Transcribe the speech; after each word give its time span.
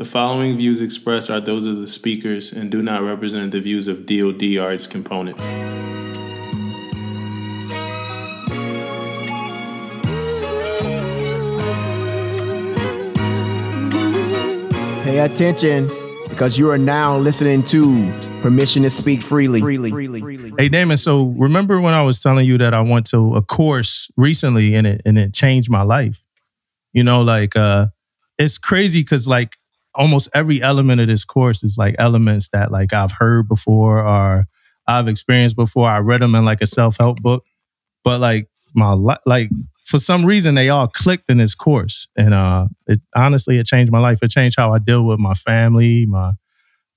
The 0.00 0.06
following 0.06 0.56
views 0.56 0.80
expressed 0.80 1.30
are 1.30 1.42
those 1.42 1.66
of 1.66 1.76
the 1.76 1.86
speakers 1.86 2.54
and 2.54 2.70
do 2.70 2.82
not 2.82 3.02
represent 3.02 3.52
the 3.52 3.60
views 3.60 3.86
of 3.86 4.06
DoD 4.06 4.56
or 4.56 4.72
its 4.72 4.86
components. 4.86 5.44
Pay 15.04 15.18
attention 15.18 15.90
because 16.30 16.58
you 16.58 16.70
are 16.70 16.78
now 16.78 17.18
listening 17.18 17.62
to 17.64 18.10
Permission 18.40 18.84
to 18.84 18.88
Speak 18.88 19.20
Freely. 19.20 19.60
Hey 20.58 20.70
Damon, 20.70 20.96
so 20.96 21.24
remember 21.36 21.78
when 21.78 21.92
I 21.92 22.02
was 22.04 22.20
telling 22.20 22.46
you 22.46 22.56
that 22.56 22.72
I 22.72 22.80
went 22.80 23.04
to 23.10 23.36
a 23.36 23.42
course 23.42 24.10
recently 24.16 24.74
and 24.74 24.86
it 24.86 25.02
and 25.04 25.18
it 25.18 25.34
changed 25.34 25.68
my 25.68 25.82
life? 25.82 26.24
You 26.94 27.04
know, 27.04 27.20
like 27.20 27.54
uh 27.54 27.88
it's 28.38 28.56
crazy 28.56 29.02
because 29.02 29.28
like 29.28 29.58
almost 30.00 30.30
every 30.34 30.62
element 30.62 31.00
of 31.00 31.06
this 31.06 31.24
course 31.24 31.62
is 31.62 31.76
like 31.78 31.94
elements 31.98 32.48
that 32.48 32.72
like 32.72 32.92
I've 32.92 33.12
heard 33.12 33.46
before 33.46 34.00
or 34.00 34.46
I've 34.88 35.08
experienced 35.08 35.56
before. 35.56 35.88
I 35.88 35.98
read 35.98 36.22
them 36.22 36.34
in 36.34 36.44
like 36.44 36.62
a 36.62 36.66
self-help 36.66 37.18
book. 37.18 37.44
But 38.02 38.20
like 38.20 38.48
my 38.74 38.94
li- 38.94 39.22
like 39.26 39.50
for 39.84 39.98
some 39.98 40.24
reason 40.24 40.54
they 40.54 40.70
all 40.70 40.88
clicked 40.88 41.28
in 41.28 41.36
this 41.38 41.54
course. 41.54 42.08
And 42.16 42.32
uh 42.32 42.68
it 42.86 42.98
honestly 43.14 43.58
it 43.58 43.66
changed 43.66 43.92
my 43.92 44.00
life. 44.00 44.22
It 44.22 44.30
changed 44.30 44.56
how 44.58 44.72
I 44.72 44.78
deal 44.78 45.04
with 45.04 45.20
my 45.20 45.34
family, 45.34 46.06
my 46.06 46.32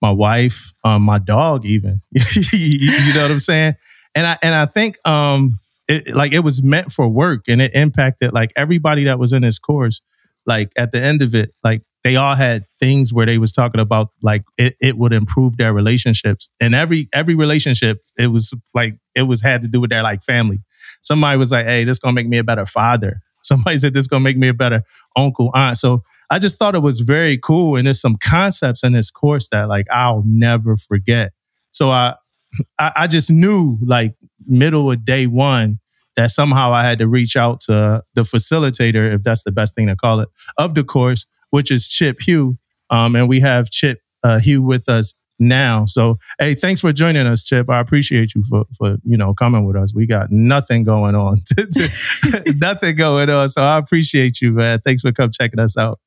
my 0.03 0.11
wife, 0.11 0.73
um, 0.83 1.01
my 1.01 1.17
dog, 1.17 1.65
even. 1.65 2.01
you 2.11 3.13
know 3.13 3.21
what 3.21 3.31
I'm 3.31 3.39
saying? 3.39 3.75
And 4.15 4.27
I 4.27 4.37
and 4.43 4.53
I 4.53 4.65
think 4.65 4.95
um, 5.07 5.59
it, 5.87 6.13
like 6.13 6.33
it 6.33 6.41
was 6.41 6.61
meant 6.61 6.91
for 6.91 7.07
work, 7.07 7.45
and 7.47 7.61
it 7.61 7.71
impacted 7.73 8.33
like 8.33 8.51
everybody 8.57 9.05
that 9.05 9.17
was 9.17 9.31
in 9.31 9.43
this 9.43 9.57
course. 9.57 10.01
Like 10.45 10.71
at 10.77 10.91
the 10.91 11.01
end 11.01 11.21
of 11.21 11.35
it, 11.35 11.51
like 11.63 11.83
they 12.03 12.15
all 12.17 12.35
had 12.35 12.65
things 12.79 13.13
where 13.13 13.25
they 13.25 13.37
was 13.37 13.51
talking 13.51 13.79
about 13.79 14.09
like 14.21 14.43
it, 14.57 14.75
it 14.81 14.97
would 14.97 15.13
improve 15.13 15.57
their 15.57 15.73
relationships, 15.73 16.49
and 16.59 16.75
every 16.75 17.07
every 17.13 17.35
relationship 17.35 17.99
it 18.17 18.27
was 18.27 18.53
like 18.73 18.95
it 19.15 19.23
was 19.23 19.41
had 19.41 19.61
to 19.61 19.67
do 19.67 19.79
with 19.81 19.89
their 19.89 20.03
like 20.03 20.21
family. 20.21 20.59
Somebody 21.01 21.37
was 21.37 21.51
like, 21.51 21.65
"Hey, 21.65 21.83
this 21.83 21.99
gonna 21.99 22.13
make 22.13 22.27
me 22.27 22.37
a 22.37 22.43
better 22.43 22.65
father." 22.65 23.21
Somebody 23.43 23.77
said, 23.77 23.93
"This 23.93 24.07
gonna 24.07 24.23
make 24.23 24.37
me 24.37 24.49
a 24.49 24.53
better 24.53 24.83
uncle, 25.15 25.51
aunt." 25.53 25.77
So 25.77 26.03
I 26.29 26.39
just 26.39 26.57
thought 26.57 26.75
it 26.75 26.81
was 26.81 27.01
very 27.01 27.37
cool. 27.37 27.75
And 27.75 27.87
there's 27.87 28.01
some 28.01 28.15
concepts 28.15 28.83
in 28.83 28.93
this 28.93 29.11
course 29.11 29.47
that 29.49 29.69
like 29.69 29.85
I'll 29.91 30.23
never 30.25 30.75
forget. 30.77 31.31
So 31.71 31.89
I 31.89 32.15
I, 32.79 32.91
I 32.97 33.07
just 33.07 33.31
knew 33.31 33.77
like 33.85 34.15
middle 34.45 34.91
of 34.91 35.05
day 35.05 35.27
one 35.27 35.79
that 36.15 36.31
somehow 36.31 36.73
I 36.73 36.83
had 36.83 36.99
to 36.99 37.07
reach 37.07 37.35
out 37.35 37.61
to 37.61 38.03
the 38.15 38.21
facilitator, 38.21 39.13
if 39.13 39.23
that's 39.23 39.43
the 39.43 39.51
best 39.51 39.75
thing 39.75 39.87
to 39.87 39.95
call 39.95 40.19
it, 40.19 40.29
of 40.57 40.75
the 40.75 40.83
course, 40.83 41.25
which 41.49 41.71
is 41.71 41.87
Chip 41.87 42.17
Huth. 42.21 42.57
Um, 42.89 43.15
and 43.15 43.27
we 43.27 43.39
have 43.39 43.69
Chip 43.69 43.99
uh, 44.23 44.39
Huth 44.39 44.63
with 44.63 44.89
us 44.89 45.15
now. 45.39 45.85
So, 45.85 46.17
hey, 46.39 46.53
thanks 46.53 46.81
for 46.81 46.93
joining 46.93 47.25
us, 47.27 47.43
Chip. 47.43 47.69
I 47.69 47.79
appreciate 47.79 48.35
you 48.35 48.43
for 48.43 48.65
for 48.77 48.97
you 49.03 49.17
know 49.17 49.33
coming 49.33 49.65
with 49.65 49.75
us. 49.75 49.93
We 49.95 50.05
got 50.05 50.31
nothing 50.31 50.83
going 50.83 51.15
on, 51.15 51.39
nothing 52.61 52.95
going 52.95 53.29
on. 53.29 53.47
So 53.49 53.63
I 53.63 53.77
appreciate 53.77 54.41
you, 54.41 54.51
man. 54.51 54.79
Thanks 54.79 55.01
for 55.01 55.11
coming 55.11 55.31
checking 55.31 55.59
us 55.59 55.77
out. 55.77 55.99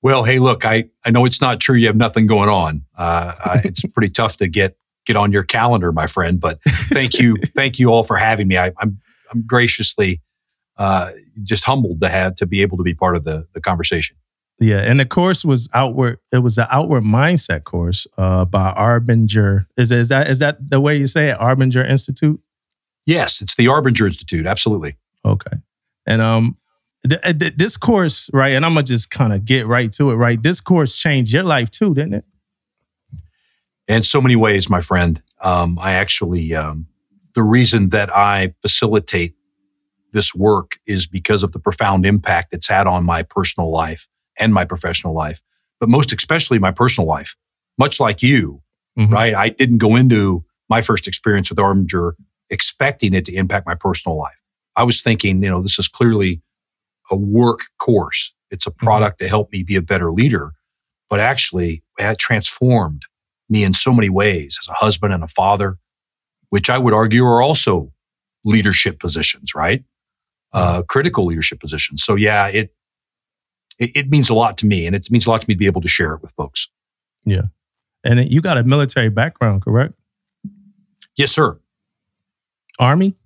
Well, 0.00 0.22
hey, 0.22 0.38
look, 0.38 0.64
I, 0.64 0.84
I 1.04 1.10
know 1.10 1.24
it's 1.24 1.40
not 1.40 1.58
true. 1.58 1.74
You 1.74 1.88
have 1.88 1.96
nothing 1.96 2.26
going 2.26 2.48
on. 2.48 2.82
Uh, 2.96 3.32
it's 3.64 3.84
pretty 3.86 4.10
tough 4.10 4.36
to 4.36 4.46
get 4.46 4.76
get 5.08 5.16
on 5.16 5.32
your 5.32 5.42
calendar, 5.42 5.90
my 5.90 6.06
friend. 6.06 6.38
But 6.40 6.60
thank 6.68 7.18
you, 7.18 7.36
thank 7.56 7.78
you 7.80 7.88
all 7.88 8.04
for 8.04 8.16
having 8.16 8.46
me. 8.46 8.56
I, 8.56 8.66
am 8.68 8.74
I'm, 8.78 9.00
I'm 9.32 9.46
graciously 9.46 10.20
uh, 10.76 11.10
just 11.42 11.64
humbled 11.64 12.00
to 12.02 12.08
have 12.08 12.36
to 12.36 12.46
be 12.46 12.62
able 12.62 12.76
to 12.76 12.84
be 12.84 12.94
part 12.94 13.16
of 13.16 13.24
the 13.24 13.46
the 13.52 13.60
conversation. 13.60 14.16
Yeah, 14.60 14.78
and 14.78 14.98
the 14.98 15.06
course 15.06 15.44
was 15.44 15.68
outward. 15.72 16.18
It 16.32 16.38
was 16.38 16.56
the 16.56 16.72
outward 16.74 17.04
mindset 17.04 17.64
course 17.64 18.06
uh, 18.16 18.44
by 18.44 18.72
Arbinger. 18.76 19.66
Is 19.76 19.90
is 19.90 20.08
that 20.08 20.28
is 20.28 20.38
that 20.40 20.70
the 20.70 20.80
way 20.80 20.96
you 20.96 21.06
say 21.06 21.30
it? 21.30 21.38
Arbinger 21.38 21.88
Institute. 21.88 22.40
Yes, 23.06 23.40
it's 23.40 23.54
the 23.54 23.66
Arbinger 23.66 24.06
Institute. 24.06 24.46
Absolutely. 24.46 24.96
Okay, 25.24 25.56
and 26.06 26.20
um, 26.20 26.56
uh, 27.04 27.32
this 27.56 27.76
course, 27.76 28.30
right? 28.32 28.52
And 28.52 28.64
I'm 28.64 28.72
gonna 28.72 28.84
just 28.84 29.10
kind 29.10 29.32
of 29.32 29.44
get 29.44 29.66
right 29.66 29.90
to 29.92 30.10
it, 30.10 30.14
right? 30.14 30.42
This 30.42 30.60
course 30.60 30.96
changed 30.96 31.32
your 31.32 31.44
life 31.44 31.70
too, 31.70 31.94
didn't 31.94 32.14
it? 32.14 32.24
In 33.88 34.02
so 34.02 34.20
many 34.20 34.36
ways, 34.36 34.68
my 34.68 34.82
friend. 34.82 35.20
Um, 35.40 35.78
I 35.80 35.92
actually, 35.92 36.54
um, 36.54 36.86
the 37.34 37.42
reason 37.42 37.88
that 37.88 38.14
I 38.14 38.54
facilitate 38.60 39.34
this 40.12 40.34
work 40.34 40.78
is 40.86 41.06
because 41.06 41.42
of 41.42 41.52
the 41.52 41.58
profound 41.58 42.04
impact 42.04 42.52
it's 42.52 42.68
had 42.68 42.86
on 42.86 43.04
my 43.04 43.22
personal 43.22 43.70
life 43.70 44.06
and 44.38 44.52
my 44.52 44.64
professional 44.64 45.14
life, 45.14 45.40
but 45.80 45.88
most 45.88 46.12
especially 46.12 46.58
my 46.58 46.70
personal 46.70 47.08
life. 47.08 47.34
Much 47.78 48.00
like 48.00 48.22
you, 48.22 48.60
mm-hmm. 48.98 49.12
right? 49.12 49.34
I 49.34 49.50
didn't 49.50 49.78
go 49.78 49.96
into 49.96 50.44
my 50.68 50.82
first 50.82 51.06
experience 51.06 51.48
with 51.48 51.58
Arbinger 51.58 52.12
expecting 52.50 53.14
it 53.14 53.24
to 53.26 53.34
impact 53.34 53.66
my 53.66 53.74
personal 53.74 54.18
life. 54.18 54.38
I 54.74 54.82
was 54.82 55.00
thinking, 55.00 55.42
you 55.42 55.48
know, 55.48 55.62
this 55.62 55.78
is 55.78 55.88
clearly 55.88 56.42
a 57.10 57.16
work 57.16 57.60
course. 57.78 58.34
It's 58.50 58.66
a 58.66 58.70
mm-hmm. 58.70 58.84
product 58.84 59.18
mm-hmm. 59.18 59.26
to 59.26 59.28
help 59.30 59.52
me 59.52 59.62
be 59.62 59.76
a 59.76 59.82
better 59.82 60.12
leader, 60.12 60.52
but 61.08 61.20
actually 61.20 61.82
it 61.98 62.18
transformed 62.18 63.02
me 63.48 63.64
in 63.64 63.72
so 63.72 63.92
many 63.92 64.08
ways 64.08 64.58
as 64.60 64.68
a 64.68 64.74
husband 64.74 65.12
and 65.12 65.24
a 65.24 65.28
father, 65.28 65.78
which 66.50 66.70
I 66.70 66.78
would 66.78 66.94
argue 66.94 67.24
are 67.24 67.42
also 67.42 67.92
leadership 68.44 69.00
positions, 69.00 69.54
right? 69.54 69.84
Uh, 70.52 70.82
critical 70.88 71.26
leadership 71.26 71.60
positions. 71.60 72.02
So 72.02 72.14
yeah, 72.14 72.48
it, 72.48 72.74
it, 73.78 73.90
it 73.94 74.10
means 74.10 74.30
a 74.30 74.34
lot 74.34 74.58
to 74.58 74.66
me, 74.66 74.86
and 74.86 74.96
it 74.96 75.10
means 75.10 75.26
a 75.26 75.30
lot 75.30 75.42
to 75.42 75.48
me 75.48 75.54
to 75.54 75.58
be 75.58 75.66
able 75.66 75.82
to 75.82 75.88
share 75.88 76.14
it 76.14 76.22
with 76.22 76.32
folks. 76.32 76.68
Yeah, 77.24 77.42
and 78.04 78.20
you 78.20 78.40
got 78.40 78.56
a 78.56 78.64
military 78.64 79.10
background, 79.10 79.62
correct? 79.62 79.94
Yes, 81.16 81.32
sir. 81.32 81.58
Army. 82.78 83.16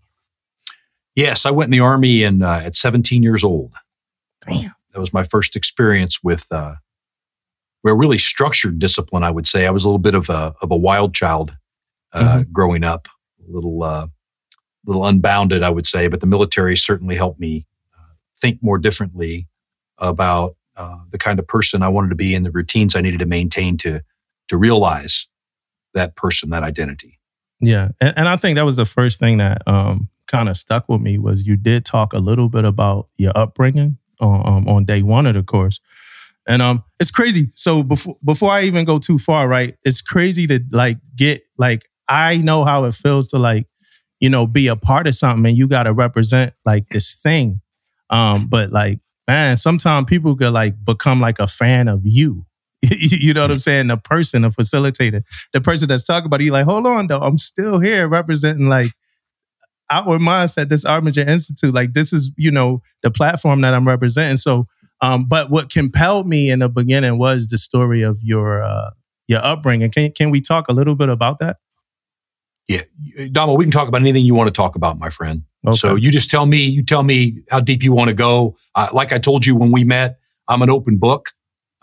Yes, 1.14 1.44
I 1.44 1.50
went 1.50 1.68
in 1.68 1.72
the 1.72 1.84
army 1.84 2.24
and 2.24 2.42
uh, 2.42 2.60
at 2.64 2.74
17 2.74 3.22
years 3.22 3.44
old. 3.44 3.74
Damn. 4.48 4.74
That 4.92 5.00
was 5.00 5.12
my 5.12 5.24
first 5.24 5.56
experience 5.56 6.22
with 6.22 6.46
uh, 6.50 6.76
a 7.90 7.94
really 7.94 8.18
structured 8.18 8.78
discipline. 8.78 9.24
I 9.24 9.30
would 9.30 9.46
say 9.46 9.66
I 9.66 9.70
was 9.70 9.84
a 9.84 9.88
little 9.88 9.98
bit 9.98 10.14
of 10.14 10.30
a 10.30 10.54
of 10.62 10.70
a 10.70 10.76
wild 10.76 11.14
child 11.14 11.56
uh, 12.12 12.38
mm-hmm. 12.38 12.52
growing 12.52 12.84
up, 12.84 13.08
a 13.46 13.50
little 13.50 13.82
uh, 13.82 14.06
little 14.86 15.04
unbounded, 15.06 15.62
I 15.62 15.70
would 15.70 15.86
say. 15.86 16.08
But 16.08 16.20
the 16.20 16.26
military 16.26 16.76
certainly 16.76 17.16
helped 17.16 17.40
me 17.40 17.66
uh, 17.96 18.14
think 18.40 18.62
more 18.62 18.78
differently 18.78 19.48
about 19.98 20.56
uh, 20.76 20.98
the 21.10 21.18
kind 21.18 21.38
of 21.38 21.46
person 21.46 21.82
I 21.82 21.88
wanted 21.88 22.10
to 22.10 22.14
be 22.14 22.34
and 22.34 22.46
the 22.46 22.50
routines 22.50 22.96
I 22.96 23.00
needed 23.00 23.20
to 23.20 23.26
maintain 23.26 23.76
to 23.78 24.02
to 24.48 24.56
realize 24.56 25.28
that 25.94 26.16
person, 26.16 26.50
that 26.50 26.62
identity. 26.62 27.18
Yeah, 27.60 27.90
and, 28.00 28.14
and 28.16 28.28
I 28.28 28.36
think 28.36 28.56
that 28.56 28.64
was 28.64 28.76
the 28.76 28.84
first 28.84 29.18
thing 29.18 29.38
that 29.38 29.66
um, 29.66 30.08
kind 30.26 30.48
of 30.48 30.56
stuck 30.56 30.88
with 30.88 31.00
me 31.00 31.18
was 31.18 31.46
you 31.46 31.56
did 31.56 31.84
talk 31.84 32.12
a 32.12 32.18
little 32.18 32.48
bit 32.48 32.64
about 32.64 33.08
your 33.16 33.32
upbringing 33.34 33.98
um, 34.20 34.68
on 34.68 34.84
day 34.84 35.02
one 35.02 35.26
of 35.26 35.34
the 35.34 35.42
course. 35.42 35.80
And 36.46 36.60
um, 36.60 36.84
it's 36.98 37.10
crazy. 37.10 37.50
So 37.54 37.82
before 37.82 38.16
before 38.24 38.50
I 38.50 38.62
even 38.62 38.84
go 38.84 38.98
too 38.98 39.18
far, 39.18 39.48
right? 39.48 39.74
It's 39.84 40.02
crazy 40.02 40.46
to 40.48 40.60
like 40.70 40.98
get 41.16 41.40
like 41.56 41.82
I 42.08 42.38
know 42.38 42.64
how 42.64 42.84
it 42.84 42.94
feels 42.94 43.28
to 43.28 43.38
like, 43.38 43.66
you 44.20 44.28
know, 44.28 44.46
be 44.46 44.66
a 44.66 44.76
part 44.76 45.06
of 45.06 45.14
something 45.14 45.46
and 45.46 45.56
you 45.56 45.68
gotta 45.68 45.92
represent 45.92 46.52
like 46.64 46.88
this 46.90 47.14
thing. 47.14 47.60
Um, 48.10 48.48
but 48.48 48.70
like, 48.70 48.98
man, 49.28 49.56
sometimes 49.56 50.08
people 50.08 50.36
could 50.36 50.52
like 50.52 50.74
become 50.84 51.20
like 51.20 51.38
a 51.38 51.46
fan 51.46 51.88
of 51.88 52.00
you. 52.04 52.46
you 52.82 53.32
know 53.32 53.42
what 53.42 53.50
I'm 53.52 53.58
saying? 53.60 53.86
The 53.86 53.96
person, 53.96 54.42
the 54.42 54.48
facilitator, 54.48 55.22
the 55.52 55.60
person 55.60 55.88
that's 55.88 56.02
talking 56.02 56.26
about 56.26 56.40
you 56.40 56.50
like, 56.50 56.64
hold 56.64 56.86
on 56.86 57.06
though, 57.06 57.20
I'm 57.20 57.38
still 57.38 57.78
here 57.78 58.08
representing 58.08 58.68
like 58.68 58.90
outward 59.92 60.20
mindset, 60.20 60.68
this 60.68 60.84
Arbinger 60.84 61.26
Institute, 61.28 61.74
like 61.74 61.92
this 61.92 62.12
is, 62.12 62.32
you 62.36 62.50
know, 62.50 62.82
the 63.02 63.10
platform 63.10 63.60
that 63.60 63.74
I'm 63.74 63.86
representing. 63.86 64.38
So, 64.38 64.66
um, 65.02 65.24
but 65.24 65.50
what 65.50 65.68
compelled 65.68 66.28
me 66.28 66.48
in 66.48 66.60
the 66.60 66.68
beginning 66.68 67.18
was 67.18 67.48
the 67.48 67.58
story 67.58 68.02
of 68.02 68.20
your 68.22 68.62
uh, 68.62 68.90
your 69.26 69.44
upbringing. 69.44 69.90
Can 69.90 70.12
can 70.12 70.30
we 70.30 70.40
talk 70.40 70.68
a 70.68 70.72
little 70.72 70.94
bit 70.94 71.08
about 71.08 71.38
that? 71.40 71.58
Yeah, 72.68 72.82
Donald, 73.32 73.58
we 73.58 73.64
can 73.64 73.72
talk 73.72 73.88
about 73.88 74.00
anything 74.00 74.24
you 74.24 74.34
want 74.34 74.46
to 74.46 74.52
talk 74.52 74.76
about, 74.76 74.98
my 74.98 75.10
friend. 75.10 75.42
Okay. 75.66 75.76
So 75.76 75.96
you 75.96 76.12
just 76.12 76.30
tell 76.30 76.46
me, 76.46 76.58
you 76.58 76.84
tell 76.84 77.02
me 77.02 77.42
how 77.50 77.60
deep 77.60 77.82
you 77.82 77.92
want 77.92 78.08
to 78.08 78.14
go. 78.14 78.56
Uh, 78.74 78.88
like 78.92 79.12
I 79.12 79.18
told 79.18 79.44
you 79.44 79.56
when 79.56 79.72
we 79.72 79.84
met, 79.84 80.18
I'm 80.48 80.62
an 80.62 80.70
open 80.70 80.96
book. 80.96 81.26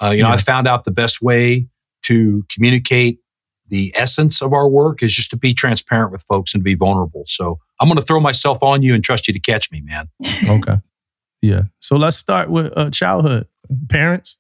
Uh, 0.02 0.12
you 0.12 0.24
know, 0.24 0.30
yeah. 0.30 0.36
I 0.36 0.38
found 0.38 0.68
out 0.68 0.86
the 0.86 0.92
best 0.92 1.22
way 1.22 1.68
to 2.04 2.46
communicate 2.50 3.20
the 3.68 3.94
essence 3.96 4.42
of 4.42 4.54
our 4.54 4.68
work 4.68 5.04
is 5.04 5.14
just 5.14 5.30
to 5.32 5.38
be 5.38 5.54
transparent 5.54 6.12
with 6.12 6.24
folks 6.24 6.54
and 6.54 6.62
to 6.62 6.64
be 6.64 6.76
vulnerable. 6.76 7.24
So 7.28 7.60
I'm 7.80 7.88
going 7.88 8.00
to 8.00 8.04
throw 8.04 8.20
myself 8.20 8.64
on 8.64 8.82
you 8.82 8.96
and 8.96 9.04
trust 9.04 9.28
you 9.28 9.34
to 9.34 9.40
catch 9.40 9.72
me, 9.72 9.82
man. 9.82 10.10
okay. 10.50 10.78
Yeah. 11.42 11.64
So 11.82 11.96
let's 11.96 12.18
start 12.18 12.50
with 12.50 12.72
uh, 12.76 12.90
childhood. 12.90 13.48
Parents? 13.88 14.38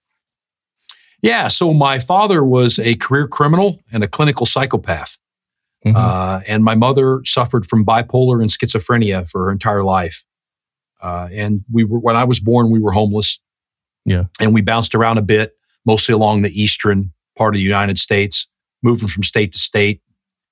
Yeah. 1.21 1.47
So 1.47 1.73
my 1.73 1.99
father 1.99 2.43
was 2.43 2.79
a 2.79 2.95
career 2.95 3.27
criminal 3.27 3.79
and 3.91 4.03
a 4.03 4.07
clinical 4.07 4.45
psychopath. 4.45 5.17
Mm-hmm. 5.85 5.95
Uh, 5.95 6.41
and 6.47 6.63
my 6.63 6.75
mother 6.75 7.21
suffered 7.23 7.65
from 7.65 7.85
bipolar 7.85 8.41
and 8.41 8.49
schizophrenia 8.49 9.29
for 9.29 9.45
her 9.45 9.51
entire 9.51 9.83
life. 9.83 10.23
Uh, 11.01 11.29
and 11.31 11.63
we 11.71 11.85
were, 11.85 11.99
when 11.99 12.17
I 12.17 12.25
was 12.25 12.39
born, 12.39 12.69
we 12.69 12.79
were 12.79 12.91
homeless. 12.91 13.39
Yeah. 14.05 14.25
And 14.41 14.53
we 14.53 14.61
bounced 14.61 14.95
around 14.95 15.17
a 15.17 15.21
bit. 15.21 15.55
mostly 15.85 16.13
along 16.13 16.41
the 16.41 16.61
eastern 16.61 17.13
part 17.37 17.55
of 17.55 17.57
the 17.57 17.63
United 17.63 17.97
States, 17.97 18.47
moving 18.83 19.07
from 19.07 19.23
state 19.23 19.51
to 19.53 19.57
state. 19.57 20.01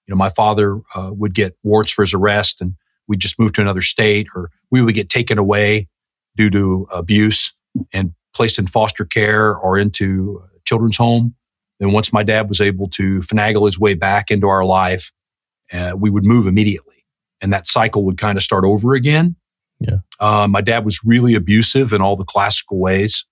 You 0.08 0.14
know, 0.14 0.18
my 0.18 0.30
father 0.30 0.80
uh, 0.96 1.12
would 1.14 1.34
get 1.34 1.58
warrants 1.64 1.92
for 1.92 2.04
his 2.04 2.14
arrest 2.14 2.62
and 2.62 2.76
we'd 3.08 3.20
just 3.20 3.38
move 3.38 3.54
to 3.54 3.62
another 3.62 3.82
state 3.82 4.28
or 4.34 4.50
we 4.72 4.82
would 4.82 4.96
get 4.96 5.10
taken 5.10 5.38
away 5.38 5.88
due 6.38 6.50
to 6.52 6.88
abuse 6.94 7.54
and 7.92 8.14
placed 8.36 8.60
in 8.60 8.68
foster 8.68 9.06
care 9.06 9.56
or 9.56 9.78
into 9.78 10.44
children's 10.66 10.98
home. 10.98 11.36
Then 11.80 11.92
once 11.92 12.14
my 12.14 12.24
dad 12.24 12.50
was 12.50 12.62
able 12.62 12.88
to 12.90 13.20
finagle 13.20 13.66
his 13.66 13.80
way 13.80 13.96
back 13.96 14.32
into 14.32 14.48
our 14.48 14.66
life, 14.66 15.12
uh, 15.74 15.94
we 15.98 16.10
would 16.10 16.26
move 16.26 16.48
immediately 16.48 17.06
and 17.42 17.54
that 17.54 17.68
cycle 17.68 18.04
would 18.06 18.18
kind 18.18 18.38
of 18.38 18.44
start 18.44 18.64
over 18.64 18.94
again. 18.94 19.36
Yeah. 19.80 19.98
Uh, 20.20 20.48
my 20.50 20.62
dad 20.62 20.86
was 20.86 21.02
really 21.06 21.36
abusive 21.36 21.94
in 21.94 22.02
all 22.02 22.16
the 22.16 22.26
classical 22.26 22.80
ways, 22.80 23.26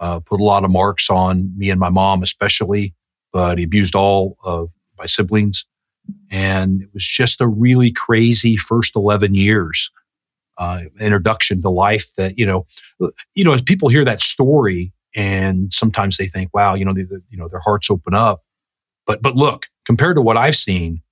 uh, 0.00 0.20
put 0.20 0.40
a 0.40 0.44
lot 0.44 0.64
of 0.64 0.70
marks 0.70 1.08
on 1.10 1.56
me 1.56 1.70
and 1.70 1.78
my 1.78 1.90
mom, 1.90 2.22
especially, 2.22 2.94
but 3.32 3.58
he 3.58 3.64
abused 3.64 3.94
all 3.94 4.36
of 4.44 4.70
my 4.98 5.06
siblings. 5.06 5.64
And 6.30 6.82
it 6.82 6.88
was 6.92 7.06
just 7.06 7.40
a 7.40 7.46
really 7.46 7.92
crazy 7.92 8.56
first 8.56 8.96
11 8.96 9.34
years, 9.34 9.90
uh, 10.62 10.82
introduction 11.00 11.60
to 11.62 11.68
life 11.68 12.06
that, 12.16 12.38
you 12.38 12.46
know, 12.46 12.66
you 13.34 13.44
know, 13.44 13.52
as 13.52 13.62
people 13.62 13.88
hear 13.88 14.04
that 14.04 14.20
story 14.20 14.92
and 15.16 15.72
sometimes 15.72 16.16
they 16.16 16.26
think, 16.26 16.54
wow, 16.54 16.74
you 16.74 16.84
know, 16.84 16.94
they, 16.94 17.02
you 17.28 17.36
know, 17.36 17.48
their 17.48 17.60
hearts 17.60 17.90
open 17.90 18.14
up. 18.14 18.42
But, 19.04 19.22
but 19.22 19.34
look, 19.34 19.66
compared 19.84 20.14
to 20.16 20.22
what 20.22 20.36
I've 20.36 20.54
seen, 20.54 21.02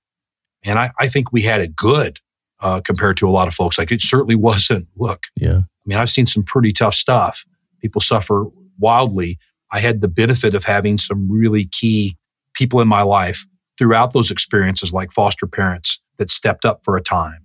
and 0.63 0.79
I, 0.79 0.91
I 0.97 1.09
think 1.09 1.33
we 1.33 1.41
had 1.41 1.59
it 1.59 1.75
good 1.75 2.19
uh, 2.61 2.79
compared 2.79 3.17
to 3.17 3.27
a 3.27 3.31
lot 3.31 3.49
of 3.49 3.53
folks. 3.53 3.77
Like 3.77 3.91
it 3.91 3.99
certainly 3.99 4.35
wasn't. 4.35 4.87
Look, 4.95 5.23
Yeah. 5.35 5.57
I 5.57 5.83
mean, 5.85 5.97
I've 5.97 6.09
seen 6.09 6.27
some 6.27 6.43
pretty 6.43 6.71
tough 6.71 6.93
stuff. 6.93 7.43
People 7.81 8.01
suffer 8.01 8.45
wildly. 8.79 9.37
I 9.71 9.79
had 9.81 10.01
the 10.01 10.07
benefit 10.07 10.55
of 10.55 10.63
having 10.63 10.97
some 10.97 11.29
really 11.29 11.65
key 11.65 12.15
people 12.53 12.79
in 12.79 12.87
my 12.87 13.01
life 13.01 13.45
throughout 13.77 14.13
those 14.13 14.31
experiences, 14.31 14.93
like 14.93 15.11
foster 15.11 15.47
parents 15.47 15.99
that 16.17 16.29
stepped 16.29 16.65
up 16.65 16.81
for 16.85 16.95
a 16.95 17.01
time, 17.01 17.43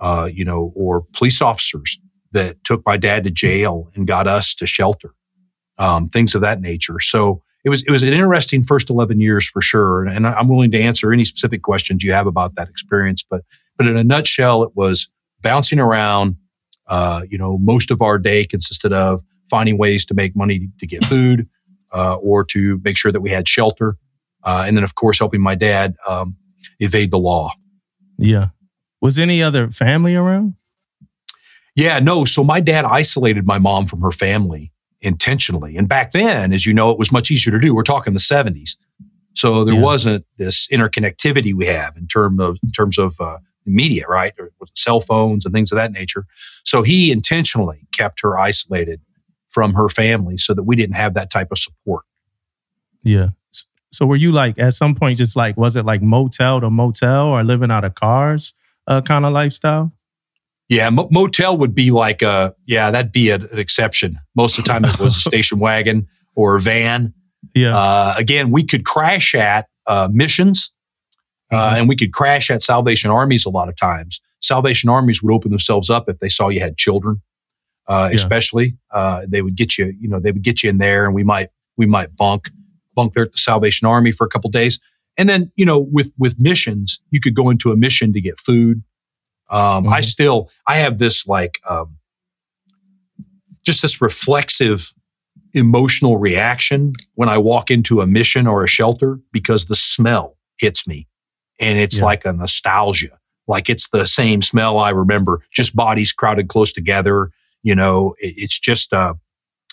uh, 0.00 0.28
you 0.32 0.44
know, 0.44 0.72
or 0.74 1.02
police 1.12 1.40
officers 1.40 2.00
that 2.32 2.62
took 2.64 2.82
my 2.86 2.96
dad 2.96 3.24
to 3.24 3.30
jail 3.30 3.90
and 3.94 4.06
got 4.06 4.26
us 4.26 4.54
to 4.54 4.66
shelter, 4.66 5.14
um, 5.78 6.08
things 6.08 6.34
of 6.34 6.40
that 6.40 6.60
nature. 6.60 6.98
So 7.00 7.42
it 7.64 7.70
was 7.70 7.82
it 7.84 7.90
was 7.90 8.02
an 8.02 8.12
interesting 8.12 8.64
first 8.64 8.90
eleven 8.90 9.20
years 9.20 9.48
for 9.48 9.60
sure, 9.60 10.06
and 10.06 10.26
I'm 10.26 10.48
willing 10.48 10.70
to 10.72 10.80
answer 10.80 11.12
any 11.12 11.24
specific 11.24 11.62
questions 11.62 12.02
you 12.02 12.12
have 12.12 12.26
about 12.26 12.54
that 12.56 12.68
experience. 12.68 13.22
But 13.22 13.42
but 13.76 13.86
in 13.86 13.96
a 13.96 14.04
nutshell, 14.04 14.62
it 14.62 14.72
was 14.74 15.10
bouncing 15.40 15.78
around. 15.78 16.36
Uh, 16.86 17.22
you 17.30 17.38
know, 17.38 17.56
most 17.56 17.92
of 17.92 18.02
our 18.02 18.18
day 18.18 18.44
consisted 18.44 18.92
of 18.92 19.22
finding 19.48 19.78
ways 19.78 20.04
to 20.06 20.14
make 20.14 20.34
money 20.34 20.68
to 20.78 20.86
get 20.88 21.04
food 21.04 21.48
uh, 21.92 22.16
or 22.16 22.44
to 22.44 22.80
make 22.82 22.96
sure 22.96 23.12
that 23.12 23.20
we 23.20 23.30
had 23.30 23.46
shelter. 23.46 23.96
Uh, 24.42 24.64
and 24.66 24.76
then, 24.76 24.84
of 24.84 24.94
course, 24.94 25.18
helping 25.18 25.40
my 25.40 25.54
dad 25.54 25.94
um, 26.08 26.36
evade 26.78 27.10
the 27.10 27.18
law. 27.18 27.52
Yeah. 28.18 28.48
Was 29.00 29.18
any 29.18 29.42
other 29.42 29.70
family 29.70 30.14
around? 30.14 30.54
Yeah, 31.74 31.98
no. 32.00 32.24
So 32.24 32.44
my 32.44 32.60
dad 32.60 32.84
isolated 32.84 33.46
my 33.46 33.58
mom 33.58 33.86
from 33.86 34.00
her 34.02 34.10
family 34.10 34.72
intentionally. 35.00 35.76
And 35.76 35.88
back 35.88 36.10
then, 36.12 36.52
as 36.52 36.66
you 36.66 36.74
know, 36.74 36.90
it 36.90 36.98
was 36.98 37.10
much 37.12 37.30
easier 37.30 37.52
to 37.52 37.60
do. 37.60 37.74
We're 37.74 37.82
talking 37.82 38.12
the 38.12 38.20
70s. 38.20 38.76
So 39.34 39.64
there 39.64 39.74
Yeah. 39.76 39.80
wasn't 39.80 40.26
this 40.36 40.68
interconnectivity 40.68 41.54
we 41.54 41.66
have 41.66 41.96
in, 41.96 42.06
term 42.06 42.38
of, 42.40 42.58
in 42.62 42.70
terms 42.70 42.98
of 42.98 43.18
uh, 43.20 43.38
media, 43.64 44.04
right? 44.06 44.34
Or 44.38 44.50
with 44.60 44.70
cell 44.74 45.00
phones 45.00 45.46
and 45.46 45.54
things 45.54 45.72
of 45.72 45.76
that 45.76 45.92
nature. 45.92 46.26
So 46.64 46.82
he 46.82 47.10
intentionally 47.10 47.86
kept 47.92 48.20
her 48.20 48.38
isolated 48.38 49.00
from 49.48 49.72
her 49.74 49.88
family 49.88 50.36
so 50.36 50.52
that 50.52 50.64
we 50.64 50.76
didn't 50.76 50.96
have 50.96 51.14
that 51.14 51.30
type 51.30 51.48
of 51.50 51.58
support. 51.58 52.04
Yeah. 53.02 53.30
So 53.92 54.04
were 54.06 54.16
you 54.16 54.32
like 54.32 54.58
at 54.58 54.74
some 54.74 54.94
point 54.94 55.18
just 55.18 55.34
like 55.36 55.56
was 55.56 55.76
it 55.76 55.84
like 55.84 56.00
motel 56.02 56.60
to 56.60 56.70
motel 56.70 57.26
or 57.28 57.42
living 57.42 57.70
out 57.70 57.84
of 57.84 57.94
cars 57.94 58.54
uh, 58.86 59.00
kind 59.02 59.24
of 59.24 59.32
lifestyle? 59.32 59.92
Yeah, 60.68 60.88
mo- 60.90 61.08
motel 61.10 61.56
would 61.58 61.74
be 61.74 61.90
like 61.90 62.22
a 62.22 62.54
yeah, 62.66 62.90
that'd 62.90 63.12
be 63.12 63.30
an 63.30 63.48
exception. 63.52 64.18
Most 64.36 64.58
of 64.58 64.64
the 64.64 64.68
time, 64.72 64.84
it 64.84 65.00
was 65.00 65.16
a 65.16 65.20
station 65.30 65.58
wagon 65.58 66.06
or 66.36 66.56
a 66.56 66.60
van. 66.60 67.12
Yeah. 67.54 67.76
Uh, 67.76 68.14
again, 68.18 68.50
we 68.52 68.64
could 68.64 68.84
crash 68.84 69.34
at 69.34 69.66
uh, 69.86 70.08
missions, 70.12 70.72
uh, 71.50 71.74
and 71.76 71.88
we 71.88 71.96
could 71.96 72.12
crash 72.12 72.50
at 72.50 72.62
Salvation 72.62 73.10
Armies 73.10 73.44
a 73.44 73.50
lot 73.50 73.68
of 73.68 73.76
times. 73.76 74.20
Salvation 74.40 74.88
Armies 74.88 75.22
would 75.22 75.34
open 75.34 75.50
themselves 75.50 75.90
up 75.90 76.08
if 76.08 76.18
they 76.20 76.28
saw 76.28 76.48
you 76.48 76.60
had 76.60 76.76
children, 76.76 77.20
uh, 77.88 78.08
Yeah. 78.10 78.16
especially. 78.16 78.76
Uh, 78.92 79.26
they 79.28 79.42
would 79.42 79.56
get 79.56 79.76
you, 79.76 79.92
you 79.98 80.08
know, 80.08 80.20
they 80.20 80.30
would 80.32 80.42
get 80.42 80.62
you 80.62 80.70
in 80.70 80.78
there, 80.78 81.04
and 81.06 81.14
we 81.14 81.24
might 81.24 81.48
we 81.76 81.86
might 81.86 82.14
bunk 82.14 82.50
bunk 82.94 83.14
there 83.14 83.24
at 83.24 83.32
the 83.32 83.38
Salvation 83.38 83.88
Army 83.88 84.12
for 84.12 84.24
a 84.24 84.28
couple 84.30 84.50
days, 84.50 84.78
and 85.16 85.28
then 85.28 85.50
you 85.56 85.64
know 85.66 85.78
with 85.78 86.12
with 86.18 86.38
missions, 86.40 87.00
you 87.10 87.20
could 87.20 87.34
go 87.34 87.50
into 87.50 87.70
a 87.72 87.76
mission 87.76 88.12
to 88.12 88.20
get 88.20 88.38
food. 88.38 88.82
Um, 89.50 89.88
I 89.88 90.00
Mhm. 90.00 90.04
still 90.04 90.50
I 90.66 90.76
have 90.76 90.98
this 90.98 91.26
like 91.26 91.58
um, 91.68 91.96
just 93.64 93.82
this 93.82 94.00
reflexive 94.00 94.92
emotional 95.52 96.18
reaction 96.18 96.92
when 97.14 97.28
I 97.28 97.38
walk 97.38 97.70
into 97.70 98.00
a 98.00 98.06
mission 98.06 98.46
or 98.46 98.62
a 98.62 98.68
shelter 98.68 99.18
because 99.32 99.66
the 99.66 99.74
smell 99.74 100.36
hits 100.58 100.86
me 100.86 101.08
and 101.58 101.78
it's 101.78 101.98
Yeah. 101.98 102.04
like 102.04 102.24
a 102.24 102.32
nostalgia. 102.32 103.18
Like 103.48 103.68
it's 103.68 103.88
the 103.88 104.06
same 104.06 104.42
smell 104.42 104.78
I 104.78 104.90
remember, 104.90 105.40
just 105.50 105.74
bodies 105.74 106.12
crowded 106.12 106.48
close 106.48 106.72
together. 106.72 107.30
You 107.64 107.74
know, 107.74 108.14
it- 108.20 108.34
it's 108.36 108.58
just, 108.60 108.92
uh, 108.92 109.14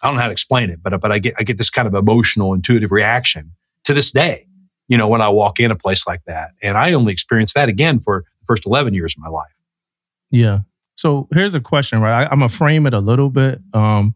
I 0.02 0.08
don't 0.08 0.16
know 0.16 0.22
how 0.22 0.28
to 0.28 0.32
explain 0.32 0.70
it, 0.72 0.82
but, 0.82 1.00
but 1.00 1.12
I 1.12 1.20
get, 1.20 1.36
I 1.40 1.44
get 1.44 1.60
this 1.60 1.70
kind 1.70 1.88
of 1.88 1.94
emotional, 1.94 2.54
intuitive 2.54 2.92
reaction 2.92 3.52
to 3.84 3.94
this 3.94 4.12
day, 4.12 4.47
you 4.88 4.98
know, 4.98 5.08
when 5.08 5.22
I 5.22 5.30
walk 5.30 5.60
in 5.60 5.72
a 5.72 5.76
place 5.76 6.08
like 6.08 6.24
that. 6.26 6.52
And 6.62 6.78
I 6.78 6.94
only 6.94 7.14
experienced 7.14 7.56
that 7.56 7.70
again 7.70 8.00
for 8.00 8.24
the 8.40 8.46
first 8.46 8.66
11 8.66 8.94
years 8.94 9.16
of 9.18 9.24
my 9.24 9.30
life. 9.30 9.52
Yeah. 10.32 10.60
So 10.96 11.28
here's 11.32 11.56
a 11.56 11.62
question, 11.62 12.02
right? 12.02 12.24
I, 12.24 12.32
I'm 12.32 12.40
gonna 12.40 12.50
frame 12.50 12.88
it 12.88 12.94
a 12.94 13.00
little 13.00 13.30
bit. 13.30 13.60
Um, 13.74 14.16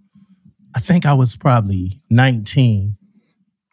I 0.76 0.80
think 0.80 1.06
I 1.06 1.14
was 1.14 1.36
probably 1.36 1.92
19 2.10 2.98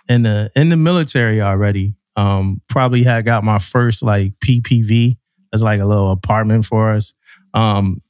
in 0.08 0.22
the 0.22 0.50
in 0.54 0.68
the 0.68 0.76
military 0.76 1.40
already. 1.40 1.96
Um, 2.16 2.60
probably 2.68 3.04
had 3.04 3.24
got 3.24 3.44
my 3.44 3.58
first 3.58 4.02
like 4.02 4.34
PPV. 4.40 5.14
That's 5.52 5.62
like 5.62 5.80
a 5.80 5.86
little 5.86 6.10
apartment 6.10 6.64
for 6.66 6.92
us. 6.92 7.14
Um, 7.54 8.02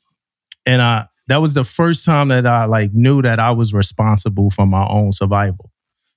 and 0.67 0.83
I 0.83 1.07
that 1.29 1.39
was 1.39 1.55
the 1.55 1.65
first 1.65 2.05
time 2.05 2.29
that 2.29 2.47
I 2.47 2.65
like 2.65 2.93
knew 2.93 3.23
that 3.23 3.39
I 3.39 3.53
was 3.53 3.75
responsible 3.75 4.51
for 4.51 4.67
my 4.67 4.87
own 4.89 5.13
survival. 5.13 5.71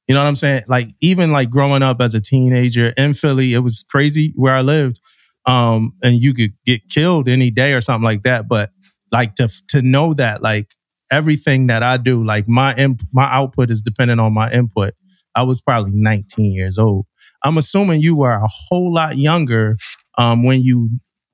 You 0.08 0.16
know 0.16 0.22
what 0.22 0.28
I'm 0.28 0.36
saying? 0.36 0.64
Like 0.68 0.88
even 1.02 1.32
like 1.32 1.50
growing 1.50 1.84
up 1.84 2.02
as 2.02 2.16
a 2.16 2.22
teenager 2.22 2.94
in 2.98 3.14
Philly, 3.14 3.54
it 3.54 3.60
was 3.60 3.84
crazy 3.90 4.34
where 4.36 4.54
I 4.56 4.62
lived 4.62 5.00
um, 5.46 5.94
and 6.04 6.16
you 6.16 6.34
could 6.34 6.54
get 6.66 6.88
killed 6.90 7.28
any 7.28 7.52
day 7.52 7.74
or 7.74 7.82
something 7.82 8.04
like 8.04 8.24
that. 8.24 8.48
But 8.48 8.70
like 9.12 9.36
to 9.36 9.50
to 9.70 9.82
know 9.82 10.14
that 10.14 10.42
like 10.42 10.72
everything 11.12 11.68
that 11.68 11.84
I 11.84 11.98
do, 11.98 12.24
like 12.24 12.48
my 12.48 12.76
imp- 12.76 13.08
my 13.12 13.26
output 13.32 13.70
is 13.70 13.82
dependent 13.82 14.20
on 14.20 14.34
my 14.34 14.52
input. 14.52 14.94
I 15.36 15.44
was 15.44 15.62
probably 15.62 15.94
19 15.96 16.52
years 16.52 16.78
old. 16.78 17.06
I'm 17.44 17.58
assuming 17.58 18.02
you 18.02 18.18
were 18.18 18.34
a 18.34 18.48
whole 18.48 18.94
lot 18.94 19.18
younger 19.18 19.78
um, 20.18 20.44
when 20.44 20.62
you 20.62 20.90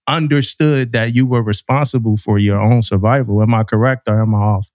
understood 0.07 0.93
that 0.93 1.13
you 1.15 1.25
were 1.25 1.43
responsible 1.43 2.15
for 2.15 2.37
your 2.37 2.61
own 2.61 2.81
survival. 2.81 3.41
Am 3.41 3.53
I 3.53 3.63
correct 3.63 4.07
or 4.07 4.21
am 4.21 4.35
I 4.35 4.37
off? 4.37 4.69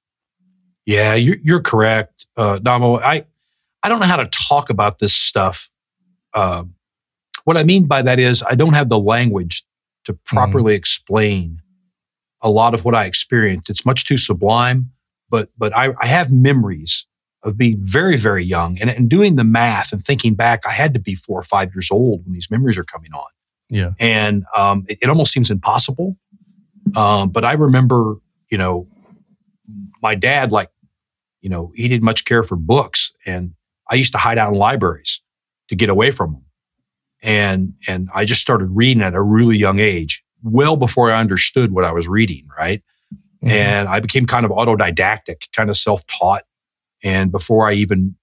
Yeah, 0.85 1.15
you're, 1.15 1.37
you're 1.43 1.61
correct, 1.61 2.27
uh, 2.37 2.59
Damo. 2.59 2.99
I, 2.99 3.25
I 3.83 3.89
don't 3.89 4.01
know 4.01 4.07
how 4.07 4.17
to 4.17 4.27
talk 4.49 4.71
about 4.71 4.99
this 4.99 5.15
stuff. 5.15 5.71
Um, 6.35 6.75
what 7.45 7.57
I 7.57 7.65
mean 7.65 7.87
by 7.87 8.03
that 8.03 8.19
is 8.19 8.43
I 8.43 8.55
don't 8.55 8.75
have 8.75 8.89
the 8.89 8.99
language 8.99 9.65
to 10.05 10.15
properly 10.15 10.75
explain 10.75 11.61
a 12.41 12.51
lot 12.51 12.75
of 12.75 12.85
what 12.85 12.95
I 12.95 13.05
experienced. 13.07 13.71
It's 13.71 13.85
much 13.87 14.05
too 14.05 14.19
sublime, 14.19 14.91
but 15.31 15.49
but 15.59 15.75
I, 15.77 15.95
I 16.01 16.07
have 16.07 16.31
memories 16.33 17.07
of 17.43 17.57
being 17.57 17.79
very 17.81 18.17
very 18.17 18.45
young 18.45 18.79
and, 18.81 18.89
and 18.89 19.09
doing 19.09 19.37
the 19.37 19.45
math 19.45 19.93
and 19.93 20.05
thinking 20.05 20.35
back. 20.35 20.61
I 20.67 20.73
had 20.73 20.95
to 20.95 21.01
be 21.01 21.15
four 21.15 21.39
or 21.39 21.43
five 21.45 21.75
years 21.75 21.91
old 21.91 22.25
when 22.25 22.35
these 22.35 22.51
memories 22.51 22.79
are 22.79 22.85
coming 22.85 23.13
on 23.13 23.27
Yeah. 23.69 23.91
and 23.99 24.45
um, 24.57 24.85
it, 24.89 24.99
it 25.03 25.09
almost 25.09 25.33
seems 25.33 25.51
impossible. 25.51 26.17
Um, 26.97 27.31
but 27.31 27.45
I 27.45 27.53
remember, 27.55 28.17
you 28.51 28.59
know, 28.59 28.87
my 30.03 30.15
dad, 30.15 30.53
like, 30.53 30.69
you 31.41 31.49
know, 31.49 31.73
he 31.75 31.89
didn't 31.89 32.05
much 32.05 32.25
care 32.25 32.43
for 32.43 32.57
books, 32.57 33.13
and 33.25 33.55
I 33.93 33.97
used 33.97 34.13
to 34.13 34.19
hide 34.19 34.39
out 34.39 34.53
in 34.53 34.59
libraries 34.59 35.21
to 35.69 35.77
get 35.77 35.89
away 35.91 36.11
from 36.11 36.33
them. 36.33 36.45
and 37.23 37.75
and 37.87 38.09
I 38.15 38.25
just 38.25 38.41
started 38.43 38.67
reading 38.67 39.03
at 39.03 39.15
a 39.15 39.23
really 39.23 39.57
young 39.57 39.79
age, 39.79 40.25
well 40.43 40.77
before 40.77 41.11
I 41.13 41.21
understood 41.21 41.71
what 41.73 41.85
I 41.85 41.93
was 41.93 42.09
reading, 42.09 42.49
right? 42.59 42.83
Mhm. 43.45 43.51
And 43.51 43.89
I 43.89 44.01
became 44.01 44.27
kind 44.27 44.45
of 44.45 44.51
autodidactic, 44.51 45.53
kind 45.55 45.71
of 45.71 45.77
self-taught, 45.77 46.43
and 47.05 47.31
before 47.31 47.69
I 47.69 47.75
even, 47.75 48.17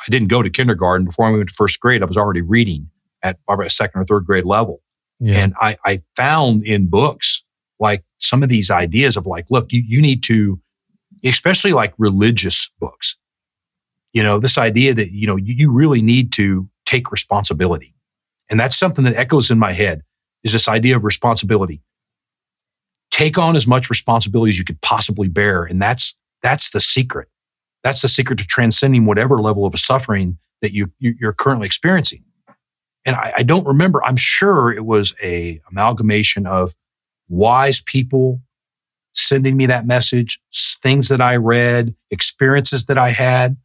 I 0.00 0.10
didn't 0.10 0.28
go 0.28 0.42
to 0.42 0.50
kindergarten. 0.50 1.06
Before 1.06 1.26
I 1.26 1.30
went 1.30 1.48
to 1.48 1.54
first 1.54 1.80
grade, 1.80 2.02
I 2.02 2.06
was 2.06 2.18
already 2.18 2.42
reading 2.42 2.90
at 3.22 3.38
probably 3.46 3.66
a 3.66 3.70
second 3.70 4.00
or 4.00 4.04
third 4.04 4.26
grade 4.26 4.44
level. 4.44 4.82
yeah. 5.20 5.36
And 5.44 5.54
I, 5.60 5.76
I 5.86 6.02
found 6.16 6.64
in 6.66 6.88
books 6.88 7.44
like 7.78 8.04
some 8.18 8.42
of 8.42 8.48
these 8.48 8.70
ideas 8.70 9.16
of 9.16 9.26
like, 9.26 9.46
look, 9.50 9.72
you, 9.72 9.82
you 9.86 10.00
need 10.02 10.22
to, 10.24 10.60
especially 11.24 11.72
like 11.72 11.94
religious 11.98 12.70
books, 12.80 13.16
You 14.12 14.22
know, 14.22 14.38
this 14.38 14.58
idea 14.58 14.94
that, 14.94 15.10
you 15.10 15.26
know, 15.26 15.36
you, 15.36 15.54
you 15.56 15.72
really 15.72 16.02
need 16.02 16.32
to 16.34 16.68
take 16.84 17.10
responsibility. 17.10 17.94
And 18.50 18.60
that's 18.60 18.76
something 18.76 19.04
that 19.04 19.14
echoes 19.16 19.50
in 19.50 19.58
my 19.58 19.72
head 19.72 20.02
is 20.44 20.52
this 20.52 20.68
idea 20.68 20.96
of 20.96 21.04
responsibility. 21.04 21.82
Take 23.10 23.38
on 23.38 23.56
as 23.56 23.66
much 23.66 23.88
responsibility 23.88 24.50
as 24.50 24.58
you 24.58 24.64
could 24.64 24.80
possibly 24.80 25.28
bear. 25.28 25.64
And 25.64 25.80
that's, 25.80 26.16
that's 26.42 26.70
the 26.70 26.80
secret. 26.80 27.28
That's 27.82 28.02
the 28.02 28.08
secret 28.08 28.38
to 28.38 28.46
transcending 28.46 29.06
whatever 29.06 29.40
level 29.40 29.64
of 29.64 29.78
suffering 29.78 30.38
that 30.60 30.72
you, 30.72 30.92
you 30.98 31.14
are 31.24 31.32
currently 31.32 31.66
experiencing. 31.66 32.24
And 33.04 33.16
I, 33.16 33.32
I 33.38 33.42
don't 33.42 33.66
remember. 33.66 34.04
I'm 34.04 34.16
sure 34.16 34.72
it 34.72 34.84
was 34.84 35.14
a 35.22 35.60
amalgamation 35.70 36.46
of 36.46 36.74
wise 37.28 37.80
people 37.80 38.40
sending 39.14 39.56
me 39.56 39.66
that 39.66 39.86
message, 39.86 40.40
things 40.54 41.08
that 41.08 41.20
I 41.20 41.36
read, 41.36 41.94
experiences 42.10 42.86
that 42.86 42.98
I 42.98 43.10
had, 43.10 43.56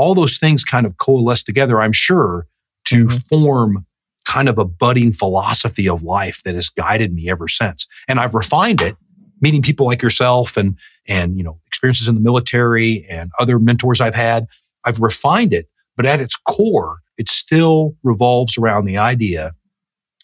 all 0.00 0.14
those 0.14 0.38
things 0.38 0.64
kind 0.64 0.86
of 0.86 0.96
coalesce 0.96 1.42
together, 1.42 1.80
I'm 1.80 1.92
sure, 1.92 2.46
to 2.86 3.06
mm-hmm. 3.06 3.16
form 3.28 3.86
kind 4.24 4.48
of 4.48 4.58
a 4.58 4.64
budding 4.64 5.12
philosophy 5.12 5.88
of 5.88 6.02
life 6.02 6.42
that 6.44 6.54
has 6.54 6.68
guided 6.70 7.12
me 7.12 7.28
ever 7.28 7.48
since. 7.48 7.86
And 8.08 8.18
I've 8.18 8.34
refined 8.34 8.80
it, 8.80 8.96
meeting 9.40 9.62
people 9.62 9.86
like 9.86 10.02
yourself 10.02 10.56
and, 10.56 10.78
and, 11.06 11.36
you 11.36 11.44
know, 11.44 11.60
experiences 11.66 12.08
in 12.08 12.14
the 12.14 12.20
military 12.20 13.04
and 13.10 13.30
other 13.38 13.58
mentors 13.58 14.00
I've 14.00 14.14
had. 14.14 14.46
I've 14.84 15.00
refined 15.00 15.52
it, 15.52 15.68
but 15.96 16.06
at 16.06 16.20
its 16.20 16.36
core, 16.36 17.00
it 17.18 17.28
still 17.28 17.96
revolves 18.02 18.56
around 18.56 18.86
the 18.86 18.96
idea 18.96 19.52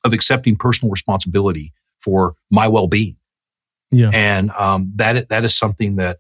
of 0.04 0.12
accepting 0.12 0.56
personal 0.56 0.90
responsibility 0.90 1.72
for 1.98 2.34
my 2.50 2.68
well-being. 2.68 3.16
Yeah. 3.90 4.10
And 4.14 4.50
um, 4.52 4.92
that 4.96 5.28
that 5.28 5.44
is 5.44 5.56
something 5.56 5.96
that 5.96 6.18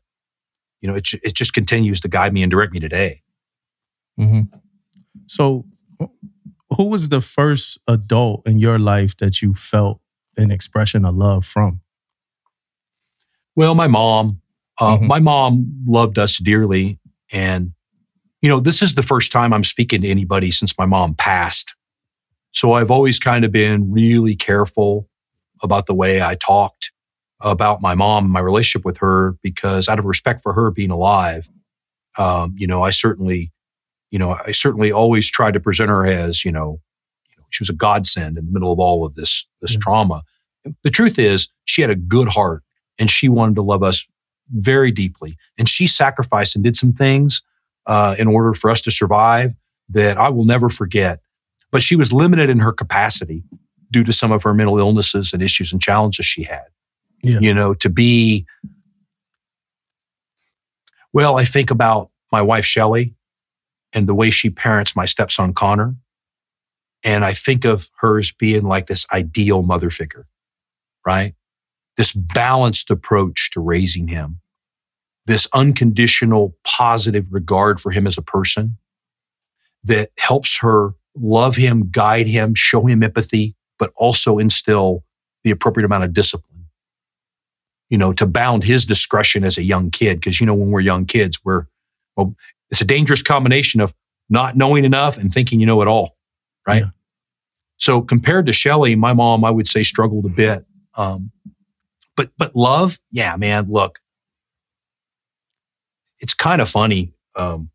you 0.80 0.88
know 0.88 0.94
it 0.94 1.08
it 1.22 1.34
just 1.34 1.52
continues 1.52 2.00
to 2.00 2.08
guide 2.08 2.32
me 2.32 2.42
and 2.42 2.50
direct 2.50 2.72
me 2.72 2.80
today. 2.80 3.22
Mm-hmm. 4.18 4.56
So, 5.26 5.66
who 6.70 6.84
was 6.84 7.08
the 7.08 7.20
first 7.20 7.78
adult 7.86 8.46
in 8.46 8.58
your 8.58 8.78
life 8.78 9.16
that 9.18 9.40
you 9.42 9.54
felt 9.54 10.00
an 10.36 10.50
expression 10.50 11.04
of 11.04 11.14
love 11.14 11.44
from? 11.44 11.80
Well, 13.54 13.74
my 13.74 13.88
mom. 13.88 14.40
Uh, 14.78 14.96
mm-hmm. 14.96 15.06
My 15.06 15.20
mom 15.20 15.84
loved 15.86 16.18
us 16.18 16.38
dearly, 16.38 16.98
and 17.32 17.72
you 18.42 18.48
know 18.48 18.60
this 18.60 18.82
is 18.82 18.94
the 18.94 19.02
first 19.02 19.32
time 19.32 19.54
I'm 19.54 19.64
speaking 19.64 20.02
to 20.02 20.08
anybody 20.08 20.50
since 20.50 20.76
my 20.76 20.84
mom 20.84 21.14
passed. 21.14 21.74
So 22.52 22.72
I've 22.72 22.90
always 22.90 23.18
kind 23.18 23.44
of 23.44 23.52
been 23.52 23.90
really 23.90 24.34
careful 24.34 25.08
about 25.62 25.86
the 25.86 25.94
way 25.94 26.22
I 26.22 26.34
talked 26.34 26.92
about 27.40 27.82
my 27.82 27.94
mom, 27.94 28.24
and 28.24 28.32
my 28.32 28.40
relationship 28.40 28.84
with 28.84 28.98
her, 28.98 29.36
because 29.42 29.88
out 29.88 29.98
of 29.98 30.04
respect 30.04 30.42
for 30.42 30.52
her 30.52 30.70
being 30.70 30.90
alive, 30.90 31.48
um, 32.18 32.54
you 32.56 32.66
know, 32.66 32.82
I 32.82 32.90
certainly, 32.90 33.52
you 34.10 34.18
know, 34.18 34.38
I 34.46 34.52
certainly 34.52 34.92
always 34.92 35.30
tried 35.30 35.54
to 35.54 35.60
present 35.60 35.90
her 35.90 36.06
as, 36.06 36.44
you 36.44 36.52
know, 36.52 36.80
you 37.28 37.36
know 37.38 37.44
she 37.50 37.62
was 37.62 37.70
a 37.70 37.74
godsend 37.74 38.38
in 38.38 38.46
the 38.46 38.52
middle 38.52 38.72
of 38.72 38.78
all 38.78 39.04
of 39.04 39.14
this 39.14 39.46
this 39.60 39.74
yes. 39.74 39.82
trauma. 39.82 40.22
The 40.82 40.90
truth 40.90 41.18
is, 41.18 41.48
she 41.64 41.82
had 41.82 41.90
a 41.90 41.96
good 41.96 42.28
heart 42.28 42.62
and 42.98 43.10
she 43.10 43.28
wanted 43.28 43.54
to 43.56 43.62
love 43.62 43.82
us 43.82 44.06
very 44.50 44.90
deeply, 44.90 45.36
and 45.58 45.68
she 45.68 45.86
sacrificed 45.86 46.54
and 46.54 46.64
did 46.64 46.76
some 46.76 46.92
things 46.92 47.42
uh, 47.86 48.14
in 48.18 48.28
order 48.28 48.54
for 48.54 48.70
us 48.70 48.80
to 48.82 48.90
survive 48.90 49.54
that 49.88 50.18
I 50.18 50.28
will 50.28 50.44
never 50.44 50.68
forget. 50.68 51.20
But 51.70 51.82
she 51.82 51.96
was 51.96 52.12
limited 52.12 52.48
in 52.48 52.60
her 52.60 52.72
capacity 52.72 53.42
due 53.90 54.04
to 54.04 54.12
some 54.12 54.32
of 54.32 54.42
her 54.42 54.54
mental 54.54 54.78
illnesses 54.78 55.32
and 55.32 55.42
issues 55.42 55.72
and 55.72 55.82
challenges 55.82 56.26
she 56.26 56.44
had. 56.44 56.64
Yeah. 57.22 57.38
You 57.40 57.54
know, 57.54 57.74
to 57.74 57.90
be, 57.90 58.46
well, 61.12 61.38
I 61.38 61.44
think 61.44 61.70
about 61.70 62.10
my 62.30 62.42
wife, 62.42 62.64
Shelly, 62.64 63.14
and 63.96 64.06
the 64.06 64.14
way 64.14 64.28
she 64.28 64.50
parents 64.50 64.94
my 64.94 65.06
stepson, 65.06 65.54
Connor. 65.54 65.96
And 67.02 67.24
I 67.24 67.32
think 67.32 67.64
of 67.64 67.88
her 68.00 68.18
as 68.18 68.30
being 68.30 68.64
like 68.64 68.86
this 68.86 69.06
ideal 69.10 69.62
mother 69.62 69.90
figure, 69.90 70.26
right? 71.06 71.34
This 71.96 72.12
balanced 72.12 72.90
approach 72.90 73.50
to 73.52 73.60
raising 73.60 74.08
him, 74.08 74.40
this 75.24 75.48
unconditional 75.54 76.54
positive 76.62 77.26
regard 77.30 77.80
for 77.80 77.90
him 77.90 78.06
as 78.06 78.18
a 78.18 78.22
person 78.22 78.76
that 79.82 80.10
helps 80.18 80.58
her 80.58 80.90
love 81.14 81.56
him, 81.56 81.88
guide 81.90 82.26
him, 82.26 82.54
show 82.54 82.84
him 82.84 83.02
empathy, 83.02 83.56
but 83.78 83.92
also 83.96 84.36
instill 84.36 85.04
the 85.42 85.50
appropriate 85.50 85.86
amount 85.86 86.04
of 86.04 86.12
discipline, 86.12 86.66
you 87.88 87.96
know, 87.96 88.12
to 88.12 88.26
bound 88.26 88.64
his 88.64 88.84
discretion 88.84 89.42
as 89.42 89.56
a 89.56 89.62
young 89.62 89.90
kid. 89.90 90.22
Cause, 90.22 90.38
you 90.38 90.44
know, 90.44 90.54
when 90.54 90.70
we're 90.70 90.80
young 90.80 91.06
kids, 91.06 91.42
we're, 91.44 91.66
well, 92.14 92.34
it's 92.70 92.80
a 92.80 92.84
dangerous 92.84 93.22
combination 93.22 93.80
of 93.80 93.94
not 94.28 94.56
knowing 94.56 94.84
enough 94.84 95.18
and 95.18 95.32
thinking 95.32 95.60
you 95.60 95.66
know 95.66 95.82
it 95.82 95.88
all. 95.88 96.16
Right. 96.66 96.82
Yeah. 96.82 96.90
So 97.78 98.00
compared 98.00 98.46
to 98.46 98.52
Shelly, 98.52 98.96
my 98.96 99.12
mom, 99.12 99.44
I 99.44 99.50
would 99.50 99.68
say 99.68 99.82
struggled 99.82 100.24
a 100.24 100.30
bit. 100.30 100.64
Um, 100.96 101.30
but, 102.16 102.30
but 102.38 102.56
love, 102.56 102.98
yeah, 103.12 103.36
man, 103.36 103.70
look, 103.70 104.00
it's 106.18 106.34
kind 106.34 106.60
of 106.60 106.68
funny. 106.68 107.12
Um, 107.34 107.70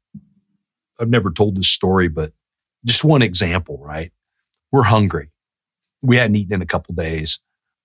I've 1.00 1.10
never 1.10 1.32
told 1.32 1.56
this 1.56 1.68
story, 1.68 2.08
but 2.08 2.34
just 2.84 3.04
one 3.04 3.22
example, 3.22 3.78
right? 3.78 4.12
We're 4.72 4.84
hungry 4.84 5.32
we 6.02 6.18
hadn't 6.18 6.36
eaten 6.36 6.54
in 6.54 6.62
a 6.62 6.68
couple 6.68 6.96
days. 6.96 7.40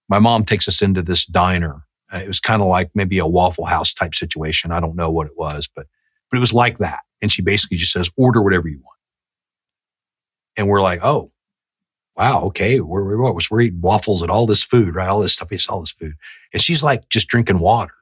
My 0.09 0.19
mom 0.19 0.45
takes 0.45 0.69
us 0.69 0.83
into 0.83 1.03
this 1.03 1.27
diner. 1.27 1.85
Uh, 2.13 2.19
it 2.19 2.29
was 2.29 2.41
kind 2.41 2.63
of 2.63 2.69
like 2.69 2.91
maybe 2.95 3.19
a 3.19 3.27
Waffle 3.27 3.67
House 3.67 3.93
type 3.93 4.15
situation. 4.15 4.71
I 4.71 4.81
don't 4.81 4.97
know 4.97 5.11
what 5.11 5.27
it 5.27 5.37
was, 5.37 5.69
but 5.75 5.87
but 6.37 6.41
it 6.41 6.41
was 6.41 6.55
like 6.55 6.79
that. 6.79 7.01
And 7.23 7.33
she 7.33 7.43
basically 7.43 7.77
just 7.77 7.93
says, 7.93 8.11
"Order 8.17 8.43
whatever 8.43 8.69
you 8.69 8.79
want." 8.79 8.99
And 10.57 10.69
we're 10.69 10.83
like, 10.83 11.01
"Oh, 11.03 11.33
wow, 12.17 12.43
okay." 12.45 12.81
We're 12.81 13.05
we're, 13.05 13.39
we're 13.51 13.61
eating 13.61 13.81
waffles 13.81 14.23
and 14.23 14.31
all 14.31 14.47
this 14.47 14.63
food, 14.63 14.95
right? 14.95 15.09
All 15.09 15.21
this 15.21 15.35
stuff, 15.35 15.53
it's 15.53 15.69
all 15.69 15.81
this 15.81 15.93
food. 15.93 16.15
And 16.53 16.63
she's 16.63 16.83
like 16.83 17.09
just 17.09 17.29
drinking 17.29 17.59
water. 17.59 17.95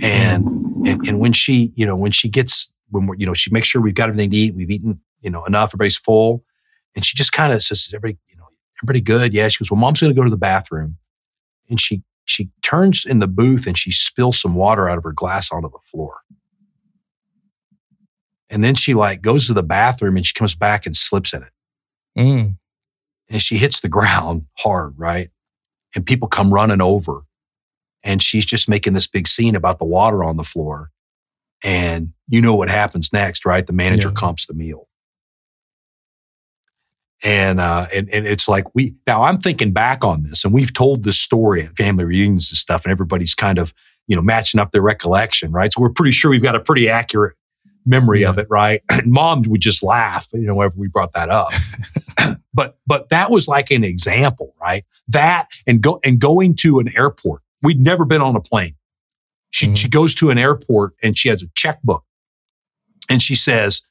And 0.00 0.46
and 0.86 1.06
and 1.06 1.18
when 1.18 1.32
she, 1.32 1.72
you 1.74 1.86
know, 1.86 1.96
when 1.96 2.12
she 2.12 2.28
gets 2.28 2.72
when 2.90 3.06
we're, 3.06 3.16
you 3.16 3.26
know, 3.26 3.34
she 3.34 3.50
makes 3.50 3.66
sure 3.66 3.80
we've 3.80 3.94
got 3.94 4.08
everything 4.08 4.30
to 4.30 4.36
eat, 4.36 4.54
we've 4.54 4.70
eaten, 4.70 5.00
you 5.20 5.30
know, 5.30 5.44
enough, 5.44 5.70
everybody's 5.70 5.96
full, 5.98 6.44
and 6.94 7.04
she 7.04 7.16
just 7.16 7.32
kind 7.32 7.52
of 7.52 7.62
says, 7.62 7.90
"Everybody, 7.92 8.18
you 8.28 8.36
know, 8.36 8.46
everybody 8.82 9.00
good. 9.00 9.32
Yeah. 9.32 9.48
She 9.48 9.62
goes, 9.62 9.70
well, 9.70 9.80
mom's 9.80 10.00
going 10.00 10.12
to 10.12 10.18
go 10.18 10.24
to 10.24 10.30
the 10.30 10.36
bathroom. 10.36 10.98
And 11.68 11.80
she, 11.80 12.02
she 12.24 12.50
turns 12.62 13.06
in 13.06 13.20
the 13.20 13.28
booth 13.28 13.66
and 13.66 13.78
she 13.78 13.90
spills 13.90 14.40
some 14.40 14.54
water 14.54 14.88
out 14.88 14.98
of 14.98 15.04
her 15.04 15.12
glass 15.12 15.52
onto 15.52 15.70
the 15.70 15.78
floor. 15.78 16.18
And 18.52 18.62
then 18.62 18.74
she 18.74 18.92
like 18.92 19.22
goes 19.22 19.46
to 19.46 19.54
the 19.54 19.62
bathroom 19.62 20.16
and 20.16 20.24
she 20.24 20.34
comes 20.34 20.54
back 20.54 20.84
and 20.86 20.94
slips 20.94 21.32
in 21.32 21.42
it. 21.42 21.52
Mm. 22.16 22.56
And 23.30 23.42
she 23.42 23.56
hits 23.56 23.80
the 23.80 23.88
ground 23.88 24.46
hard, 24.58 24.94
right? 24.98 25.30
And 25.96 26.04
people 26.04 26.28
come 26.28 26.52
running 26.52 26.82
over. 26.82 27.22
And 28.04 28.22
she's 28.22 28.44
just 28.44 28.68
making 28.68 28.92
this 28.92 29.06
big 29.06 29.26
scene 29.26 29.56
about 29.56 29.78
the 29.78 29.84
water 29.84 30.22
on 30.22 30.36
the 30.36 30.44
floor. 30.44 30.90
And 31.64 32.12
you 32.28 32.42
know 32.42 32.54
what 32.54 32.68
happens 32.68 33.12
next, 33.12 33.46
right? 33.46 33.66
The 33.66 33.72
manager 33.72 34.08
yeah. 34.08 34.14
comps 34.14 34.46
the 34.46 34.54
meal 34.54 34.88
and 37.22 37.60
uh, 37.60 37.86
and 37.94 38.08
and 38.10 38.26
it's 38.26 38.48
like 38.48 38.74
we 38.74 38.94
now 39.06 39.22
I'm 39.22 39.38
thinking 39.38 39.72
back 39.72 40.04
on 40.04 40.24
this, 40.24 40.44
and 40.44 40.52
we've 40.52 40.74
told 40.74 41.04
this 41.04 41.18
story 41.18 41.62
at 41.62 41.76
family 41.76 42.04
reunions 42.04 42.50
and 42.50 42.58
stuff, 42.58 42.84
and 42.84 42.90
everybody's 42.90 43.34
kind 43.34 43.58
of 43.58 43.72
you 44.08 44.16
know 44.16 44.22
matching 44.22 44.60
up 44.60 44.72
their 44.72 44.82
recollection, 44.82 45.52
right? 45.52 45.72
So 45.72 45.80
we're 45.80 45.90
pretty 45.90 46.12
sure 46.12 46.30
we've 46.30 46.42
got 46.42 46.56
a 46.56 46.60
pretty 46.60 46.88
accurate 46.88 47.36
memory 47.84 48.22
yeah. 48.22 48.30
of 48.30 48.38
it, 48.38 48.46
right? 48.50 48.82
And 48.90 49.10
mom 49.10 49.42
would 49.48 49.60
just 49.60 49.82
laugh, 49.82 50.28
you 50.32 50.42
know, 50.42 50.54
whenever 50.54 50.76
we 50.76 50.88
brought 50.88 51.12
that 51.12 51.28
up. 51.28 51.52
but 52.54 52.78
but 52.86 53.08
that 53.08 53.30
was 53.30 53.48
like 53.48 53.70
an 53.70 53.84
example, 53.84 54.54
right? 54.60 54.84
That 55.08 55.48
and 55.66 55.80
go 55.80 56.00
and 56.04 56.20
going 56.20 56.56
to 56.56 56.78
an 56.78 56.90
airport. 56.96 57.42
We'd 57.62 57.80
never 57.80 58.04
been 58.04 58.20
on 58.20 58.36
a 58.36 58.40
plane. 58.40 58.74
She 59.50 59.66
mm-hmm. 59.66 59.74
she 59.74 59.88
goes 59.88 60.14
to 60.16 60.30
an 60.30 60.38
airport 60.38 60.94
and 61.02 61.16
she 61.16 61.28
has 61.28 61.42
a 61.42 61.48
checkbook, 61.54 62.04
and 63.10 63.20
she 63.20 63.34
says 63.34 63.82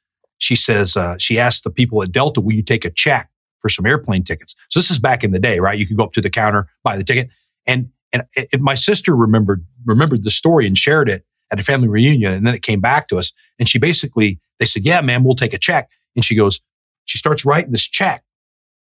she 0.42 0.56
says, 0.56 0.98
uh, 0.98 1.18
she 1.20 1.38
asked 1.38 1.64
the 1.64 1.70
people 1.70 2.02
at 2.02 2.12
Delta, 2.12 2.42
will 2.42 2.54
you 2.54 2.64
take 2.64 2.84
a 2.84 2.90
check 2.90 3.30
for 3.60 3.70
some 3.70 3.86
airplane 3.86 4.24
tickets? 4.24 4.56
So 4.70 4.80
this 4.80 4.90
is 4.90 4.98
back 4.98 5.24
in 5.24 5.32
the 5.32 5.40
day, 5.40 5.60
right? 5.60 5.78
You 5.78 5.86
could 5.86 5.98
go 5.98 6.04
up 6.04 6.14
to 6.14 6.22
the 6.22 6.32
counter, 6.32 6.68
buy 6.84 6.98
the 6.98 7.04
ticket. 7.04 7.30
And, 7.68 7.90
and, 8.12 8.24
and 8.52 8.62
my 8.64 8.74
sister 8.74 9.16
remembered, 9.16 9.64
remembered 9.86 10.24
the 10.24 10.32
story 10.32 10.66
and 10.66 10.76
shared 10.76 11.10
it 11.10 11.26
at 11.52 11.60
a 11.60 11.64
family 11.64 11.88
reunion. 11.88 12.34
And 12.34 12.48
then 12.48 12.54
it 12.54 12.62
came 12.62 12.80
back 12.80 13.08
to 13.10 13.18
us. 13.18 13.34
And 13.60 13.68
she 13.68 13.78
basically, 13.78 14.40
they 14.60 14.66
said, 14.66 14.86
yeah, 14.86 15.02
man, 15.02 15.24
we'll 15.24 15.36
take 15.36 15.54
a 15.54 15.58
check. 15.58 15.90
And 16.16 16.24
she 16.24 16.36
goes, 16.36 16.62
she 17.06 17.18
starts 17.18 17.46
writing 17.46 17.72
this 17.72 17.88
check 17.88 18.24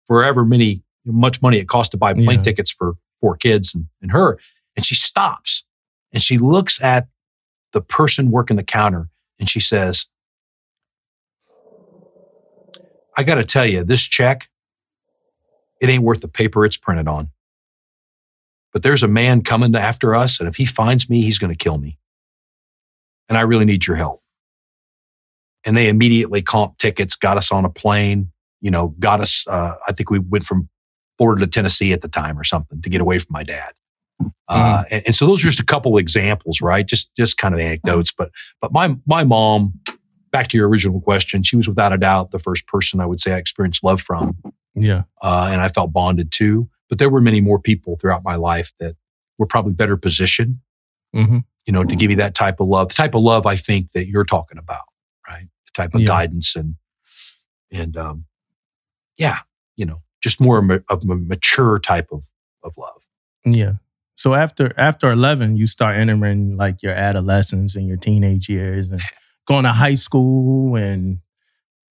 for 0.06 0.24
ever 0.24 0.44
many, 0.44 0.82
much 1.04 1.42
money 1.42 1.58
it 1.58 1.68
cost 1.68 1.90
to 1.92 1.96
buy 1.96 2.14
plane 2.14 2.38
yeah. 2.38 2.42
tickets 2.42 2.70
for 2.70 2.94
four 3.20 3.36
kids 3.36 3.74
and, 3.74 3.86
and 4.00 4.12
her. 4.12 4.38
And 4.76 4.84
she 4.84 4.94
stops 4.94 5.64
and 6.12 6.22
she 6.22 6.38
looks 6.38 6.80
at 6.80 7.08
the 7.72 7.80
person 7.80 8.30
working 8.30 8.56
the 8.56 8.62
counter 8.62 9.08
and 9.38 9.48
she 9.48 9.60
says, 9.60 10.06
I 13.16 13.22
got 13.22 13.36
to 13.36 13.44
tell 13.44 13.66
you, 13.66 13.84
this 13.84 14.02
check, 14.02 14.48
it 15.80 15.88
ain't 15.88 16.04
worth 16.04 16.20
the 16.20 16.28
paper 16.28 16.64
it's 16.64 16.76
printed 16.76 17.08
on. 17.08 17.30
But 18.72 18.82
there's 18.82 19.02
a 19.02 19.08
man 19.08 19.42
coming 19.42 19.74
after 19.74 20.14
us, 20.14 20.38
and 20.38 20.48
if 20.48 20.56
he 20.56 20.64
finds 20.64 21.10
me, 21.10 21.22
he's 21.22 21.38
going 21.38 21.52
to 21.52 21.56
kill 21.56 21.78
me. 21.78 21.98
And 23.30 23.38
I 23.38 23.42
really 23.42 23.64
need 23.64 23.86
your 23.86 23.96
help. 23.96 24.20
and 25.64 25.76
they 25.76 25.88
immediately 25.88 26.42
comped 26.42 26.78
tickets, 26.78 27.16
got 27.16 27.36
us 27.36 27.52
on 27.52 27.64
a 27.64 27.70
plane, 27.70 28.30
you 28.60 28.70
know, 28.70 28.88
got 28.98 29.20
us, 29.20 29.46
uh, 29.48 29.74
I 29.86 29.92
think 29.92 30.10
we 30.10 30.18
went 30.18 30.44
from 30.44 30.68
Florida 31.18 31.44
to 31.44 31.50
Tennessee 31.50 31.92
at 31.92 32.00
the 32.00 32.08
time 32.08 32.38
or 32.38 32.44
something 32.44 32.80
to 32.82 32.90
get 32.90 33.00
away 33.00 33.18
from 33.18 33.32
my 33.32 33.42
dad. 33.42 33.72
Uh, 34.48 34.84
and, 34.90 35.02
and 35.06 35.14
so 35.14 35.26
those 35.26 35.40
are 35.42 35.48
just 35.48 35.60
a 35.60 35.64
couple 35.64 35.96
examples, 35.96 36.60
right? 36.60 36.86
Just, 36.86 37.14
just 37.14 37.36
kind 37.38 37.54
of 37.54 37.60
anecdotes. 37.60 38.12
But, 38.12 38.30
but 38.60 38.72
my, 38.72 38.96
my 39.06 39.24
mom, 39.24 39.74
back 40.30 40.48
to 40.48 40.58
your 40.58 40.68
original 40.68 41.00
question, 41.00 41.42
she 41.42 41.56
was 41.56 41.68
without 41.68 41.92
a 41.92 41.98
doubt 41.98 42.30
the 42.30 42.38
first 42.38 42.66
person 42.66 43.00
I 43.00 43.06
would 43.06 43.20
say 43.20 43.32
I 43.32 43.36
experienced 43.36 43.84
love 43.84 44.00
from. 44.00 44.36
Yeah. 44.74 45.02
Uh, 45.22 45.48
and 45.50 45.60
I 45.60 45.68
felt 45.68 45.92
bonded 45.92 46.32
to. 46.32 46.68
But 46.88 46.98
there 46.98 47.10
were 47.10 47.20
many 47.20 47.40
more 47.40 47.60
people 47.60 47.96
throughout 47.96 48.24
my 48.24 48.34
life 48.34 48.72
that 48.80 48.96
were 49.38 49.46
probably 49.46 49.74
better 49.74 49.96
positioned, 49.96 50.58
hmm 51.14 51.38
you 51.70 51.72
know, 51.72 51.84
to 51.84 51.94
give 51.94 52.10
you 52.10 52.16
that 52.16 52.34
type 52.34 52.58
of 52.58 52.66
love, 52.66 52.88
the 52.88 52.94
type 52.94 53.14
of 53.14 53.22
love 53.22 53.46
I 53.46 53.54
think 53.54 53.92
that 53.92 54.08
you're 54.08 54.24
talking 54.24 54.58
about, 54.58 54.82
right? 55.28 55.46
The 55.66 55.70
type 55.72 55.94
of 55.94 56.00
Yeah. 56.00 56.08
guidance 56.08 56.56
and, 56.56 56.74
and, 57.70 57.96
um, 57.96 58.24
yeah, 59.16 59.38
you 59.76 59.86
know, 59.86 60.02
just 60.20 60.40
more 60.40 60.58
of 60.58 60.68
a 60.68 61.14
mature 61.14 61.78
type 61.78 62.08
of, 62.10 62.24
of 62.64 62.76
love. 62.76 63.06
Yeah. 63.44 63.74
So 64.16 64.34
after 64.34 64.72
after 64.76 65.12
eleven, 65.12 65.56
you 65.56 65.68
start 65.68 65.94
entering 65.94 66.56
like 66.56 66.82
your 66.82 66.92
adolescence 66.92 67.76
and 67.76 67.86
your 67.86 67.96
teenage 67.96 68.48
years, 68.48 68.90
and 68.90 69.00
going 69.46 69.62
to 69.62 69.70
high 69.70 69.94
school 69.94 70.74
and 70.74 71.20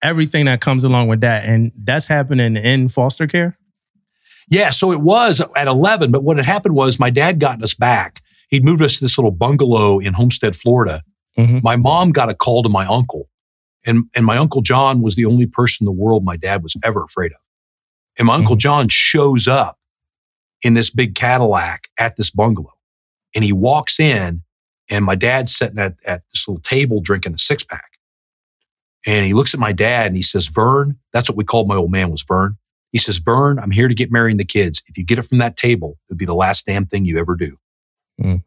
everything 0.03 0.43
that 0.47 0.59
comes 0.59 0.83
along 0.83 1.07
with 1.07 1.21
that. 1.21 1.45
And 1.47 1.71
that's 1.73 2.07
happening 2.07 2.57
in 2.57 2.89
foster 2.89 3.27
care. 3.27 3.57
Yeah, 4.49 4.71
so 4.71 4.91
it 4.91 4.99
was 4.99 5.41
at 5.55 5.67
11, 5.69 6.11
but 6.11 6.21
what 6.23 6.35
had 6.35 6.45
happened 6.45 6.75
was 6.75 6.99
my 6.99 7.09
dad 7.11 7.39
gotten 7.39 7.63
us 7.63 7.73
back. 7.73 8.21
He'd 8.49 8.65
moved 8.65 8.81
us 8.81 8.97
to 8.97 9.05
this 9.05 9.17
little 9.17 9.31
bungalow 9.31 9.99
in 9.99 10.13
Homestead, 10.13 10.55
Florida. 10.55 11.01
Mhm. 11.37 11.63
My 11.63 11.75
mom 11.75 12.11
got 12.11 12.29
a 12.29 12.33
call 12.35 12.63
to 12.63 12.69
my 12.69 12.85
uncle, 12.85 13.29
and, 13.85 14.05
and 14.15 14.25
my 14.25 14.37
uncle 14.37 14.61
John 14.61 15.01
was 15.01 15.15
the 15.15 15.25
only 15.25 15.45
person 15.45 15.83
in 15.83 15.85
the 15.85 15.91
world 16.03 16.23
my 16.23 16.35
dad 16.35 16.63
was 16.63 16.75
ever 16.83 17.03
afraid 17.03 17.31
of. 17.31 17.37
And 18.17 18.27
my 18.27 18.35
uncle 18.35 18.55
John 18.55 18.87
shows 18.89 19.47
up 19.47 19.77
in 20.63 20.73
this 20.73 20.89
big 20.89 21.15
Cadillac 21.15 21.87
at 21.97 22.17
this 22.17 22.31
bungalow, 22.31 22.73
and 23.33 23.43
he 23.43 23.53
walks 23.53 23.99
in, 23.99 24.41
and 24.89 25.05
my 25.05 25.15
dad's 25.15 25.55
sitting 25.55 25.79
at, 25.79 25.95
at 26.05 26.23
this 26.33 26.47
little 26.47 26.61
table 26.61 26.99
drinking 26.99 27.33
a 27.33 27.37
six 27.37 27.63
pack. 27.63 27.85
And 29.05 29.25
he 29.25 29.33
looks 29.33 29.53
at 29.53 29.59
my 29.59 29.71
dad 29.71 30.07
and 30.07 30.17
he 30.17 30.21
says, 30.21 30.47
Vern, 30.47 30.97
that's 31.13 31.29
what 31.29 31.37
we 31.37 31.45
called 31.45 31.69
my 31.69 31.75
old 31.75 31.91
man 31.91 32.11
was 32.11 32.23
Vern. 32.23 32.57
He 32.91 32.97
says, 32.97 33.19
Vern, 33.19 33.57
I'm 33.57 33.71
here 33.71 33.87
to 33.87 33.93
get 33.93 34.11
married 34.11 34.31
and 34.31 34.39
the 34.39 34.45
kids. 34.45 34.83
If 34.87 34.97
you 34.97 35.05
get 35.05 35.17
it 35.19 35.21
from 35.21 35.37
that 35.37 35.55
table, 35.55 35.97
it'll 36.09 36.17
be 36.17 36.25
the 36.25 36.35
last 36.35 36.65
damn 36.65 36.85
thing 36.85 37.05
you 37.05 37.17
ever 37.17 37.35
do. 37.35 37.57
Mm. 38.19 38.43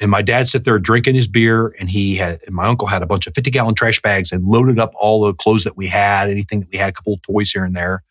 And 0.00 0.10
my 0.10 0.22
dad 0.22 0.48
sat 0.48 0.64
there 0.64 0.78
drinking 0.78 1.14
his 1.14 1.28
beer, 1.28 1.74
and 1.78 1.88
he 1.88 2.16
had, 2.16 2.40
and 2.46 2.54
my 2.54 2.66
uncle 2.66 2.88
had 2.88 3.02
a 3.02 3.06
bunch 3.06 3.26
of 3.26 3.34
50 3.34 3.50
gallon 3.50 3.74
trash 3.74 4.02
bags 4.02 4.32
and 4.32 4.44
loaded 4.44 4.78
up 4.78 4.92
all 4.98 5.24
the 5.24 5.32
clothes 5.34 5.64
that 5.64 5.76
we 5.76 5.86
had, 5.86 6.28
anything 6.30 6.60
that 6.60 6.68
we 6.72 6.78
had, 6.78 6.88
a 6.90 6.92
couple 6.92 7.14
of 7.14 7.22
toys 7.22 7.52
here 7.52 7.64
and 7.64 7.76
there, 7.76 8.02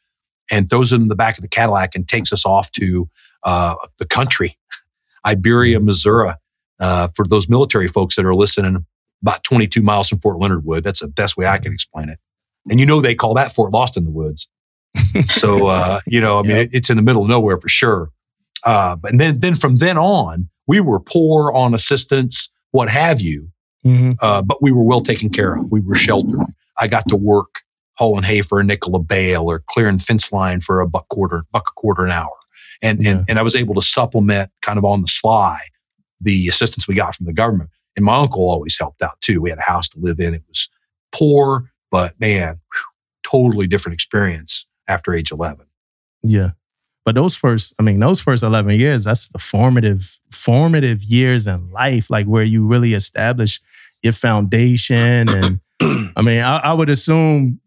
and 0.49 0.69
throws 0.69 0.91
them 0.91 1.01
in 1.03 1.07
the 1.09 1.15
back 1.15 1.37
of 1.37 1.41
the 1.41 1.47
Cadillac 1.49 1.93
and 1.95 2.07
takes 2.07 2.31
us 2.31 2.45
off 2.45 2.71
to 2.73 3.09
uh, 3.43 3.75
the 3.97 4.05
country, 4.05 4.57
Iberia, 5.25 5.79
Missouri. 5.79 6.33
Uh, 6.79 7.07
for 7.15 7.25
those 7.25 7.47
military 7.47 7.87
folks 7.87 8.15
that 8.15 8.25
are 8.25 8.35
listening, 8.35 8.85
about 9.21 9.43
22 9.43 9.81
miles 9.81 10.09
from 10.09 10.19
Fort 10.19 10.39
Leonard 10.39 10.65
Wood. 10.65 10.83
That's 10.83 10.99
the 10.99 11.07
best 11.07 11.37
way 11.37 11.45
I 11.45 11.57
can 11.57 11.71
explain 11.71 12.09
it. 12.09 12.19
And 12.69 12.79
you 12.79 12.85
know, 12.85 12.99
they 13.01 13.15
call 13.15 13.33
that 13.35 13.51
Fort 13.53 13.71
Lost 13.71 13.95
in 13.95 14.03
the 14.03 14.11
Woods. 14.11 14.49
so, 15.27 15.67
uh, 15.67 15.99
you 16.07 16.19
know, 16.19 16.39
I 16.39 16.41
mean, 16.43 16.57
it- 16.57 16.69
it's 16.73 16.89
in 16.89 16.97
the 16.97 17.03
middle 17.03 17.21
of 17.23 17.29
nowhere 17.29 17.57
for 17.57 17.69
sure. 17.69 18.09
Uh, 18.65 18.97
and 19.05 19.19
then, 19.19 19.39
then 19.39 19.55
from 19.55 19.77
then 19.77 19.97
on, 19.97 20.49
we 20.67 20.79
were 20.79 20.99
poor 20.99 21.51
on 21.51 21.73
assistance, 21.73 22.49
what 22.71 22.89
have 22.89 23.21
you. 23.21 23.49
Mhm. 23.85 24.15
Uh, 24.21 24.41
but 24.41 24.61
we 24.61 24.71
were 24.71 24.83
well 24.83 25.01
taken 25.01 25.29
care 25.29 25.55
of. 25.55 25.69
We 25.71 25.81
were 25.81 25.95
sheltered. 25.95 26.39
I 26.79 26.87
got 26.87 27.07
to 27.09 27.15
work 27.17 27.61
hauling 27.97 28.23
hay 28.23 28.41
for 28.41 28.59
a 28.59 28.63
nickel 28.63 28.95
a 28.95 28.99
bale 28.99 29.43
or 29.49 29.61
clearing 29.67 29.99
fence 29.99 30.31
line 30.31 30.61
for 30.61 30.79
a 30.81 30.87
buck 30.87 31.07
quarter, 31.09 31.43
buck 31.51 31.67
a 31.69 31.73
quarter 31.79 32.05
an 32.05 32.11
hour. 32.11 32.31
And, 32.81 33.03
Yeah. 33.03 33.11
and, 33.17 33.25
and 33.29 33.39
I 33.39 33.41
was 33.43 33.55
able 33.55 33.75
to 33.75 33.81
supplement 33.81 34.49
kind 34.61 34.77
of 34.79 34.85
on 34.85 35.01
the 35.01 35.07
sly 35.07 35.59
the 36.21 36.47
assistance 36.47 36.87
we 36.87 36.95
got 36.95 37.15
from 37.15 37.25
the 37.25 37.33
government. 37.33 37.69
And 37.95 38.05
my 38.05 38.15
uncle 38.15 38.49
always 38.49 38.77
helped 38.79 39.01
out 39.01 39.19
too. 39.21 39.41
We 39.41 39.49
had 39.49 39.59
a 39.59 39.63
house 39.63 39.89
to 39.89 39.99
live 39.99 40.19
in. 40.19 40.33
It 40.33 40.43
was 40.47 40.69
poor, 41.11 41.69
but 41.91 42.17
man, 42.19 42.61
whew, 42.73 42.81
totally 43.29 43.67
different 43.67 43.93
experience 43.93 44.65
after 44.87 45.13
age 45.13 45.31
11. 45.31 45.65
Yeah. 46.23 46.51
But 47.05 47.15
those 47.15 47.35
first, 47.35 47.73
I 47.79 47.83
mean, 47.83 47.99
those 47.99 48.21
first 48.21 48.43
11 48.43 48.79
years, 48.79 49.03
that's 49.03 49.27
the 49.27 49.39
formative, 49.39 50.19
formative 50.31 51.03
years 51.03 51.47
in 51.47 51.69
life, 51.71 52.09
like 52.09 52.27
where 52.27 52.43
you 52.43 52.65
really 52.65 52.93
establish 52.93 53.59
your 54.01 54.13
foundation. 54.13 55.29
And 55.29 55.59
I 56.15 56.21
mean, 56.21 56.41
I, 56.41 56.61
I 56.63 56.73
would 56.73 56.89
assume 56.89 57.59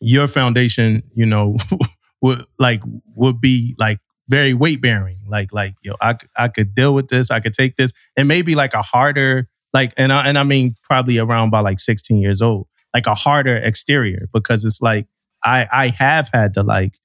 your 0.00 0.26
foundation, 0.26 1.02
you 1.14 1.26
know, 1.26 1.56
would 2.20 2.44
like, 2.58 2.82
would 3.14 3.40
be 3.40 3.74
like 3.78 3.98
very 4.28 4.54
weight 4.54 4.80
bearing. 4.80 5.18
Like, 5.28 5.52
like, 5.52 5.74
yo, 5.82 5.94
I, 6.00 6.16
I 6.36 6.48
could 6.48 6.74
deal 6.74 6.94
with 6.94 7.08
this. 7.08 7.30
I 7.30 7.40
could 7.40 7.52
take 7.52 7.76
this. 7.76 7.92
And 8.16 8.26
maybe 8.26 8.56
like 8.56 8.74
a 8.74 8.82
harder, 8.82 9.48
like, 9.72 9.92
and 9.96 10.12
I, 10.12 10.26
and 10.26 10.36
I 10.36 10.42
mean, 10.42 10.74
probably 10.82 11.18
around 11.18 11.50
by 11.50 11.60
like 11.60 11.78
16 11.78 12.16
years 12.16 12.42
old, 12.42 12.66
like 12.92 13.06
a 13.06 13.14
harder 13.14 13.56
exterior 13.56 14.26
because 14.32 14.64
it's 14.64 14.80
like, 14.80 15.06
I, 15.44 15.68
I 15.72 15.88
have 15.98 16.30
had 16.32 16.54
to 16.54 16.64
like, 16.64 16.98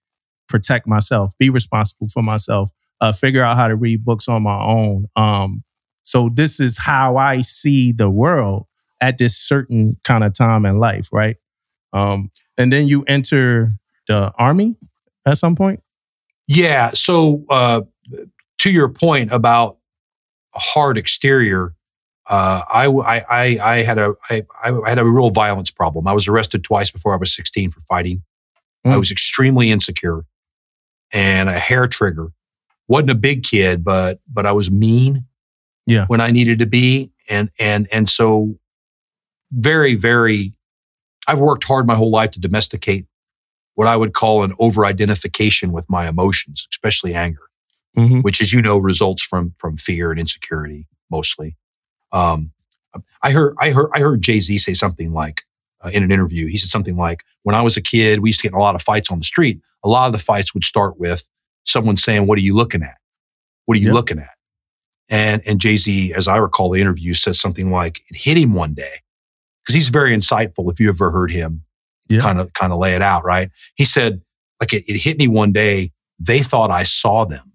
protect 0.48 0.88
myself, 0.88 1.34
be 1.38 1.50
responsible 1.50 2.08
for 2.08 2.22
myself, 2.24 2.72
uh, 3.02 3.12
figure 3.12 3.44
out 3.44 3.58
how 3.58 3.68
to 3.68 3.76
read 3.76 4.04
books 4.06 4.28
on 4.28 4.44
my 4.44 4.62
own. 4.64 5.08
Um, 5.16 5.64
so 6.04 6.30
this 6.34 6.60
is 6.60 6.78
how 6.80 7.18
I 7.18 7.42
see 7.42 7.92
the 7.92 8.10
world 8.10 8.66
at 9.02 9.18
this 9.18 9.36
certain 9.36 9.98
kind 10.04 10.24
of 10.24 10.34
time 10.34 10.66
in 10.66 10.80
life, 10.80 11.08
right? 11.12 11.38
Um, 11.94 12.32
and 12.58 12.72
then 12.72 12.88
you 12.88 13.04
enter 13.08 13.72
the 14.08 14.32
army 14.38 14.76
at 15.26 15.38
some 15.38 15.56
point. 15.56 15.82
Yeah. 16.48 16.92
So, 16.94 17.46
uh, 17.50 17.82
to 18.60 18.72
your 18.72 18.90
point 18.90 19.32
about 19.32 19.78
a 20.56 20.60
hard 20.60 20.98
exterior, 20.98 21.74
uh, 22.30 22.62
I, 22.74 22.86
I, 22.88 23.26
I, 23.30 23.60
I 23.62 23.76
had 23.84 23.98
a, 23.98 24.14
I, 24.30 24.44
I 24.64 24.90
had 24.90 25.00
a 25.00 25.06
real 25.06 25.30
violence 25.30 25.72
problem. 25.72 26.08
I 26.08 26.14
was 26.14 26.28
arrested 26.28 26.64
twice 26.64 26.90
before 26.92 27.14
I 27.14 27.18
was 27.18 27.34
16 27.36 27.72
for 27.72 27.80
fighting. 27.82 28.24
I 28.86 28.90
Mm. 28.90 29.00
was 29.00 29.12
extremely 29.12 29.72
insecure 29.72 30.26
and 31.14 31.48
a 31.48 31.58
hair 31.58 31.88
trigger. 31.88 32.34
wasn't 32.88 33.12
a 33.12 33.16
big 33.16 33.44
kid, 33.44 33.84
but, 33.84 34.20
but 34.32 34.46
I 34.46 34.52
was 34.52 34.70
mean. 34.70 35.26
Yeah. 35.86 36.06
When 36.08 36.20
I 36.20 36.32
needed 36.32 36.60
to 36.60 36.66
be. 36.66 37.12
And, 37.30 37.50
and, 37.60 37.88
and 37.94 38.10
so 38.10 38.58
very, 39.52 39.96
very, 39.96 40.54
I've 41.28 41.40
worked 41.40 41.64
hard 41.64 41.88
my 41.88 41.96
whole 41.96 42.12
life 42.12 42.32
to 42.32 42.40
domesticate 42.40 43.06
what 43.76 43.88
I 43.88 43.96
would 43.96 44.14
call 44.14 44.44
an 44.44 44.54
over 44.60 44.86
identification 44.86 45.72
with 45.72 45.90
my 45.90 46.08
emotions, 46.08 46.68
especially 46.72 47.14
anger 47.14 47.40
Mm-hmm. 47.96 48.22
which, 48.22 48.42
as 48.42 48.52
you 48.52 48.60
know, 48.60 48.80
results 48.80 49.22
from 49.22 49.54
from 49.60 49.78
fear 49.78 50.10
and 50.10 50.20
insecurity 50.20 50.88
mostly. 51.12 51.56
Um, 52.12 52.52
I 53.22 53.30
heard 53.30 53.56
I 53.60 53.70
heard 53.70 53.92
I 53.94 54.00
heard 54.00 54.20
Jay 54.20 54.40
Z 54.40 54.58
say 54.58 54.74
something 54.74 55.14
like 55.14 55.44
uh, 55.84 55.90
in 55.94 56.04
an 56.04 56.12
interview. 56.12 56.48
He 56.48 56.58
said 56.58 56.70
something 56.70 56.96
like, 56.96 57.24
"When 57.44 57.56
I 57.56 57.62
was 57.62 57.78
a 57.78 57.82
kid, 57.82 58.20
we 58.20 58.30
used 58.30 58.40
to 58.42 58.44
get 58.48 58.54
in 58.54 58.58
a 58.60 58.62
lot 58.62 58.76
of 58.76 58.82
fights 58.82 59.12
on 59.12 59.20
the 59.20 59.26
street. 59.26 59.60
A 59.84 59.90
lot 59.90 60.08
of 60.08 60.14
the 60.14 60.20
fights 60.20 60.54
would 60.54 60.64
start 60.64 61.00
with 61.00 61.28
someone 61.66 61.98
saying, 61.98 62.26
"What 62.28 62.38
are 62.38 62.42
you 62.42 62.56
looking 62.56 62.84
at? 62.84 62.98
What 63.66 63.78
are 63.78 63.82
you 63.82 63.88
Yeah. 63.88 63.94
looking 63.94 64.20
at?" 64.20 64.30
And 65.10 65.42
and 65.46 65.60
Jay 65.60 65.78
Z, 65.78 66.14
as 66.14 66.28
I 66.28 66.38
recall 66.38 66.70
the 66.72 66.82
interview, 66.82 67.14
says 67.14 67.40
something 67.40 67.72
like, 67.72 68.02
"It 68.10 68.18
hit 68.18 68.38
him 68.38 68.54
one 68.54 68.74
day." 68.74 69.02
Because 69.64 69.76
he's 69.76 69.90
very 69.90 70.16
insightful. 70.16 70.72
If 70.72 70.80
you 70.80 70.90
ever 70.90 71.12
heard 71.12 71.32
him 71.32 71.64
kind 72.20 72.40
of 72.40 72.52
kind 72.54 72.72
of 72.74 72.80
lay 72.80 72.96
it 72.96 73.02
out, 73.02 73.24
right? 73.24 73.50
He 73.76 73.86
said, 73.86 74.22
like 74.62 74.74
it, 74.74 74.84
it 74.88 74.98
hit 75.00 75.18
me 75.18 75.28
one 75.28 75.52
day. 75.52 75.92
They 76.20 76.40
thought 76.40 76.70
I 76.70 76.84
saw 76.84 77.26
them. 77.26 77.54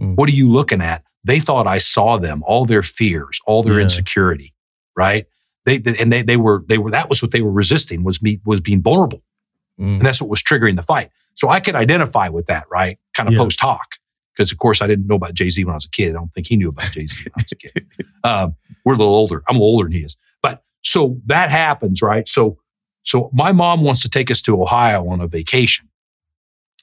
Mm. 0.00 0.16
What 0.16 0.28
are 0.28 0.32
you 0.32 0.48
looking 0.48 0.80
at? 0.80 1.04
They 1.24 1.38
thought 1.38 1.66
I 1.66 1.78
saw 1.78 2.18
them, 2.18 2.42
all 2.46 2.64
their 2.66 2.82
fears, 2.82 3.40
all 3.46 3.62
their 3.62 3.76
Yeah. 3.76 3.84
insecurity, 3.84 4.54
right? 4.96 5.26
They, 5.66 5.78
they 5.78 5.96
and 5.98 6.12
they 6.12 6.22
they 6.22 6.36
were 6.36 6.64
they 6.68 6.78
were 6.78 6.90
that 6.90 7.08
was 7.08 7.22
what 7.22 7.30
they 7.32 7.40
were 7.42 7.50
resisting 7.52 8.04
was 8.04 8.20
me 8.22 8.40
was 8.44 8.60
being 8.60 8.82
vulnerable, 8.82 9.22
Mm. 9.80 9.96
and 9.96 10.02
that's 10.02 10.20
what 10.20 10.30
was 10.30 10.42
triggering 10.42 10.76
the 10.76 10.82
fight. 10.82 11.10
So 11.34 11.48
I 11.48 11.58
could 11.60 11.74
identify 11.74 12.28
with 12.28 12.46
that, 12.46 12.64
right? 12.70 12.98
Kind 13.14 13.28
of 13.28 13.32
Yeah. 13.32 13.40
post 13.40 13.60
hoc, 13.60 13.96
because 14.32 14.52
of 14.52 14.58
course 14.58 14.80
I 14.82 14.86
didn't 14.86 15.06
know 15.08 15.16
about 15.16 15.34
Jay 15.34 15.48
Z 15.50 15.64
when 15.64 15.72
I 15.72 15.76
was 15.76 15.86
a 15.86 15.90
kid. 15.90 16.10
I 16.10 16.12
don't 16.14 16.32
think 16.32 16.46
he 16.46 16.56
knew 16.56 16.68
about 16.68 16.92
Jay 16.92 17.06
Z 17.06 17.24
when 17.24 17.32
I 17.36 17.42
was 17.42 17.52
a 17.52 17.56
kid. 17.56 17.86
Um, 18.24 18.54
we're 18.84 18.94
a 18.94 18.96
little 18.96 19.14
older. 19.14 19.42
I'm 19.48 19.56
a 19.56 19.58
little 19.58 19.74
older 19.74 19.84
than 19.86 19.92
he 19.92 20.00
is, 20.04 20.16
but 20.42 20.62
so 20.82 21.20
that 21.26 21.50
happens, 21.50 22.00
right? 22.02 22.26
So 22.28 22.58
so 23.02 23.30
my 23.34 23.52
mom 23.52 23.82
wants 23.82 24.00
to 24.02 24.08
take 24.08 24.30
us 24.30 24.40
to 24.42 24.60
Ohio 24.62 25.06
on 25.08 25.20
a 25.20 25.26
vacation. 25.28 25.88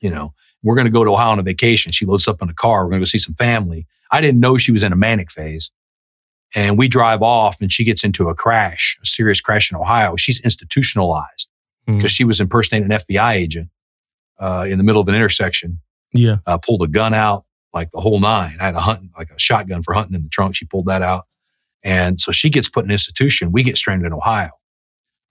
You 0.02 0.10
know, 0.12 0.34
we're 0.64 0.76
going 0.76 0.86
to 0.86 0.92
go 0.92 1.04
to 1.04 1.12
Ohio 1.12 1.32
on 1.32 1.40
a 1.40 1.44
vacation. 1.44 1.92
She 1.92 2.06
loads 2.06 2.28
up 2.28 2.42
in 2.42 2.50
a 2.50 2.54
car. 2.54 2.84
We're 2.84 2.92
going 2.92 3.00
to 3.00 3.06
go 3.06 3.10
see 3.10 3.18
some 3.20 3.36
family. 3.36 3.88
I 4.12 4.22
didn't 4.22 4.40
know 4.40 4.58
she 4.58 4.72
was 4.72 4.84
in 4.84 4.92
a 4.92 4.96
manic 4.96 5.32
phase. 5.32 5.72
And 6.56 6.78
we 6.78 6.88
drive 6.90 7.22
off 7.22 7.62
and 7.62 7.72
she 7.72 7.84
gets 7.84 8.04
into 8.04 8.28
a 8.30 8.36
crash, 8.36 8.98
a 9.02 9.06
serious 9.06 9.40
crash 9.42 9.72
in 9.72 9.78
Ohio. 9.78 10.16
She's 10.16 10.42
institutionalized 10.44 11.48
Mm. 11.88 11.98
because 11.98 12.12
she 12.12 12.24
was 12.24 12.40
impersonating 12.40 12.92
an 12.92 13.00
FBI 13.00 13.34
agent 13.34 13.70
uh, 14.40 14.66
in 14.70 14.78
the 14.78 14.84
middle 14.84 15.02
of 15.02 15.08
an 15.08 15.16
intersection, 15.16 15.80
Yeah. 16.14 16.38
uh, 16.46 16.58
pulled 16.60 16.84
a 16.84 16.88
gun 16.88 17.14
out, 17.16 17.46
like 17.74 17.90
the 17.92 18.00
whole 18.02 18.20
nine. 18.20 18.58
I 18.60 18.66
had 18.66 18.76
a 18.76 18.82
hunting, 18.82 19.10
like 19.18 19.32
a 19.32 19.40
shotgun 19.40 19.82
for 19.82 19.94
hunting 19.96 20.14
in 20.14 20.22
the 20.24 20.30
trunk. 20.30 20.56
She 20.56 20.66
pulled 20.66 20.86
that 20.86 21.02
out. 21.02 21.26
And 21.84 22.22
so 22.22 22.32
she 22.32 22.52
gets 22.52 22.70
put 22.70 22.86
in 22.86 22.92
institution. 22.92 23.52
We 23.52 23.64
get 23.64 23.78
stranded 23.78 24.06
in 24.06 24.14
Ohio. 24.14 24.52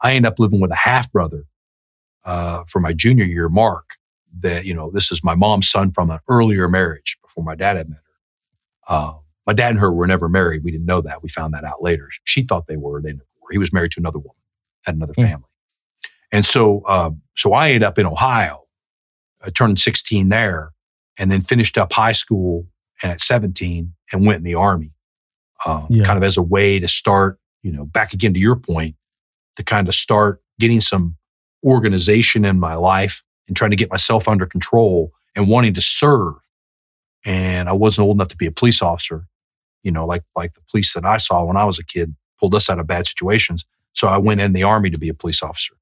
I 0.00 0.14
end 0.14 0.26
up 0.26 0.40
living 0.40 0.60
with 0.60 0.72
a 0.72 0.76
half 0.76 1.12
brother 1.12 1.44
uh, 2.24 2.64
for 2.66 2.80
my 2.80 2.92
junior 2.92 3.24
year, 3.24 3.48
Mark. 3.48 3.90
That 4.40 4.64
you 4.64 4.74
know, 4.74 4.90
this 4.90 5.10
is 5.12 5.22
my 5.24 5.34
mom's 5.36 5.68
son 5.70 5.90
from 5.92 6.10
an 6.10 6.18
earlier 6.28 6.68
marriage 6.68 7.16
before 7.22 7.42
my 7.44 7.54
dad 7.54 7.76
had 7.76 7.88
met 7.88 7.98
her. 8.88 8.94
Uh, 8.94 9.12
my 9.46 9.52
dad 9.52 9.70
and 9.70 9.78
her 9.80 9.92
were 9.92 10.06
never 10.06 10.28
married. 10.28 10.62
We 10.64 10.70
didn't 10.70 10.86
know 10.86 11.00
that. 11.02 11.22
We 11.22 11.28
found 11.28 11.54
that 11.54 11.64
out 11.64 11.82
later. 11.82 12.08
She 12.24 12.42
thought 12.42 12.66
they 12.66 12.76
were. 12.76 13.00
They 13.02 13.12
never 13.12 13.24
were. 13.42 13.48
He 13.52 13.58
was 13.58 13.72
married 13.72 13.92
to 13.92 14.00
another 14.00 14.18
woman, 14.18 14.36
had 14.84 14.94
another 14.96 15.14
Hmm. 15.16 15.22
family, 15.22 15.48
and 16.32 16.44
so 16.46 16.86
um, 16.86 17.22
so 17.36 17.52
I 17.52 17.68
ended 17.68 17.82
up 17.84 17.98
in 17.98 18.06
Ohio. 18.06 18.64
I 19.44 19.50
turned 19.50 19.78
16 19.78 20.28
there, 20.28 20.72
and 21.18 21.30
then 21.32 21.40
finished 21.40 21.78
up 21.78 21.92
high 21.92 22.12
school 22.12 22.66
and 23.02 23.10
at 23.10 23.20
17 23.20 23.94
and 24.12 24.26
went 24.26 24.38
in 24.38 24.44
the 24.44 24.54
army, 24.54 24.92
um, 25.64 25.86
Yeah. 25.88 26.04
kind 26.04 26.18
of 26.18 26.22
as 26.22 26.36
a 26.36 26.42
way 26.42 26.78
to 26.78 26.86
start. 26.88 27.38
You 27.62 27.72
know, 27.72 27.84
back 27.86 28.12
again 28.14 28.32
to 28.34 28.40
your 28.40 28.56
point, 28.56 28.96
to 29.56 29.62
kind 29.64 29.88
of 29.88 29.94
start 29.94 30.42
getting 30.58 30.80
some 30.80 31.16
organization 31.64 32.44
in 32.44 32.58
my 32.58 32.74
life 32.74 33.22
and 33.48 33.56
trying 33.56 33.70
to 33.70 33.76
get 33.76 33.90
myself 33.90 34.28
under 34.28 34.46
control 34.46 35.12
and 35.36 35.48
wanting 35.48 35.74
to 35.74 35.80
serve. 35.80 36.34
And 37.24 37.68
I 37.68 37.72
wasn't 37.72 38.06
old 38.06 38.16
enough 38.16 38.28
to 38.28 38.36
be 38.36 38.46
a 38.46 38.52
police 38.52 38.80
officer, 38.82 39.26
you 39.82 39.92
know, 39.92 40.04
like 40.04 40.22
like 40.36 40.54
the 40.54 40.62
police 40.70 40.94
that 40.94 41.04
I 41.04 41.18
saw 41.18 41.44
when 41.44 41.56
I 41.56 41.64
was 41.64 41.78
a 41.78 41.84
kid 41.84 42.14
pulled 42.38 42.54
us 42.54 42.70
out 42.70 42.78
of 42.78 42.86
bad 42.86 43.06
situations. 43.06 43.66
So 43.92 44.08
I 44.08 44.18
went 44.18 44.40
in 44.40 44.52
the 44.52 44.62
army 44.62 44.90
to 44.90 44.98
be 44.98 45.08
a 45.08 45.14
police 45.14 45.42
officer. 45.42 45.74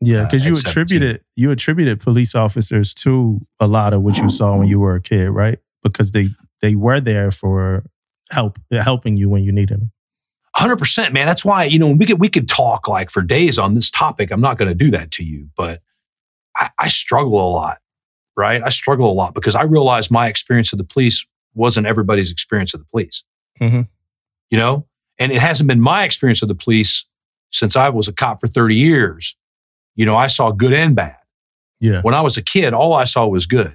Yeah, 0.00 0.22
uh, 0.22 0.24
because 0.24 0.44
you 0.44 0.52
at 0.52 0.58
17. 0.58 0.70
attributed 0.70 1.24
you 1.36 1.50
attributed 1.52 2.00
police 2.00 2.34
officers 2.34 2.92
to 2.94 3.40
a 3.60 3.68
lot 3.68 3.92
of 3.92 4.02
what 4.02 4.18
you 4.18 4.28
saw 4.28 4.56
when 4.56 4.66
you 4.66 4.80
were 4.80 4.96
a 4.96 5.00
kid, 5.00 5.30
right? 5.30 5.58
Because 5.82 6.10
they 6.10 6.28
they 6.60 6.74
were 6.74 7.00
there 7.00 7.30
for 7.30 7.84
help 8.30 8.58
helping 8.72 9.16
you 9.16 9.28
when 9.28 9.44
you 9.44 9.52
needed 9.52 9.80
them. 9.80 9.92
Hundred 10.54 10.78
percent, 10.78 11.14
man. 11.14 11.26
That's 11.26 11.44
why 11.44 11.64
you 11.64 11.78
know 11.78 11.92
we 11.92 12.04
could 12.04 12.20
we 12.20 12.28
could 12.28 12.48
talk 12.48 12.88
like 12.88 13.10
for 13.10 13.22
days 13.22 13.58
on 13.58 13.74
this 13.74 13.90
topic. 13.90 14.32
I'm 14.32 14.40
not 14.40 14.58
going 14.58 14.68
to 14.68 14.74
do 14.74 14.90
that 14.90 15.12
to 15.12 15.24
you, 15.24 15.48
but 15.56 15.80
I, 16.56 16.70
I 16.78 16.88
struggle 16.88 17.34
a 17.34 17.50
lot, 17.50 17.78
right? 18.36 18.62
I 18.62 18.68
struggle 18.70 19.10
a 19.10 19.14
lot 19.14 19.34
because 19.34 19.54
I 19.54 19.62
realize 19.62 20.10
my 20.10 20.28
experience 20.28 20.72
of 20.72 20.78
the 20.78 20.84
police 20.84 21.26
wasn't 21.54 21.86
everybody's 21.86 22.32
experience 22.32 22.74
of 22.74 22.80
the 22.80 22.86
police. 22.86 23.24
Mhm. 23.60 23.88
You 24.50 24.58
know, 24.58 24.86
and 25.18 25.32
it 25.32 25.40
hasn't 25.40 25.68
been 25.68 25.80
my 25.80 26.04
experience 26.04 26.42
of 26.42 26.48
the 26.48 26.54
police 26.54 27.06
since 27.50 27.76
I 27.76 27.90
was 27.90 28.08
a 28.08 28.12
cop 28.12 28.40
for 28.40 28.48
30 28.48 28.74
years. 28.74 29.36
You 29.94 30.06
know, 30.06 30.16
I 30.16 30.26
saw 30.26 30.50
good 30.50 30.72
and 30.72 30.96
bad. 30.96 31.16
Yeah, 31.80 32.00
When 32.02 32.14
I 32.14 32.20
was 32.20 32.36
a 32.36 32.42
kid, 32.42 32.74
all 32.74 32.94
I 32.94 33.04
saw 33.04 33.26
was 33.26 33.46
good. 33.46 33.74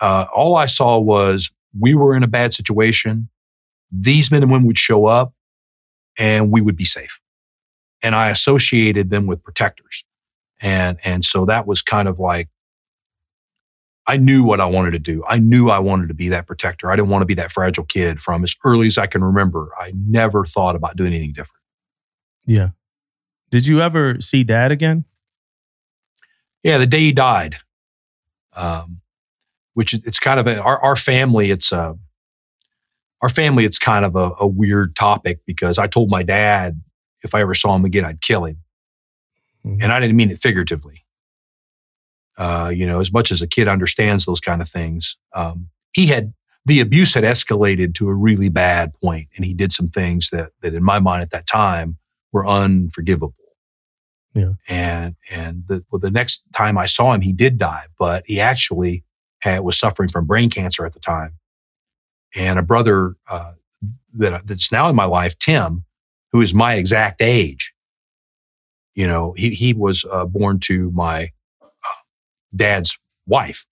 Uh, 0.00 0.26
all 0.34 0.56
I 0.56 0.66
saw 0.66 0.98
was 0.98 1.50
we 1.78 1.94
were 1.94 2.16
in 2.16 2.22
a 2.22 2.28
bad 2.28 2.52
situation. 2.52 3.28
These 3.92 4.30
men 4.30 4.42
and 4.42 4.50
women 4.50 4.66
would 4.66 4.76
show 4.76 5.06
up 5.06 5.32
and 6.18 6.50
we 6.50 6.60
would 6.60 6.76
be 6.76 6.84
safe. 6.84 7.20
And 8.02 8.14
I 8.14 8.28
associated 8.30 9.10
them 9.10 9.26
with 9.26 9.42
protectors. 9.42 10.04
And, 10.60 10.98
and 11.04 11.24
so 11.24 11.44
that 11.46 11.66
was 11.66 11.80
kind 11.82 12.08
of 12.08 12.18
like, 12.18 12.48
I 14.06 14.16
knew 14.18 14.44
what 14.44 14.60
I 14.60 14.66
wanted 14.66 14.92
to 14.92 14.98
do. 15.00 15.24
I 15.26 15.38
knew 15.38 15.68
I 15.68 15.78
wanted 15.80 16.08
to 16.08 16.14
be 16.14 16.28
that 16.28 16.46
protector. 16.46 16.90
I 16.90 16.96
didn't 16.96 17.08
want 17.08 17.22
to 17.22 17.26
be 17.26 17.34
that 17.34 17.50
fragile 17.50 17.84
kid 17.84 18.20
from 18.22 18.44
as 18.44 18.56
early 18.64 18.86
as 18.86 18.98
I 18.98 19.06
can 19.06 19.24
remember. 19.24 19.70
I 19.78 19.92
never 19.96 20.44
thought 20.44 20.76
about 20.76 20.96
doing 20.96 21.12
anything 21.12 21.32
different. 21.32 21.62
yeah. 22.44 22.68
Did 23.50 23.66
you 23.68 23.80
ever 23.80 24.18
see 24.20 24.42
dad 24.42 24.72
again? 24.72 25.04
Yeah, 26.64 26.78
the 26.78 26.86
day 26.86 26.98
he 27.00 27.12
died, 27.12 27.56
um, 28.54 29.00
which 29.74 29.94
it's 29.94 30.18
kind 30.18 30.40
of 30.40 30.48
a, 30.48 30.60
our 30.60 30.80
our 30.82 30.96
family. 30.96 31.52
It's 31.52 31.72
uh, 31.72 31.94
our 33.22 33.28
family. 33.28 33.64
It's 33.64 33.78
kind 33.78 34.04
of 34.04 34.16
a, 34.16 34.32
a 34.40 34.46
weird 34.48 34.96
topic 34.96 35.40
because 35.46 35.78
I 35.78 35.86
told 35.86 36.10
my 36.10 36.24
dad 36.24 36.82
if 37.22 37.36
I 37.36 37.40
ever 37.40 37.54
saw 37.54 37.76
him 37.76 37.84
again, 37.84 38.04
I'd 38.04 38.20
kill 38.20 38.44
him, 38.46 38.58
Mhm. 39.64 39.78
and 39.80 39.92
I 39.92 40.00
didn't 40.00 40.16
mean 40.16 40.30
it 40.32 40.38
figuratively. 40.40 41.04
Uh, 42.36 42.70
you 42.74 42.86
know, 42.86 43.00
as 43.00 43.12
much 43.12 43.30
as 43.30 43.40
a 43.40 43.46
kid 43.46 43.68
understands 43.68 44.26
those 44.26 44.40
kind 44.40 44.60
of 44.60 44.68
things, 44.68 45.16
um, 45.34 45.68
he 45.92 46.06
had 46.06 46.34
the 46.66 46.80
abuse 46.80 47.14
had 47.14 47.24
escalated 47.24 47.94
to 47.94 48.08
a 48.08 48.16
really 48.16 48.50
bad 48.50 48.92
point, 49.02 49.28
and 49.36 49.44
he 49.44 49.54
did 49.54 49.72
some 49.72 49.88
things 49.88 50.30
that 50.30 50.50
that 50.62 50.74
in 50.74 50.82
my 50.82 50.98
mind 50.98 51.22
at 51.22 51.30
that 51.30 51.46
time 51.46 51.96
were 52.32 52.46
unforgivable. 52.46 53.34
Yeah. 54.34 54.52
And 54.68 55.16
and 55.30 55.64
the 55.66 55.82
well, 55.90 55.98
the 55.98 56.10
next 56.10 56.44
time 56.54 56.76
I 56.76 56.84
saw 56.84 57.14
him, 57.14 57.22
he 57.22 57.32
did 57.32 57.56
die, 57.56 57.86
but 57.98 58.24
he 58.26 58.38
actually 58.38 59.04
had, 59.40 59.60
was 59.60 59.78
suffering 59.78 60.10
from 60.10 60.26
brain 60.26 60.50
cancer 60.50 60.84
at 60.84 60.92
the 60.92 61.00
time. 61.00 61.38
And 62.34 62.58
a 62.58 62.62
brother 62.62 63.14
uh, 63.30 63.52
that 64.12 64.46
that's 64.46 64.70
now 64.70 64.90
in 64.90 64.96
my 64.96 65.06
life, 65.06 65.38
Tim, 65.38 65.84
who 66.32 66.42
is 66.42 66.52
my 66.52 66.74
exact 66.74 67.22
age. 67.22 67.72
You 68.94 69.06
know, 69.06 69.32
he 69.38 69.50
he 69.50 69.72
was 69.72 70.04
uh, 70.10 70.26
born 70.26 70.58
to 70.60 70.90
my 70.90 71.30
dad's 72.56 72.98
wife. 73.26 73.66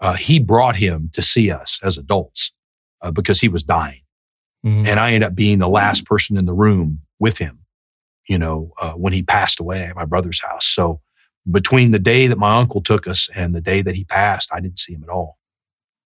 Uh, 0.00 0.14
he 0.14 0.40
brought 0.40 0.76
him 0.76 1.10
to 1.12 1.22
see 1.22 1.50
us 1.50 1.78
as 1.82 1.96
adults 1.96 2.52
uh, 3.02 3.10
because 3.12 3.40
he 3.40 3.48
was 3.48 3.62
dying 3.62 4.00
Mhm. 4.64 4.86
and 4.86 4.98
I 5.00 5.12
ended 5.12 5.28
up 5.28 5.34
being 5.34 5.58
the 5.58 5.68
last 5.68 6.04
person 6.04 6.36
in 6.36 6.44
the 6.44 6.52
room 6.52 7.02
with 7.18 7.38
him, 7.38 7.60
you 8.28 8.36
know, 8.38 8.72
uh, 8.80 8.92
when 8.92 9.12
he 9.12 9.22
passed 9.22 9.60
away 9.60 9.84
at 9.84 9.94
my 9.96 10.04
brother's 10.04 10.40
house. 10.42 10.66
So 10.66 11.00
between 11.50 11.92
the 11.92 11.98
day 11.98 12.26
that 12.26 12.36
my 12.38 12.58
uncle 12.58 12.82
took 12.82 13.06
us 13.06 13.30
and 13.34 13.54
the 13.54 13.60
day 13.62 13.80
that 13.80 13.94
he 13.94 14.04
passed, 14.04 14.50
I 14.52 14.60
didn't 14.60 14.78
see 14.78 14.92
him 14.92 15.02
at 15.02 15.08
all. 15.08 15.38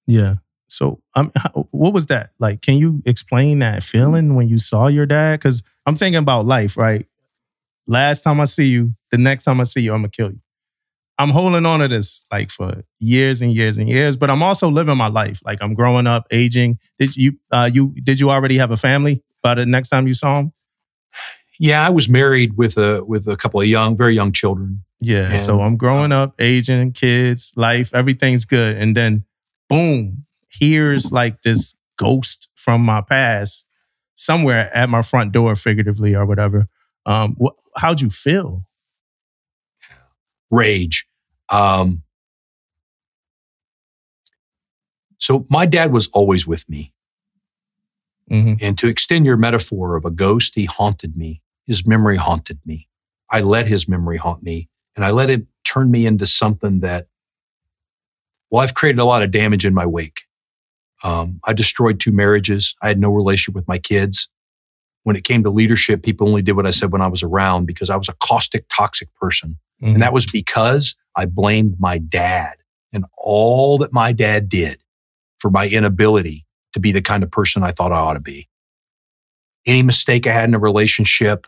Yeah. 0.06 0.36
So, 0.68 1.00
um, 1.14 1.30
what 1.70 1.92
was 1.92 2.06
that 2.06 2.30
like? 2.38 2.60
Can 2.60 2.76
you 2.76 3.02
explain 3.06 3.58
that 3.60 3.82
feeling 3.82 4.34
when 4.34 4.48
you 4.48 4.58
saw 4.58 4.86
your 4.88 5.06
dad? 5.06 5.40
Because 5.40 5.62
I'm 5.86 5.96
thinking 5.96 6.18
about 6.18 6.46
life, 6.46 6.76
right? 6.76 7.06
Last 7.86 8.22
time 8.22 8.40
I 8.40 8.44
see 8.44 8.64
you, 8.66 8.94
the 9.10 9.18
next 9.18 9.44
time 9.44 9.60
I 9.60 9.64
see 9.64 9.80
you, 9.80 9.92
I'm 9.92 9.98
gonna 10.02 10.10
kill 10.10 10.30
you. 10.30 10.40
I'm 11.18 11.30
holding 11.30 11.64
on 11.64 11.80
to 11.80 11.88
this 11.88 12.26
like 12.32 12.50
for 12.50 12.82
years 12.98 13.40
and 13.40 13.52
years 13.52 13.78
and 13.78 13.88
years, 13.88 14.16
but 14.16 14.30
I'm 14.30 14.42
also 14.42 14.68
living 14.68 14.96
my 14.96 15.08
life. 15.08 15.40
Like 15.44 15.58
I'm 15.62 15.74
growing 15.74 16.06
up, 16.06 16.26
aging. 16.30 16.78
Did 16.98 17.16
you, 17.16 17.38
uh, 17.52 17.70
you, 17.72 17.94
did 18.02 18.18
you 18.18 18.30
already 18.30 18.56
have 18.56 18.70
a 18.70 18.76
family 18.76 19.22
by 19.42 19.54
the 19.54 19.66
next 19.66 19.90
time 19.90 20.06
you 20.06 20.14
saw 20.14 20.38
him? 20.40 20.52
Yeah, 21.60 21.86
I 21.86 21.90
was 21.90 22.08
married 22.08 22.56
with 22.56 22.76
a 22.76 23.04
with 23.04 23.28
a 23.28 23.36
couple 23.36 23.60
of 23.60 23.66
young, 23.68 23.96
very 23.96 24.12
young 24.12 24.32
children. 24.32 24.84
Yeah. 25.00 25.36
so 25.36 25.60
I'm 25.60 25.76
growing 25.76 26.12
up, 26.12 26.34
aging, 26.40 26.92
kids, 26.92 27.52
life, 27.56 27.94
everything's 27.94 28.44
good. 28.44 28.76
And 28.76 28.96
then 28.96 29.24
boom, 29.68 30.24
here's 30.48 31.12
like 31.12 31.42
this 31.42 31.76
ghost 31.96 32.50
from 32.56 32.80
my 32.80 33.02
past 33.02 33.68
somewhere 34.16 34.70
at 34.74 34.88
my 34.88 35.02
front 35.02 35.32
door, 35.32 35.54
figuratively 35.56 36.14
or 36.14 36.26
whatever. 36.26 36.68
Um, 37.06 37.36
wh- 37.42 37.56
how'd 37.76 38.00
you 38.00 38.08
feel? 38.10 38.64
Rage. 40.54 41.06
Um, 41.50 42.02
so 45.18 45.46
my 45.48 45.66
dad 45.66 45.92
was 45.92 46.08
always 46.12 46.46
with 46.46 46.68
me. 46.68 46.92
Mhm. 48.30 48.58
And 48.62 48.78
to 48.78 48.88
extend 48.88 49.26
your 49.26 49.36
metaphor 49.36 49.96
of 49.96 50.04
a 50.04 50.10
ghost, 50.10 50.54
he 50.54 50.64
haunted 50.64 51.16
me. 51.16 51.42
His 51.66 51.86
memory 51.86 52.16
haunted 52.16 52.60
me. 52.64 52.88
I 53.30 53.40
let 53.40 53.66
his 53.66 53.88
memory 53.88 54.16
haunt 54.16 54.42
me 54.42 54.68
and 54.96 55.04
I 55.04 55.10
let 55.10 55.30
it 55.30 55.46
turn 55.64 55.90
me 55.90 56.06
into 56.06 56.26
something 56.26 56.80
that, 56.80 57.08
well, 58.50 58.62
I've 58.62 58.74
created 58.74 58.98
a 59.00 59.04
lot 59.04 59.22
of 59.22 59.30
damage 59.30 59.66
in 59.66 59.74
my 59.74 59.86
wake. 59.86 60.22
Um, 61.02 61.40
I 61.44 61.52
destroyed 61.52 62.00
two 62.00 62.12
marriages. 62.12 62.76
I 62.80 62.88
had 62.88 62.98
no 62.98 63.10
relationship 63.10 63.54
with 63.54 63.68
my 63.68 63.78
kids. 63.78 64.28
When 65.02 65.16
it 65.16 65.24
came 65.24 65.42
to 65.42 65.50
leadership, 65.50 66.02
people 66.02 66.28
only 66.28 66.40
did 66.40 66.56
what 66.56 66.66
I 66.66 66.70
said 66.70 66.92
when 66.92 67.02
I 67.02 67.08
was 67.08 67.22
around 67.22 67.66
because 67.66 67.90
I 67.90 67.96
was 67.96 68.08
a 68.08 68.14
caustic, 68.14 68.66
toxic 68.70 69.14
person. 69.16 69.58
And 69.92 70.02
that 70.02 70.12
was 70.12 70.26
because 70.26 70.96
I 71.14 71.26
blamed 71.26 71.76
my 71.78 71.98
dad 71.98 72.54
and 72.92 73.04
all 73.18 73.78
that 73.78 73.92
my 73.92 74.12
dad 74.12 74.48
did 74.48 74.80
for 75.38 75.50
my 75.50 75.68
inability 75.68 76.46
to 76.72 76.80
be 76.80 76.92
the 76.92 77.02
kind 77.02 77.22
of 77.22 77.30
person 77.30 77.62
I 77.62 77.70
thought 77.70 77.92
I 77.92 77.98
ought 77.98 78.14
to 78.14 78.20
be. 78.20 78.48
Any 79.66 79.82
mistake 79.82 80.26
I 80.26 80.32
had 80.32 80.48
in 80.48 80.54
a 80.54 80.58
relationship, 80.58 81.46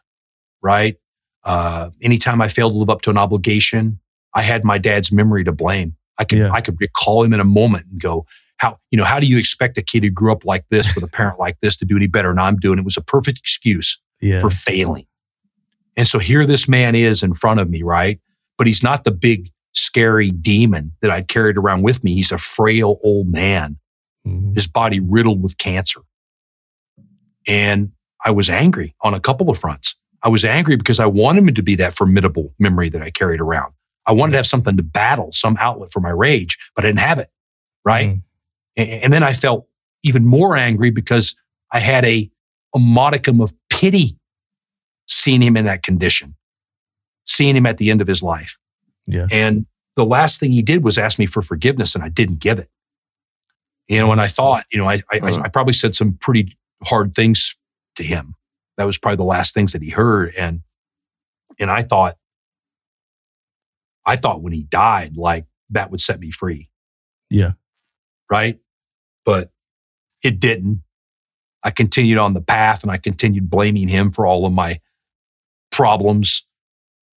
right? 0.62 0.96
Uh, 1.44 1.90
anytime 2.02 2.40
I 2.40 2.48
failed 2.48 2.72
to 2.72 2.78
live 2.78 2.90
up 2.90 3.02
to 3.02 3.10
an 3.10 3.18
obligation, 3.18 4.00
I 4.34 4.42
had 4.42 4.64
my 4.64 4.78
dad's 4.78 5.12
memory 5.12 5.44
to 5.44 5.52
blame. 5.52 5.96
I 6.18 6.24
could, 6.24 6.38
Yeah. 6.38 6.50
I 6.50 6.60
could 6.60 6.80
recall 6.80 7.22
him 7.22 7.32
in 7.32 7.40
a 7.40 7.44
moment 7.44 7.86
and 7.90 8.00
go, 8.00 8.26
how, 8.58 8.78
you 8.90 8.98
know, 8.98 9.04
how 9.04 9.20
do 9.20 9.26
you 9.26 9.38
expect 9.38 9.76
a 9.78 9.82
kid 9.82 10.02
who 10.02 10.10
grew 10.10 10.32
up 10.32 10.44
like 10.44 10.64
this 10.70 10.94
with 10.94 11.04
a 11.04 11.08
parent 11.12 11.38
like 11.38 11.60
this 11.60 11.76
to 11.78 11.84
do 11.84 11.96
any 11.96 12.06
better? 12.06 12.30
And 12.30 12.40
I'm 12.40 12.56
doing 12.56 12.78
it 12.78 12.84
was 12.84 12.96
a 12.96 13.02
perfect 13.02 13.38
excuse 13.38 14.00
yeah. 14.20 14.40
for 14.40 14.50
failing. 14.50 15.06
And 15.96 16.06
so 16.06 16.18
here 16.18 16.44
this 16.46 16.68
man 16.68 16.94
is 16.94 17.22
in 17.22 17.34
front 17.34 17.60
of 17.60 17.70
me, 17.70 17.82
right? 17.82 18.20
But 18.58 18.66
he's 18.66 18.82
not 18.82 19.04
the 19.04 19.10
big, 19.12 19.50
scary 19.74 20.30
demon 20.30 20.92
that 21.02 21.10
I'd 21.10 21.28
carried 21.28 21.56
around 21.56 21.82
with 21.82 22.02
me. 22.02 22.14
He's 22.14 22.32
a 22.32 22.38
frail 22.38 22.98
old 23.02 23.28
man, 23.28 23.78
Mhm. 24.26 24.54
his 24.54 24.66
body 24.66 25.00
riddled 25.00 25.42
with 25.42 25.58
cancer. 25.58 26.00
And 27.46 27.92
I 28.24 28.30
was 28.30 28.48
angry 28.50 28.94
on 29.02 29.14
a 29.14 29.20
couple 29.20 29.50
of 29.50 29.58
fronts. 29.58 29.96
I 30.22 30.28
was 30.28 30.44
angry 30.44 30.76
because 30.76 30.98
I 30.98 31.06
wanted 31.06 31.44
him 31.46 31.54
to 31.54 31.62
be 31.62 31.74
that 31.76 31.94
formidable 31.94 32.52
memory 32.58 32.88
that 32.88 33.02
I 33.02 33.10
carried 33.10 33.40
around. 33.40 33.72
I 34.06 34.12
wanted 34.12 34.32
to 34.32 34.38
have 34.38 34.46
something 34.46 34.76
to 34.76 34.82
battle, 34.82 35.30
some 35.32 35.56
outlet 35.60 35.90
for 35.92 36.00
my 36.00 36.10
rage, 36.10 36.58
but 36.74 36.84
I 36.84 36.88
didn't 36.88 37.00
have 37.00 37.18
it, 37.18 37.28
right? 37.84 38.08
Mhm. 38.08 38.22
A- 38.78 39.04
And 39.04 39.12
then 39.12 39.22
I 39.22 39.32
felt 39.32 39.68
even 40.02 40.24
more 40.26 40.56
angry 40.56 40.90
because 40.90 41.36
I 41.72 41.80
had 41.80 42.04
a 42.04 42.30
a 42.74 42.78
modicum 42.78 43.40
of 43.40 43.54
pity 43.70 44.18
seeing 45.08 45.40
him 45.40 45.56
in 45.56 45.64
that 45.64 45.82
condition, 45.82 46.34
seeing 47.26 47.56
him 47.56 47.66
at 47.66 47.78
the 47.78 47.90
end 47.90 48.00
of 48.00 48.06
his 48.06 48.22
life. 48.22 48.58
Yeah. 49.06 49.26
And 49.30 49.66
the 49.96 50.04
last 50.04 50.40
thing 50.40 50.52
he 50.52 50.62
did 50.62 50.84
was 50.84 50.98
ask 50.98 51.18
me 51.18 51.26
for 51.26 51.42
forgiveness, 51.42 51.94
and 51.94 52.04
I 52.04 52.08
didn't 52.08 52.40
give 52.40 52.58
it. 52.58 52.68
You 53.88 54.00
know, 54.00 54.10
and 54.12 54.20
I 54.20 54.26
thought, 54.26 54.64
you 54.72 54.78
know, 54.78 54.88
I, 54.88 55.00
I, 55.12 55.18
Uh-huh. 55.18 55.42
I 55.44 55.48
probably 55.48 55.72
said 55.72 55.94
some 55.94 56.14
pretty 56.14 56.56
hard 56.82 57.14
things 57.14 57.56
to 57.96 58.02
him. 58.02 58.34
That 58.76 58.84
was 58.84 58.98
probably 58.98 59.16
the 59.16 59.24
last 59.24 59.54
things 59.54 59.72
that 59.72 59.82
he 59.82 59.90
heard. 59.90 60.34
And, 60.34 60.60
and 61.58 61.70
I 61.70 61.82
thought, 61.82 62.16
I 64.04 64.16
thought 64.16 64.42
when 64.42 64.52
he 64.52 64.64
died, 64.64 65.16
like 65.16 65.46
that 65.70 65.90
would 65.90 66.00
set 66.00 66.20
me 66.20 66.30
free. 66.30 66.68
Yeah. 67.30 67.52
Right. 68.30 68.58
But 69.24 69.50
it 70.22 70.40
didn't. 70.40 70.82
I 71.62 71.70
continued 71.70 72.18
on 72.18 72.34
the 72.34 72.42
path 72.42 72.82
and 72.82 72.92
I 72.92 72.98
continued 72.98 73.48
blaming 73.48 73.88
him 73.88 74.12
for 74.12 74.26
all 74.26 74.46
of 74.46 74.52
my 74.52 74.80
problems, 75.72 76.46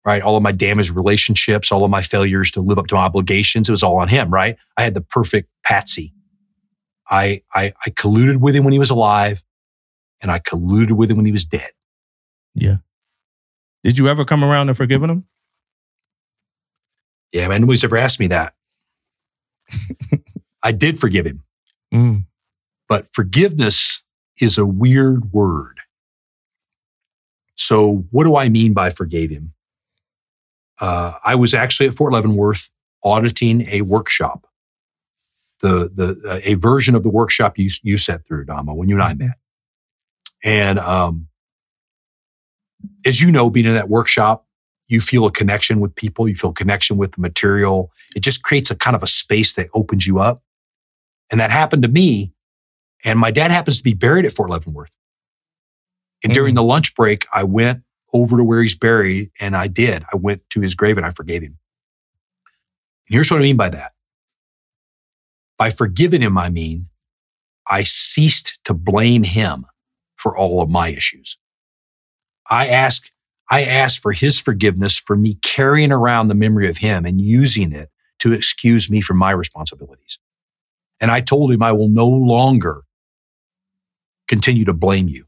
right? 0.05 0.21
All 0.21 0.37
of 0.37 0.43
my 0.43 0.51
damaged 0.51 0.91
relationships, 0.95 1.71
all 1.71 1.83
of 1.83 1.91
my 1.91 2.01
failures 2.01 2.51
to 2.51 2.61
live 2.61 2.77
up 2.77 2.87
to 2.87 2.95
my 2.95 3.01
obligations. 3.01 3.67
It 3.69 3.71
was 3.71 3.83
all 3.83 3.97
on 3.97 4.07
him, 4.07 4.31
right? 4.33 4.57
I 4.77 4.83
had 4.83 4.93
the 4.93 5.01
perfect 5.01 5.49
patsy. 5.65 6.13
I, 7.09 7.41
I, 7.53 7.73
I 7.85 7.89
colluded 7.91 8.37
with 8.37 8.55
him 8.55 8.63
when 8.63 8.73
he 8.73 8.79
was 8.79 8.89
alive 8.91 9.43
and 10.21 10.31
I 10.31 10.39
colluded 10.39 10.91
with 10.91 11.09
him 11.11 11.17
when 11.17 11.25
he 11.25 11.31
was 11.31 11.45
dead. 11.45 11.71
Yeah. 12.53 12.77
Did 13.83 13.97
you 13.97 14.07
ever 14.07 14.25
come 14.25 14.43
around 14.43 14.67
to 14.67 14.73
forgiving 14.73 15.09
him? 15.09 15.25
Yeah, 17.31 17.47
man, 17.47 17.61
nobody's 17.61 17.83
ever 17.83 17.97
asked 17.97 18.19
me 18.19 18.27
that. 18.27 18.53
I 20.63 20.71
did 20.71 20.97
forgive 20.97 21.25
him, 21.25 21.43
Mm. 21.93 22.25
but 22.87 23.07
forgiveness 23.13 24.03
is 24.39 24.57
a 24.57 24.65
weird 24.65 25.31
word. 25.31 25.79
So, 27.55 28.05
what 28.11 28.23
do 28.25 28.35
I 28.35 28.49
mean 28.49 28.73
by 28.73 28.89
forgave 28.89 29.29
him? 29.29 29.53
Uh, 30.79 31.13
I 31.23 31.35
was 31.35 31.53
actually 31.53 31.87
at 31.87 31.93
Fort 31.93 32.13
Leavenworth 32.13 32.71
auditing 33.03 33.67
a 33.69 33.81
workshop, 33.81 34.47
the 35.61 35.89
the 35.93 36.19
uh, 36.29 36.39
a 36.43 36.55
version 36.55 36.95
of 36.95 37.03
the 37.03 37.09
workshop 37.09 37.57
you 37.57 37.69
you 37.83 37.97
sat 37.97 38.25
through, 38.25 38.45
Dama, 38.45 38.73
when 38.73 38.89
you 38.89 38.95
and 38.95 39.03
I 39.03 39.13
met. 39.13 39.37
And 40.43 40.79
um, 40.79 41.27
as 43.05 43.21
you 43.21 43.31
know, 43.31 43.49
being 43.49 43.65
in 43.65 43.73
that 43.73 43.89
workshop, 43.89 44.45
you 44.87 45.01
feel 45.01 45.25
a 45.25 45.31
connection 45.31 45.79
with 45.79 45.95
people, 45.95 46.27
you 46.27 46.35
feel 46.35 46.51
connection 46.51 46.97
with 46.97 47.13
the 47.13 47.21
material. 47.21 47.91
It 48.15 48.21
just 48.21 48.43
creates 48.43 48.71
a 48.71 48.75
kind 48.75 48.95
of 48.95 49.03
a 49.03 49.07
space 49.07 49.53
that 49.55 49.67
opens 49.73 50.07
you 50.07 50.19
up. 50.19 50.41
And 51.29 51.39
that 51.39 51.51
happened 51.51 51.83
to 51.83 51.89
me. 51.89 52.33
And 53.03 53.19
my 53.19 53.31
dad 53.31 53.51
happens 53.51 53.77
to 53.77 53.83
be 53.83 53.93
buried 53.93 54.25
at 54.25 54.33
Fort 54.33 54.49
Leavenworth. 54.49 54.95
And 56.23 56.33
during 56.33 56.55
the 56.55 56.63
lunch 56.63 56.95
break, 56.95 57.25
I 57.31 57.43
went 57.43 57.83
over 58.13 58.37
to 58.37 58.43
where 58.43 58.61
he's 58.61 58.77
buried 58.77 59.31
and 59.39 59.55
I 59.55 59.67
did. 59.67 60.03
I 60.11 60.15
went 60.15 60.41
to 60.51 60.61
his 60.61 60.75
grave 60.75 60.97
and 60.97 61.05
I 61.05 61.11
forgave 61.11 61.41
him. 61.41 61.57
And 63.07 63.15
here's 63.15 63.31
what 63.31 63.39
I 63.39 63.43
mean 63.43 63.57
by 63.57 63.69
that. 63.69 63.93
By 65.57 65.69
forgiving 65.69 66.21
him, 66.21 66.37
I 66.37 66.49
mean, 66.49 66.87
I 67.67 67.83
ceased 67.83 68.59
to 68.65 68.73
blame 68.73 69.23
him 69.23 69.65
for 70.15 70.35
all 70.35 70.61
of 70.61 70.69
my 70.69 70.89
issues. 70.89 71.37
I 72.49 72.67
ask, 72.67 73.11
I 73.49 73.63
ask 73.63 74.01
for 74.01 74.11
his 74.11 74.39
forgiveness 74.39 74.97
for 74.97 75.15
me 75.15 75.35
carrying 75.35 75.91
around 75.91 76.27
the 76.27 76.35
memory 76.35 76.67
of 76.69 76.77
him 76.77 77.05
and 77.05 77.21
using 77.21 77.73
it 77.73 77.89
to 78.19 78.33
excuse 78.33 78.89
me 78.89 79.01
from 79.01 79.17
my 79.17 79.31
responsibilities. 79.31 80.19
And 80.99 81.11
I 81.11 81.21
told 81.21 81.51
him 81.51 81.63
I 81.63 81.71
will 81.71 81.87
no 81.87 82.07
longer 82.07 82.83
continue 84.27 84.65
to 84.65 84.73
blame 84.73 85.07
you. 85.07 85.25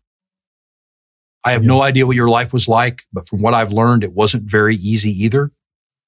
I 1.43 1.53
have 1.53 1.65
no 1.65 1.81
idea 1.81 2.05
what 2.05 2.15
your 2.15 2.29
life 2.29 2.53
was 2.53 2.67
like, 2.67 3.03
but 3.11 3.27
from 3.27 3.41
what 3.41 3.53
I've 3.53 3.71
learned, 3.71 4.03
it 4.03 4.13
wasn't 4.13 4.43
very 4.43 4.75
easy 4.75 5.09
either. 5.23 5.51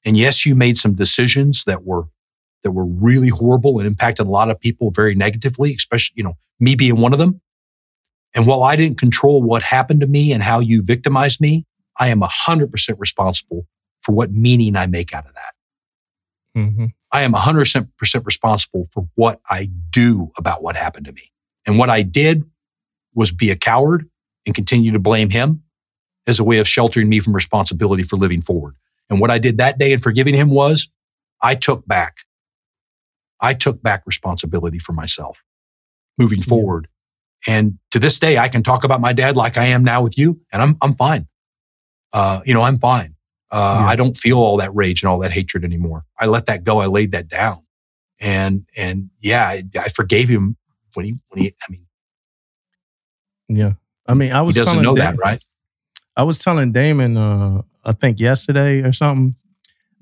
And 0.05 0.15
yes, 0.15 0.45
you 0.45 0.53
made 0.53 0.77
some 0.77 0.93
decisions 0.93 1.63
that 1.65 1.83
were 1.83 2.03
that 2.63 2.71
were 2.71 2.85
really 2.85 3.27
horrible 3.27 3.79
and 3.79 3.87
impacted 3.87 4.25
a 4.25 4.29
lot 4.29 4.49
of 4.49 4.59
people 4.59 4.91
very 4.91 5.15
negatively, 5.15 5.73
especially, 5.75 6.13
you 6.17 6.23
know, 6.23 6.37
me 6.59 6.75
being 6.75 6.97
one 6.97 7.11
of 7.11 7.19
them. 7.19 7.41
And 8.33 8.47
while 8.47 8.63
I 8.63 8.75
didn't 8.75 8.97
control 8.97 9.43
what 9.43 9.61
happened 9.61 9.99
to 9.99 10.07
me 10.07 10.31
and 10.31 10.41
how 10.41 10.59
you 10.59 10.81
victimized 10.81 11.41
me, 11.41 11.65
I 11.97 12.07
am 12.07 12.21
100% 12.21 12.99
responsible 12.99 13.67
for 14.01 14.13
what 14.13 14.31
meaning 14.31 14.75
I 14.75 14.85
make 14.85 15.13
out 15.13 15.27
of 15.27 15.33
that. 15.33 16.59
Mm-hmm. 16.59 16.85
I 17.11 17.21
am 17.21 17.33
100% 17.33 18.25
responsible 18.25 18.87
for 18.91 19.07
what 19.15 19.39
I 19.49 19.69
do 19.89 20.31
about 20.37 20.63
what 20.63 20.75
happened 20.75 21.05
to 21.05 21.11
me. 21.11 21.31
And 21.65 21.77
what 21.77 21.89
I 21.89 22.01
did 22.01 22.43
was 23.13 23.31
be 23.31 23.51
a 23.51 23.55
coward 23.55 24.09
and 24.45 24.53
continue 24.55 24.91
to 24.91 24.99
blame 24.99 25.29
him 25.29 25.63
as 26.27 26.39
a 26.39 26.43
way 26.43 26.59
of 26.59 26.67
sheltering 26.67 27.09
me 27.09 27.19
from 27.19 27.33
responsibility 27.33 28.03
for 28.03 28.17
living 28.17 28.41
forward. 28.41 28.75
And 29.09 29.19
what 29.19 29.29
I 29.31 29.37
did 29.39 29.57
that 29.57 29.77
day 29.77 29.91
in 29.91 29.99
forgiving 29.99 30.33
him 30.35 30.49
was 30.49 30.89
I 31.41 31.55
took 31.55 31.85
back, 31.87 32.19
I 33.39 33.53
took 33.53 33.81
back 33.83 34.03
responsibility 34.05 34.79
for 34.79 34.93
myself 34.93 35.43
moving 36.17 36.41
forward. 36.41 36.87
And 37.47 37.77
to 37.91 37.99
this 37.99 38.19
day, 38.19 38.37
I 38.37 38.47
can 38.47 38.63
talk 38.63 38.85
about 38.85 39.01
my 39.01 39.11
dad 39.11 39.35
like 39.35 39.57
I 39.57 39.65
am 39.65 39.83
now 39.83 40.01
with 40.01 40.17
you, 40.17 40.39
and 40.53 40.61
I'm, 40.61 40.77
I'm 40.81 40.95
fine. 40.95 41.27
Uh, 42.13 42.39
you 42.45 42.53
know, 42.53 42.61
I'm 42.61 42.79
fine. 42.79 43.15
Uh, 43.51 43.79
Yeah. 43.81 43.87
I 43.87 43.95
don't 43.97 44.15
feel 44.15 44.37
all 44.37 44.57
that 44.57 44.73
rage 44.73 45.03
and 45.03 45.09
all 45.09 45.19
that 45.19 45.31
hatred 45.31 45.65
anymore. 45.65 46.05
I 46.17 46.27
let 46.27 46.45
that 46.45 46.63
go. 46.63 46.79
I 46.79 46.85
laid 46.85 47.11
that 47.11 47.27
down. 47.27 47.63
And, 48.19 48.65
and 48.77 49.09
yeah, 49.19 49.45
I, 49.45 49.63
I 49.77 49.89
forgave 49.89 50.29
him 50.29 50.55
when 50.93 51.05
he, 51.05 51.15
when 51.27 51.41
he, 51.43 51.49
I 51.49 51.71
mean, 51.71 51.85
Yeah. 53.49 53.73
I 54.07 54.13
mean, 54.13 54.31
I 54.31 54.39
he 54.39 54.45
was 54.45 54.55
doesn't 54.55 54.71
telling 54.71 54.83
know 54.83 54.95
Damon, 54.95 55.15
that, 55.15 55.21
right? 55.23 55.43
I 56.15 56.23
was 56.23 56.37
telling 56.37 56.71
Damon, 56.71 57.17
uh, 57.17 57.61
I 57.85 57.93
think 57.93 58.19
yesterday 58.19 58.81
or 58.81 58.93
something. 58.93 59.35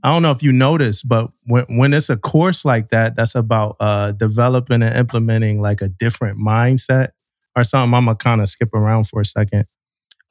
I 0.04 0.12
don't 0.12 0.24
know 0.24 0.32
if 0.32 0.42
you 0.42 0.52
noticed, 0.52 1.08
but 1.08 1.30
when 1.46 1.66
when 1.78 1.94
it's 1.94 2.10
a 2.10 2.18
course 2.18 2.66
like 2.66 2.90
that, 2.90 3.16
that's 3.16 3.36
about 3.36 3.76
uh, 3.80 4.12
developing 4.14 4.82
and 4.82 4.96
implementing 4.96 5.62
like 5.62 5.82
a 5.82 5.90
different 5.90 6.40
mindset 6.40 7.10
or 7.56 7.64
something. 7.64 7.94
I'm 7.94 8.06
gonna 8.06 8.16
kind 8.16 8.42
of 8.42 8.50
skip 8.50 8.74
around 8.74 9.08
for 9.08 9.22
a 9.22 9.26
second. 9.26 9.66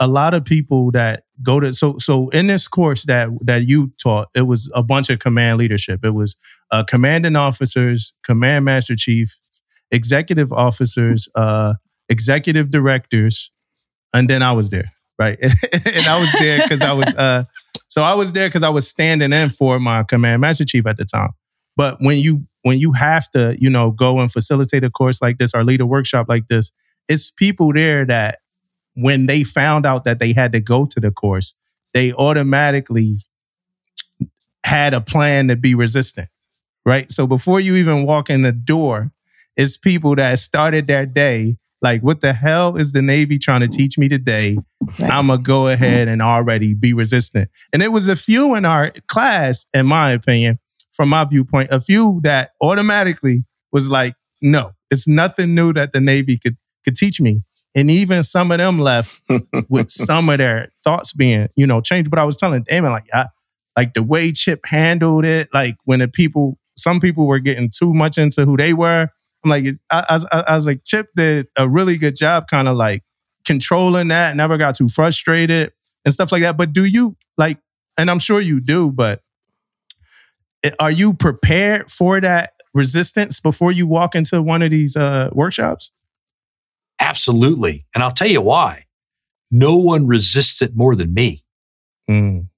A 0.00 0.08
lot 0.08 0.34
of 0.34 0.44
people 0.44 0.90
that 0.92 1.22
go 1.42 1.60
to 1.60 1.72
so 1.72 1.98
so 1.98 2.30
in 2.30 2.48
this 2.48 2.66
course 2.66 3.04
that 3.04 3.28
that 3.42 3.62
you 3.64 3.92
taught, 4.02 4.28
it 4.34 4.42
was 4.42 4.70
a 4.74 4.82
bunch 4.82 5.08
of 5.08 5.20
command 5.20 5.58
leadership. 5.58 6.04
It 6.04 6.14
was 6.14 6.36
uh, 6.72 6.82
commanding 6.82 7.36
officers, 7.36 8.14
command 8.24 8.64
master 8.64 8.96
chiefs, 8.96 9.40
executive 9.92 10.52
officers, 10.52 11.28
uh, 11.36 11.74
executive 12.08 12.70
directors, 12.72 13.52
and 14.12 14.28
then 14.28 14.42
I 14.42 14.52
was 14.52 14.70
there, 14.70 14.92
right? 15.18 15.38
and 15.42 16.06
I 16.06 16.20
was 16.20 16.32
there 16.38 16.62
because 16.62 16.82
I 16.82 16.92
was 16.92 17.14
uh 17.14 17.44
so 17.88 18.02
I 18.02 18.14
was 18.14 18.32
there 18.32 18.48
because 18.48 18.62
I 18.62 18.68
was 18.68 18.88
standing 18.88 19.32
in 19.32 19.48
for 19.48 19.78
my 19.80 20.04
command 20.04 20.40
master 20.40 20.64
chief 20.64 20.86
at 20.86 20.96
the 20.96 21.04
time. 21.04 21.30
But 21.76 21.98
when 22.00 22.18
you 22.18 22.46
when 22.62 22.78
you 22.78 22.92
have 22.92 23.30
to, 23.30 23.56
you 23.58 23.70
know, 23.70 23.90
go 23.90 24.20
and 24.20 24.30
facilitate 24.30 24.84
a 24.84 24.90
course 24.90 25.22
like 25.22 25.38
this 25.38 25.54
or 25.54 25.64
lead 25.64 25.80
a 25.80 25.86
workshop 25.86 26.26
like 26.28 26.46
this, 26.48 26.72
it's 27.08 27.30
people 27.30 27.72
there 27.72 28.04
that 28.06 28.38
when 28.94 29.26
they 29.26 29.42
found 29.44 29.86
out 29.86 30.04
that 30.04 30.18
they 30.18 30.32
had 30.32 30.52
to 30.52 30.60
go 30.60 30.86
to 30.86 31.00
the 31.00 31.10
course, 31.10 31.54
they 31.94 32.12
automatically 32.12 33.16
had 34.64 34.94
a 34.94 35.00
plan 35.00 35.48
to 35.48 35.56
be 35.56 35.74
resistant. 35.74 36.28
Right. 36.84 37.10
So 37.10 37.26
before 37.26 37.60
you 37.60 37.74
even 37.76 38.04
walk 38.04 38.30
in 38.30 38.42
the 38.42 38.52
door, 38.52 39.12
it's 39.56 39.76
people 39.76 40.14
that 40.16 40.38
started 40.38 40.86
their 40.86 41.06
day 41.06 41.56
like, 41.82 42.02
what 42.02 42.20
the 42.20 42.32
hell 42.32 42.76
is 42.76 42.92
the 42.92 43.02
Navy 43.02 43.38
trying 43.38 43.60
to 43.60 43.68
teach 43.68 43.96
me 43.96 44.08
today? 44.08 44.56
I'm 44.98 45.28
gonna 45.28 45.38
go 45.38 45.68
ahead 45.68 46.08
and 46.08 46.20
already 46.20 46.74
be 46.74 46.92
resistant. 46.92 47.48
And 47.72 47.82
it 47.82 47.92
was 47.92 48.08
a 48.08 48.16
few 48.16 48.54
in 48.54 48.64
our 48.64 48.90
class, 49.08 49.66
in 49.72 49.86
my 49.86 50.10
opinion, 50.10 50.58
from 50.92 51.08
my 51.08 51.24
viewpoint, 51.24 51.70
a 51.70 51.80
few 51.80 52.20
that 52.24 52.50
automatically 52.60 53.44
was 53.72 53.88
like, 53.88 54.14
no, 54.42 54.72
it's 54.90 55.08
nothing 55.08 55.54
new 55.54 55.72
that 55.72 55.92
the 55.92 56.00
Navy 56.00 56.38
could 56.38 56.56
could 56.84 56.96
teach 56.96 57.20
me. 57.20 57.40
And 57.74 57.90
even 57.90 58.22
some 58.22 58.50
of 58.50 58.58
them 58.58 58.78
left 58.78 59.20
with 59.68 59.90
some 59.90 60.28
of 60.28 60.38
their 60.38 60.70
thoughts 60.82 61.12
being, 61.12 61.48
you 61.56 61.66
know, 61.66 61.80
changed. 61.80 62.10
But 62.10 62.18
I 62.18 62.24
was 62.24 62.36
telling 62.36 62.62
Damon, 62.64 62.90
like, 62.90 63.04
I, 63.12 63.26
like 63.76 63.94
the 63.94 64.02
way 64.02 64.32
Chip 64.32 64.66
handled 64.66 65.24
it, 65.24 65.48
like 65.54 65.76
when 65.84 66.00
the 66.00 66.08
people, 66.08 66.58
some 66.76 67.00
people 67.00 67.26
were 67.26 67.38
getting 67.38 67.70
too 67.70 67.94
much 67.94 68.18
into 68.18 68.44
who 68.44 68.56
they 68.56 68.72
were. 68.72 69.08
I'm 69.44 69.50
like, 69.50 69.64
I, 69.90 70.20
I, 70.32 70.42
I- 70.48 70.56
was 70.56 70.66
like, 70.66 70.84
Chip 70.84 71.08
did 71.16 71.48
a 71.58 71.68
really 71.68 71.96
good 71.96 72.16
job, 72.16 72.46
kind 72.48 72.68
of 72.68 72.76
like 72.76 73.02
controlling 73.44 74.08
that, 74.08 74.36
never 74.36 74.56
got 74.58 74.74
too 74.74 74.88
frustrated 74.88 75.72
and 76.04 76.12
stuff 76.14 76.32
like 76.32 76.42
that. 76.42 76.56
But 76.56 76.72
do 76.72 76.84
you 76.84 77.16
like, 77.38 77.58
and 77.98 78.10
I'm 78.10 78.18
sure 78.18 78.40
you 78.40 78.60
do, 78.60 78.90
but 78.90 79.20
are 80.78 80.90
you 80.90 81.14
prepared 81.14 81.90
for 81.90 82.20
that 82.20 82.50
resistance 82.74 83.40
before 83.40 83.72
you 83.72 83.86
walk 83.86 84.14
into 84.14 84.42
one 84.42 84.62
of 84.62 84.70
these 84.70 84.96
uh, 84.96 85.30
workshops? 85.32 85.90
Absolutely. 87.00 87.86
And 87.94 88.04
I'll 88.04 88.10
tell 88.10 88.28
you 88.28 88.42
why. 88.42 88.84
No 89.50 89.76
one 89.78 90.06
resists 90.06 90.62
it 90.62 90.76
more 90.76 90.94
than 90.94 91.12
me. 91.12 91.42
Mm, 92.08 92.48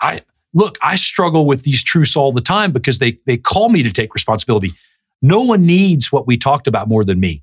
I 0.00 0.22
look, 0.52 0.76
I 0.82 0.96
struggle 0.96 1.46
with 1.46 1.62
these 1.62 1.84
truths 1.84 2.16
all 2.16 2.32
the 2.32 2.40
time 2.40 2.72
because 2.72 2.98
they 2.98 3.18
they 3.26 3.36
call 3.36 3.68
me 3.68 3.82
to 3.84 3.92
take 3.92 4.14
responsibility. 4.14 4.72
No 5.20 5.42
one 5.42 5.66
needs 5.66 6.12
what 6.12 6.26
we 6.26 6.36
talked 6.36 6.66
about 6.66 6.88
more 6.88 7.04
than 7.04 7.20
me. 7.20 7.42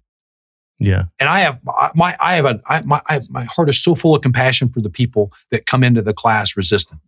Yeah. 0.80 1.06
And 1.20 1.30
I 1.30 1.40
have 1.40 1.60
my 1.96 2.18
I 2.20 2.36
have 2.36 2.46
a 2.46 2.62
I, 2.66 2.82
my 2.82 3.02
I, 3.08 3.22
my 3.30 3.46
heart 3.46 3.70
is 3.70 3.82
so 3.82 3.96
full 3.96 4.16
of 4.16 4.22
compassion 4.22 4.70
for 4.70 4.82
the 4.82 4.90
people 4.90 5.32
that 5.52 5.66
come 5.66 5.84
into 5.84 6.02
the 6.02 6.14
class 6.14 6.58
resistant. 6.58 7.00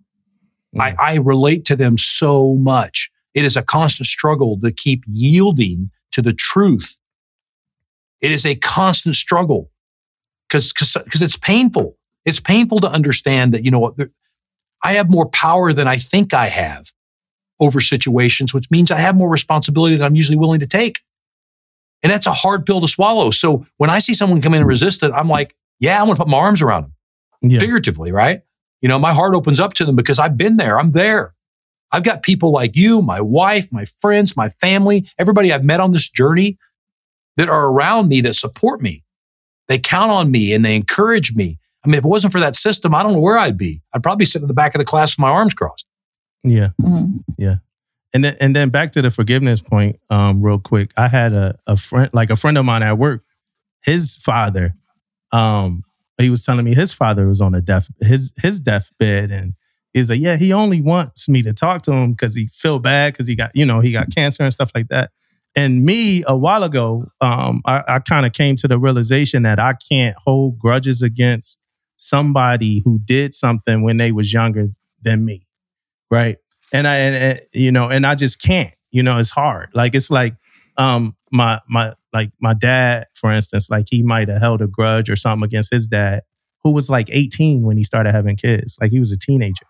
Mm. 0.75 0.81
I, 0.81 0.95
I 0.99 1.15
relate 1.17 1.65
to 1.65 1.75
them 1.75 1.97
so 1.97 2.55
much. 2.55 3.09
It 3.33 3.43
is 3.43 3.57
a 3.57 3.61
constant 3.61 4.07
struggle 4.07 4.59
to 4.61 4.71
keep 4.71 5.03
yielding 5.05 5.91
to 6.11 6.21
the 6.21 6.33
truth. 6.33 6.97
It 8.21 8.31
is 8.31 8.45
a 8.45 8.55
constant 8.55 9.15
struggle 9.15 9.69
because 10.47 10.71
because 10.71 11.21
it's 11.21 11.37
painful. 11.37 11.97
It's 12.25 12.39
painful 12.39 12.79
to 12.79 12.89
understand 12.89 13.53
that 13.53 13.65
you 13.65 13.71
know 13.71 13.79
what 13.79 13.95
I 14.81 14.93
have 14.93 15.09
more 15.09 15.27
power 15.29 15.73
than 15.73 15.87
I 15.87 15.97
think 15.97 16.33
I 16.33 16.47
have 16.47 16.91
over 17.59 17.79
situations, 17.79 18.53
which 18.53 18.69
means 18.71 18.91
I 18.91 18.97
have 18.99 19.15
more 19.15 19.29
responsibility 19.29 19.95
than 19.95 20.05
I'm 20.05 20.15
usually 20.15 20.37
willing 20.37 20.59
to 20.59 20.67
take. 20.67 21.01
And 22.03 22.11
that's 22.11 22.27
a 22.27 22.31
hard 22.31 22.65
pill 22.65 22.81
to 22.81 22.87
swallow. 22.87 23.31
So 23.31 23.65
when 23.77 23.89
I 23.89 23.99
see 23.99 24.13
someone 24.13 24.41
come 24.41 24.53
in 24.53 24.61
and 24.61 24.67
resist 24.67 25.01
it, 25.03 25.11
I'm 25.11 25.27
like, 25.27 25.55
yeah, 25.79 25.99
I'm 25.99 26.05
going 26.05 26.15
to 26.17 26.23
put 26.23 26.29
my 26.29 26.37
arms 26.37 26.61
around 26.61 26.83
them 26.83 26.93
Yeah. 27.41 27.59
figuratively, 27.59 28.11
right? 28.11 28.41
You 28.81 28.89
know, 28.89 28.99
my 28.99 29.13
heart 29.13 29.33
opens 29.33 29.59
up 29.59 29.73
to 29.75 29.85
them 29.85 29.95
because 29.95 30.19
I've 30.19 30.37
been 30.37 30.57
there. 30.57 30.79
I'm 30.79 30.91
there. 30.91 31.33
I've 31.91 32.03
got 32.03 32.21
people 32.21 32.51
like 32.51 32.75
you, 32.75 33.01
my 33.01 33.21
wife, 33.21 33.71
my 33.71 33.85
friends, 34.01 34.37
my 34.37 34.49
family, 34.49 35.07
everybody 35.17 35.51
I've 35.51 35.63
met 35.63 35.79
on 35.79 35.93
this 35.93 36.09
journey 36.09 36.57
that 37.37 37.49
are 37.49 37.69
around 37.71 38.09
me 38.09 38.21
that 38.21 38.35
support 38.35 38.81
me. 38.81 39.03
They 39.67 39.79
count 39.79 40.11
on 40.11 40.29
me 40.29 40.53
and 40.53 40.63
they 40.63 40.75
encourage 40.75 41.33
me. 41.33 41.57
I 41.83 41.87
mean, 41.87 41.97
if 41.97 42.03
it 42.05 42.07
wasn't 42.07 42.33
for 42.33 42.39
that 42.41 42.55
system, 42.55 42.93
I 42.93 43.01
don't 43.03 43.13
know 43.13 43.19
where 43.19 43.37
I'd 43.37 43.57
be. 43.57 43.81
I'd 43.93 44.03
probably 44.03 44.25
sit 44.25 44.41
in 44.41 44.47
the 44.47 44.53
back 44.53 44.75
of 44.75 44.79
the 44.79 44.85
class 44.85 45.13
with 45.13 45.19
my 45.19 45.29
arms 45.29 45.53
crossed. 45.53 45.86
Yeah. 46.43 46.69
Mhm. 46.81 47.23
And 48.13 48.23
then 48.23 48.35
and 48.39 48.55
then 48.55 48.69
back 48.69 48.91
to 48.91 49.01
the 49.01 49.11
forgiveness 49.11 49.61
point, 49.61 49.97
um, 50.09 50.41
real 50.41 50.59
quick. 50.59 50.91
I 50.97 51.07
had 51.09 51.33
a, 51.33 51.57
a 51.67 51.77
friend, 51.77 52.09
like 52.13 52.29
a 52.29 52.35
friend 52.35 52.57
of 52.57 52.65
mine 52.65 52.83
at 52.83 52.97
work, 52.97 53.23
his 53.85 54.15
father, 54.17 54.75
um, 55.31 55.83
he 56.19 56.29
was 56.29 56.43
telling 56.43 56.65
me 56.65 56.73
his 56.75 56.93
father 56.93 57.27
was 57.27 57.41
on 57.41 57.55
a 57.55 57.61
death 57.61 57.89
his 58.01 58.33
his 58.41 58.59
deathbed 58.59 59.31
and 59.31 59.53
he's 59.93 60.09
like, 60.09 60.21
Yeah, 60.21 60.37
he 60.37 60.53
only 60.53 60.81
wants 60.81 61.29
me 61.29 61.43
to 61.43 61.53
talk 61.53 61.83
to 61.83 61.93
him 61.93 62.11
because 62.11 62.35
he 62.35 62.47
feel 62.47 62.79
bad 62.79 63.13
because 63.13 63.27
he 63.27 63.35
got, 63.35 63.51
you 63.55 63.65
know, 63.65 63.81
he 63.81 63.91
got 63.91 64.07
cancer 64.15 64.43
and 64.43 64.53
stuff 64.53 64.71
like 64.75 64.89
that. 64.89 65.11
And 65.55 65.83
me, 65.83 66.23
a 66.27 66.37
while 66.37 66.63
ago, 66.63 67.07
um, 67.21 67.61
I, 67.65 67.83
I 67.87 67.99
kind 67.99 68.25
of 68.25 68.33
came 68.33 68.55
to 68.57 68.67
the 68.67 68.79
realization 68.79 69.43
that 69.43 69.59
I 69.59 69.73
can't 69.89 70.15
hold 70.25 70.59
grudges 70.59 71.01
against 71.01 71.59
somebody 71.97 72.81
who 72.85 72.99
did 73.05 73.33
something 73.33 73.83
when 73.83 73.97
they 73.97 74.11
was 74.11 74.33
younger 74.33 74.69
than 75.01 75.25
me. 75.25 75.46
Right 76.09 76.37
and 76.73 76.87
I, 76.87 76.95
and, 76.97 77.15
and, 77.15 77.39
you 77.53 77.71
know, 77.71 77.89
and 77.89 78.05
I 78.05 78.15
just 78.15 78.41
can't. 78.41 78.75
You 78.91 79.03
know, 79.03 79.19
it's 79.19 79.31
hard. 79.31 79.69
Like 79.73 79.95
it's 79.95 80.09
like 80.09 80.35
um 80.77 81.15
my 81.31 81.59
my 81.67 81.93
like 82.13 82.31
my 82.39 82.53
dad, 82.53 83.07
for 83.15 83.31
instance, 83.31 83.69
like 83.69 83.85
he 83.89 84.01
might 84.03 84.29
have 84.29 84.41
held 84.41 84.61
a 84.61 84.67
grudge 84.67 85.09
or 85.09 85.15
something 85.15 85.45
against 85.45 85.71
his 85.71 85.87
dad, 85.87 86.21
who 86.63 86.71
was 86.71 86.89
like 86.89 87.09
18 87.11 87.63
when 87.63 87.77
he 87.77 87.83
started 87.83 88.13
having 88.13 88.35
kids. 88.35 88.77
Like 88.79 88.91
he 88.91 88.99
was 88.99 89.11
a 89.11 89.19
teenager. 89.19 89.65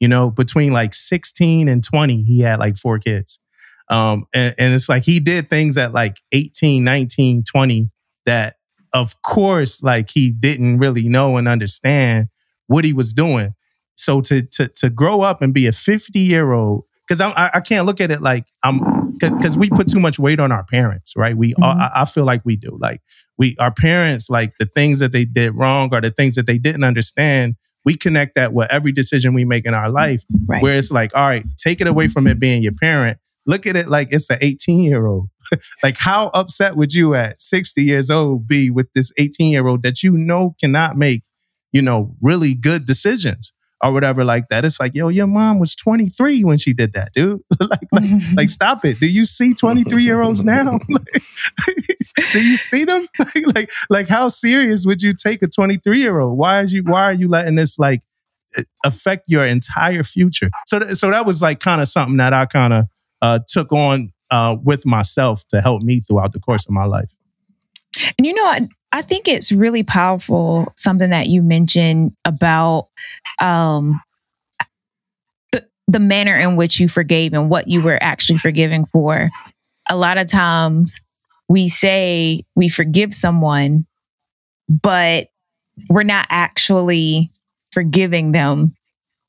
You 0.00 0.08
know, 0.08 0.30
between 0.30 0.72
like 0.72 0.92
16 0.92 1.68
and 1.68 1.82
20, 1.82 2.22
he 2.22 2.40
had 2.40 2.58
like 2.58 2.76
four 2.76 2.98
kids. 2.98 3.38
Um, 3.88 4.26
and, 4.34 4.54
and 4.58 4.74
it's 4.74 4.88
like 4.88 5.04
he 5.04 5.20
did 5.20 5.48
things 5.48 5.76
at 5.76 5.92
like 5.92 6.18
18, 6.32 6.82
19, 6.82 7.44
20 7.44 7.90
that 8.26 8.56
of 8.92 9.20
course, 9.22 9.82
like 9.82 10.10
he 10.10 10.32
didn't 10.32 10.78
really 10.78 11.08
know 11.08 11.36
and 11.36 11.46
understand 11.46 12.28
what 12.66 12.84
he 12.84 12.92
was 12.92 13.12
doing 13.12 13.54
so 14.06 14.20
to 14.28 14.36
to 14.56 14.68
to 14.80 14.86
grow 14.90 15.16
up 15.28 15.42
and 15.42 15.52
be 15.52 15.66
a 15.66 15.72
50 15.72 16.18
year 16.18 16.52
old 16.52 16.84
because 17.06 17.20
I, 17.20 17.50
I 17.58 17.60
can't 17.60 17.86
look 17.86 18.00
at 18.00 18.10
it 18.10 18.20
like 18.30 18.46
I'm 18.66 18.76
because 19.20 19.56
we 19.62 19.68
put 19.70 19.88
too 19.88 20.00
much 20.00 20.18
weight 20.18 20.40
on 20.40 20.50
our 20.56 20.64
parents 20.64 21.14
right? 21.16 21.36
We 21.42 21.48
Mhm. 21.54 21.64
I, 21.64 22.02
I 22.02 22.04
feel 22.04 22.24
like 22.32 22.42
we 22.44 22.56
do. 22.56 22.72
Like 22.80 23.00
we 23.38 23.56
our 23.64 23.72
parents 23.88 24.30
like 24.30 24.50
the 24.58 24.66
things 24.66 24.98
that 25.00 25.12
they 25.12 25.24
did 25.24 25.50
wrong 25.60 25.88
or 25.94 26.00
the 26.00 26.10
things 26.18 26.34
that 26.36 26.46
they 26.46 26.58
didn't 26.66 26.84
understand 26.92 27.54
we 27.84 27.94
connect 27.96 28.34
that 28.34 28.52
with 28.52 28.68
every 28.76 28.92
decision 29.00 29.32
we 29.34 29.44
make 29.44 29.64
in 29.70 29.74
our 29.74 29.90
life 30.02 30.22
Right. 30.48 30.62
where 30.62 30.76
it's 30.80 30.90
like 31.00 31.10
all 31.16 31.28
right 31.32 31.44
take 31.66 31.80
it 31.82 31.86
away 31.86 32.08
from 32.08 32.26
it 32.26 32.38
being 32.46 32.62
your 32.62 32.76
parent. 32.88 33.18
Look 33.48 33.64
at 33.70 33.76
it 33.76 33.88
like 33.96 34.08
it's 34.10 34.28
an 34.30 34.38
18 34.40 34.82
year 34.90 35.06
old 35.06 35.28
like 35.84 35.96
how 36.08 36.22
upset 36.40 36.72
would 36.76 36.92
you 36.98 37.14
at 37.14 37.40
60 37.40 37.80
years 37.90 38.10
old 38.10 38.48
be 38.48 38.70
with 38.76 38.88
this 38.96 39.12
18 39.18 39.52
year 39.52 39.66
old 39.68 39.82
that 39.84 40.02
you 40.02 40.12
know 40.30 40.54
cannot 40.60 40.96
make 41.06 41.22
you 41.72 41.80
know 41.82 42.00
really 42.20 42.54
good 42.68 42.86
decisions 42.86 43.52
or 43.82 43.92
whatever 43.92 44.24
like 44.24 44.48
that. 44.48 44.64
It's 44.64 44.80
like, 44.80 44.94
yo, 44.94 45.08
your 45.08 45.26
mom 45.26 45.58
was 45.58 45.74
23 45.74 46.44
when 46.44 46.58
she 46.58 46.72
did 46.72 46.92
that, 46.94 47.12
dude. 47.12 47.40
like, 47.60 47.88
like, 47.92 48.10
like, 48.36 48.48
stop 48.48 48.84
it. 48.84 49.00
Do 49.00 49.06
you 49.06 49.24
see 49.24 49.54
23 49.54 50.02
year 50.02 50.22
olds 50.22 50.44
now? 50.44 50.78
Like, 50.88 51.22
do 52.32 52.44
you 52.44 52.56
see 52.56 52.84
them? 52.84 53.06
Like, 53.18 53.54
like, 53.54 53.70
like, 53.90 54.08
how 54.08 54.28
serious 54.28 54.86
would 54.86 55.02
you 55.02 55.14
take 55.14 55.42
a 55.42 55.48
23 55.48 55.98
year 55.98 56.18
old? 56.18 56.38
Why 56.38 56.60
is 56.60 56.72
you? 56.72 56.82
Why 56.82 57.02
are 57.02 57.12
you 57.12 57.28
letting 57.28 57.56
this 57.56 57.78
like 57.78 58.02
affect 58.84 59.24
your 59.28 59.44
entire 59.44 60.02
future? 60.02 60.50
So, 60.66 60.78
th- 60.78 60.96
so 60.96 61.10
that 61.10 61.26
was 61.26 61.42
like 61.42 61.60
kind 61.60 61.80
of 61.80 61.88
something 61.88 62.16
that 62.16 62.32
I 62.32 62.46
kind 62.46 62.72
of 62.72 62.84
uh, 63.20 63.40
took 63.48 63.72
on 63.72 64.12
uh, 64.30 64.56
with 64.62 64.86
myself 64.86 65.42
to 65.48 65.60
help 65.60 65.82
me 65.82 66.00
throughout 66.00 66.32
the 66.32 66.40
course 66.40 66.66
of 66.66 66.72
my 66.72 66.84
life. 66.84 67.14
And 68.18 68.26
you 68.26 68.34
know, 68.34 68.44
I, 68.44 68.68
I 68.92 69.02
think 69.02 69.28
it's 69.28 69.52
really 69.52 69.82
powerful 69.82 70.72
something 70.76 71.10
that 71.10 71.28
you 71.28 71.42
mentioned 71.42 72.12
about 72.24 72.88
um, 73.40 74.00
the 75.52 75.66
the 75.88 75.98
manner 75.98 76.36
in 76.36 76.56
which 76.56 76.80
you 76.80 76.88
forgave 76.88 77.32
and 77.32 77.50
what 77.50 77.68
you 77.68 77.80
were 77.80 78.02
actually 78.02 78.38
forgiving 78.38 78.86
for. 78.86 79.30
A 79.88 79.96
lot 79.96 80.18
of 80.18 80.28
times 80.28 81.00
we 81.48 81.68
say 81.68 82.42
we 82.54 82.68
forgive 82.68 83.12
someone, 83.12 83.86
but 84.68 85.28
we're 85.88 86.02
not 86.02 86.26
actually 86.30 87.30
forgiving 87.72 88.32
them 88.32 88.74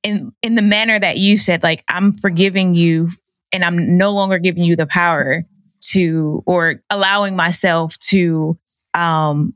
in 0.04 0.32
in 0.42 0.56
the 0.56 0.62
manner 0.62 1.00
that 1.00 1.18
you 1.18 1.38
said 1.38 1.64
like 1.64 1.84
I'm 1.90 2.14
forgiving 2.14 2.76
you 2.76 3.10
and 3.52 3.66
I'm 3.66 3.98
no 3.98 4.12
longer 4.14 4.40
giving 4.40 4.64
you 4.64 4.76
the 4.76 4.88
power 4.88 5.44
to 5.92 6.44
or 6.46 6.82
allowing 6.90 7.36
myself 7.36 7.98
to 8.00 8.58
um 8.94 9.54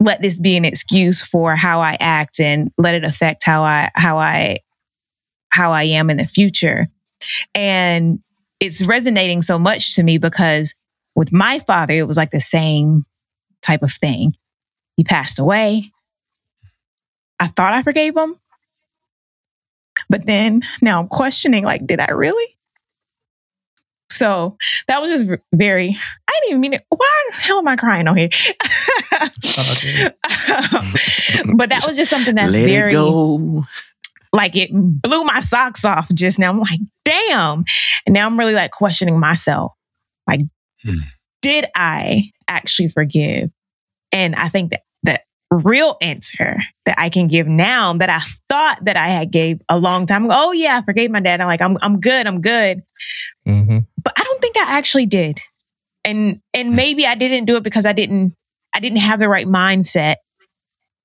let 0.00 0.20
this 0.20 0.38
be 0.38 0.56
an 0.56 0.64
excuse 0.64 1.22
for 1.22 1.56
how 1.56 1.80
I 1.80 1.96
act 1.98 2.40
and 2.40 2.70
let 2.76 2.94
it 2.94 3.04
affect 3.04 3.44
how 3.44 3.62
I 3.62 3.90
how 3.94 4.18
I 4.18 4.58
how 5.48 5.72
I 5.72 5.84
am 5.84 6.10
in 6.10 6.18
the 6.18 6.26
future. 6.26 6.84
And 7.54 8.20
it's 8.60 8.84
resonating 8.86 9.42
so 9.42 9.58
much 9.58 9.94
to 9.94 10.02
me 10.02 10.18
because 10.18 10.74
with 11.14 11.32
my 11.32 11.58
father 11.60 11.94
it 11.94 12.06
was 12.06 12.16
like 12.16 12.30
the 12.30 12.40
same 12.40 13.04
type 13.62 13.82
of 13.82 13.92
thing. 13.92 14.34
He 14.96 15.04
passed 15.04 15.38
away. 15.38 15.90
I 17.40 17.48
thought 17.48 17.74
I 17.74 17.82
forgave 17.82 18.16
him. 18.16 18.36
But 20.08 20.26
then 20.26 20.62
now 20.82 21.00
I'm 21.00 21.08
questioning 21.08 21.64
like 21.64 21.86
did 21.86 22.00
I 22.00 22.10
really? 22.10 22.55
So 24.10 24.56
that 24.88 25.00
was 25.02 25.10
just 25.10 25.24
very, 25.52 25.88
I 26.28 26.32
didn't 26.42 26.50
even 26.50 26.60
mean 26.60 26.72
it. 26.74 26.84
Why 26.88 27.22
the 27.30 27.36
hell 27.36 27.58
am 27.58 27.68
I 27.68 27.76
crying 27.76 28.06
on 28.08 28.16
here? 28.16 28.28
but 31.56 31.68
that 31.70 31.82
was 31.86 31.96
just 31.96 32.10
something 32.10 32.34
that's 32.34 32.54
Let 32.54 32.66
very, 32.66 32.90
it 32.90 32.92
go. 32.92 33.64
like, 34.32 34.56
it 34.56 34.70
blew 34.72 35.24
my 35.24 35.40
socks 35.40 35.84
off 35.84 36.08
just 36.14 36.38
now. 36.38 36.50
I'm 36.50 36.58
like, 36.60 36.80
damn. 37.04 37.64
And 38.06 38.14
now 38.14 38.26
I'm 38.26 38.38
really 38.38 38.54
like 38.54 38.70
questioning 38.70 39.18
myself. 39.18 39.72
Like, 40.26 40.40
Hmm. 40.82 40.98
did 41.42 41.66
I 41.74 42.30
actually 42.48 42.88
forgive? 42.88 43.50
And 44.12 44.34
I 44.36 44.48
think 44.48 44.70
that 44.70 44.82
the 45.02 45.20
real 45.50 45.96
answer 46.00 46.58
that 46.84 46.94
I 46.98 47.08
can 47.08 47.26
give 47.28 47.46
now 47.48 47.92
that 47.94 48.10
I 48.10 48.20
thought 48.48 48.84
that 48.84 48.96
I 48.96 49.08
had 49.08 49.30
gave 49.32 49.60
a 49.68 49.78
long 49.78 50.06
time 50.06 50.26
ago, 50.26 50.34
oh 50.36 50.52
yeah, 50.52 50.78
I 50.78 50.82
forgave 50.84 51.10
my 51.10 51.20
dad. 51.20 51.40
I'm 51.40 51.46
like, 51.48 51.62
I'm, 51.62 51.76
I'm 51.82 52.00
good. 52.00 52.26
I'm 52.26 52.40
good 52.40 52.82
Mm-hmm. 53.46 53.78
But 54.06 54.12
I 54.16 54.22
don't 54.22 54.40
think 54.40 54.56
I 54.56 54.78
actually 54.78 55.06
did. 55.06 55.40
And 56.04 56.40
and 56.54 56.76
maybe 56.76 57.04
I 57.04 57.16
didn't 57.16 57.46
do 57.46 57.56
it 57.56 57.64
because 57.64 57.86
I 57.86 57.92
didn't 57.92 58.34
I 58.72 58.78
didn't 58.78 58.98
have 58.98 59.18
the 59.18 59.28
right 59.28 59.48
mindset 59.48 60.16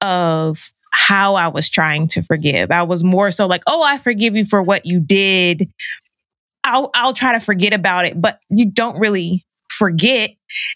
of 0.01 0.71
how 0.91 1.33
I 1.33 1.47
was 1.47 1.67
trying 1.67 2.09
to 2.09 2.21
forgive. 2.21 2.69
I 2.69 2.83
was 2.83 3.03
more 3.03 3.31
so 3.31 3.47
like, 3.47 3.63
"Oh, 3.65 3.81
I 3.81 3.97
forgive 3.97 4.35
you 4.35 4.45
for 4.45 4.61
what 4.61 4.85
you 4.85 4.99
did. 4.99 5.67
I'll 6.63 6.91
I'll 6.93 7.13
try 7.13 7.31
to 7.31 7.39
forget 7.39 7.73
about 7.73 8.05
it." 8.05 8.21
But 8.21 8.37
you 8.51 8.69
don't 8.69 8.99
really 8.99 9.47
forget. 9.67 10.29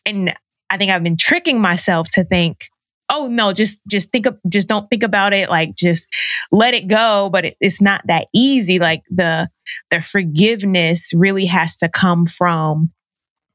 And 0.03 0.33
I 0.71 0.77
think 0.77 0.89
I've 0.89 1.03
been 1.03 1.17
tricking 1.17 1.61
myself 1.61 2.09
to 2.13 2.23
think, 2.23 2.69
"Oh, 3.09 3.27
no, 3.27 3.53
just 3.53 3.81
just 3.89 4.11
think 4.11 4.25
of 4.25 4.37
just 4.49 4.67
don't 4.67 4.89
think 4.89 5.03
about 5.03 5.33
it. 5.33 5.49
Like 5.49 5.75
just 5.75 6.07
let 6.51 6.73
it 6.73 6.87
go." 6.87 7.29
But 7.31 7.45
it, 7.45 7.57
it's 7.59 7.81
not 7.81 8.01
that 8.07 8.27
easy. 8.33 8.79
Like 8.79 9.03
the 9.09 9.49
the 9.91 10.01
forgiveness 10.01 11.13
really 11.15 11.45
has 11.45 11.77
to 11.77 11.89
come 11.89 12.25
from 12.25 12.91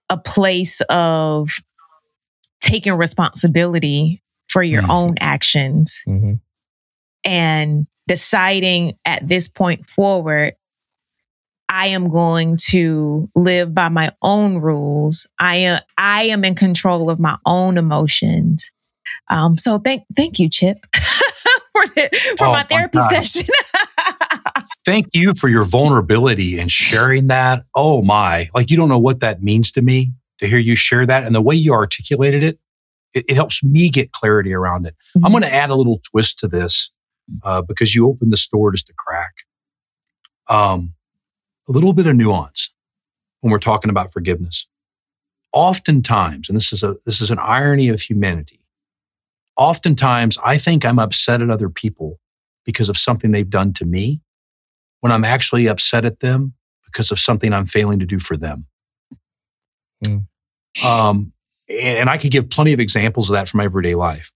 a 0.09 0.16
place 0.16 0.80
of 0.88 1.48
taking 2.61 2.94
responsibility 2.94 4.22
for 4.48 4.62
your 4.62 4.82
Mhm. 4.82 4.90
own 4.90 5.14
actions 5.20 6.03
Mm-hmm. 6.09 6.34
and 7.24 7.86
deciding 8.09 8.94
at 9.05 9.26
this 9.28 9.46
point 9.48 9.86
forward 9.88 10.55
I 11.72 11.86
am 11.88 12.09
going 12.11 12.57
to 12.70 13.28
live 13.36 13.72
by 13.72 13.88
my 13.90 14.11
own 14.22 14.57
rules. 14.57 15.28
I 15.38 15.57
am 15.57 15.80
I 15.96 16.24
am 16.24 16.44
in 16.44 16.57
control 16.57 17.09
of 17.09 17.20
my 17.20 17.36
own 17.46 17.78
emotions. 17.78 18.72
Um, 19.28 19.57
so 19.59 19.78
thank 19.78 20.03
thank 20.16 20.38
you, 20.38 20.48
Chip, 20.48 20.78
for 20.94 21.86
the, 21.94 22.34
for 22.38 22.46
Oh, 22.46 22.53
my 22.53 22.59
my 22.59 22.62
therapy 22.64 22.98
God. 22.98 23.11
session. 23.11 23.46
Thank 24.84 25.09
you 25.14 25.34
for 25.34 25.48
your 25.48 25.64
vulnerability 25.64 26.59
and 26.59 26.70
sharing 26.70 27.26
that. 27.26 27.64
Oh 27.74 28.03
my, 28.03 28.48
like 28.55 28.70
you 28.70 28.76
don't 28.76 28.88
know 28.88 28.98
what 28.98 29.20
that 29.20 29.42
means 29.42 29.70
to 29.72 29.82
me 29.82 30.12
to 30.38 30.46
hear 30.48 30.59
you 30.59 30.74
share 30.74 31.05
that 31.07 31.24
and 31.24 31.34
the 31.34 31.42
way 31.42 31.55
you 31.55 31.72
articulated 31.74 32.42
it. 32.42 32.59
It, 33.12 33.24
it 33.28 33.34
helps 33.34 33.62
me 33.62 33.90
get 33.90 34.12
clarity 34.12 34.55
around 34.55 34.86
it. 34.86 34.94
I'm 35.16 35.22
Mhm. 35.22 35.30
going 35.32 35.42
to 35.42 35.53
add 35.55 35.70
a 35.70 35.74
little 35.74 36.01
twist 36.11 36.38
to 36.40 36.48
this 36.48 36.92
uh, 37.42 37.61
because 37.62 37.94
you 37.94 38.09
opened 38.09 38.32
the 38.32 38.46
door 38.51 38.72
just 38.72 38.88
a 38.88 38.94
crack. 38.96 39.32
Um, 40.48 40.94
a 41.68 41.72
little 41.72 41.92
bit 41.92 42.07
of 42.07 42.16
nuance 42.16 42.70
when 43.40 43.51
we're 43.53 43.59
talking 43.59 43.90
about 43.90 44.12
forgiveness. 44.12 44.66
Oftentimes, 45.53 46.48
and 46.48 46.57
this 46.57 46.72
is 46.72 46.82
a 46.82 46.96
this 47.05 47.20
is 47.20 47.30
an 47.30 47.38
irony 47.40 47.88
of 47.88 48.01
humanity. 48.01 48.59
Oftentimes, 49.61 50.38
I 50.42 50.56
think 50.56 50.86
I'm 50.86 50.98
upset 50.98 51.42
at 51.42 51.50
other 51.50 51.68
people 51.68 52.18
because 52.64 52.88
of 52.88 52.96
something 52.96 53.30
they've 53.30 53.48
done 53.48 53.74
to 53.74 53.84
me, 53.84 54.22
when 55.00 55.12
I'm 55.12 55.24
actually 55.24 55.66
upset 55.66 56.06
at 56.06 56.20
them 56.20 56.54
because 56.86 57.12
of 57.12 57.18
something 57.18 57.52
I'm 57.52 57.66
failing 57.66 57.98
to 57.98 58.06
do 58.06 58.18
for 58.18 58.38
them. 58.38 58.64
Hmm. 60.02 60.18
Um, 60.86 61.32
and, 61.68 61.98
and 61.98 62.11
I 62.11 62.16
could 62.16 62.30
give 62.30 62.48
plenty 62.48 62.72
of 62.72 62.80
examples 62.80 63.28
of 63.28 63.34
that 63.34 63.50
from 63.50 63.61
everyday 63.61 63.94
life. 63.94 64.32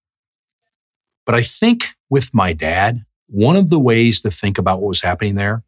But 1.25 1.35
I 1.35 1.41
think 1.41 1.87
with 2.11 2.35
my 2.35 2.53
dad, 2.53 3.07
one 3.27 3.57
of 3.57 3.71
the 3.71 3.81
ways 3.81 4.21
to 4.21 4.31
think 4.31 4.59
about 4.59 4.83
what 4.83 4.89
was 4.89 5.01
happening 5.01 5.37
there 5.37 5.65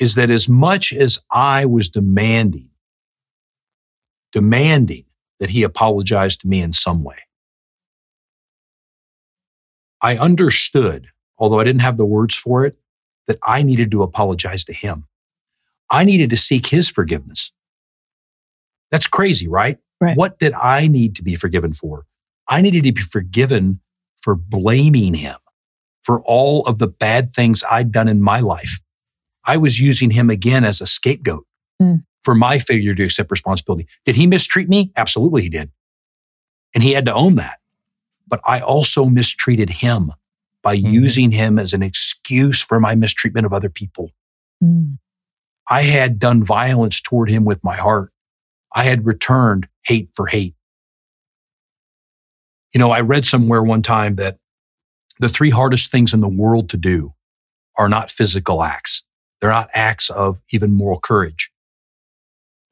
is 0.00 0.14
that 0.14 0.30
as 0.30 0.48
much 0.48 0.94
as 0.94 1.18
I 1.30 1.66
was 1.66 1.90
demanding, 1.90 2.70
demanding 4.32 5.04
that 5.40 5.50
he 5.50 5.62
apologize 5.62 6.38
to 6.38 6.48
me 6.48 6.62
in 6.62 6.72
some 6.72 7.04
way, 7.04 7.18
I 10.00 10.16
understood, 10.16 11.08
although 11.38 11.60
I 11.60 11.64
didn't 11.64 11.82
have 11.82 11.96
the 11.96 12.06
words 12.06 12.34
for 12.34 12.64
it, 12.64 12.76
that 13.26 13.38
I 13.42 13.62
needed 13.62 13.90
to 13.90 14.02
apologize 14.02 14.64
to 14.66 14.72
him. 14.72 15.06
I 15.90 16.04
needed 16.04 16.30
to 16.30 16.36
seek 16.36 16.66
his 16.66 16.88
forgiveness. 16.88 17.52
That's 18.90 19.06
crazy, 19.06 19.48
right? 19.48 19.78
Right. 20.00 20.16
What 20.16 20.38
did 20.38 20.52
I 20.54 20.86
need 20.86 21.16
to 21.16 21.22
be 21.22 21.34
forgiven 21.34 21.72
for? 21.72 22.06
I 22.48 22.60
needed 22.62 22.84
to 22.84 22.92
be 22.92 23.00
forgiven 23.00 23.80
for 24.20 24.34
blaming 24.34 25.14
him 25.14 25.36
for 26.02 26.20
all 26.22 26.62
of 26.66 26.78
the 26.78 26.86
bad 26.88 27.34
things 27.34 27.62
I'd 27.70 27.92
done 27.92 28.08
in 28.08 28.22
my 28.22 28.40
life. 28.40 28.80
I 29.44 29.56
was 29.56 29.80
using 29.80 30.10
him 30.10 30.30
again 30.30 30.64
as 30.64 30.80
a 30.80 30.86
scapegoat 30.86 31.44
Mm. 31.80 32.04
for 32.24 32.34
my 32.34 32.58
failure 32.58 32.94
to 32.94 33.04
accept 33.04 33.30
responsibility. 33.30 33.86
Did 34.04 34.16
he 34.16 34.26
mistreat 34.26 34.68
me? 34.68 34.90
Absolutely, 34.96 35.42
he 35.42 35.48
did. 35.48 35.70
And 36.74 36.82
he 36.82 36.92
had 36.92 37.06
to 37.06 37.14
own 37.14 37.36
that. 37.36 37.57
But 38.28 38.40
I 38.44 38.60
also 38.60 39.06
mistreated 39.06 39.70
him 39.70 40.12
by 40.62 40.76
Mhm. 40.76 40.92
using 40.92 41.30
him 41.32 41.58
as 41.58 41.72
an 41.72 41.82
excuse 41.82 42.60
for 42.60 42.78
my 42.78 42.94
mistreatment 42.94 43.46
of 43.46 43.52
other 43.52 43.70
people. 43.70 44.10
Mm. 44.62 44.98
I 45.68 45.82
had 45.82 46.18
done 46.18 46.42
violence 46.42 47.00
toward 47.00 47.30
him 47.30 47.44
with 47.44 47.62
my 47.64 47.76
heart. 47.76 48.12
I 48.74 48.84
had 48.84 49.06
returned 49.06 49.68
hate 49.84 50.10
for 50.14 50.26
hate. 50.26 50.54
You 52.74 52.78
know, 52.78 52.90
I 52.90 53.00
read 53.00 53.24
somewhere 53.24 53.62
one 53.62 53.82
time 53.82 54.16
that 54.16 54.38
the 55.18 55.28
three 55.28 55.50
hardest 55.50 55.90
things 55.90 56.12
in 56.12 56.20
the 56.20 56.28
world 56.28 56.68
to 56.70 56.76
do 56.76 57.14
are 57.76 57.88
not 57.88 58.10
physical 58.10 58.62
acts. 58.62 59.02
They're 59.40 59.50
not 59.50 59.70
acts 59.72 60.10
of 60.10 60.42
even 60.52 60.72
moral 60.72 61.00
courage. 61.00 61.50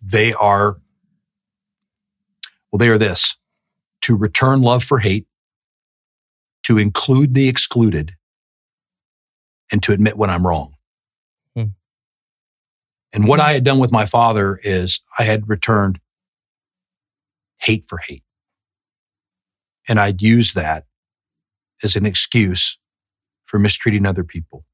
They 0.03 0.33
are, 0.35 0.81
well, 2.71 2.79
they 2.79 2.89
are 2.89 2.99
this 2.99 3.37
to 4.03 4.17
return 4.17 4.61
love 4.61 4.85
for 4.85 4.99
hate, 4.99 5.27
to 6.67 6.79
include 6.79 7.35
the 7.35 7.49
excluded, 7.49 8.17
and 9.71 9.81
to 9.85 9.93
admit 9.93 10.17
when 10.17 10.31
I'm 10.31 10.45
wrong. 10.45 10.75
Hmm. 11.55 11.65
And 13.13 13.29
what 13.29 13.39
I 13.39 13.53
had 13.53 13.63
done 13.63 13.79
with 13.79 13.93
my 13.93 14.05
father 14.05 14.59
is 14.65 15.01
I 15.17 15.23
had 15.23 15.49
returned 15.49 16.01
hate 17.59 17.85
for 17.89 17.99
hate. 17.99 18.25
And 19.89 20.01
I'd 20.01 20.21
used 20.21 20.57
that 20.57 20.87
as 21.85 21.95
an 21.95 22.05
excuse 22.05 22.79
for 23.45 23.61
mistreating 23.61 24.05
other 24.05 24.25
people 24.25 24.65